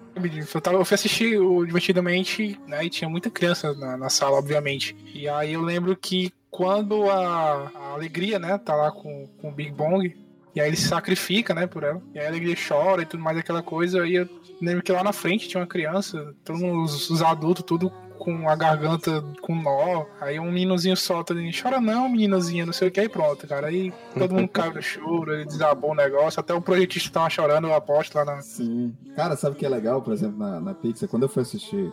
Eu, 0.55 0.61
tava, 0.61 0.77
eu 0.78 0.85
fui 0.85 0.94
assistir 0.94 1.39
o 1.39 1.65
Divertidamente, 1.65 2.59
né? 2.66 2.85
E 2.85 2.90
tinha 2.90 3.09
muita 3.09 3.31
criança 3.31 3.73
na, 3.74 3.97
na 3.97 4.09
sala, 4.11 4.36
obviamente. 4.39 4.94
E 5.15 5.28
aí 5.28 5.53
eu 5.55 5.62
lembro 5.62 5.94
que 5.97 6.32
quando 6.56 7.10
a, 7.10 7.70
a 7.74 7.92
alegria, 7.92 8.38
né, 8.38 8.56
tá 8.56 8.74
lá 8.74 8.90
com, 8.90 9.26
com 9.38 9.50
o 9.50 9.52
Big 9.52 9.70
Bong, 9.72 10.16
e 10.54 10.60
aí 10.60 10.68
ele 10.68 10.76
se 10.76 10.88
sacrifica, 10.88 11.52
né, 11.52 11.66
por 11.66 11.84
ela. 11.84 12.00
E 12.14 12.18
aí 12.18 12.24
a 12.24 12.28
alegria 12.30 12.56
chora 12.56 13.02
e 13.02 13.04
tudo 13.04 13.22
mais, 13.22 13.36
aquela 13.36 13.62
coisa. 13.62 14.02
Aí 14.02 14.14
eu 14.14 14.26
lembro 14.62 14.82
que 14.82 14.90
lá 14.90 15.04
na 15.04 15.12
frente 15.12 15.48
tinha 15.48 15.60
uma 15.60 15.66
criança, 15.66 16.34
todos 16.42 16.62
os, 16.62 17.10
os 17.10 17.20
adultos, 17.20 17.62
tudo 17.62 17.90
com 18.18 18.48
a 18.48 18.56
garganta 18.56 19.22
com 19.42 19.54
nó. 19.54 20.06
Aí 20.18 20.40
um 20.40 20.50
meninozinho 20.50 20.96
solta 20.96 21.34
ali, 21.34 21.52
chora 21.52 21.78
não, 21.78 22.08
meninozinha, 22.08 22.64
não 22.64 22.72
sei 22.72 22.88
o 22.88 22.90
que, 22.90 23.00
aí 23.00 23.08
pronto, 23.10 23.46
cara. 23.46 23.66
Aí 23.66 23.92
todo 24.18 24.32
mundo 24.32 24.48
cai 24.48 24.72
no 24.72 24.80
choro, 24.80 25.34
ele 25.34 25.44
desabou 25.44 25.90
o 25.90 25.94
negócio, 25.94 26.40
até 26.40 26.54
o 26.54 26.62
projetista 26.62 27.12
tava 27.12 27.28
chorando, 27.28 27.66
eu 27.66 27.74
aposto 27.74 28.14
lá 28.14 28.24
na. 28.24 28.40
Sim. 28.40 28.96
Cara, 29.14 29.36
sabe 29.36 29.56
o 29.56 29.58
que 29.58 29.66
é 29.66 29.68
legal, 29.68 30.00
por 30.00 30.14
exemplo, 30.14 30.38
na, 30.38 30.58
na 30.58 30.72
Pixar? 30.72 31.06
Quando 31.06 31.24
eu 31.24 31.28
fui 31.28 31.42
assistir 31.42 31.92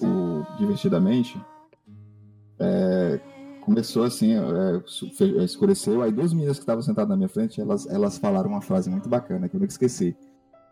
o 0.00 0.46
Divertidamente, 0.58 1.36
é, 2.60 3.18
começou 3.70 4.02
assim, 4.02 4.32
é, 4.34 4.80
fe- 5.16 5.44
escureceu, 5.44 6.02
aí 6.02 6.10
duas 6.10 6.32
meninas 6.32 6.56
que 6.58 6.62
estavam 6.62 6.82
sentadas 6.82 7.08
na 7.08 7.16
minha 7.16 7.28
frente, 7.28 7.60
elas, 7.60 7.86
elas 7.86 8.18
falaram 8.18 8.50
uma 8.50 8.60
frase 8.60 8.90
muito 8.90 9.08
bacana, 9.08 9.48
que 9.48 9.54
eu 9.54 9.60
nunca 9.60 9.72
esqueci. 9.72 10.16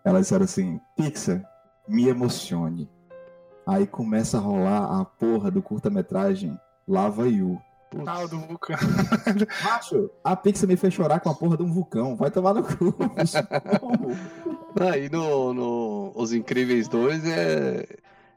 Elas 0.04 0.22
disseram 0.22 0.44
assim, 0.44 0.80
Pixar, 0.96 1.42
me 1.88 2.08
emocione. 2.08 2.90
Aí 3.64 3.86
começa 3.86 4.36
a 4.38 4.40
rolar 4.40 5.00
a 5.00 5.04
porra 5.04 5.50
do 5.50 5.62
curta-metragem 5.62 6.58
Lava 6.88 7.28
You. 7.28 7.60
Ah, 8.06 8.24
o 8.24 8.28
do 8.28 8.38
Vulcan. 8.40 8.76
Macho, 9.64 10.10
a 10.24 10.34
Pixar 10.36 10.68
me 10.68 10.76
fez 10.76 10.92
chorar 10.92 11.20
com 11.20 11.30
a 11.30 11.34
porra 11.34 11.56
de 11.56 11.62
um 11.62 11.72
vulcão. 11.72 12.16
Vai 12.16 12.30
tomar 12.30 12.52
no 12.54 12.62
cu. 12.62 12.94
Aí 14.92 15.08
no, 15.10 15.54
no 15.54 16.12
Os 16.14 16.32
Incríveis 16.32 16.88
2 16.88 17.24
é. 17.26 17.86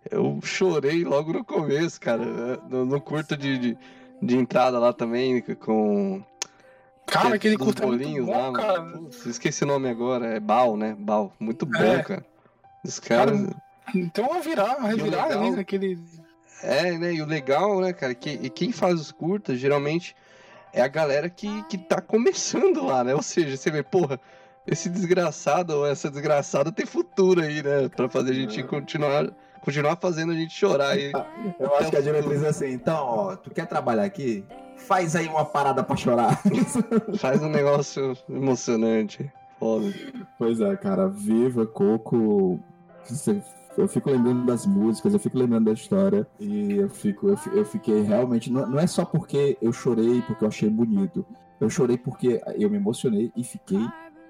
Eu 0.09 0.39
chorei 0.41 1.03
logo 1.03 1.31
no 1.33 1.43
começo, 1.45 1.99
cara. 1.99 2.59
No, 2.69 2.85
no 2.85 2.99
curto 3.01 3.35
de, 3.37 3.57
de, 3.57 3.77
de 4.21 4.37
entrada 4.37 4.77
lá 4.79 4.93
também, 4.93 5.41
com. 5.59 6.23
Cara, 7.05 7.35
aquele 7.35 7.57
curta 7.57 7.83
é 7.83 7.85
bolinhos 7.85 8.25
bom, 8.25 8.51
lá, 8.51 8.53
cara. 8.53 8.81
Putz, 8.83 9.25
esqueci 9.25 9.63
o 9.63 9.67
nome 9.67 9.89
agora. 9.89 10.27
É 10.27 10.39
Bal, 10.39 10.77
né? 10.77 10.95
Bal. 10.97 11.33
Muito 11.39 11.65
bom, 11.65 11.77
É. 11.83 12.01
cara. 12.03 12.25
Os 12.85 12.99
caras. 12.99 13.47
Então 13.93 14.29
vai 14.29 14.41
virar, 14.41 14.75
vai 14.75 14.93
o 14.93 14.97
virar 14.97 15.25
legal- 15.27 15.41
ali 15.43 15.51
naquele. 15.51 15.99
É, 16.63 16.97
né? 16.97 17.13
E 17.13 17.21
o 17.21 17.25
legal, 17.25 17.81
né, 17.81 17.91
cara, 17.91 18.13
que 18.15 18.29
e 18.41 18.49
quem 18.49 18.71
faz 18.71 18.99
os 19.01 19.11
curtas, 19.11 19.59
geralmente, 19.59 20.15
é 20.71 20.81
a 20.81 20.87
galera 20.87 21.29
que, 21.29 21.63
que 21.63 21.77
tá 21.77 21.99
começando 21.99 22.85
lá, 22.85 23.03
né? 23.03 23.13
Ou 23.15 23.21
seja, 23.23 23.57
você 23.57 23.69
vê, 23.71 23.83
porra, 23.83 24.19
esse 24.65 24.87
desgraçado 24.87 25.75
ou 25.75 25.85
essa 25.87 26.09
desgraçada 26.09 26.71
tem 26.71 26.85
futuro 26.85 27.41
aí, 27.41 27.61
né? 27.63 27.89
Pra 27.89 28.07
fazer 28.07 28.31
a 28.31 28.35
gente 28.35 28.63
continuar, 28.63 29.27
continuar 29.61 29.95
fazendo 29.97 30.31
a 30.31 30.35
gente 30.35 30.53
chorar 30.53 30.89
aí. 30.89 31.11
Eu 31.59 31.75
acho 31.77 31.89
que 31.89 31.97
a 31.97 32.01
diretriz 32.01 32.43
é 32.43 32.49
assim, 32.49 32.71
então, 32.71 32.97
ó, 33.05 33.35
tu 33.35 33.49
quer 33.51 33.65
trabalhar 33.67 34.03
aqui? 34.03 34.43
Faz 34.77 35.15
aí 35.15 35.27
uma 35.27 35.45
parada 35.45 35.83
pra 35.83 35.95
chorar. 35.95 36.39
Faz 37.19 37.41
um 37.43 37.49
negócio 37.49 38.17
emocionante. 38.27 39.31
Foda. 39.59 39.93
Pois 40.39 40.59
é, 40.59 40.75
cara, 40.75 41.07
Viva, 41.07 41.65
Coco. 41.67 42.59
Eu 43.77 43.87
fico 43.87 44.09
lembrando 44.09 44.45
das 44.45 44.65
músicas, 44.65 45.13
eu 45.13 45.19
fico 45.19 45.37
lembrando 45.37 45.65
da 45.65 45.71
história 45.71 46.27
e 46.39 46.73
eu 46.73 46.89
fico, 46.89 47.29
eu, 47.29 47.37
fi- 47.37 47.51
eu 47.55 47.63
fiquei 47.65 48.01
realmente. 48.01 48.51
Não, 48.51 48.67
não 48.67 48.79
é 48.79 48.85
só 48.87 49.05
porque 49.05 49.57
eu 49.61 49.71
chorei, 49.71 50.21
porque 50.23 50.43
eu 50.43 50.47
achei 50.49 50.69
bonito. 50.69 51.25
Eu 51.59 51.69
chorei 51.69 51.97
porque 51.97 52.41
eu 52.57 52.69
me 52.69 52.77
emocionei 52.77 53.31
e 53.35 53.43
fiquei 53.43 53.79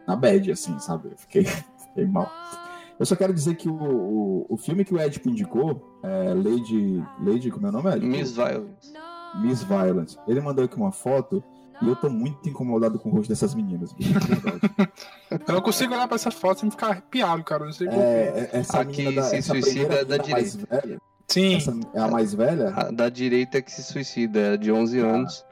na 0.05 0.15
bad, 0.15 0.51
assim, 0.51 0.77
sabe? 0.79 1.09
Eu 1.11 1.17
fiquei, 1.17 1.45
fiquei 1.79 2.05
mal. 2.05 2.29
Eu 3.01 3.05
só 3.07 3.15
quero 3.15 3.33
dizer 3.33 3.55
que 3.55 3.67
o, 3.67 3.73
o, 3.73 4.45
o 4.47 4.57
filme 4.57 4.85
que 4.85 4.93
o 4.93 5.01
Ed 5.01 5.19
indicou, 5.25 5.99
é 6.03 6.35
Lady. 6.35 7.03
Lady, 7.19 7.49
como 7.49 7.65
é 7.65 7.69
o 7.69 7.73
nome, 7.73 7.95
Ed? 7.95 8.05
Miss 8.05 8.31
Violence. 8.31 8.93
Miss 9.41 9.63
Violence. 9.63 10.19
Ele 10.27 10.39
mandou 10.39 10.63
aqui 10.63 10.77
uma 10.77 10.91
foto 10.91 11.43
e 11.81 11.87
eu 11.87 11.95
tô 11.95 12.11
muito 12.11 12.47
incomodado 12.47 12.99
com 12.99 13.09
o 13.09 13.13
rosto 13.13 13.29
dessas 13.29 13.55
meninas. 13.55 13.91
Eu 15.47 15.55
não 15.55 15.61
consigo 15.61 15.95
olhar 15.95 16.07
pra 16.07 16.13
essa 16.13 16.29
foto 16.29 16.59
sem 16.59 16.69
ficar 16.69 16.89
arrepiado, 16.89 17.43
cara. 17.43 17.65
Não 17.65 17.71
sei. 17.73 17.87
É, 17.87 17.91
é- 17.91 18.59
essa 18.59 18.81
Aqui 18.81 19.01
menina 19.01 19.21
da, 19.23 19.27
se 19.29 19.35
essa 19.37 19.53
suicida 19.53 19.93
é 19.95 20.05
da 20.05 20.17
menina 20.17 20.33
mais 20.33 20.55
velha. 20.55 21.01
Sim. 21.27 21.55
Essa 21.55 21.79
é 21.95 21.99
a 22.01 22.07
mais 22.07 22.33
velha? 22.35 22.69
A 22.69 22.91
da 22.91 23.09
direita 23.09 23.57
é 23.57 23.61
que 23.63 23.71
se 23.71 23.81
suicida, 23.81 24.39
é 24.39 24.57
de 24.57 24.71
11 24.71 24.99
anos. 24.99 25.43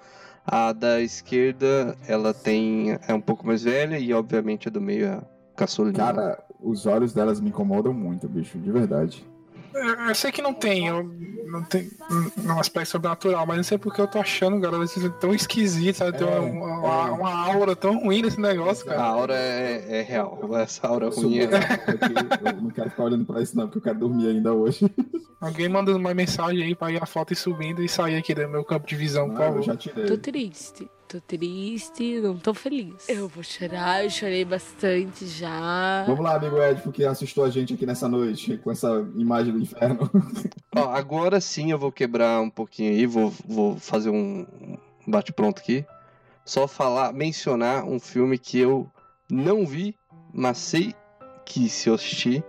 A 0.45 0.71
da 0.71 1.01
esquerda, 1.01 1.97
ela 2.07 2.31
tem 2.31 2.99
é 3.07 3.13
um 3.13 3.21
pouco 3.21 3.47
mais 3.47 3.63
velha 3.63 3.97
e, 3.97 4.13
obviamente, 4.13 4.67
a 4.67 4.71
do 4.71 4.79
meio 4.79 5.05
é 5.07 5.13
a 5.13 5.23
caçulinha. 5.55 5.95
Cara, 5.95 6.43
os 6.59 6.85
olhos 6.85 7.13
delas 7.13 7.39
me 7.39 7.49
incomodam 7.49 7.93
muito, 7.93 8.27
bicho, 8.27 8.57
de 8.59 8.71
verdade. 8.71 9.25
Eu, 9.71 9.83
eu 10.07 10.15
sei 10.15 10.31
que 10.31 10.41
não 10.41 10.51
tem, 10.53 10.87
eu, 10.87 11.03
não 11.45 11.61
tem 11.63 11.89
um, 12.09 12.47
um 12.53 12.59
aspecto 12.59 12.89
sobrenatural, 12.89 13.45
mas 13.45 13.57
não 13.57 13.63
sei 13.63 13.77
porque 13.77 14.01
eu 14.01 14.07
tô 14.07 14.17
achando, 14.19 14.59
cara, 14.59 14.77
vocês 14.79 15.05
são 15.05 15.11
tão 15.19 15.31
esquisito, 15.33 15.95
sabe? 15.97 16.17
Tem 16.17 16.27
É, 16.27 16.39
uma, 16.39 16.79
uma, 16.79 17.07
é. 17.07 17.11
uma 17.11 17.31
aura 17.53 17.75
tão 17.75 17.99
ruim 17.99 18.23
nesse 18.23 18.41
negócio, 18.41 18.83
A 18.89 18.95
cara. 18.95 19.03
aura 19.03 19.35
é, 19.35 19.99
é 19.99 20.01
real. 20.01 20.39
Essa 20.57 20.87
aura 20.87 21.09
ruim 21.09 21.37
é. 21.37 21.43
eu 21.43 22.61
não 22.63 22.71
quero 22.71 22.89
ficar 22.89 23.03
olhando 23.03 23.25
pra 23.25 23.41
isso, 23.43 23.55
não, 23.55 23.65
porque 23.67 23.77
eu 23.77 23.83
quero 23.83 23.99
dormir 23.99 24.27
ainda 24.29 24.53
hoje. 24.53 24.89
Alguém 25.39 25.69
manda 25.69 25.95
uma 25.95 26.13
mensagem 26.15 26.63
aí 26.63 26.73
pra 26.75 26.91
ir 26.91 27.01
a 27.01 27.05
foto 27.05 27.31
ir 27.31 27.35
subindo 27.35 27.81
e 27.83 27.87
sair 27.87 28.17
aqui 28.17 28.33
do 28.33 28.49
meu 28.49 28.63
campo 28.65 28.87
de 28.87 28.95
visão, 28.95 29.27
por 29.29 29.35
Não, 29.35 29.41
eu 29.43 29.47
favor. 29.49 29.61
já 29.63 29.73
Tô 29.73 29.77
tirei. 29.77 30.17
triste. 30.17 30.89
Tô 31.09 31.19
triste, 31.19 32.21
não 32.21 32.37
tô 32.37 32.53
feliz. 32.53 33.09
Eu 33.09 33.27
vou 33.27 33.43
chorar, 33.43 34.03
eu 34.03 34.11
chorei 34.11 34.45
bastante 34.45 35.25
já. 35.25 36.03
Vamos 36.05 36.23
lá, 36.23 36.35
amigo 36.35 36.61
Ed, 36.61 36.83
porque 36.83 37.03
assustou 37.03 37.45
a 37.45 37.49
gente 37.49 37.73
aqui 37.73 37.83
nessa 37.83 38.07
noite 38.07 38.59
com 38.59 38.69
essa 38.69 39.03
imagem 39.15 39.51
do 39.51 39.59
inferno. 39.59 40.07
Ó, 40.75 40.89
agora 40.89 41.41
sim 41.41 41.71
eu 41.71 41.79
vou 41.79 41.91
quebrar 41.91 42.39
um 42.41 42.49
pouquinho 42.51 42.91
aí, 42.91 43.07
vou, 43.07 43.33
vou 43.43 43.75
fazer 43.79 44.11
um 44.11 44.45
bate-pronto 45.07 45.59
aqui. 45.59 45.83
Só 46.45 46.67
falar, 46.67 47.11
mencionar 47.11 47.85
um 47.85 47.99
filme 47.99 48.37
que 48.37 48.59
eu 48.59 48.87
não 49.27 49.65
vi, 49.65 49.95
mas 50.31 50.59
sei 50.59 50.93
que 51.43 51.67
se 51.69 51.89
eu 51.89 51.95
assistir 51.95 52.43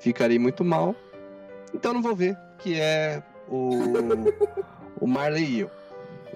ficarei 0.00 0.38
muito 0.38 0.64
mal. 0.64 0.96
Então 1.74 1.92
não 1.92 2.00
vou 2.00 2.16
ver, 2.16 2.38
que 2.58 2.80
é 2.80 3.22
o, 3.46 3.68
o 4.98 5.06
Marley 5.06 5.44
e 5.44 5.60
eu. 5.60 5.77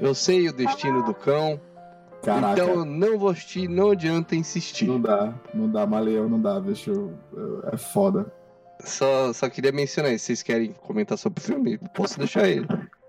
Eu 0.03 0.15
sei 0.15 0.49
o 0.49 0.53
destino 0.53 1.03
do 1.05 1.15
cão, 1.15 1.61
Caraca, 2.23 2.53
então 2.53 2.69
eu 2.75 2.85
não 2.85 3.19
vou 3.19 3.31
assistir, 3.31 3.69
não 3.69 3.91
adianta 3.91 4.35
insistir. 4.37 4.87
não 4.87 5.01
dá, 5.01 5.33
não 5.55 5.69
dá, 5.69 5.87
Maleão, 5.87 6.29
não 6.29 6.41
dá, 6.41 6.61
bicho. 6.61 6.91
eu- 7.33 7.63
É 7.73 7.77
foda. 7.77 8.33
Só, 8.81 9.33
só 9.33 9.49
queria 9.49 9.71
mencionar 9.73 10.13
isso. 10.13 10.27
Vocês 10.27 10.43
querem 10.43 10.73
comentar 10.73 11.17
sobre 11.17 11.41
o 11.41 11.43
filme? 11.45 11.79
Posso 11.95 12.19
deixar 12.19 12.49
ele. 12.49 12.67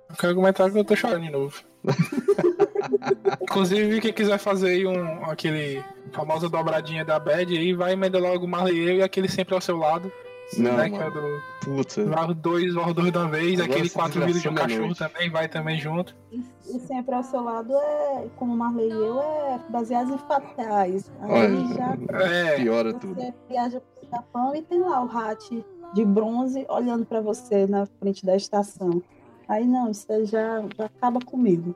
Eu 0.10 0.16
quero 0.20 0.36
comentar 0.36 0.70
que 0.72 0.78
eu 0.78 0.84
tô 0.86 0.96
chorando 0.96 1.24
de 1.24 1.32
novo. 1.32 1.62
Inclusive, 3.42 4.00
quem 4.02 4.14
quiser 4.14 4.38
fazer 4.38 4.70
aí 4.70 4.86
um, 4.86 5.26
aquele 5.26 5.84
famosa 6.12 6.48
dobradinha 6.50 7.04
da 7.04 7.20
Bad 7.20 7.58
aí, 7.58 7.74
vai 7.74 7.94
emendar 7.94 8.22
logo 8.22 8.46
o 8.46 8.48
Marley 8.48 8.78
eu 8.78 8.96
e 8.98 9.04
aquele 9.04 9.28
sempre 9.28 9.56
ao 9.56 9.62
seu 9.62 9.78
lado. 9.78 10.12
Não, 10.58 10.78
né, 10.78 10.90
que 10.90 10.96
é 10.96 11.10
mano. 11.10 11.42
do 11.66 11.76
Puta. 11.84 12.34
dois 12.34 12.72
de 12.74 12.78
uma 12.78 13.28
vez, 13.30 13.60
Agora 13.60 13.72
aquele 13.74 13.90
quatro 13.90 14.26
vidas 14.26 14.42
de 14.42 14.50
um 14.50 14.56
cachorro 14.56 14.86
noite. 14.86 15.00
também, 15.00 15.30
vai 15.30 15.48
também 15.48 15.80
junto. 15.80 16.16
E 16.32 16.80
sempre 16.80 17.16
ao 17.16 17.24
seu 17.24 17.42
lado 17.42 17.74
é, 17.76 18.28
como 18.36 18.56
Marley 18.56 18.88
e 18.90 18.92
eu, 18.92 19.20
é 19.20 19.60
baseado 19.70 20.14
em 20.14 20.18
fatos 20.18 20.50
reais. 20.58 21.12
Aí 21.22 21.32
Olha, 21.32 21.68
já 21.74 21.98
É, 22.26 22.56
piora 22.58 22.94
tudo. 22.94 23.16
você 23.16 23.34
viaja 23.50 23.80
pro 23.82 24.10
Japão 24.10 24.56
e 24.56 24.62
tem 24.62 24.80
lá 24.80 25.04
o 25.04 25.10
Hat 25.18 25.66
de 25.94 26.06
bronze 26.06 26.66
olhando 26.70 27.06
pra 27.06 27.22
você 27.22 27.68
na 27.68 27.86
frente 28.00 28.26
da 28.26 28.36
estação. 28.36 29.02
Aí 29.48 29.68
não, 29.68 29.92
isso 29.92 30.08
já, 30.26 30.62
já 30.78 30.86
acaba 30.86 31.20
comigo. 31.20 31.76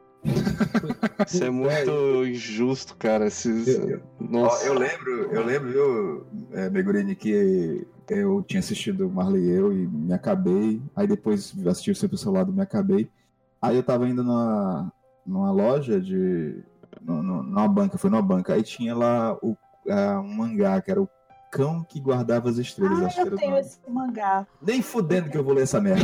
Isso 1.27 1.43
é 1.43 1.49
muito 1.49 2.25
injusto, 2.25 2.95
cara. 2.97 3.27
Esses... 3.27 3.67
Eu- 3.67 4.01
Nossa. 4.19 4.63
Ó, 4.65 4.67
eu 4.67 4.73
lembro, 4.79 5.11
eu 5.31 5.45
lembro, 5.45 5.69
viu, 5.71 6.25
é, 6.53 6.69
Megurini, 6.69 7.15
que 7.15 7.85
eu 8.09 8.41
tinha 8.43 8.59
assistido 8.59 9.09
Marley 9.09 9.43
e 9.45 9.49
eu 9.51 9.73
e 9.73 9.87
me 9.87 10.13
acabei. 10.13 10.81
Aí 10.95 11.07
depois 11.07 11.53
assisti 11.67 11.91
o 11.91 11.95
Sempre 11.95 12.15
ao 12.15 12.19
Seu 12.19 12.31
Lado 12.31 12.53
me 12.53 12.61
acabei. 12.61 13.09
Aí 13.61 13.75
eu 13.75 13.83
tava 13.83 14.07
indo 14.07 14.23
numa, 14.23 14.91
numa 15.25 15.51
loja 15.51 15.99
de. 15.99 16.63
nu- 17.01 17.23
nu- 17.23 17.43
Numa 17.43 17.67
banca, 17.67 17.97
foi 17.97 18.09
numa 18.09 18.21
banca. 18.21 18.53
Aí 18.53 18.63
tinha 18.63 18.95
lá 18.95 19.35
o, 19.41 19.57
ah, 19.89 20.19
um 20.21 20.35
mangá, 20.35 20.81
que 20.81 20.91
era 20.91 21.01
o 21.01 21.09
Cão 21.51 21.83
que 21.83 21.99
Guardava 21.99 22.49
as 22.49 22.57
Estrelas. 22.57 23.01
acho 23.03 23.07
Ah, 23.07 23.13
que 23.13 23.19
era 23.21 23.29
eu 23.29 23.37
tenho 23.37 23.57
esse 23.57 23.79
mangá. 23.87 24.45
Nem 24.61 24.81
fudendo 24.81 25.29
que 25.29 25.37
eu 25.37 25.43
vou 25.43 25.53
ler 25.53 25.63
essa 25.63 25.79
merda. 25.81 26.03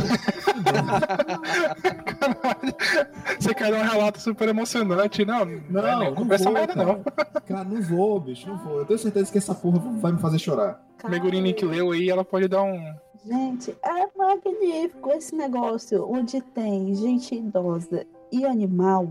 Você 3.38 3.54
quer 3.54 3.70
dar 3.70 3.78
um 3.80 3.88
relato 3.90 4.20
super 4.20 4.48
emocionante? 4.48 5.24
Não, 5.24 5.44
não, 5.44 5.60
Não, 5.68 5.82
não, 5.82 5.98
não 6.06 6.14
compra 6.14 6.34
essa 6.36 6.44
vou, 6.44 6.52
merda 6.54 6.74
cara. 6.74 6.86
não. 6.86 7.02
Cara, 7.46 7.64
não 7.64 7.82
vou, 7.82 8.20
bicho, 8.20 8.48
não 8.48 8.58
vou. 8.58 8.78
Eu 8.78 8.86
tenho 8.86 8.98
certeza 8.98 9.30
que 9.30 9.38
essa 9.38 9.54
porra 9.54 9.78
vai 9.78 10.12
me 10.12 10.18
fazer 10.18 10.38
chorar. 10.38 10.82
Megurini 11.08 11.52
que 11.52 11.64
leu 11.64 11.90
aí, 11.92 12.08
ela 12.08 12.24
pode 12.24 12.48
dar 12.48 12.62
um. 12.62 12.94
Gente, 13.26 13.74
é 13.82 14.06
magnífico 14.16 15.10
esse 15.12 15.34
negócio 15.34 16.06
onde 16.10 16.40
tem 16.42 16.94
gente 16.94 17.34
idosa 17.34 18.06
e 18.30 18.44
animal 18.44 19.08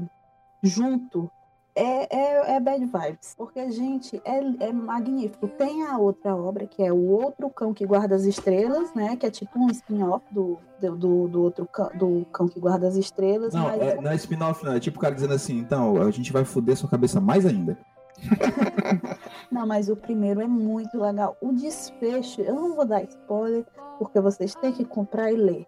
junto. 0.61 1.31
É, 1.75 2.15
é, 2.15 2.55
é 2.55 2.59
bad 2.59 2.85
vibes. 2.85 3.33
Porque, 3.35 3.71
gente, 3.71 4.21
é, 4.23 4.67
é 4.67 4.71
magnífico. 4.71 5.47
Tem 5.47 5.83
a 5.87 5.97
outra 5.97 6.35
obra, 6.35 6.67
que 6.67 6.83
é 6.83 6.93
o 6.93 7.09
outro 7.09 7.49
cão 7.49 7.73
que 7.73 7.85
guarda 7.85 8.15
as 8.15 8.25
estrelas, 8.25 8.93
né? 8.93 9.15
Que 9.15 9.25
é 9.25 9.31
tipo 9.31 9.57
um 9.59 9.67
spin-off 9.71 10.23
do, 10.31 10.59
do, 10.79 11.27
do, 11.27 11.41
outro 11.41 11.65
cão, 11.65 11.89
do 11.95 12.25
cão 12.31 12.47
que 12.47 12.59
guarda 12.59 12.87
as 12.87 12.95
estrelas. 12.95 13.53
Não, 13.53 13.63
mas 13.63 13.81
é, 13.81 14.01
não 14.01 14.11
é 14.11 14.15
spin-off, 14.15 14.63
não. 14.63 14.73
É 14.73 14.79
tipo 14.79 14.97
o 14.97 15.01
cara 15.01 15.15
dizendo 15.15 15.33
assim, 15.33 15.57
então, 15.57 16.01
a 16.01 16.11
gente 16.11 16.31
vai 16.31 16.45
foder 16.45 16.77
sua 16.77 16.89
cabeça 16.89 17.19
mais 17.19 17.45
ainda. 17.45 17.77
Não, 19.51 19.67
mas 19.67 19.89
o 19.89 19.95
primeiro 19.95 20.41
é 20.41 20.47
muito 20.47 20.97
legal. 20.97 21.37
O 21.41 21.51
desfecho, 21.51 22.41
eu 22.41 22.55
não 22.55 22.75
vou 22.75 22.85
dar 22.85 23.03
spoiler, 23.03 23.65
porque 23.97 24.19
vocês 24.19 24.55
têm 24.55 24.71
que 24.71 24.85
comprar 24.85 25.31
e 25.31 25.35
ler. 25.35 25.67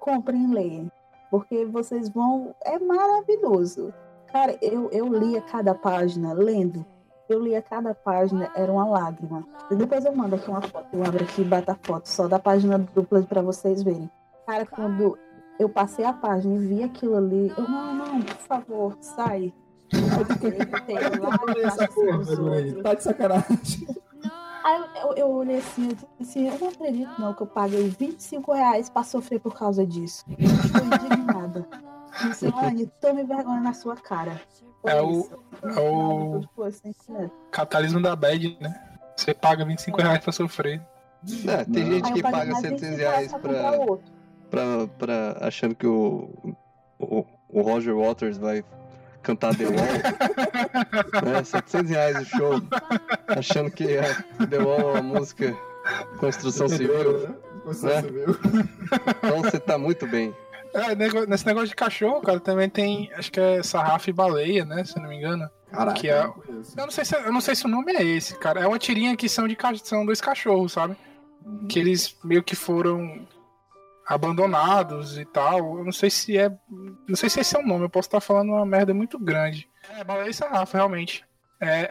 comprem 0.00 0.44
e 0.44 0.54
leiam. 0.54 0.92
Porque 1.30 1.64
vocês 1.64 2.08
vão. 2.08 2.54
É 2.62 2.78
maravilhoso. 2.78 3.92
Cara, 4.32 4.56
eu, 4.62 4.88
eu 4.90 5.06
lia 5.06 5.40
cada 5.42 5.74
página, 5.74 6.32
lendo. 6.32 6.84
Eu 7.28 7.40
lia 7.40 7.62
cada 7.62 7.94
página, 7.94 8.50
era 8.54 8.72
uma 8.72 8.86
lágrima. 8.86 9.46
E 9.70 9.76
depois 9.76 10.04
eu 10.04 10.14
mando 10.14 10.34
aqui 10.34 10.48
uma 10.48 10.62
foto. 10.62 10.88
Eu 10.92 11.04
abro 11.04 11.22
aqui 11.22 11.42
e 11.42 11.44
bato 11.44 11.70
a 11.70 11.76
foto 11.82 12.08
só 12.08 12.26
da 12.26 12.38
página 12.38 12.78
dupla 12.78 13.22
pra 13.22 13.42
vocês 13.42 13.82
verem. 13.82 14.10
Cara, 14.46 14.66
quando 14.66 15.18
eu 15.58 15.68
passei 15.68 16.04
a 16.04 16.12
página 16.12 16.54
e 16.54 16.66
vi 16.66 16.82
aquilo 16.82 17.16
ali, 17.16 17.52
eu, 17.56 17.68
não, 17.68 17.94
não, 17.94 18.22
por 18.22 18.36
favor, 18.36 18.96
sai. 19.00 19.52
Eu 19.92 20.00
lá, 21.22 21.38
Essa 21.66 21.88
porra, 21.88 22.82
tá 22.82 22.94
de 22.94 23.02
sacanagem. 23.02 23.86
Aí 24.64 24.80
eu, 24.80 24.86
eu, 25.02 25.16
eu 25.16 25.30
olhei 25.30 25.58
assim, 25.58 25.88
eu 25.88 25.96
disse 25.96 26.06
assim, 26.20 26.48
eu 26.48 26.58
não 26.58 26.68
acredito 26.68 27.20
não 27.20 27.34
que 27.34 27.42
eu 27.42 27.46
paguei 27.46 27.88
25 27.88 28.52
reais 28.52 28.88
pra 28.88 29.02
sofrer 29.02 29.40
por 29.40 29.54
causa 29.54 29.84
disso. 29.84 30.24
Estou 30.38 30.84
indignada. 30.84 31.66
Anne, 32.62 32.86
tome 33.00 33.24
vergonha 33.24 33.60
na 33.60 33.72
sua 33.74 33.96
cara. 33.96 34.40
Foi 34.80 34.90
É 34.90 35.00
o- 35.02 35.28
é 35.62 35.80
o-. 35.80 36.40
Capitalismo 37.50 38.00
da 38.02 38.14
bad, 38.16 38.56
né? 38.60 38.74
Você 39.16 39.32
paga 39.34 39.64
25 39.64 40.00
reais 40.02 40.22
pra 40.22 40.32
sofrer. 40.32 40.80
É, 41.48 41.64
tem 41.64 41.84
Não. 41.84 41.92
gente 41.92 42.12
que 42.12 42.22
paga 42.22 42.36
mais 42.52 42.58
700 42.58 42.80
25 42.80 42.96
reais 42.96 43.32
pra 43.32 43.98
pra, 44.50 44.86
pra, 44.98 45.46
achando 45.46 45.74
que 45.74 45.86
o, 45.86 46.28
o, 46.98 47.24
o 47.48 47.62
Roger 47.62 47.96
Waters 47.96 48.36
vai 48.36 48.64
cantar 49.22 49.54
The 49.56 49.64
Wall. 49.66 49.76
né? 51.32 51.44
700 51.44 51.90
reais 51.90 52.16
o 52.20 52.24
show. 52.24 52.52
Achando 53.28 53.70
que 53.70 53.84
é 53.96 54.02
The 54.50 54.58
Wall 54.58 54.96
é 54.96 55.00
uma 55.00 55.02
música 55.20 55.56
construção 56.18 56.68
civil. 56.68 57.28
né? 57.28 57.34
Construção 57.64 57.90
Né? 57.90 58.02
civil. 58.02 58.26
Então 59.22 59.42
você 59.42 59.60
tá 59.60 59.78
muito 59.78 60.06
bem. 60.08 60.34
É, 60.74 60.94
nesse 61.26 61.46
negócio 61.46 61.68
de 61.68 61.74
cachorro, 61.76 62.20
cara, 62.22 62.40
também 62.40 62.68
tem. 62.68 63.10
Acho 63.14 63.30
que 63.30 63.38
é 63.40 63.62
sarrafa 63.62 64.08
e 64.08 64.12
baleia, 64.12 64.64
né? 64.64 64.84
Se 64.84 64.98
não 64.98 65.08
me 65.08 65.16
engano. 65.16 65.48
Caraca, 65.70 65.98
Que 66.00 66.08
é- 66.08 66.18
eu 66.20 66.24
não 66.28 66.32
conheço. 66.32 66.74
Eu 66.78 66.84
não 66.84 66.90
sei 66.90 67.04
se, 67.04 67.14
eu 67.16 67.32
não 67.32 67.40
sei 67.40 67.54
se 67.54 67.64
o 67.66 67.68
nome 67.68 67.92
é 67.92 68.02
esse, 68.04 68.38
cara. 68.38 68.60
É 68.60 68.66
uma 68.66 68.78
tirinha 68.78 69.16
que 69.16 69.28
são 69.28 69.46
de 69.48 69.56
são 69.84 70.04
dois 70.06 70.20
cachorros, 70.20 70.72
sabe? 70.72 70.96
Que 71.68 71.78
eles 71.78 72.16
meio 72.24 72.42
que 72.42 72.54
foram 72.54 73.26
abandonados 74.06 75.18
e 75.18 75.24
tal. 75.24 75.78
Eu 75.78 75.84
não 75.84 75.92
sei 75.92 76.10
se 76.10 76.36
é. 76.38 76.50
Não 77.08 77.16
sei 77.16 77.28
se 77.28 77.40
esse 77.40 77.56
é 77.56 77.60
o 77.60 77.66
nome, 77.66 77.84
eu 77.84 77.90
posso 77.90 78.08
estar 78.08 78.20
falando 78.20 78.50
uma 78.50 78.66
merda 78.66 78.92
muito 78.94 79.18
grande. 79.18 79.68
É, 79.98 80.04
baleia 80.04 80.30
e 80.30 80.34
sarrafa, 80.34 80.78
realmente. 80.78 81.24
É, 81.60 81.88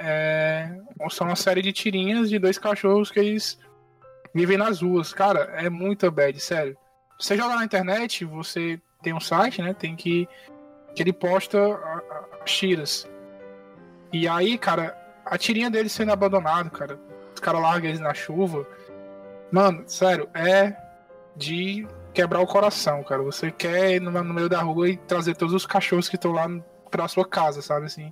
é, 0.99 1.09
são 1.09 1.27
uma 1.27 1.35
série 1.35 1.61
de 1.61 1.71
tirinhas 1.71 2.29
de 2.29 2.37
dois 2.37 2.57
cachorros 2.57 3.09
que 3.09 3.19
eles 3.19 3.57
vivem 4.33 4.57
nas 4.57 4.81
ruas. 4.81 5.13
Cara, 5.13 5.41
é 5.55 5.69
muito 5.69 6.09
bad, 6.11 6.37
sério. 6.39 6.77
Você 7.22 7.38
joga 7.38 7.56
na 7.56 7.64
internet, 7.64 8.26
você 8.26 8.81
tem 9.03 9.14
um 9.14 9.19
site, 9.19 9.61
né? 9.61 9.76
Tem 9.76 9.95
que. 9.95 10.27
que 10.95 11.03
ele 11.03 11.14
posta 11.14 11.60
tiras. 12.43 13.07
E 14.11 14.27
aí, 14.27 14.57
cara, 14.57 14.98
a 15.23 15.38
tirinha 15.38 15.69
dele 15.69 15.88
sendo 15.88 16.11
abandonado, 16.11 16.72
cara. 16.72 16.99
Os 17.34 17.39
caras 17.39 17.61
largam 17.61 17.89
eles 17.89 18.02
na 18.02 18.14
chuva. 18.14 18.68
Mano, 19.52 19.84
sério, 19.85 20.27
é 20.34 20.76
de 21.35 21.88
quebrar 22.11 22.41
o 22.41 22.48
coração, 22.48 23.03
cara. 23.03 23.22
Você 23.22 23.52
quer 23.52 23.91
ir 23.91 24.02
no, 24.02 24.11
meio 24.23 24.49
da 24.49 24.61
rua 24.64 24.89
e 24.89 24.98
trazer 24.98 25.35
todos 25.35 25.53
os 25.53 25.65
cachorros 25.65 26.10
que 26.10 26.15
estão 26.15 26.31
lá 26.31 26.48
pra 26.89 27.07
sua 27.07 27.26
casa, 27.26 27.61
sabe 27.61 27.85
assim? 27.85 28.11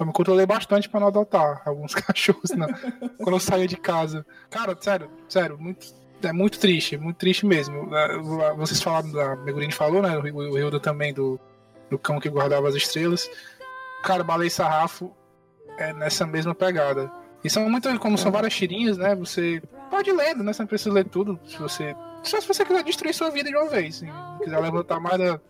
Eu 0.00 0.06
me 0.06 0.12
controlei 0.12 0.46
bastante 0.46 0.88
pra 0.88 1.00
não 1.00 1.08
adotar 1.08 1.62
alguns 1.66 1.92
cachorros 1.94 2.50
quando 3.18 3.36
eu 3.36 3.40
saía 3.40 3.68
de 3.68 3.76
casa. 3.76 4.24
Cara, 4.48 4.74
sério, 4.80 5.10
sério, 5.28 5.58
muito, 5.58 5.86
é 6.22 6.32
muito 6.32 6.58
triste, 6.58 6.96
muito 6.96 7.16
triste 7.16 7.46
mesmo. 7.46 7.94
É, 7.94 8.18
Vocês 8.56 8.82
falaram, 8.82 9.18
a 9.20 9.36
Megurini 9.36 9.72
falou, 9.72 10.02
né? 10.02 10.16
O 10.18 10.58
Hilda 10.58 10.80
também, 10.80 11.12
do, 11.14 11.38
do 11.90 11.98
cão 11.98 12.18
que 12.20 12.28
guardava 12.28 12.68
as 12.68 12.74
estrelas. 12.74 13.30
Cara, 14.02 14.24
Baleia 14.24 14.48
e 14.48 14.50
Sarrafo 14.50 15.12
é 15.78 15.92
nessa 15.92 16.26
mesma 16.26 16.54
pegada. 16.54 17.10
E 17.44 17.48
são 17.48 17.68
muitas, 17.68 17.96
como 17.98 18.18
são 18.18 18.32
várias 18.32 18.54
tirinhas, 18.54 18.96
né? 18.98 19.14
Você 19.14 19.62
pode 19.90 20.10
lendo, 20.12 20.42
né? 20.42 20.52
Você 20.52 20.62
não 20.62 20.66
precisa 20.68 20.92
ler 20.92 21.04
tudo. 21.04 21.38
Se 21.46 21.56
você. 21.58 21.94
Só 22.22 22.40
se 22.40 22.48
você 22.48 22.64
quiser 22.64 22.82
destruir 22.82 23.14
sua 23.14 23.30
vida 23.30 23.48
de 23.48 23.56
uma 23.56 23.68
vez. 23.68 23.96
Se 23.96 24.06
quiser 24.42 24.58
levantar 24.60 24.98
mais 24.98 25.18
da, 25.18 25.40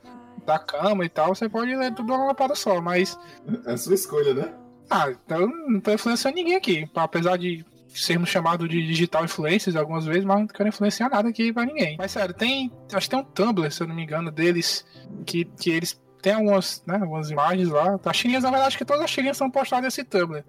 da 0.45 0.59
cama 0.59 1.05
e 1.05 1.09
tal, 1.09 1.35
você 1.35 1.49
pode 1.49 1.75
ler 1.75 1.95
tudo 1.95 2.07
de 2.07 2.13
uma 2.13 2.27
lapada 2.27 2.55
só. 2.55 2.81
Mas 2.81 3.19
É 3.67 3.73
a 3.73 3.77
sua 3.79 3.95
escolha, 3.95 4.35
né? 4.35 4.53
ah, 4.91 5.11
então 5.11 5.47
não 5.67 5.81
tô 5.81 5.93
influenciando 5.93 6.37
ninguém 6.37 6.57
aqui. 6.57 6.87
Apesar 6.95 7.39
de 7.39 7.65
sermos 8.05 8.29
chamados 8.29 8.69
de 8.69 8.87
digital 8.87 9.25
influencers 9.25 9.77
algumas 9.77 10.05
vezes, 10.05 10.25
mas 10.25 10.41
não 10.41 10.47
quero 10.47 10.69
influenciar 10.69 11.09
nada 11.09 11.29
aqui 11.29 11.53
pra 11.53 11.65
ninguém. 11.65 11.97
Mas 11.99 12.13
sério, 12.13 12.35
tem. 12.35 12.73
Acho 12.93 13.09
que 13.09 13.17
tem 13.17 13.19
um 13.19 13.25
Tumblr, 13.25 13.71
se 13.71 13.83
eu 13.83 13.87
não 13.87 13.95
me 13.95 14.03
engano, 14.03 14.31
deles, 14.31 14.85
que, 15.27 15.45
que 15.45 15.71
eles 15.71 16.01
têm 16.23 16.35
algumas, 16.35 16.83
né, 16.87 16.99
algumas 17.01 17.31
imagens 17.31 17.69
lá. 17.69 17.99
As 18.05 18.17
tirinhas, 18.17 18.43
na 18.43 18.51
verdade, 18.51 18.69
acho 18.69 18.79
que 18.79 18.85
todas 18.85 19.03
as 19.03 19.11
tirinhas 19.11 19.37
são 19.37 19.51
postadas 19.51 19.85
nesse 19.85 20.05
Tumblr. 20.05 20.45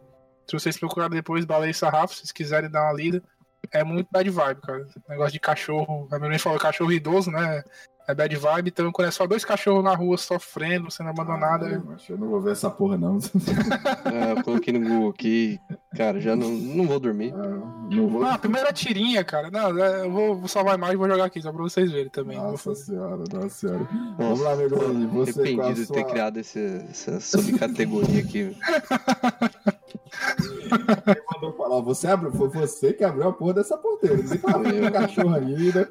Se 0.48 0.54
vocês 0.54 0.78
procurarem 0.78 1.16
depois 1.16 1.46
Baleia 1.46 1.72
e 1.72 1.74
Sarrafo, 1.74 2.14
se 2.14 2.22
vocês 2.22 2.32
quiserem 2.32 2.70
dar 2.70 2.84
uma 2.84 2.94
lida, 2.94 3.24
é 3.72 3.84
muito 3.84 4.08
bad 4.12 4.30
vibe, 4.30 4.62
cara. 4.62 4.88
Negócio 5.08 5.34
de 5.34 5.40
cachorro. 5.40 6.08
A 6.12 6.18
minha 6.18 6.30
mãe 6.30 6.40
falou 6.40 6.58
cachorro 6.60 6.92
idoso, 6.92 7.30
né? 7.30 7.64
É 8.10 8.16
bad 8.16 8.36
vibe, 8.36 8.70
então 8.70 8.92
quando 8.92 9.08
é 9.08 9.12
só 9.12 9.28
dois 9.28 9.46
cachorros 9.46 9.84
na 9.84 9.94
rua 9.94 10.18
sofrendo, 10.18 10.90
sendo 10.90 11.12
abandonados, 11.12 11.68
é 11.68 11.76
Ah, 11.76 11.80
macho, 11.80 12.14
eu 12.14 12.18
não 12.18 12.28
vou 12.28 12.42
ver 12.42 12.54
essa 12.54 12.68
porra, 12.68 12.98
não. 12.98 13.20
É, 14.12 14.32
eu 14.32 14.44
coloquei 14.44 14.74
no 14.74 14.80
Google 14.80 15.12
aqui. 15.12 15.60
Cara, 15.96 16.20
já 16.20 16.36
não, 16.36 16.50
não 16.50 16.88
vou 16.88 17.00
dormir. 17.00 17.32
Ah, 17.36 17.88
não 17.92 18.08
vou. 18.10 18.24
Ah, 18.24 18.34
a 18.34 18.38
primeira 18.40 18.74
tirinha, 18.74 19.24
cara. 19.24 19.52
Não, 19.52 19.78
é, 19.78 20.06
eu 20.06 20.12
vou, 20.12 20.40
vou 20.40 20.48
salvar 20.48 20.74
a 20.74 20.78
imagem 20.78 20.96
e 20.96 20.98
vou 20.98 21.08
jogar 21.08 21.26
aqui, 21.26 21.40
só 21.40 21.52
pra 21.54 21.62
vocês 21.62 21.92
verem 21.92 22.10
também. 22.10 22.36
Nossa 22.36 22.74
senhora, 22.74 23.24
nossa 23.32 23.50
senhora. 23.50 23.88
Vamos 24.18 24.40
Nossa, 24.40 24.44
lá, 24.44 24.56
meu 24.56 24.70
grande. 24.72 25.06
Você 25.06 25.34
com 25.34 25.40
a 25.40 25.44
arrependido 25.44 25.82
de 25.82 25.88
ter 25.88 26.00
sua... 26.00 26.04
criado 26.10 26.38
esse, 26.40 26.86
essa 26.90 27.20
subcategoria 27.20 28.22
aqui. 28.22 28.58
Quem 31.06 31.24
mandou 31.32 31.54
falar? 31.54 31.80
Você 31.82 32.08
abriu, 32.08 32.32
foi 32.32 32.50
você 32.50 32.92
que 32.92 33.04
abriu 33.04 33.28
a 33.28 33.34
porra 33.34 33.54
dessa 33.54 33.78
porteira. 33.78 34.18
Não 34.18 34.64
tem 34.64 34.84
Eu. 34.84 34.92
cachorro 34.92 35.36
ainda. 35.36 35.88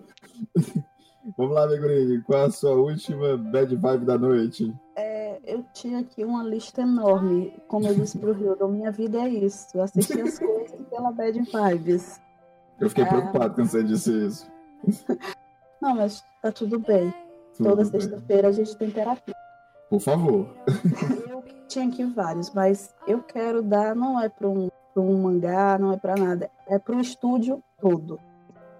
Vamos 1.37 1.55
lá, 1.55 1.67
grande. 1.67 2.23
Qual 2.23 2.45
a 2.45 2.51
sua 2.51 2.73
última 2.75 3.37
bad 3.37 3.75
vibe 3.77 4.05
da 4.05 4.19
noite? 4.19 4.75
É, 4.97 5.39
eu 5.45 5.65
tinha 5.73 6.01
aqui 6.01 6.25
uma 6.25 6.43
lista 6.43 6.83
enorme. 6.83 7.53
Como 7.69 7.87
eu 7.87 7.95
disse 7.95 8.19
pro 8.19 8.33
Hildo, 8.39 8.69
minha 8.69 8.91
vida 8.91 9.19
é 9.19 9.29
isso. 9.29 9.81
Assistir 9.81 10.21
as 10.23 10.39
coisas 10.41 10.79
pela 10.91 11.11
bad 11.13 11.41
vibes. 11.41 12.21
Eu 12.81 12.89
fiquei 12.89 13.05
Ah. 13.05 13.09
preocupado 13.09 13.55
quando 13.55 13.69
você 13.69 13.83
disse 13.83 14.27
isso. 14.27 14.51
Não, 15.83 15.95
mas 15.95 16.25
tá 16.43 16.51
tudo 16.51 16.79
bem. 16.79 17.13
Tudo 17.57 17.71
Toda 17.71 17.85
sexta-feira 17.85 18.49
a 18.49 18.53
gente 18.53 18.77
tem 18.77 18.91
terapia. 18.91 19.35
Por 19.91 20.01
favor. 20.01 20.49
Eu 21.29 21.43
tinha 21.67 21.89
aqui 21.89 22.05
vários, 22.05 22.53
mas 22.53 22.95
eu 23.07 23.23
quero 23.23 23.63
dar, 23.63 23.95
não 23.97 24.21
é 24.21 24.29
para 24.29 24.49
um, 24.49 24.69
pra 24.93 25.03
um 25.03 25.23
mangá, 25.23 25.79
não 25.79 25.93
é 25.93 25.97
para 25.97 26.15
nada, 26.15 26.51
é 26.67 26.79
para 26.79 26.97
o 26.97 27.01
estúdio 27.01 27.63
todo. 27.81 28.19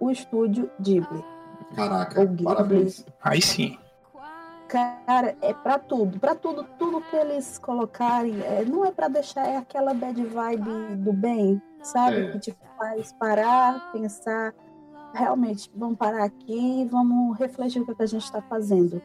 O 0.01 0.11
estúdio 0.11 0.71
Ghibli. 0.81 1.25
Caraca, 1.75 2.23
O 2.23 2.45
parabéns. 2.45 3.05
Aí 3.23 3.41
sim. 3.43 3.79
Cara, 4.69 5.35
é 5.41 5.55
para 5.55 5.79
tudo, 5.79 6.21
para 6.21 6.35
tudo, 6.35 6.63
tudo 6.79 7.01
que 7.01 7.17
eles 7.17 7.57
colocarem, 7.57 8.39
é, 8.43 8.65
não 8.67 8.85
é 8.85 8.93
para 8.93 9.09
deixar 9.09 9.47
é 9.47 9.57
aquela 9.57 9.95
bad 9.95 10.23
vibe 10.23 10.97
do 10.97 11.11
bem, 11.11 11.61
sabe? 11.83 12.17
É. 12.17 12.33
Que 12.33 12.39
te 12.39 12.59
faz 12.77 13.11
parar, 13.15 13.91
pensar, 13.93 14.55
realmente, 15.15 15.71
vamos 15.75 15.97
parar 15.97 16.25
aqui, 16.25 16.87
vamos 16.91 17.39
refletir 17.39 17.81
o 17.81 17.87
que, 17.87 17.93
é 17.93 17.95
que 17.95 18.03
a 18.03 18.07
gente 18.07 18.25
está 18.25 18.43
fazendo. 18.43 19.01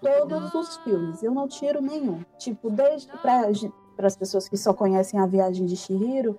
Todos 0.00 0.54
os 0.54 0.76
filmes, 0.78 1.22
eu 1.22 1.32
não 1.32 1.48
tiro 1.48 1.80
nenhum. 1.80 2.24
Tipo, 2.38 2.70
desde 2.70 3.10
para 3.18 4.06
as 4.06 4.16
pessoas 4.16 4.48
que 4.48 4.56
só 4.56 4.72
conhecem 4.72 5.18
a 5.18 5.26
viagem 5.26 5.66
de 5.66 5.76
Shihiro, 5.76 6.38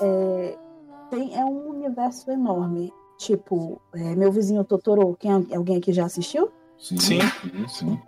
é, 0.00 0.58
tem, 1.10 1.38
é 1.38 1.44
um 1.44 1.68
universo 1.68 2.30
enorme. 2.30 2.92
Tipo, 3.18 3.80
é, 3.94 4.14
meu 4.14 4.30
vizinho 4.30 4.64
Totoro, 4.64 5.16
quem, 5.18 5.30
alguém 5.54 5.78
aqui 5.78 5.92
já 5.92 6.04
assistiu? 6.04 6.50
Sim, 6.78 6.98
Sim. 6.98 7.20
sim, 7.68 8.00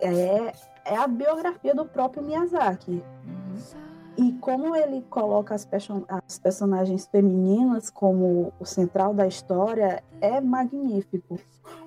é, 0.00 0.52
é 0.86 0.96
a 0.96 1.06
biografia 1.06 1.74
do 1.74 1.84
próprio 1.84 2.22
Miyazaki. 2.22 3.02
E 4.16 4.32
como 4.40 4.74
ele 4.74 5.02
coloca 5.10 5.54
as, 5.54 5.66
perso- 5.66 6.06
as 6.08 6.38
personagens 6.38 7.06
femininas 7.06 7.90
como 7.90 8.50
o 8.58 8.64
central 8.64 9.12
da 9.12 9.26
história, 9.26 10.02
é 10.22 10.40
magnífico. 10.40 11.38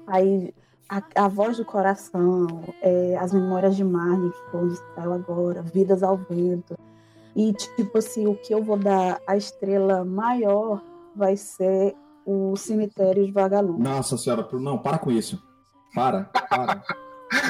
Aí, 0.06 0.54
a, 0.88 1.02
a 1.26 1.28
voz 1.28 1.58
do 1.58 1.66
coração, 1.66 2.46
é, 2.82 3.18
as 3.18 3.34
memórias 3.34 3.76
de 3.76 3.84
Marnie, 3.84 4.32
que 4.32 4.52
foi 4.52 4.70
saiu 4.94 5.14
agora, 5.14 5.64
Vidas 5.64 6.04
ao 6.04 6.18
Vento. 6.18 6.76
E, 7.36 7.52
tipo 7.54 7.98
assim, 7.98 8.28
o 8.28 8.36
que 8.36 8.54
eu 8.54 8.62
vou 8.64 8.78
dar 8.78 9.20
a 9.26 9.36
estrela 9.36 10.06
maior 10.06 10.84
vai 11.16 11.36
ser 11.36 11.96
o 12.31 12.56
Cemitério 12.56 13.26
de 13.26 13.31
Vagalume. 13.31 13.80
Nossa 13.81 14.18
senhora, 14.18 14.47
não, 14.53 14.77
para 14.77 14.99
com 14.99 15.11
isso. 15.11 15.41
Para, 15.95 16.26
para. 16.49 16.84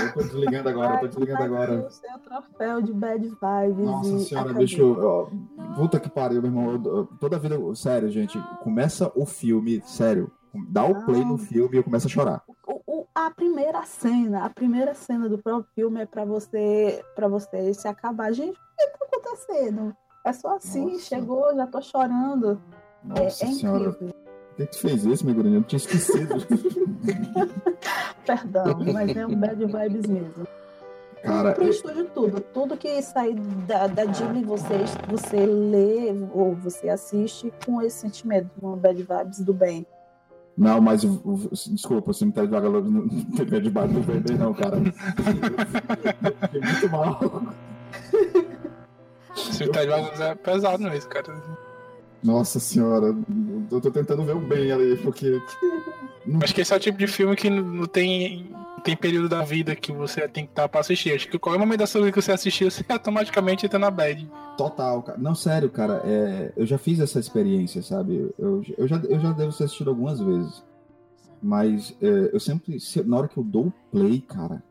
Eu 0.02 0.14
tô 0.14 0.20
desligando 0.22 0.70
agora, 0.70 0.96
eu 0.96 1.00
tô 1.02 1.08
desligando 1.08 1.44
agora. 1.44 1.88
O 1.88 1.90
seu 1.92 2.20
troféu 2.20 2.82
de 2.82 2.94
bad 2.94 3.22
vibes. 3.28 3.86
Nossa 3.86 4.20
senhora, 4.20 4.54
deixa 4.54 4.82
eu. 4.82 5.30
Puta 5.76 6.00
que 6.00 6.10
pariu, 6.10 6.42
meu 6.42 6.50
irmão. 6.52 6.82
Eu- 6.84 7.06
toda 7.20 7.36
a 7.36 7.40
vida. 7.40 7.58
Sério, 7.76 8.10
gente. 8.10 8.38
Começa 8.64 9.12
o 9.16 9.26
filme, 9.26 9.82
sério. 9.86 10.32
Dá 10.70 10.84
o 10.86 11.06
play 11.06 11.24
no 11.24 11.38
filme 11.38 11.76
e 11.76 11.78
eu 11.78 11.84
começo 11.84 12.08
a 12.08 12.10
chorar. 12.10 12.44
O- 12.68 12.82
o- 13.02 13.06
a 13.14 13.30
primeira 13.32 13.84
cena, 13.86 14.46
a 14.46 14.50
primeira 14.50 14.94
cena 14.94 15.30
do 15.30 15.38
próprio 15.38 15.70
filme 15.76 16.02
é 16.02 16.06
pra 16.06 16.26
você, 16.26 17.04
para 17.16 17.28
você 17.28 17.74
se 17.74 17.88
acabar. 17.88 18.32
Gente, 18.34 18.58
o 18.58 18.80
que 18.82 18.88
tá 19.12 19.18
acontecendo? 19.18 19.94
É 20.26 20.34
só 20.34 20.56
assim, 20.56 20.94
Nossa. 20.94 21.00
chegou, 21.06 21.56
já 21.56 21.68
tô 21.68 21.82
chorando. 21.82 22.60
É, 23.16 23.24
Nossa 23.24 23.46
é 23.46 23.48
senhora. 23.48 23.78
incrível. 23.90 23.94
Por 24.14 24.29
que 24.60 24.66
que 24.66 24.72
tu 24.72 24.80
fez 24.80 25.06
isso, 25.06 25.26
meu 25.26 25.36
gordinho? 25.36 25.58
Eu 25.58 25.64
tinha 25.64 25.78
esquecido. 25.78 26.36
Perdão, 28.26 28.80
mas 28.94 29.16
é 29.16 29.26
um 29.26 29.36
bad 29.36 29.66
vibes 29.66 30.06
mesmo. 30.06 30.48
Cara, 31.24 31.54
pro 31.54 31.68
estúdio 31.68 32.10
tudo. 32.14 32.42
Tudo 32.54 32.78
que 32.78 33.02
sair 33.02 33.36
da, 33.68 33.88
da 33.88 34.06
Disney, 34.06 34.44
você, 34.44 34.76
você 35.08 35.46
lê 35.46 36.14
ou 36.34 36.56
você 36.56 36.90
assiste 36.90 37.54
com 37.66 37.82
esse 37.82 38.00
sentimento, 38.00 38.50
uma 38.62 38.76
bad 38.76 39.02
vibes 39.02 39.40
do 39.40 39.54
bem. 39.54 39.86
Não, 40.58 40.82
mas 40.82 41.02
desculpa, 41.02 42.12
o 42.12 42.14
cemitério 42.14 42.48
de 42.50 42.56
vagalumes 42.56 42.92
não 42.92 43.08
teve 43.38 43.62
de 43.62 43.70
baixo 43.70 43.94
do 43.94 44.02
bebê, 44.02 44.34
não, 44.34 44.54
cara. 44.54 44.78
Eu 44.78 44.84
fiquei 46.48 46.62
muito 46.62 46.90
mal. 46.90 47.20
Cemitério 49.36 49.90
de 49.90 49.96
Vagalumes 49.96 50.20
é 50.20 50.36
pesado 50.36 50.84
mesmo, 50.84 51.10
cara. 51.10 51.69
Nossa 52.24 52.60
senhora, 52.60 53.16
eu 53.72 53.82
tô 53.82 53.90
tentando 53.92 54.24
ver 54.24 54.36
o 54.36 54.40
bem 54.40 54.72
ali, 54.72 54.98
porque. 54.98 55.42
Acho 56.44 56.54
que 56.54 56.62
esse 56.62 56.74
é 56.74 56.76
o 56.76 56.80
tipo 56.80 56.98
de 56.98 57.08
filme 57.08 57.36
que 57.36 57.50
não 57.50 57.86
tem, 57.86 58.52
tem 58.84 58.96
período 58.96 59.30
da 59.30 59.42
vida 59.42 59.74
que 59.76 59.92
você 59.92 60.28
tem 60.28 60.46
que 60.46 60.52
estar 60.52 60.68
pra 60.68 60.82
assistir. 60.82 61.14
Acho 61.14 61.30
que 61.30 61.40
qualquer 61.40 61.60
momento 61.60 61.80
da 61.80 61.88
sua 61.88 62.02
vida 62.02 62.12
que 62.12 62.22
você 62.22 62.32
assistir, 62.34 62.66
você 62.70 62.84
automaticamente 62.90 63.66
entra 63.66 63.80
na 63.80 63.90
bad. 63.90 64.30
Total, 64.58 65.02
cara. 65.02 65.18
Não, 65.18 65.34
sério, 65.34 65.70
cara. 65.70 66.02
é, 66.06 66.52
eu 66.58 66.66
já 66.66 66.78
fiz 66.78 67.00
essa 67.00 67.20
experiência, 67.20 67.82
sabe? 67.82 68.30
Eu, 68.38 68.64
eu, 68.78 68.88
já, 68.88 68.98
eu 68.98 69.20
já 69.20 69.32
devo 69.32 69.56
ter 69.58 69.64
assistido 69.64 69.90
algumas 69.90 70.20
vezes. 70.20 70.62
Mas 71.42 71.96
é, 72.02 72.32
eu 72.34 72.40
sempre. 72.40 72.80
se- 72.82 73.04
Na 73.04 73.18
hora 73.18 73.28
que 73.30 73.38
eu 73.38 73.44
dou 73.44 73.68
o 73.68 73.74
play, 73.92 74.20
cara. 74.20 74.62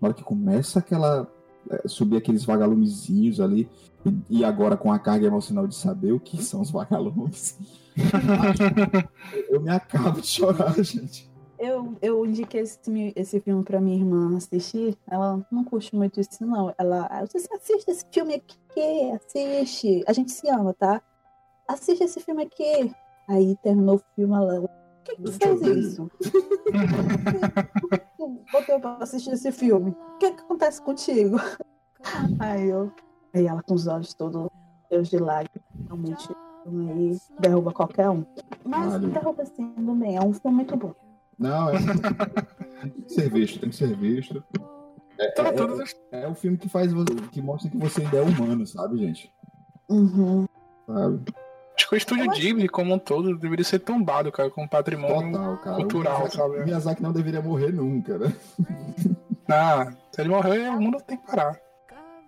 Na 0.00 0.08
hora 0.08 0.14
que 0.14 0.24
começa 0.24 0.78
aquela. 0.78 1.28
é, 1.70 1.86
subir 1.86 2.16
aqueles 2.16 2.42
vagalumezinhos 2.44 3.38
ali. 3.38 3.68
E, 4.28 4.44
agora 4.44 4.76
com 4.76 4.92
a 4.92 4.98
carga 4.98 5.26
emocional 5.26 5.66
de 5.66 5.74
saber 5.74 6.12
o 6.12 6.20
que 6.20 6.42
são 6.42 6.60
os 6.60 6.70
vagalumes. 6.70 7.58
eu 9.48 9.60
me 9.60 9.70
acabo 9.70 10.20
de 10.20 10.26
chorar, 10.26 10.74
gente. 10.82 11.30
Eu, 11.58 11.96
eu 12.02 12.24
indiquei 12.26 12.60
esse, 12.60 13.12
esse 13.16 13.40
filme 13.40 13.64
pra 13.64 13.80
minha 13.80 13.96
irmã 13.96 14.36
assistir. 14.36 14.96
Ela 15.10 15.44
não 15.50 15.64
curte 15.64 15.94
muito 15.96 16.20
isso, 16.20 16.44
não. 16.44 16.74
Ela, 16.76 17.06
"Ah, 17.10 17.24
você 17.24 17.48
assiste 17.54 17.90
esse 17.90 18.04
filme 18.12 18.34
aqui, 18.34 19.10
assiste. 19.12 20.04
A 20.06 20.12
gente 20.12 20.32
se 20.32 20.48
ama, 20.50 20.74
tá? 20.74 21.00
Assiste 21.66 22.04
esse 22.04 22.20
filme 22.20 22.42
aqui. 22.42 22.92
Aí 23.26 23.56
terminou 23.62 23.96
o 23.96 24.02
filme, 24.14 24.34
ela. 24.34 24.68
Por 25.06 25.14
que, 25.14 25.16
que 25.22 25.32
fez 25.32 25.60
odeio." 25.60 25.78
isso? 25.78 26.10
tu 28.18 28.40
botou 28.52 28.80
pra 28.80 28.96
assistir 29.00 29.30
esse 29.30 29.50
filme. 29.50 29.90
O 29.90 30.18
que, 30.18 30.32
que 30.32 30.40
acontece 30.42 30.82
contigo? 30.82 31.38
Aí 32.38 32.68
eu. 32.68 32.92
Aí 33.34 33.46
ela 33.46 33.62
com 33.62 33.74
os 33.74 33.86
olhos 33.86 34.14
todos 34.14 34.48
cheios 34.88 35.08
de 35.08 35.18
lágrimas. 35.18 35.62
Realmente, 35.86 36.28
aí 36.66 37.18
derruba 37.40 37.72
qualquer 37.72 38.08
um. 38.10 38.24
Mas 38.64 38.92
Vale. 38.92 39.06
derruba 39.08 39.42
assim 39.42 39.70
também. 39.72 40.16
É 40.16 40.20
um 40.22 40.32
filme 40.32 40.56
muito 40.56 40.76
bom. 40.76 40.94
Não, 41.38 41.68
é. 41.70 41.72
tem 42.82 42.90
que 43.02 43.12
ser 43.12 43.30
visto, 43.30 43.60
tem 43.60 43.70
que 43.70 43.76
ser 43.76 43.94
visto. 43.96 44.42
É, 45.18 45.30
Tá 45.32 45.44
é- 45.48 45.52
tudo- 45.52 45.82
é 46.12 46.26
o 46.28 46.34
filme 46.34 46.56
que 46.58 46.68
faz 46.68 46.92
que 47.32 47.40
mostra 47.42 47.70
que 47.70 47.76
você 47.76 48.02
ainda 48.02 48.18
é 48.18 48.22
humano, 48.22 48.66
sabe, 48.66 48.98
gente? 48.98 49.30
Uhum. 49.88 50.46
Sabe? 50.86 51.20
Acho 51.78 51.88
que 51.90 51.94
o 51.94 51.98
estúdio 51.98 52.30
Ghibli, 52.30 52.68
como 52.68 52.94
um 52.94 52.98
todo, 52.98 53.36
deveria 53.36 53.64
ser 53.64 53.80
tombado, 53.80 54.32
cara, 54.32 54.50
como 54.50 54.66
patrimônio 54.68 55.32
Total, 55.32 55.56
cara. 55.58 55.76
cultural, 55.76 56.14
o 56.14 56.18
Miyazaki, 56.20 56.36
sabe? 56.36 56.56
o 56.60 56.64
Miyazaki 56.64 57.02
não 57.02 57.12
deveria 57.12 57.42
morrer 57.42 57.70
nunca, 57.72 58.16
né? 58.18 58.34
Ah, 59.48 59.92
se 60.10 60.20
ele 60.22 60.30
morrer, 60.30 60.68
o 60.70 60.80
mundo 60.80 60.98
tem 61.06 61.16
que 61.18 61.26
parar. 61.26 61.58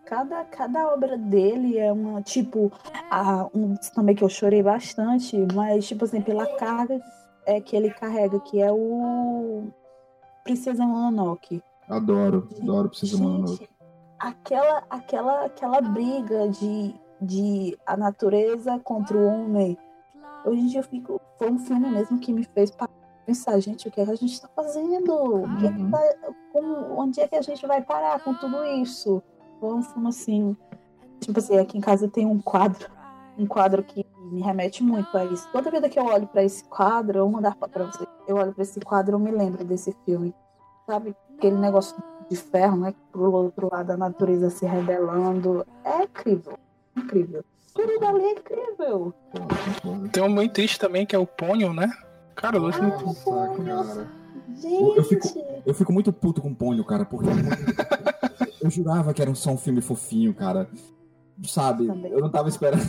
Cada, 0.09 0.43
cada 0.47 0.89
obra 0.95 1.19
dele 1.19 1.77
é 1.77 1.93
uma, 1.93 2.23
tipo, 2.23 2.73
a, 3.11 3.47
um 3.55 3.75
também 3.95 4.15
que 4.17 4.25
eu 4.25 4.29
chorei 4.31 4.63
bastante, 4.63 5.37
mas, 5.53 5.87
tipo 5.87 6.07
assim, 6.07 6.23
pela 6.23 6.47
carga 6.57 6.99
é, 7.45 7.61
que 7.61 7.77
ele 7.77 7.91
carrega, 7.91 8.41
que 8.41 8.59
é 8.59 8.73
o 8.73 9.65
Princesa 10.45 10.87
Mononoke. 10.87 11.63
Adoro, 11.91 12.49
adoro 12.59 12.91
Gente, 12.95 13.17
Mononoke. 13.21 13.69
Aquela, 14.19 14.83
aquela, 14.89 15.45
aquela 15.45 15.81
briga 15.83 16.49
de, 16.49 16.95
de 17.21 17.79
a 17.87 17.95
natureza 17.95 18.79
contra 18.79 19.15
o 19.15 19.27
homem. 19.27 19.77
Hoje 20.47 20.61
em 20.63 20.67
dia 20.69 20.81
eu 20.81 20.85
fico. 20.85 21.21
Foi 21.39 21.51
um 21.51 21.59
filme 21.59 21.87
mesmo 21.91 22.19
que 22.19 22.33
me 22.33 22.45
fez 22.45 22.73
pensar, 23.27 23.61
gente, 23.61 23.87
o 23.87 23.91
que, 23.91 24.01
é 24.01 24.07
que 24.07 24.11
a 24.11 24.15
gente 24.15 24.41
tá 24.41 24.49
fazendo? 24.57 25.13
O 25.45 25.57
que 25.59 25.67
é 25.67 25.71
que 25.71 25.83
Uhum. 25.83 25.91
tá- 25.91 26.15
como- 26.51 26.99
onde 26.99 27.21
é 27.21 27.29
que 27.29 27.37
a 27.37 27.43
gente 27.43 27.67
vai 27.67 27.83
parar 27.83 28.25
com 28.25 28.33
tudo 28.33 28.65
isso? 28.65 29.23
Filme 29.59 30.09
assim. 30.09 30.57
Tipo 31.21 31.39
assim, 31.39 31.59
aqui 31.59 31.79
em 31.79 31.81
casa 31.81 32.09
tem 32.09 32.27
um 32.27 32.41
quadro. 32.41 32.89
Um 33.37 33.47
quadro 33.47 33.83
que 33.83 34.05
me 34.31 34.41
remete 34.41 34.83
muito 34.83 35.17
a 35.17 35.25
isso. 35.25 35.49
Toda 35.53 35.71
vida 35.71 35.89
que 35.89 35.99
eu 35.99 36.05
olho 36.05 36.27
pra 36.27 36.43
esse 36.43 36.65
quadro, 36.65 37.19
eu 37.19 37.25
vou 37.25 37.33
mandar 37.33 37.57
foto 37.57 37.71
pra 37.71 37.85
você. 37.85 38.07
Eu 38.27 38.37
olho 38.37 38.53
pra 38.53 38.63
esse 38.63 38.81
quadro, 38.81 39.15
eu 39.15 39.19
me 39.19 39.31
lembro 39.31 39.65
desse 39.65 39.95
filme. 40.05 40.35
Sabe? 40.87 41.15
Aquele 41.37 41.57
negócio 41.57 41.97
de 42.29 42.37
ferro, 42.37 42.77
né? 42.77 42.95
Pro 43.13 43.33
outro 43.33 43.69
lado 43.71 43.87
da 43.87 43.97
natureza 43.97 44.51
se 44.51 44.67
rebelando. 44.67 45.67
É 45.85 46.05
incrível. 46.05 46.59
Incrível. 46.97 47.45
Tudo 47.75 48.01
dali 48.01 48.25
é 48.25 48.33
incrível. 48.33 49.15
Tem 50.13 50.23
um 50.23 50.29
muito 50.29 50.53
triste 50.55 50.79
também, 50.79 51.07
que 51.07 51.15
é 51.15 51.19
o 51.19 51.27
Ponyo, 51.27 51.73
né? 51.73 51.89
Cara, 52.35 52.57
eu 52.57 52.63
gosto 52.63 52.83
muito. 52.83 53.05
Nossa, 53.05 53.31
cara. 53.65 54.09
Gente. 54.57 54.97
Eu 54.97 55.05
fico, 55.05 55.29
eu 55.67 55.75
fico 55.75 55.93
muito 55.93 56.13
puto 56.13 56.43
com 56.43 56.51
o 56.51 56.55
Pônio, 56.55 56.85
cara, 56.85 57.05
porque 57.05 57.29
eu 58.61 58.71
jurava 58.71 59.13
que 59.15 59.23
era 59.23 59.35
só 59.35 59.51
um 59.51 59.59
filme 59.59 59.81
fofinho, 59.81 60.35
cara. 60.35 60.69
Sabe? 61.45 61.87
Também. 61.87 62.13
Eu 62.13 62.21
não 62.21 62.31
tava 62.31 62.49
esperando. 62.49 62.83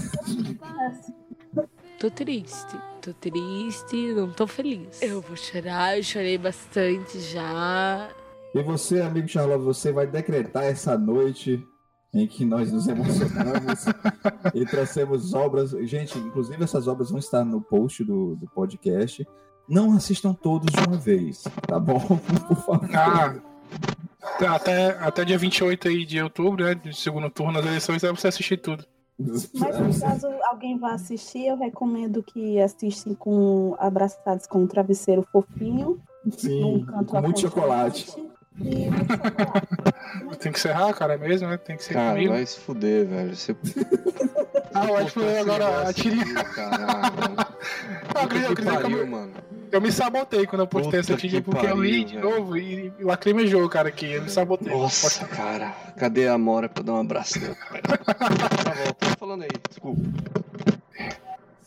Tô 1.99 2.09
triste, 2.09 2.77
tô 3.01 3.13
triste, 3.13 4.13
não 4.13 4.31
tô 4.31 4.47
feliz. 4.47 5.01
Eu 5.01 5.21
vou 5.21 5.35
chorar, 5.35 5.97
eu 5.97 6.03
chorei 6.03 6.37
bastante 6.37 7.19
já. 7.19 8.09
E 8.55 8.63
você, 8.63 9.01
amigo 9.01 9.27
Charlotte, 9.27 9.63
você 9.63 9.91
vai 9.91 10.07
decretar 10.07 10.63
essa 10.63 10.97
noite 10.97 11.61
em 12.13 12.25
que 12.25 12.45
nós 12.45 12.71
nos 12.71 12.87
emocionamos 12.87 13.85
e 14.55 14.65
trouxemos 14.65 15.33
obras. 15.33 15.71
Gente, 15.81 16.17
inclusive 16.17 16.63
essas 16.63 16.87
obras 16.87 17.09
vão 17.09 17.19
estar 17.19 17.43
no 17.43 17.61
post 17.61 18.03
do, 18.03 18.35
do 18.35 18.47
podcast. 18.47 19.27
Não 19.67 19.91
assistam 19.93 20.33
todos 20.33 20.71
de 20.71 20.79
uma 20.87 20.97
vez, 20.97 21.43
tá 21.67 21.79
bom? 21.79 21.99
Por 22.47 22.57
favor. 22.57 22.89
Ah, 22.95 23.35
até, 24.47 24.91
até 24.99 25.25
dia 25.25 25.37
28 25.37 25.87
aí 25.87 26.05
de 26.05 26.21
outubro, 26.21 26.63
né? 26.65 26.75
De 26.75 26.95
segundo 26.95 27.29
turno 27.29 27.53
das 27.53 27.65
eleições, 27.65 28.03
é 28.03 28.09
você 28.11 28.27
assistir 28.27 28.57
tudo. 28.57 28.85
Mas 29.53 29.99
caso 29.99 30.27
alguém 30.49 30.77
vá 30.77 30.93
assistir, 30.93 31.47
eu 31.47 31.57
recomendo 31.57 32.23
que 32.23 32.59
assistam 32.61 33.13
com 33.15 33.75
abraçados 33.77 34.47
com 34.47 34.59
um 34.59 34.67
travesseiro 34.67 35.27
fofinho. 35.31 35.99
Sim, 36.37 36.85
com 37.07 37.21
muito 37.21 37.41
chocolate. 37.41 38.07
E 38.61 38.89
muito 38.89 39.07
chocolate. 39.17 40.37
Tem 40.39 40.51
que 40.51 40.57
encerrar, 40.59 40.93
cara, 40.93 41.13
é 41.15 41.17
mesmo, 41.17 41.47
né? 41.49 41.57
Tem 41.57 41.75
que 41.75 41.83
ser 41.83 41.93
Cara, 41.93 42.13
comigo. 42.13 42.33
vai 42.33 42.45
se 42.45 42.59
fuder, 42.59 43.07
velho. 43.07 43.35
Você 43.35 43.55
Ah, 44.73 44.83
acho 44.99 45.05
que 45.05 45.11
foi 45.19 45.39
agora 45.39 45.89
a 45.89 45.93
tirinha. 45.93 46.43
Caralho, 46.43 47.35
eu 48.15 48.21
acredito- 48.21 48.49
eu 48.51 48.55
que 48.55 48.61
que 48.61 48.67
eu 48.67 48.73
pariu, 48.81 48.89
me- 49.05 49.11
mano. 49.11 49.33
Eu 49.71 49.79
me 49.81 49.91
sabotei 49.91 50.47
quando 50.47 50.61
eu 50.61 50.67
postei 50.67 50.99
Puta 51.01 51.13
essa 51.13 51.17
que 51.17 51.41
porque 51.41 51.65
eu 51.67 51.81
li 51.81 52.03
pariu, 52.03 52.05
de 52.05 52.15
velho. 52.17 52.29
novo 52.37 52.57
e 52.57 52.91
lacrimejou, 53.01 53.69
cara, 53.69 53.89
aqui. 53.89 54.11
Eu 54.13 54.23
me 54.23 54.29
sabotei. 54.29 54.73
Nossa, 54.73 55.25
cara. 55.27 55.69
Cadê 55.97 56.27
a 56.27 56.37
Mora 56.37 56.67
pra 56.67 56.81
dar 56.83 56.93
um 56.93 57.01
abraço 57.01 57.39
nela? 57.39 57.55
tá 57.55 58.73
bom, 58.75 58.93
tô 58.99 59.07
falando 59.19 59.43
aí, 59.43 59.49
desculpa. 59.69 60.01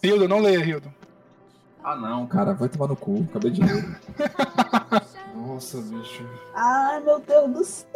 Hildo, 0.03 0.27
não 0.29 0.41
leia, 0.41 0.59
Hildo. 0.65 0.93
Ah, 1.85 1.95
não, 1.97 2.27
cara, 2.27 2.55
vai 2.55 2.69
tomar 2.69 2.89
no 2.89 2.97
cu. 2.97 3.25
Acabei 3.31 3.51
de 3.53 3.61
ler. 3.63 3.97
Nossa, 5.37 5.79
bicho. 5.81 6.25
Ai, 6.55 7.01
meu 7.01 7.21
Deus 7.21 7.51
do 7.53 7.65
céu. 7.65 7.89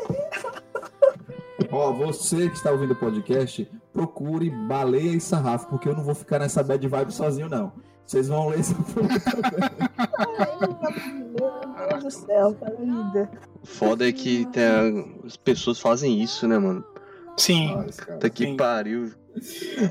Ó, 1.70 1.92
você 1.92 2.48
que 2.48 2.56
está 2.56 2.70
ouvindo 2.70 2.92
o 2.92 2.96
podcast, 2.96 3.68
procure 3.92 4.50
Baleia 4.50 5.16
e 5.16 5.20
Sarrafo, 5.20 5.68
porque 5.68 5.88
eu 5.88 5.94
não 5.96 6.02
vou 6.04 6.14
ficar 6.14 6.38
nessa 6.38 6.62
bad 6.62 6.86
vibe 6.86 7.12
sozinho, 7.12 7.48
não. 7.48 7.72
Vocês 8.04 8.28
vão 8.28 8.48
ler 8.48 8.60
essa 8.60 8.74
Ai, 10.18 10.56
meu 10.60 11.88
Deus 11.90 12.04
do 12.04 12.10
céu, 12.10 12.54
cara 12.54 12.76
linda. 12.78 13.30
O 13.62 13.66
foda 13.66 14.08
é 14.08 14.12
que 14.12 14.46
tem 14.46 14.64
a- 14.64 15.26
as 15.26 15.36
pessoas 15.36 15.80
fazem 15.80 16.22
isso, 16.22 16.46
né, 16.46 16.58
mano? 16.58 16.84
Sim. 17.36 17.74
Nossa, 17.74 18.04
cara. 18.04 18.30
Que 18.30 18.44
Sim. 18.46 18.56
pariu. 18.56 19.12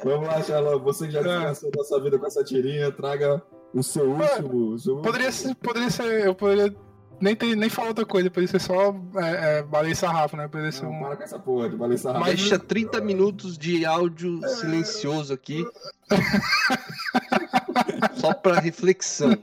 Vamos 0.03 0.27
lá, 0.27 0.41
Charlotte. 0.41 0.83
Você 0.83 1.05
que 1.07 1.13
já 1.13 1.19
É. 1.19 1.23
descansou 1.23 1.71
da 1.71 1.83
sua 1.83 2.01
vida 2.01 2.17
com 2.17 2.25
essa 2.25 2.43
tirinha, 2.43 2.91
traga 2.91 3.41
o 3.73 3.83
seu 3.83 4.09
último. 4.09 4.69
o 4.73 4.79
seu 4.79 4.97
Poderia 4.97 5.31
ser, 5.31 5.53
poderia 5.55 5.89
ser, 5.89 6.25
eu 6.25 6.33
poderia 6.33 6.73
nem, 7.21 7.35
ter, 7.35 7.55
nem 7.55 7.69
falar 7.69 7.89
outra 7.89 8.05
coisa, 8.05 8.29
poderia 8.29 8.47
ser 8.47 8.59
só 8.61 8.95
é, 9.17 9.59
é, 9.59 9.63
baleia 9.63 9.95
sarrafo, 9.95 10.37
né? 10.37 10.47
Poderia 10.47 10.71
ser 10.71 10.83
Não, 10.83 10.91
um... 10.93 10.99
para 10.99 11.17
com 11.17 11.23
essa 11.23 11.39
porra 11.39 11.69
de 11.69 11.75
Baleia 11.75 11.97
Sarrafo. 11.97 12.21
Mas- 12.25 12.35
Deixa 12.39 12.57
30 12.59 13.01
minutos 13.01 13.57
de 13.57 13.85
áudio 13.85 14.39
silencioso 14.47 15.33
aqui. 15.33 15.65
Só 18.15 18.33
pra 18.33 18.59
reflexão. 18.59 19.37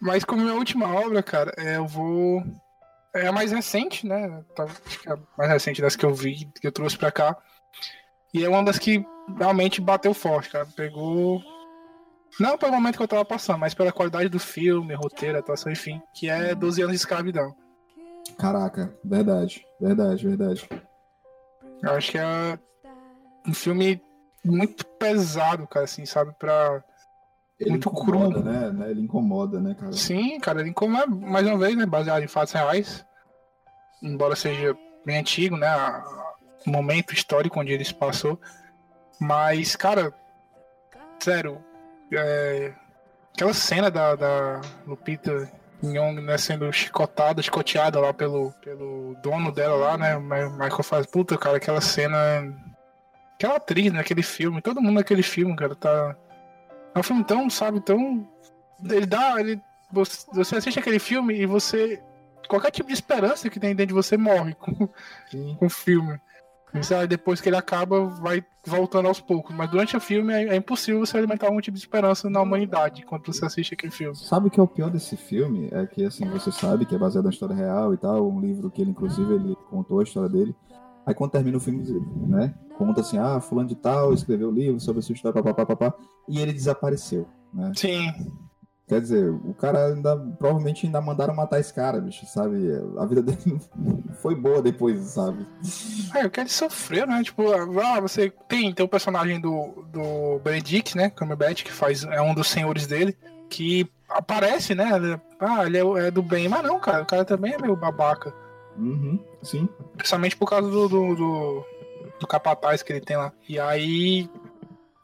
Mas 0.00 0.24
como 0.24 0.42
minha 0.42 0.54
última 0.54 0.92
obra, 0.94 1.22
cara, 1.22 1.52
é, 1.56 1.76
eu 1.76 1.86
vou. 1.86 2.42
É 3.14 3.26
a 3.26 3.32
mais 3.32 3.50
recente, 3.52 4.06
né? 4.06 4.42
Tá- 4.54 4.64
Acho 4.64 5.00
que 5.00 5.08
é 5.08 5.12
a 5.12 5.18
mais 5.36 5.50
recente 5.50 5.82
das 5.82 5.96
que 5.96 6.04
eu 6.04 6.14
vi, 6.14 6.48
que 6.60 6.66
eu 6.66 6.72
trouxe 6.72 6.96
pra 6.96 7.10
cá. 7.10 7.36
E 8.32 8.44
é 8.44 8.48
uma 8.48 8.62
das 8.62 8.78
que 8.78 9.04
realmente 9.38 9.80
bateu 9.80 10.12
forte, 10.12 10.50
cara. 10.50 10.66
Pegou. 10.76 11.42
Não 12.38 12.56
pelo 12.56 12.72
momento 12.72 12.96
que 12.96 13.02
eu 13.02 13.08
tava 13.08 13.24
passando, 13.24 13.58
mas 13.58 13.74
pela 13.74 13.92
qualidade 13.92 14.28
do 14.28 14.38
filme, 14.38 14.94
roteiro, 14.94 15.38
atuação, 15.38 15.72
enfim. 15.72 16.00
Que 16.14 16.28
é 16.28 16.54
12 16.54 16.82
anos 16.82 16.92
de 16.92 16.98
escravidão. 16.98 17.54
Caraca, 18.38 18.94
verdade, 19.04 19.66
verdade, 19.80 20.26
verdade. 20.26 20.68
Eu 21.82 21.92
acho 21.92 22.10
que 22.12 22.18
é 22.18 22.58
um 23.46 23.54
filme 23.54 24.00
muito 24.44 24.84
pesado, 24.86 25.66
cara, 25.66 25.84
assim, 25.84 26.04
sabe? 26.06 26.32
Pra. 26.38 26.82
Ele 27.58 27.70
Muito 27.70 27.88
incomoda, 27.88 28.40
cru. 28.40 28.44
né? 28.44 28.70
né? 28.70 28.90
Ele 28.90 29.00
incomoda, 29.00 29.60
né, 29.60 29.74
cara? 29.74 29.92
Sim, 29.92 30.38
cara, 30.38 30.60
ele 30.60 30.72
como 30.72 30.96
é, 30.96 31.06
mais 31.06 31.44
uma 31.44 31.58
vez, 31.58 31.76
né, 31.76 31.84
baseado 31.86 32.22
em 32.22 32.28
fatos 32.28 32.52
reais. 32.52 33.04
Embora 34.00 34.36
seja 34.36 34.76
bem 35.04 35.18
antigo, 35.18 35.56
né, 35.56 35.68
o 36.64 36.70
momento 36.70 37.12
histórico 37.12 37.58
onde 37.58 37.72
ele 37.72 37.84
se 37.84 37.94
passou. 37.94 38.40
Mas, 39.20 39.74
cara, 39.74 40.14
sério, 41.18 41.58
é, 42.12 42.72
aquela 43.34 43.54
cena 43.54 43.90
da, 43.90 44.14
da 44.14 44.60
Lupita 44.86 45.50
Nyong'o, 45.82 46.22
né, 46.22 46.36
sendo 46.38 46.72
chicotada, 46.72 47.42
chicoteada 47.42 48.00
lá 48.00 48.12
pelo, 48.12 48.52
pelo 48.62 49.14
dono 49.22 49.52
dela 49.52 49.76
lá, 49.76 49.98
né, 49.98 50.16
o 50.16 50.20
Michael 50.20 50.82
faz, 50.82 51.06
puta, 51.06 51.36
cara, 51.36 51.56
aquela 51.56 51.80
cena... 51.80 52.16
Aquela 53.34 53.56
atriz 53.56 53.92
naquele 53.92 54.22
filme, 54.22 54.60
todo 54.60 54.80
mundo 54.80 54.96
naquele 54.96 55.22
filme, 55.22 55.54
cara, 55.54 55.74
tá... 55.76 56.16
É 56.94 56.98
um 56.98 57.02
filme 57.02 57.22
tão, 57.22 57.48
sabe, 57.48 57.80
tão 57.80 58.26
ele 58.84 59.06
dá. 59.06 59.40
Ele, 59.40 59.60
você, 59.90 60.26
você 60.32 60.56
assiste 60.56 60.78
aquele 60.78 60.98
filme 60.98 61.34
e 61.34 61.46
você. 61.46 62.00
Qualquer 62.48 62.70
tipo 62.70 62.88
de 62.88 62.94
esperança 62.94 63.50
que 63.50 63.60
tem 63.60 63.74
dentro 63.74 63.88
de 63.88 63.94
você 63.94 64.16
morre 64.16 64.54
com, 64.54 64.88
Sim. 65.30 65.56
com 65.58 65.66
o 65.66 65.70
filme. 65.70 66.18
E, 66.74 66.82
sabe, 66.82 67.06
depois 67.06 67.40
que 67.40 67.48
ele 67.48 67.56
acaba, 67.56 68.04
vai 68.06 68.44
voltando 68.66 69.08
aos 69.08 69.20
poucos. 69.20 69.54
Mas 69.54 69.70
durante 69.70 69.96
o 69.96 70.00
filme 70.00 70.32
é, 70.32 70.48
é 70.48 70.56
impossível 70.56 71.00
você 71.00 71.16
alimentar 71.16 71.46
algum 71.46 71.60
tipo 71.60 71.76
de 71.76 71.82
esperança 71.82 72.28
na 72.28 72.40
humanidade 72.42 73.04
quando 73.04 73.26
você 73.26 73.44
assiste 73.44 73.74
aquele 73.74 73.92
filme. 73.92 74.14
Sabe 74.16 74.48
o 74.48 74.50
que 74.50 74.60
é 74.60 74.62
o 74.62 74.68
pior 74.68 74.90
desse 74.90 75.16
filme? 75.16 75.68
É 75.72 75.86
que, 75.86 76.04
assim, 76.04 76.28
você 76.28 76.52
sabe 76.52 76.84
que 76.84 76.94
é 76.94 76.98
baseado 76.98 77.24
na 77.24 77.30
história 77.30 77.54
real 77.54 77.94
e 77.94 77.96
tal, 77.96 78.28
um 78.28 78.40
livro 78.40 78.70
que 78.70 78.82
ele, 78.82 78.90
inclusive, 78.90 79.34
ele 79.34 79.56
contou 79.70 80.00
a 80.00 80.02
história 80.02 80.28
dele. 80.28 80.54
Aí 81.08 81.14
quando 81.14 81.30
termina 81.30 81.56
o 81.56 81.60
filme, 81.60 81.82
né, 82.26 82.54
conta 82.76 83.00
assim, 83.00 83.16
ah, 83.16 83.40
fulano 83.40 83.66
de 83.66 83.74
tal 83.74 84.12
escreveu 84.12 84.50
o 84.50 84.52
livro 84.52 84.78
sobre 84.78 84.98
a 84.98 85.02
sua 85.02 85.14
história, 85.14 85.42
papapá, 85.42 85.64
papá, 85.64 85.96
e 86.28 86.38
ele 86.38 86.52
desapareceu, 86.52 87.26
né? 87.50 87.72
Sim, 87.74 88.12
Quer 88.88 89.02
dizer, 89.02 89.30
o 89.30 89.52
cara 89.52 89.88
ainda, 89.88 90.16
provavelmente 90.16 90.86
ainda 90.86 90.98
mandaram 90.98 91.34
matar 91.34 91.60
esse 91.60 91.72
cara, 91.74 92.00
bicho, 92.00 92.24
sabe? 92.24 92.56
A 92.96 93.04
vida 93.04 93.22
dele 93.22 93.60
não 93.76 94.02
foi 94.22 94.34
boa 94.34 94.62
depois, 94.62 94.98
sabe? 95.00 95.46
é, 96.14 96.24
o 96.24 96.30
que 96.30 96.40
ele 96.40 96.48
sofreu, 96.48 97.06
né? 97.06 97.22
Tipo, 97.22 97.52
ah, 97.52 98.00
você 98.00 98.32
tem, 98.48 98.72
tem 98.72 98.86
o 98.86 98.88
personagem 98.88 99.38
do, 99.38 99.84
do 99.92 100.38
Benedict, 100.38 100.96
né? 100.96 101.10
Cumberbatch, 101.10 101.64
que 101.64 101.72
faz, 101.72 102.02
é 102.04 102.22
um 102.22 102.32
dos 102.32 102.48
senhores 102.48 102.86
dele, 102.86 103.14
que 103.50 103.86
aparece, 104.08 104.74
né? 104.74 105.20
Ah, 105.38 105.66
ele 105.66 105.76
é, 105.76 106.06
é 106.06 106.10
do 106.10 106.22
bem, 106.22 106.48
mas 106.48 106.62
não, 106.62 106.80
cara, 106.80 107.02
o 107.02 107.06
cara 107.06 107.26
também 107.26 107.52
é 107.52 107.58
meio 107.58 107.76
babaca. 107.76 108.32
Uhum, 108.78 109.22
sim. 109.42 109.68
Principalmente 109.96 110.36
por 110.36 110.48
causa 110.48 110.70
do, 110.70 110.88
do, 110.88 111.14
do, 111.14 111.64
do 112.20 112.26
capataz 112.26 112.82
que 112.82 112.90
ele 112.90 113.02
tem 113.02 113.18
lá. 113.18 113.32
E 113.46 113.60
aí, 113.60 114.30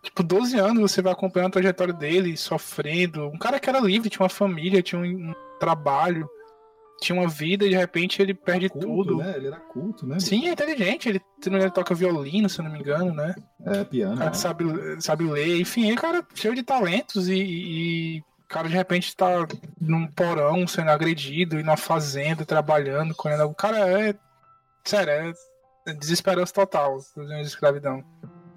tipo, 0.04 0.22
12 0.22 0.58
anos 0.58 0.92
você 0.92 1.02
vai 1.02 1.12
acompanhando 1.12 1.48
a 1.48 1.52
trajetória 1.52 1.92
dele, 1.94 2.36
sofrendo. 2.36 3.26
Um 3.28 3.38
cara 3.38 3.58
que 3.58 3.68
era 3.68 3.80
livre, 3.80 4.08
tinha 4.10 4.22
uma 4.22 4.28
família, 4.28 4.82
tinha 4.82 5.00
um, 5.00 5.04
um 5.04 5.34
trabalho, 5.58 6.28
tinha 7.00 7.18
uma 7.18 7.28
vida 7.28 7.64
e 7.64 7.70
de 7.70 7.76
repente 7.76 8.22
ele 8.22 8.32
perde 8.34 8.68
Culto, 8.68 8.86
tudo. 8.86 9.16
né? 9.16 9.34
Ele 9.36 9.48
era 9.48 9.56
culto, 9.56 10.06
né? 10.06 10.20
Sim, 10.20 10.46
é 10.48 10.52
inteligente. 10.52 11.08
Ele, 11.08 11.20
ele 11.46 11.70
toca 11.70 11.94
violino, 11.94 12.48
se 12.48 12.60
eu 12.60 12.64
não 12.64 12.72
me 12.72 12.78
engano, 12.78 13.12
né? 13.14 13.34
É, 13.66 13.80
O 13.82 13.86
piano. 13.86 14.16
cara 14.16 14.30
né? 14.30 14.36
sabe, 14.36 14.64
sabe 15.00 15.24
ler. 15.24 15.60
Enfim, 15.60 15.82
ele 15.82 15.90
é 15.90 15.94
um 15.94 15.96
cara 15.96 16.26
cheio 16.34 16.54
de 16.54 16.62
talentos 16.62 17.28
e, 17.28 17.34
e 17.36 18.20
o 18.20 18.48
cara 18.48 18.68
de 18.68 18.74
repente 18.74 19.16
tá 19.16 19.46
num 19.80 20.06
porão 20.06 20.66
sendo 20.66 20.90
agredido 20.90 21.58
e 21.58 21.62
numa 21.62 21.76
fazenda 21.76 22.44
trabalhando, 22.44 23.14
colhendo. 23.14 23.44
O 23.44 23.54
cara 23.54 23.78
é. 23.78 24.14
Sério, 24.84 25.34
é 25.86 25.92
desesperança 25.94 26.52
total 26.52 26.98
escravidão. 27.42 28.04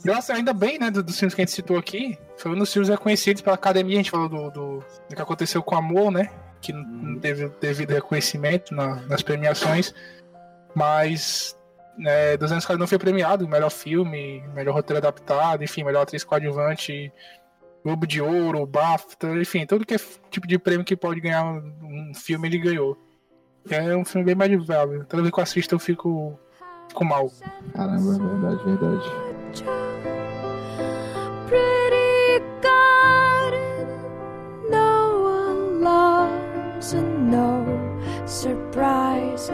Graças 0.03 0.30
ainda 0.36 0.53
bem, 0.53 0.78
né, 0.80 0.90
do- 0.91 1.03
dos 1.03 1.18
filmes 1.18 1.34
que 1.34 1.41
a 1.41 1.45
gente 1.45 1.53
citou 1.53 1.78
aqui, 1.78 2.18
foi 2.38 2.52
um 2.52 2.57
dos 2.57 2.72
filmes 2.72 2.88
reconhecidos 2.90 3.41
pela 3.41 3.56
academia, 3.56 3.95
a 3.95 3.98
gente 3.98 4.11
falou 4.11 4.30
do, 4.30 4.49
do, 4.52 4.84
do 5.10 5.15
que 5.15 5.22
aconteceu 5.22 5.61
com 5.64 5.76
Amor, 5.76 6.11
né? 6.11 6.30
Que 6.61 6.72
não- 6.72 6.84
não 6.84 7.19
teve 7.19 7.45
o 7.45 7.49
devido 7.60 7.91
reconhecimento 7.91 8.74
na- 8.76 8.95
nas 9.07 9.22
premiações. 9.22 9.94
Mas 10.76 11.57
né, 11.98 12.38
200 12.38 12.41
anos 12.41 12.49
de 12.52 12.57
escravidão 12.60 12.88
foi 12.88 12.99
premiado, 12.99 13.48
melhor 13.48 13.72
filme, 13.72 14.44
melhor 14.53 14.76
roteiro 14.76 14.99
adaptado, 14.99 15.64
enfim, 15.64 15.84
melhor 15.84 16.02
atriz 16.03 16.24
coadjuvante, 16.24 17.11
Globo 17.84 18.06
de 18.06 18.22
Ouro, 18.22 18.65
BAFTA, 18.68 19.30
enfim, 19.41 19.65
todo 19.65 19.84
que 19.86 19.95
é 19.95 19.99
tipo 20.30 20.45
de 20.48 20.60
prêmio 20.60 20.86
que 20.86 20.95
pode 20.95 21.19
ganhar 21.19 21.44
um 21.44 22.11
filme 22.14 22.48
ele 22.48 22.60
ganhou. 22.60 22.95
É 23.69 23.95
um 23.95 24.06
filme 24.06 24.26
bem 24.26 24.36
mais 24.36 24.52
viável. 24.65 25.06
Toda 25.06 25.24
vez 25.24 25.34
que 25.34 25.40
eu 25.40 25.44
assisto 25.44 25.74
eu 25.76 25.80
fico, 25.80 26.40
fico 26.88 27.03
mal. 27.03 27.32
Caramba, 27.74 28.14
verdade, 28.14 28.64
verdade. 28.64 29.86
Pretty 31.48 32.44
garden, 32.61 33.88
no 34.69 34.91
alarms 35.53 36.94
and 36.94 37.32
no 37.32 37.64
surprises. 38.26 39.49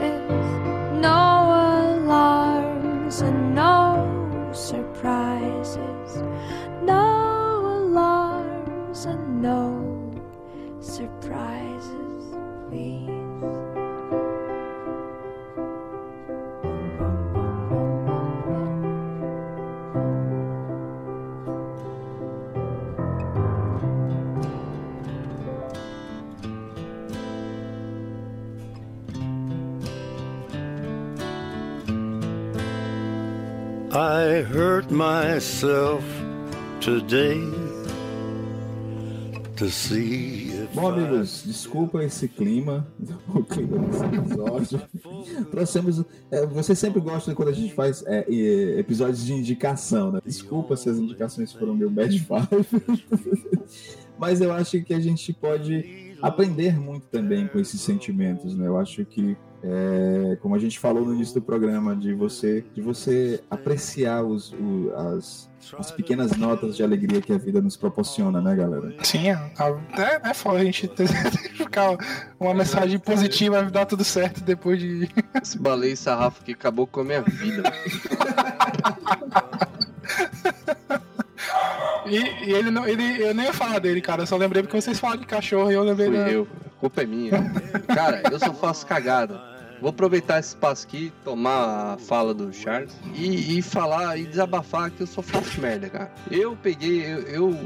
No 0.99 1.99
alarms 1.99 3.21
and 3.21 3.53
no 3.53 4.49
surprises. 4.53 6.23
No 6.81 7.03
alarms 7.77 9.05
and 9.05 9.41
no 9.41 10.11
surprises, 10.79 11.62
I 33.95 34.41
hurt 34.41 34.89
myself 34.89 36.03
today 36.81 37.39
to 39.55 39.69
see 39.69 40.49
if 40.49 40.73
Bom, 40.73 40.87
amigos, 40.87 41.43
desculpa 41.45 42.03
esse 42.03 42.27
clima, 42.27 42.87
o 43.29 43.43
clima 43.43 43.77
desse 43.77 44.03
episódio. 44.03 44.81
Trouxemos. 45.51 46.03
é, 46.31 46.43
você 46.47 46.73
sempre 46.73 46.99
gosta 47.01 47.35
quando 47.35 47.49
a 47.49 47.53
gente 47.53 47.71
faz 47.75 48.03
é, 48.07 48.25
é, 48.27 48.79
episódios 48.79 49.23
de 49.23 49.33
indicação, 49.33 50.11
né? 50.11 50.19
Desculpa 50.25 50.75
se 50.75 50.89
as 50.89 50.97
indicações 50.97 51.53
foram 51.53 51.75
meio 51.75 51.91
bad 51.91 52.17
five. 52.17 52.65
Mas 54.17 54.41
eu 54.41 54.51
acho 54.51 54.81
que 54.81 54.95
a 54.95 54.99
gente 54.99 55.31
pode 55.33 56.15
aprender 56.19 56.79
muito 56.79 57.05
também 57.11 57.47
com 57.47 57.59
esses 57.59 57.79
sentimentos, 57.79 58.55
né? 58.55 58.65
Eu 58.65 58.79
acho 58.79 59.05
que, 59.05 59.37
é, 59.65 60.37
como 60.41 60.55
a 60.55 60.59
gente 60.59 60.77
falou 60.77 61.05
no 61.05 61.13
início 61.13 61.35
do 61.35 61.41
programa, 61.41 61.95
de 61.95 62.13
você, 62.13 62.63
de 62.73 62.81
você 62.81 63.41
apreciar 63.49 64.21
os, 64.23 64.51
o- 64.51 64.91
as, 64.95 65.49
as 65.79 65.89
pequenas 65.91 66.35
notas 66.35 66.75
de 66.75 66.83
alegria 66.83 67.21
que 67.21 67.31
a 67.31 67.37
vida 67.37 67.61
nos 67.61 67.77
proporciona, 67.77 68.41
né, 68.41 68.53
galera? 68.55 68.93
Sim, 69.03 69.29
é, 69.29 69.39
é, 69.97 70.29
é 70.29 70.33
foda 70.33 70.59
a 70.59 70.63
gente 70.65 70.87
ter- 70.89 71.07
ficar 71.55 71.95
uma 72.39 72.53
mensagem 72.53 72.99
positiva 72.99 73.61
vai 73.61 73.71
dar 73.71 73.85
tudo 73.85 74.03
certo 74.03 74.41
depois 74.41 74.79
de. 74.79 75.09
Esse 75.41 75.57
baleio 75.57 75.95
sarrafo 75.95 76.43
que 76.43 76.51
acabou 76.51 76.85
com 76.85 76.99
a 76.99 77.03
minha 77.05 77.21
vida. 77.21 77.63
E, 82.05 82.17
e 82.49 82.51
ele 82.53 82.69
não. 82.69 82.85
Ele, 82.85 83.23
eu 83.23 83.33
nem 83.33 83.45
ia 83.45 83.53
falar 83.53 83.79
dele, 83.79 84.01
cara. 84.01 84.23
Eu 84.23 84.27
só 84.27 84.35
lembrei 84.35 84.61
porque 84.61 84.79
vocês 84.79 84.99
falaram 84.99 85.21
de 85.21 85.27
cachorro 85.27 85.71
e 85.71 85.75
eu 85.75 85.83
lembrei 85.83 86.07
Fui 86.07 86.17
da. 86.17 86.29
eu. 86.29 86.47
A 86.65 86.79
culpa 86.83 87.01
é 87.01 87.05
minha. 87.05 87.31
Cara, 87.87 88.21
eu 88.29 88.37
só 88.37 88.53
faço 88.53 88.85
cagada. 88.85 89.52
Vou 89.83 89.89
aproveitar 89.89 90.39
esse 90.39 90.47
espaço 90.47 90.87
aqui, 90.87 91.11
tomar 91.25 91.95
a 91.95 91.97
fala 91.97 92.33
do 92.33 92.53
Charles 92.53 92.93
e, 93.13 93.57
e 93.57 93.61
falar 93.61 94.17
e 94.17 94.23
desabafar 94.23 94.89
que 94.89 95.01
eu 95.01 95.07
só 95.07 95.21
faço 95.21 95.59
merda, 95.59 95.89
cara. 95.89 96.11
Eu 96.31 96.55
peguei, 96.55 97.03
eu, 97.03 97.19
eu, 97.23 97.57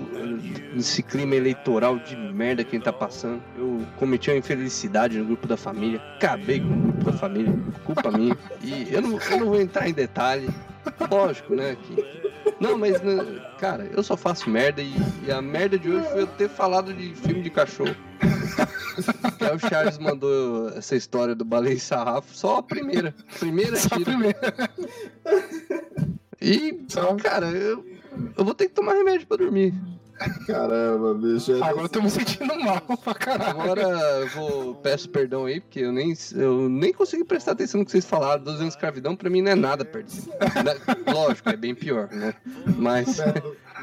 nesse 0.73 1.03
clima 1.03 1.35
eleitoral 1.35 1.99
de 1.99 2.15
merda 2.15 2.63
que 2.63 2.75
a 2.75 2.79
gente 2.79 2.85
tá 2.85 2.91
passando, 2.91 3.39
eu 3.55 3.85
cometi 3.97 4.31
uma 4.31 4.37
infelicidade 4.37 5.15
no 5.15 5.25
grupo 5.25 5.45
da 5.45 5.55
família, 5.55 6.01
acabei 6.15 6.59
com 6.59 6.73
o 6.73 6.77
grupo 6.77 7.03
da 7.03 7.13
família, 7.13 7.53
culpa 7.85 8.09
minha. 8.09 8.35
E 8.63 8.91
eu 8.91 8.99
não, 8.99 9.19
eu 9.19 9.39
não 9.39 9.45
vou 9.49 9.61
entrar 9.61 9.87
em 9.87 9.93
detalhe, 9.93 10.49
lógico, 11.11 11.53
né? 11.53 11.77
Que 11.83 12.16
Não, 12.59 12.77
mas, 12.77 12.99
né, 13.01 13.15
cara, 13.59 13.85
eu 13.93 14.01
só 14.01 14.17
faço 14.17 14.49
merda 14.49 14.81
e, 14.81 14.93
e 15.25 15.31
a 15.31 15.41
merda 15.41 15.77
de 15.77 15.89
hoje 15.89 16.07
foi 16.09 16.21
eu 16.21 16.27
ter 16.27 16.49
falado 16.49 16.93
de 16.93 17.13
filme 17.15 17.41
de 17.43 17.49
cachorro. 17.49 17.95
aí 19.39 19.55
o 19.55 19.59
Charles 19.59 19.97
mandou 19.99 20.69
essa 20.69 20.95
história 20.95 21.35
do 21.35 21.45
baleia 21.45 21.75
e 21.75 21.79
sarrafo, 21.79 22.35
só 22.35 22.57
a 22.57 22.63
primeira. 22.63 23.13
Primeira 23.39 23.75
Só 23.75 23.89
a 23.93 23.97
tira. 23.97 24.11
primeira. 24.11 24.69
E, 26.41 26.85
Só- 26.87 27.15
cara, 27.15 27.47
eu, 27.47 27.85
eu 28.37 28.43
vou 28.45 28.53
ter 28.53 28.67
que 28.67 28.73
tomar 28.73 28.93
remédio 28.93 29.27
pra 29.27 29.37
dormir. 29.37 29.73
Caramba, 30.45 31.13
bicho. 31.13 31.53
é 31.53 31.61
Agora 31.61 31.85
eu 31.85 31.89
tô 31.89 32.01
me 32.01 32.09
sentindo 32.09 32.55
mal 32.59 32.81
pra 33.03 33.13
caralho. 33.13 33.49
Agora 33.49 33.81
eu 33.81 34.27
vou 34.29 34.75
peço 34.75 35.09
perdão 35.09 35.45
aí, 35.45 35.59
porque 35.59 35.79
eu 35.79 35.91
nem, 35.91 36.13
eu 36.35 36.69
nem 36.69 36.93
consegui 36.93 37.23
prestar 37.23 37.51
atenção 37.51 37.79
no 37.79 37.85
que 37.85 37.91
vocês 37.91 38.05
falaram. 38.05 38.43
12 38.43 38.57
anos 38.57 38.73
de 38.73 38.77
escravidão 38.77 39.15
pra 39.15 39.29
mim 39.29 39.41
não 39.41 39.51
é 39.51 39.55
nada 39.55 39.85
perto 39.85 40.07
disso. 40.07 40.29
Né? 40.29 41.13
Lógico, 41.13 41.49
é 41.49 41.55
bem 41.55 41.75
pior, 41.75 42.09
né? 42.11 42.33
Mas 42.77 43.19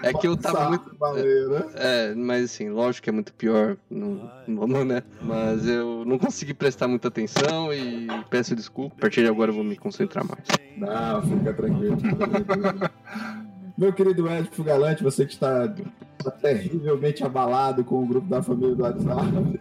é 0.03 0.13
que 0.13 0.27
eu 0.27 0.37
tava 0.37 0.69
muito. 0.69 0.95
Maneiro, 0.99 1.71
É, 1.75 2.15
mas 2.15 2.45
assim, 2.45 2.69
lógico 2.69 3.05
que 3.05 3.11
é 3.11 3.13
muito 3.13 3.33
pior. 3.35 3.77
Não, 3.91 4.31
não 4.47 4.85
né? 4.85 5.03
Mas 5.21 5.67
eu 5.67 6.05
não 6.05 6.19
consegui 6.19 6.55
prestar 6.55 6.89
muita 6.89 7.09
atenção 7.09 7.73
e 7.73 8.07
peço 8.31 8.55
desculpa. 8.55 8.97
A 8.99 9.01
partir 9.03 9.23
de 9.23 9.29
agora 9.29 9.51
eu 9.51 9.55
vou 9.55 9.65
me 9.65 9.77
concentrar 9.77 10.25
mais. 10.25 10.45
Não, 10.77 11.23
fica 11.23 11.53
tranquilo. 11.55 11.97
Fica 11.99 12.27
tranquilo. 12.27 13.44
Meu 13.77 13.93
querido 13.93 14.29
Ed 14.29 14.49
Fugalante, 14.53 15.03
você 15.03 15.27
que 15.27 15.33
está, 15.33 15.73
está 16.19 16.31
terrivelmente 16.31 17.25
abalado 17.25 17.85
com 17.85 18.03
o 18.03 18.07
grupo 18.07 18.29
da 18.29 18.41
família 18.41 18.75
do 18.75 18.83
WhatsApp. 18.85 19.61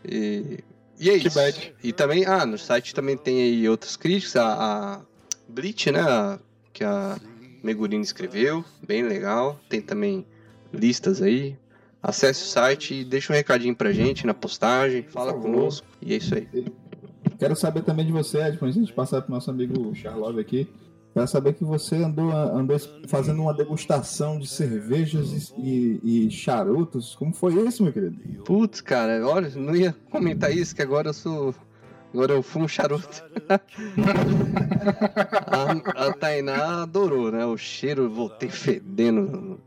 E, 0.04 0.60
e 1.00 1.10
é 1.10 1.20
Que 1.20 1.28
isso. 1.28 1.36
bad. 1.38 1.76
E 1.84 1.92
também, 1.94 2.26
ah, 2.26 2.46
no 2.46 2.58
site 2.58 2.96
também 2.96 3.18
tem 3.18 3.42
aí 3.44 3.70
outras 3.70 3.96
críticas. 3.96 4.36
A, 4.38 4.96
a 4.96 5.02
Bleach, 5.48 5.92
né? 5.92 6.00
a- 6.02 6.40
que 6.74 6.84
a 6.84 7.18
Megurini 7.64 8.04
escreveu, 8.04 8.64
bem 8.86 9.04
legal. 9.04 9.60
Tem 9.70 9.82
também 9.82 10.26
listas 10.74 11.22
aí. 11.22 11.56
Acesse 12.02 12.44
o 12.44 12.48
site 12.48 12.94
e 12.96 13.04
deixa 13.06 13.32
um 13.32 13.36
recadinho 13.36 13.76
pra 13.76 13.92
gente 13.92 14.26
na 14.26 14.34
postagem. 14.34 15.04
Fala 15.04 15.34
conosco. 15.34 15.86
E 16.02 16.14
é 16.14 16.18
isso 16.18 16.34
aí. 16.34 16.48
Quero 17.38 17.56
saber 17.56 17.84
também 17.84 18.06
de 18.06 18.12
você, 18.12 18.40
Ed, 18.40 18.58
antes 18.62 18.86
de 18.88 18.94
passar 18.94 19.22
pro 19.22 19.32
nosso 19.34 19.50
amigo 19.52 19.94
Charlove 19.96 20.40
aqui. 20.42 20.68
Quero 21.14 21.28
saber 21.28 21.54
que 21.54 21.64
você 21.64 21.98
andou, 21.98 22.32
andou 22.32 22.78
fazendo 23.08 23.42
uma 23.42 23.54
degustação 23.54 24.40
de 24.40 24.48
cervejas 24.48 25.54
e, 25.58 26.00
e- 26.04 26.28
e 26.28 26.32
charutos. 26.32 27.16
Como 27.16 27.34
foi 27.34 27.54
isso, 27.68 27.84
meu 27.84 27.92
querido? 27.92 28.16
Putz, 28.46 28.80
cara, 28.80 29.28
olha, 29.28 29.50
não 29.56 29.76
ia 29.76 29.94
comentar 30.10 30.56
isso, 30.56 30.74
que 30.76 30.82
agora 30.82 31.10
eu 31.10 31.14
sou. 31.14 31.54
Agora 32.14 32.34
eu 32.34 32.44
fumo 32.44 32.68
charuto. 32.68 33.24
a, 35.48 36.08
a 36.08 36.14
Tainá 36.14 36.84
adorou, 36.84 37.32
né? 37.32 37.46
O 37.46 37.58
cheiro, 37.58 38.10
voltei 38.10 38.50
fedendo. 38.50 39.60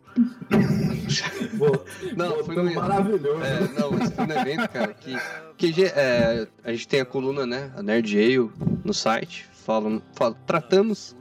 Não, 2.17 2.45
foi 2.45 2.75
maravilhoso. 2.75 3.43
É, 3.43 3.81
não, 3.81 3.91
mas 3.91 4.13
foi 4.13 4.25
evento, 4.25 4.69
cara, 4.69 4.95
que, 4.95 5.17
que 5.57 5.85
é, 5.85 6.47
a 6.63 6.73
gente 6.73 6.87
tem 6.89 7.01
a 7.01 7.05
coluna, 7.05 7.47
né, 7.47 7.73
a 7.77 7.83
Nerd 7.83 8.17
Ale 8.17 8.51
no 8.85 8.95
site, 8.95 9.47
falam, 9.65 10.01
fal- 10.15 10.37
tratamos 10.47 11.17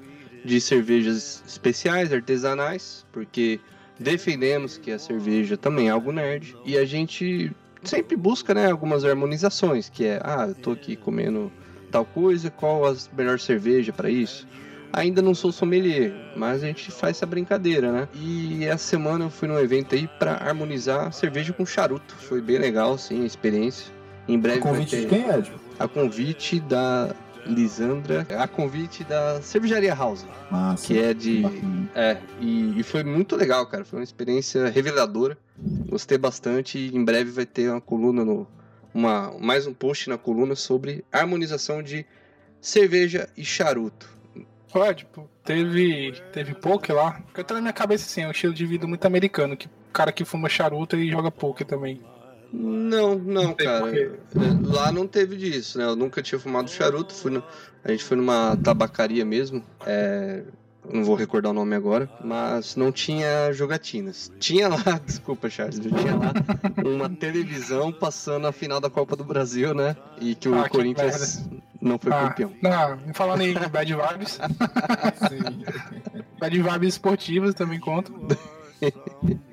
de 0.45 0.59
cervejas 0.61 1.43
especiais, 1.47 2.11
artesanais, 2.13 3.05
porque 3.11 3.59
defendemos 3.99 4.77
que 4.77 4.91
a 4.91 4.99
cerveja 4.99 5.57
também 5.57 5.87
é 5.87 5.91
algo 5.91 6.11
nerd, 6.11 6.55
e 6.65 6.77
a 6.77 6.85
gente 6.85 7.51
sempre 7.83 8.15
busca, 8.15 8.53
né, 8.53 8.71
algumas 8.71 9.03
harmonizações, 9.03 9.89
que 9.89 10.05
é, 10.05 10.19
ah, 10.23 10.45
eu 10.47 10.55
tô 10.55 10.71
aqui 10.71 10.95
comendo 10.95 11.51
tal 11.91 12.05
coisa, 12.05 12.49
qual 12.49 12.85
a 12.85 12.95
melhor 13.15 13.39
cerveja 13.39 13.93
para 13.93 14.09
isso? 14.09 14.47
Ainda 14.91 15.21
não 15.21 15.33
sou 15.33 15.51
sommelier, 15.51 16.13
mas 16.35 16.63
a 16.63 16.67
gente 16.67 16.91
faz 16.91 17.17
essa 17.17 17.25
brincadeira, 17.25 17.91
né? 17.91 18.07
E 18.13 18.63
essa 18.65 18.85
semana 18.85 19.25
eu 19.25 19.29
fui 19.29 19.47
num 19.47 19.57
evento 19.57 19.95
aí 19.95 20.07
pra 20.19 20.33
harmonizar 20.33 21.11
cerveja 21.11 21.51
com 21.51 21.65
charuto. 21.65 22.15
Foi 22.15 22.41
bem 22.41 22.59
legal, 22.59 22.95
sim, 22.97 23.23
a 23.23 23.25
experiência. 23.25 23.91
Em 24.27 24.37
breve 24.37 24.59
vai 24.59 24.71
Convite 24.71 24.95
de 24.95 25.01
ter 25.03 25.09
quem, 25.09 25.29
Ed? 25.29 25.51
a 25.79 25.87
convite 25.87 26.59
da 26.59 27.13
Lisandra, 27.45 28.25
a 28.37 28.47
convite 28.47 29.03
da 29.03 29.41
Cervejaria 29.41 29.93
House, 29.93 30.25
Massa. 30.49 30.87
que 30.87 30.99
é 30.99 31.13
de 31.13 31.41
Bacana. 31.41 31.89
é, 31.95 32.17
e, 32.39 32.79
e 32.79 32.83
foi 32.83 33.03
muito 33.03 33.35
legal, 33.35 33.65
cara. 33.67 33.83
Foi 33.83 33.99
uma 33.99 34.03
experiência 34.03 34.69
reveladora. 34.69 35.37
Gostei 35.89 36.17
bastante 36.17 36.77
e 36.77 36.95
em 36.95 37.03
breve 37.03 37.31
vai 37.31 37.45
ter 37.45 37.69
uma 37.69 37.81
coluna 37.81 38.23
no. 38.23 38.47
Uma, 38.93 39.33
mais 39.39 39.65
um 39.65 39.73
post 39.73 40.07
na 40.07 40.19
coluna 40.19 40.53
sobre 40.55 41.03
harmonização 41.11 41.81
de 41.81 42.05
cerveja 42.61 43.27
e 43.35 43.43
charuto. 43.43 44.07
Ué, 44.75 44.93
tipo, 44.93 45.27
teve, 45.43 46.13
teve 46.31 46.53
poker 46.53 46.95
lá. 46.95 47.19
Porque 47.25 47.43
tá 47.43 47.55
na 47.55 47.61
minha 47.61 47.73
cabeça 47.73 48.05
assim, 48.05 48.21
é 48.21 48.27
um 48.27 48.31
estilo 48.31 48.53
de 48.53 48.65
vida 48.65 48.87
muito 48.87 49.05
americano. 49.05 49.57
Que 49.57 49.67
o 49.67 49.91
cara 49.91 50.11
que 50.11 50.23
fuma 50.23 50.47
charuto 50.47 50.95
e 50.95 51.09
joga 51.09 51.31
poker 51.31 51.65
também. 51.65 52.01
Não, 52.55 53.15
não, 53.15 53.53
cara. 53.55 53.83
Lá 54.63 54.91
não 54.91 55.07
teve 55.07 55.35
disso, 55.35 55.79
né? 55.79 55.85
Eu 55.85 55.95
nunca 55.95 56.21
tinha 56.21 56.37
fumado 56.39 56.69
charuto. 56.69 57.11
Fui 57.13 57.31
no- 57.31 57.43
A 57.83 57.89
gente 57.91 58.03
foi 58.03 58.15
numa 58.15 58.55
tabacaria 58.63 59.25
mesmo. 59.25 59.63
É... 59.85 60.43
Não 60.87 61.03
vou 61.05 61.15
recordar 61.15 61.49
o 61.51 61.53
nome 61.53 61.73
agora, 61.75 62.09
mas 62.23 62.75
não 62.75 62.91
tinha 62.91 63.51
jogatinas. 63.53 64.29
Tinha 64.37 64.67
lá, 64.67 64.83
desculpa, 65.05 65.49
Charles, 65.49 65.79
tinha 65.79 66.13
lá 66.15 66.33
uma 66.85 67.09
televisão 67.09 67.91
passando 67.91 68.47
a 68.47 68.51
final 68.51 68.81
da 68.81 68.89
Copa 68.89 69.15
do 69.15 69.23
Brasil, 69.23 69.73
né? 69.73 69.95
E 70.19 70.35
que 70.35 70.49
o 70.49 70.59
Ah, 70.59 70.63
que 70.65 70.71
Corinthians 70.71 71.47
não 71.81 71.97
foi 71.97 72.11
Ah, 72.11 72.27
campeão. 72.27 72.51
não, 72.61 73.13
falando 73.13 73.41
em 73.43 73.53
bad 73.53 73.95
vibes, 73.95 74.37
bad 76.37 76.61
vibes 76.61 76.89
esportivas 76.89 77.53
também 77.55 77.79
contam. 77.79 78.15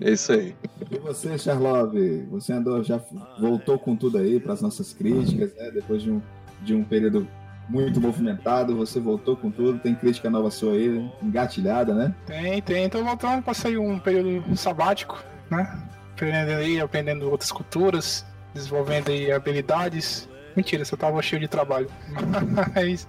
É 0.00 0.10
isso 0.10 0.32
aí. 0.32 0.56
E 0.90 0.98
você, 0.98 1.36
Charlove? 1.36 2.26
Você 2.30 2.52
andou, 2.54 2.82
já 2.82 2.98
voltou 3.38 3.78
com 3.78 3.94
tudo 3.94 4.16
aí 4.16 4.40
para 4.40 4.54
as 4.54 4.62
nossas 4.62 4.94
críticas, 4.94 5.54
né? 5.54 5.70
Depois 5.70 6.02
de 6.02 6.10
um, 6.10 6.22
de 6.62 6.74
um 6.74 6.82
período 6.82 7.28
muito 7.68 8.00
movimentado, 8.00 8.74
você 8.74 8.98
voltou 8.98 9.36
com 9.36 9.50
tudo. 9.50 9.78
Tem 9.78 9.94
crítica 9.94 10.30
nova 10.30 10.50
sua 10.50 10.72
aí, 10.72 11.10
engatilhada, 11.22 11.94
né? 11.94 12.14
Tem, 12.26 12.62
tem. 12.62 12.88
Tô 12.88 13.04
voltando, 13.04 13.42
passei 13.42 13.76
um 13.76 13.98
período 13.98 14.56
sabático, 14.56 15.22
né? 15.50 15.78
Aprendendo 16.14 16.52
aí, 16.52 16.80
aprendendo 16.80 17.30
outras 17.30 17.52
culturas, 17.52 18.24
desenvolvendo 18.54 19.10
aí 19.10 19.30
habilidades. 19.30 20.28
Mentira, 20.56 20.84
só 20.84 20.96
tava 20.96 21.20
cheio 21.20 21.40
de 21.40 21.48
trabalho. 21.48 21.88
Mas 22.74 23.06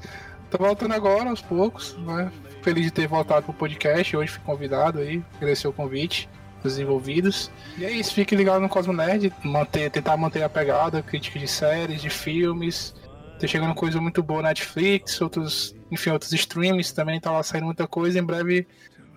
tô 0.49 0.57
voltando 0.57 0.93
agora, 0.93 1.29
aos 1.29 1.41
poucos, 1.41 1.97
né? 1.99 2.29
Feliz 2.61 2.85
de 2.85 2.91
ter 2.91 3.07
voltado 3.07 3.43
pro 3.43 3.53
podcast. 3.53 4.15
Hoje 4.15 4.33
fui 4.33 4.43
convidado 4.43 4.99
aí, 4.99 5.23
agradecer 5.37 5.69
o 5.69 5.73
convite 5.73 6.29
dos 6.63 6.77
envolvidos. 6.79 7.51
E 7.77 7.85
é 7.85 7.91
isso, 7.91 8.13
fique 8.13 8.35
ligado 8.35 8.61
no 8.61 8.69
Cosmo 8.69 8.93
Nerd, 8.93 9.33
manter, 9.43 9.89
tentar 9.89 10.17
manter 10.17 10.43
a 10.43 10.49
pegada, 10.49 11.01
crítica 11.01 11.39
de 11.39 11.47
séries, 11.47 12.01
de 12.01 12.09
filmes. 12.09 12.93
Tá 13.39 13.47
chegando 13.47 13.73
coisa 13.73 13.99
muito 13.99 14.21
boa 14.21 14.41
na 14.41 14.49
Netflix, 14.49 15.19
outros, 15.19 15.75
enfim, 15.89 16.11
outros 16.11 16.31
streams 16.31 16.91
também, 16.91 17.19
tá 17.19 17.31
lá 17.31 17.41
saindo 17.41 17.65
muita 17.65 17.87
coisa. 17.87 18.19
Em 18.19 18.23
breve 18.23 18.67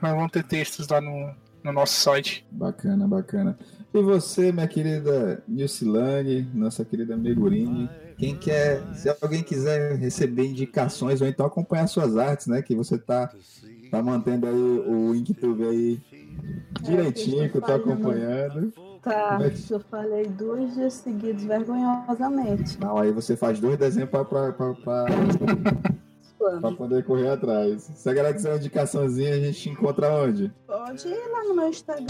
nós 0.00 0.14
vamos 0.14 0.32
ter 0.32 0.44
textos 0.44 0.88
lá 0.88 1.00
no, 1.00 1.34
no 1.62 1.72
nosso 1.72 1.94
site. 1.94 2.46
Bacana, 2.50 3.06
bacana. 3.06 3.58
E 3.92 4.02
você, 4.02 4.50
minha 4.50 4.66
querida 4.66 5.42
Nilcilane, 5.46 6.48
nossa 6.52 6.84
querida 6.84 7.16
Megurini, 7.16 7.88
quem 8.18 8.36
quer, 8.36 8.82
se 8.94 9.08
alguém 9.08 9.42
quiser 9.42 9.96
receber 9.96 10.46
indicações 10.46 11.20
ou 11.20 11.28
então 11.28 11.46
acompanhar 11.46 11.86
suas 11.86 12.16
artes, 12.16 12.48
né? 12.48 12.60
Que 12.60 12.74
você 12.74 12.98
tá, 12.98 13.32
tá 13.90 14.02
mantendo 14.02 14.46
aí 14.46 14.54
o 14.54 15.14
Inktube 15.14 15.64
aí 15.64 16.00
direitinho, 16.82 17.50
que 17.50 17.56
eu 17.56 17.62
tô 17.62 17.72
acompanhando. 17.72 18.72
Tá, 19.02 19.38
é 19.40 19.52
eu 19.70 19.80
falei 19.80 20.26
dois 20.26 20.74
dias 20.74 20.94
seguidos, 20.94 21.44
vergonhosamente. 21.44 22.80
Não, 22.80 22.96
aí 22.96 23.12
você 23.12 23.36
faz 23.36 23.60
dois 23.60 23.76
desenhos 23.76 24.08
pra, 24.08 24.24
pra, 24.24 24.52
pra, 24.52 24.74
pra, 24.74 25.04
pra 26.60 26.72
poder 26.72 27.04
correr 27.04 27.28
atrás. 27.28 27.82
Se 27.82 28.08
a 28.08 28.14
galera 28.14 28.34
quiser 28.34 28.50
uma 28.50 28.56
indicaçãozinha, 28.56 29.34
a 29.34 29.38
gente 29.38 29.68
encontra 29.68 30.10
onde? 30.14 30.50
Pode 30.66 31.06
ir 31.06 31.30
lá 31.30 31.44
no 31.44 31.54
meu 31.54 31.68
Instagram, 31.68 32.06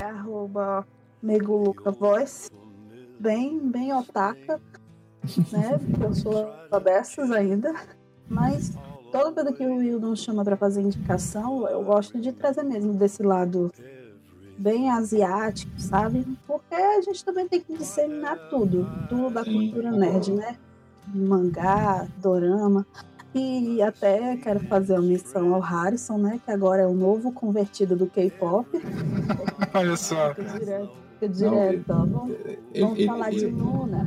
é 0.00 0.04
arroba 0.04 0.84
bem, 3.20 3.60
bem 3.70 3.94
otaka, 3.94 4.60
né? 5.52 5.80
Eu 6.02 6.12
sou 6.12 6.52
dessas 6.82 7.30
ainda. 7.30 7.72
Mas 8.28 8.72
toda 9.12 9.44
vez 9.44 9.56
que 9.56 9.64
o 9.66 9.76
Wildon 9.76 10.16
chama 10.16 10.42
pra 10.44 10.56
fazer 10.56 10.80
indicação, 10.80 11.68
eu 11.68 11.82
gosto 11.84 12.18
de 12.20 12.32
trazer 12.32 12.62
mesmo 12.62 12.94
desse 12.94 13.22
lado 13.22 13.70
bem 14.58 14.90
asiático, 14.90 15.72
sabe? 15.78 16.26
Porque 16.46 16.74
a 16.74 17.00
gente 17.02 17.24
também 17.24 17.46
tem 17.48 17.60
que 17.60 17.76
disseminar 17.76 18.38
tudo, 18.48 18.86
tudo 19.08 19.30
da 19.30 19.44
cultura 19.44 19.90
nerd, 19.90 20.32
né? 20.32 20.56
Mangá, 21.12 22.06
dorama. 22.18 22.86
E 23.34 23.80
até 23.80 24.36
quero 24.36 24.60
fazer 24.60 24.92
uma 24.92 25.02
missão 25.02 25.54
ao 25.54 25.60
Harrison, 25.60 26.18
né? 26.18 26.38
Que 26.44 26.50
agora 26.50 26.82
é 26.82 26.86
o 26.86 26.92
novo 26.94 27.32
convertido 27.32 27.96
do 27.96 28.06
K-pop. 28.06 28.68
Olha 29.74 29.96
só. 29.96 30.34
Fica 30.34 30.58
direto, 30.58 30.90
fica 31.14 31.28
direto, 31.28 31.84
ó. 31.90 31.94
Vamos, 31.94 32.12
vamos 32.78 32.98
Ele- 32.98 33.06
falar 33.06 33.30
de 33.30 33.36
ele- 33.44 33.50
Luna. 33.52 34.06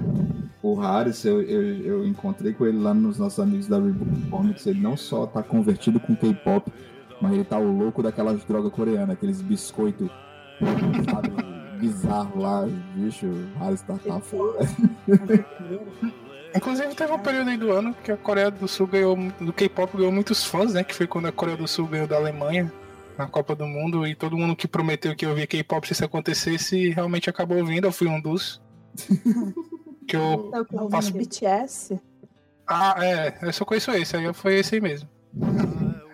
O 0.66 0.74
Harris, 0.74 1.24
eu, 1.24 1.44
eu, 1.44 1.62
eu 1.86 2.08
encontrei 2.08 2.52
com 2.52 2.66
ele 2.66 2.80
lá 2.80 2.92
nos 2.92 3.20
nossos 3.20 3.40
amigos 3.40 3.68
da 3.68 3.76
Reboot 3.76 4.30
Comics. 4.32 4.66
Ele 4.66 4.82
não 4.82 4.98
só 4.98 5.28
tá 5.28 5.44
convertido 5.44 6.00
com 6.00 6.16
K-pop, 6.16 6.74
mas 7.22 7.34
ele 7.34 7.44
tá 7.44 7.60
o 7.60 7.72
louco 7.72 8.02
daquelas 8.02 8.44
drogas 8.46 8.74
coreanas, 8.74 9.12
aqueles 9.12 9.44
biscoitos 9.44 10.10
sabe, 11.08 11.30
bizarro 11.78 12.42
lá, 12.42 12.68
bicho. 12.96 13.28
O 13.28 13.60
Harris 13.60 13.84
tá, 13.84 13.96
tá 13.96 14.20
foda. 14.20 14.68
Inclusive 16.56 16.96
teve 16.96 17.14
um 17.14 17.20
período 17.20 17.52
aí 17.52 17.58
do 17.58 17.72
ano 17.72 17.94
que 18.04 18.12
a 18.12 18.18
Coreia 18.18 18.50
do 18.50 18.68
Sul 18.68 18.88
ganhou, 18.88 19.16
do 19.40 19.54
K-pop 19.54 19.96
ganhou 19.96 20.12
muitos 20.12 20.44
fãs, 20.44 20.74
né? 20.74 20.84
Que 20.84 20.96
foi 20.96 21.06
quando 21.06 21.28
a 21.28 21.32
Coreia 21.32 21.58
do 21.58 21.68
Sul 21.68 21.86
ganhou 21.86 22.08
da 22.08 22.16
Alemanha 22.16 22.74
na 23.16 23.28
Copa 23.28 23.56
do 23.56 23.68
Mundo 23.68 24.08
e 24.08 24.16
todo 24.16 24.36
mundo 24.36 24.56
que 24.56 24.68
prometeu 24.68 25.16
que 25.16 25.28
eu 25.28 25.30
ouvia 25.30 25.46
K-pop 25.46 25.86
se 25.86 25.94
isso 25.94 26.04
acontecesse 26.04 26.90
realmente 26.90 27.30
acabou 27.30 27.60
ouvindo, 27.60 27.86
eu 27.86 27.92
fui 27.92 28.08
um 28.08 28.20
dos. 28.20 28.60
que 30.07 30.15
eu. 30.15 30.49
Tá 30.52 30.60
ouvindo 30.60 30.90
Faço- 30.91 31.14
BTS? 31.14 31.99
Ah, 32.68 32.95
é, 33.06 33.38
eu 33.44 33.53
só 33.53 33.64
conheço 33.65 33.91
esse, 33.91 34.15
aí 34.18 34.34
foi 34.34 34.56
esse 34.60 34.76
aí 34.76 34.82
mesmo. 34.82 35.07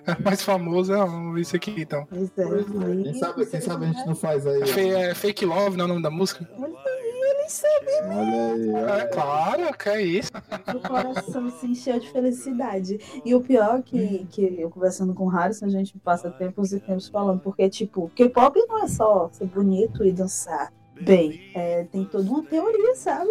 É 0.05 0.22
mais 0.23 0.41
famoso, 0.41 0.91
é 0.93 1.39
esse 1.39 1.55
aqui 1.55 1.76
então. 1.77 2.05
Pois 2.09 2.30
é. 2.38 2.43
Pois 2.45 2.65
é. 2.99 3.03
Quem 3.03 3.13
sabe, 3.13 3.45
quem 3.45 3.61
sabe 3.61 3.85
a 3.85 3.88
gente 3.89 4.05
não 4.07 4.15
faz 4.15 4.47
aí. 4.47 4.61
É, 4.63 5.11
é 5.11 5.15
Fake 5.15 5.45
Love, 5.45 5.77
não 5.77 5.84
é 5.84 5.85
o 5.85 5.89
nome 5.89 6.01
da 6.01 6.09
música? 6.09 6.49
Olha 6.57 6.65
aí, 6.68 7.22
ele 7.38 7.49
sabe. 7.49 7.85
Olha 8.09 8.53
aí, 8.53 8.69
olha 8.73 8.89
É 8.89 9.01
aí. 9.03 9.07
claro, 9.09 9.77
que 9.77 9.89
é 9.89 10.01
isso. 10.01 10.31
O 10.76 10.88
coração 10.88 11.49
se 11.51 11.68
encheu 11.68 11.99
de 11.99 12.09
felicidade. 12.11 12.99
E 13.23 13.35
o 13.35 13.41
pior 13.41 13.77
é 13.77 13.81
que, 13.84 14.26
que 14.31 14.59
eu 14.59 14.69
conversando 14.72 15.13
com 15.13 15.26
o 15.26 15.30
Harrison, 15.30 15.68
a 15.68 15.69
gente 15.69 15.97
passa 15.99 16.31
tempos 16.31 16.73
e 16.73 16.80
tempos 16.80 17.07
falando, 17.07 17.39
porque, 17.39 17.69
tipo, 17.69 18.09
K-pop 18.15 18.59
não 18.68 18.84
é 18.84 18.88
só 18.88 19.30
ser 19.31 19.45
bonito 19.45 20.03
e 20.03 20.11
dançar 20.11 20.73
bem. 20.99 21.39
É, 21.53 21.84
tem 21.85 22.03
toda 22.05 22.27
uma 22.30 22.43
teoria, 22.43 22.95
sabe? 22.95 23.30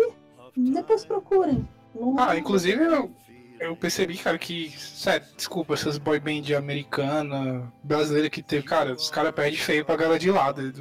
Depois 0.56 1.04
procurem. 1.04 1.68
Ah, 2.18 2.36
inclusive 2.36 2.82
eu, 2.82 3.10
eu 3.60 3.76
percebi, 3.76 4.16
cara, 4.16 4.38
que. 4.38 4.70
Sério, 4.70 5.26
desculpa, 5.36 5.74
essas 5.74 5.98
boy 5.98 6.18
band 6.20 6.56
americana, 6.56 7.72
brasileira 7.82 8.30
que 8.30 8.42
teve, 8.42 8.64
cara, 8.64 8.92
os 8.94 9.10
caras 9.10 9.32
perdem 9.32 9.58
feio 9.58 9.84
pra 9.84 9.96
galera 9.96 10.18
de 10.18 10.30
lá 10.30 10.52
do, 10.52 10.72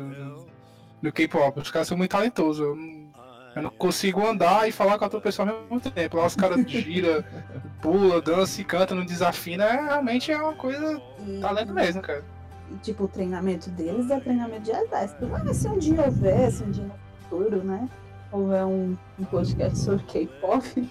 do, 1.01 1.11
K-pop. 1.11 1.59
Os 1.59 1.71
caras 1.71 1.87
são 1.87 1.97
muito 1.97 2.11
talentosos. 2.11 2.65
Eu 2.65 2.75
não, 2.75 3.11
eu 3.55 3.61
não 3.63 3.69
consigo 3.71 4.25
andar 4.25 4.67
e 4.67 4.71
falar 4.71 4.97
com 4.97 5.03
a 5.03 5.07
outra 5.07 5.21
pessoa 5.21 5.49
ao 5.49 5.61
mesmo 5.61 5.79
tempo. 5.91 6.17
Lá 6.17 6.25
os 6.25 6.35
caras 6.35 6.63
gira, 6.69 7.25
pula, 7.81 8.21
dança 8.21 8.61
e 8.61 8.63
canta, 8.63 8.95
não 8.95 9.05
desafina. 9.05 9.65
É, 9.65 9.81
realmente 9.81 10.31
é 10.31 10.37
uma 10.37 10.53
coisa. 10.53 11.01
E- 11.27 11.39
Talento 11.39 11.73
mesmo, 11.73 12.01
cara. 12.01 12.23
E, 12.71 12.75
tipo, 12.77 13.05
o 13.05 13.07
treinamento 13.07 13.69
deles 13.71 14.11
é 14.11 14.19
treinamento 14.19 14.61
de 14.61 14.71
exército. 14.71 15.27
Mas 15.27 15.57
se 15.57 15.67
um 15.67 15.77
dia 15.77 16.05
houver, 16.05 16.51
se 16.51 16.63
um 16.63 16.69
dia 16.71 16.83
no 16.85 16.93
futuro, 17.23 17.63
né? 17.63 17.89
Houver 18.31 18.65
um, 18.65 18.95
um 19.18 19.26
podcast 19.26 19.77
sobre 19.77 20.03
K-pop. 20.06 20.89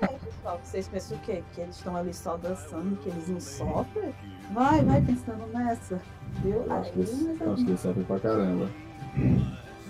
é, 0.00 0.06
pessoal, 0.24 0.60
vocês 0.62 0.88
pensam 0.88 1.18
o 1.18 1.20
quê? 1.20 1.42
Que 1.52 1.60
eles 1.60 1.76
estão 1.76 1.96
ali 1.96 2.14
só 2.14 2.36
dançando, 2.38 2.96
que 3.02 3.10
eles 3.10 3.28
não 3.28 3.40
sofrem? 3.40 4.14
Vai, 4.52 4.82
vai 4.84 5.02
pensando 5.02 5.46
nessa. 5.52 6.00
Viu? 6.42 6.62
Eu 6.62 6.72
acho 6.72 6.92
que 6.92 7.00
acho 7.02 7.64
que 7.64 7.70
eles 7.70 7.80
sabem 7.80 8.04
pra 8.04 8.18
caramba. 8.20 8.70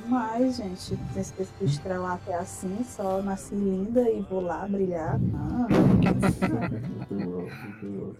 Mas, 0.09 0.56
gente, 0.56 0.98
esse 1.16 1.32
pessoal 1.32 1.59
estrelar 1.62 2.12
até 2.15 2.35
assim, 2.35 2.85
só 2.85 3.23
nasci 3.23 3.55
linda 3.55 4.02
e 4.11 4.20
vou 4.23 4.40
lá 4.40 4.66
brilhar. 4.69 5.19
Não. 5.19 5.69
Muito 7.09 7.31
louco. 7.31 8.16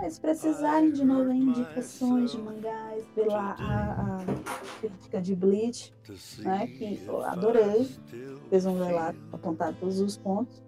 Mas 0.00 0.18
precisarem 0.18 0.90
de 0.90 1.04
novo 1.04 1.30
indicações 1.30 2.32
de 2.32 2.38
mangás, 2.38 3.04
lá 3.16 3.54
a, 3.58 4.16
a 4.16 4.80
crítica 4.80 5.20
de 5.20 5.36
Bleach, 5.36 5.94
né? 6.40 6.66
Que 6.66 7.00
eu 7.06 7.22
adorei. 7.24 7.88
Vão 8.50 8.74
ver 8.74 8.92
lá 8.92 9.14
apontar 9.32 9.72
todos 9.74 10.00
os 10.00 10.16
pontos. 10.16 10.60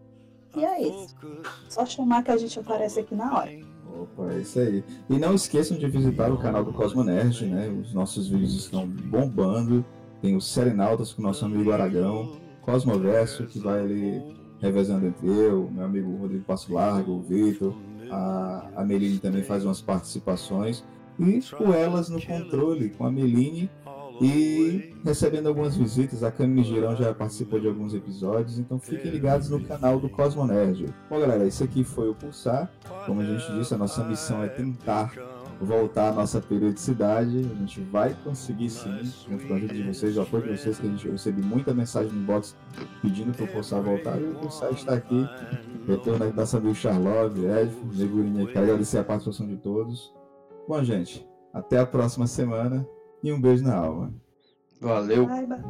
E 0.56 0.64
é 0.64 0.82
isso. 0.82 1.16
Só 1.68 1.84
chamar 1.84 2.22
que 2.22 2.30
a 2.30 2.36
gente 2.36 2.58
aparece 2.58 3.00
aqui 3.00 3.14
na 3.14 3.36
hora. 3.36 3.50
Opa, 4.00 4.32
é 4.32 4.38
isso 4.38 4.60
aí. 4.60 4.84
E 5.08 5.18
não 5.18 5.34
esqueçam 5.34 5.76
de 5.76 5.88
visitar 5.88 6.32
o 6.32 6.38
canal 6.38 6.64
do 6.64 6.72
Cosmo 6.72 7.02
Nerd, 7.02 7.46
né? 7.46 7.68
Os 7.68 7.92
nossos 7.92 8.28
vídeos 8.28 8.54
estão 8.54 8.86
bombando. 8.86 9.84
Tem 10.22 10.36
o 10.36 10.40
Serenautas 10.40 11.12
com 11.12 11.22
o 11.22 11.24
nosso 11.24 11.44
amigo 11.44 11.72
Aragão, 11.72 12.38
Cosmoverso, 12.62 13.46
que 13.46 13.58
vai 13.58 13.80
ali 13.80 14.36
revezando 14.60 15.06
entre 15.06 15.26
eu, 15.26 15.70
meu 15.70 15.84
amigo 15.84 16.14
Rodrigo 16.16 16.44
Passo 16.44 16.72
Largo, 16.74 17.12
o 17.12 17.22
Vitor, 17.22 17.74
a, 18.10 18.68
a 18.76 18.84
Meline 18.84 19.18
também 19.18 19.42
faz 19.42 19.64
umas 19.64 19.80
participações. 19.80 20.84
E 21.18 21.40
o 21.62 21.72
Elas 21.72 22.08
no 22.08 22.20
Controle, 22.20 22.90
com 22.90 23.04
a 23.04 23.10
Meline 23.10 23.70
e 24.20 24.94
recebendo 25.02 25.48
algumas 25.48 25.76
visitas. 25.76 26.22
A 26.22 26.30
Camille 26.30 26.62
Girão 26.62 26.94
já 26.94 27.14
participou 27.14 27.58
de 27.58 27.66
alguns 27.66 27.94
episódios, 27.94 28.58
então 28.58 28.78
fiquem 28.78 29.10
ligados 29.10 29.48
no 29.48 29.60
canal 29.60 29.98
do 29.98 30.08
Cosmo 30.08 30.46
Nerd. 30.46 30.86
Bom, 31.08 31.18
galera, 31.18 31.46
esse 31.46 31.64
aqui 31.64 31.82
foi 31.82 32.10
o 32.10 32.14
Pulsar. 32.14 32.70
Como 33.06 33.20
a 33.20 33.24
gente 33.24 33.50
disse, 33.52 33.74
a 33.74 33.78
nossa 33.78 34.04
missão 34.04 34.42
é 34.42 34.48
tentar 34.48 35.12
voltar 35.60 36.10
à 36.10 36.12
nossa 36.12 36.40
periodicidade. 36.40 37.38
A 37.38 37.58
gente 37.60 37.80
vai 37.80 38.14
conseguir 38.22 38.68
sim, 38.68 39.10
junto 39.28 39.46
com 39.46 39.54
a 39.54 39.56
ajuda 39.56 39.74
de 39.74 39.82
vocês, 39.82 40.16
o 40.16 40.22
apoio 40.22 40.42
de 40.42 40.58
vocês, 40.58 40.78
que 40.78 40.86
a 40.86 40.90
gente 40.90 41.06
eu 41.06 41.12
recebi 41.12 41.42
muita 41.42 41.72
mensagem 41.72 42.12
no 42.12 42.20
inbox 42.20 42.54
pedindo 43.00 43.32
para 43.32 43.44
o 43.44 43.48
Pulsar 43.48 43.82
voltar. 43.82 44.20
E 44.20 44.24
o 44.24 44.34
Pulsar 44.34 44.70
está 44.72 44.94
aqui. 44.94 45.26
Retorno 45.90 46.24
aí 46.24 46.32
da 46.32 46.44
amigo 46.44 46.74
Charlove, 46.74 47.46
Ed, 47.46 47.74
Negurinha, 47.92 48.46
quero 48.46 48.64
agradecer 48.64 48.98
a 48.98 49.04
participação 49.04 49.46
de 49.46 49.56
todos. 49.56 50.14
Bom, 50.68 50.84
gente, 50.84 51.28
até 51.52 51.78
a 51.78 51.86
próxima 51.86 52.26
semana 52.26 52.86
e 53.22 53.32
um 53.32 53.40
beijo 53.40 53.64
na 53.64 53.76
alma. 53.76 54.14
Valeu. 54.80 55.26
Bye, 55.26 55.46
bye. 55.46 55.62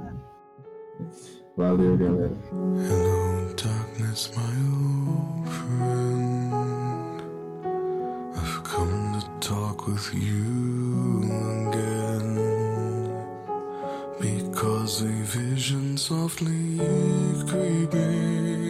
Valeu, 1.57 1.97
galera. 1.97 2.37
Hello, 2.53 3.55
darkness, 3.57 4.31
my 4.37 4.43
old 4.77 5.49
friend. 5.49 6.51
I've 8.37 8.63
come 8.63 9.21
to 9.21 9.27
talk 9.41 9.87
with 9.87 10.15
you 10.15 11.25
again. 11.69 12.39
Because 14.21 15.03
a 15.03 15.07
vision 15.07 15.97
softly 15.97 16.79
creeping 17.47 18.70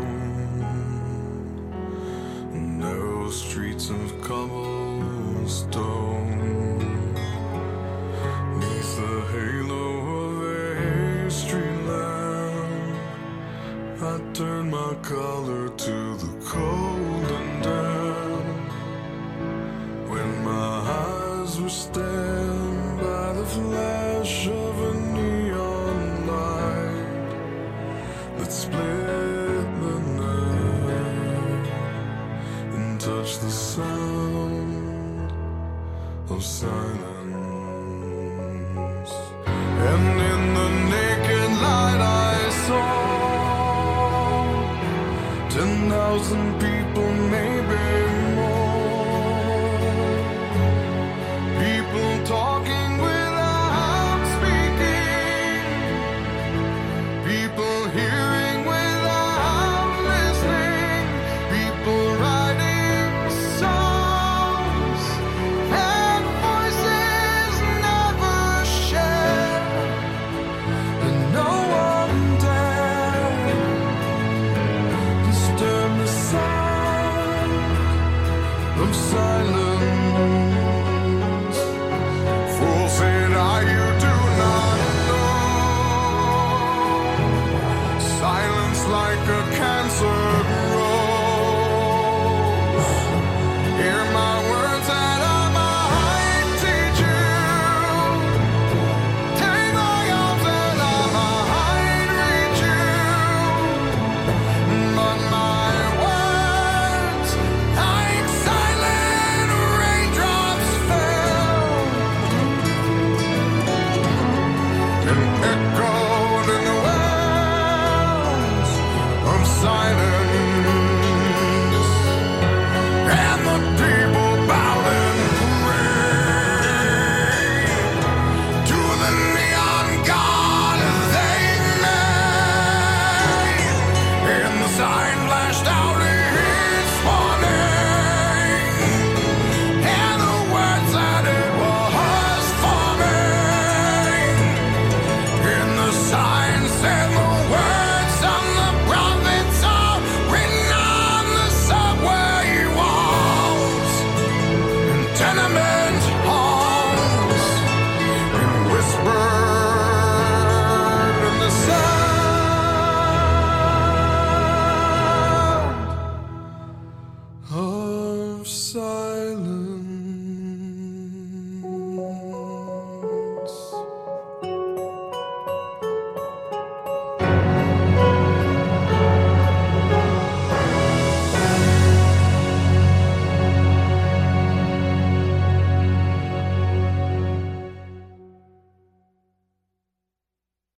silence. 36.41 37.01
And 39.89 40.21
in 40.31 40.41
the 40.57 40.69
naked 40.89 41.51
light, 41.61 42.01
I 42.01 42.49
saw 42.65 42.87
10,000 45.49 46.59
people. 46.59 47.00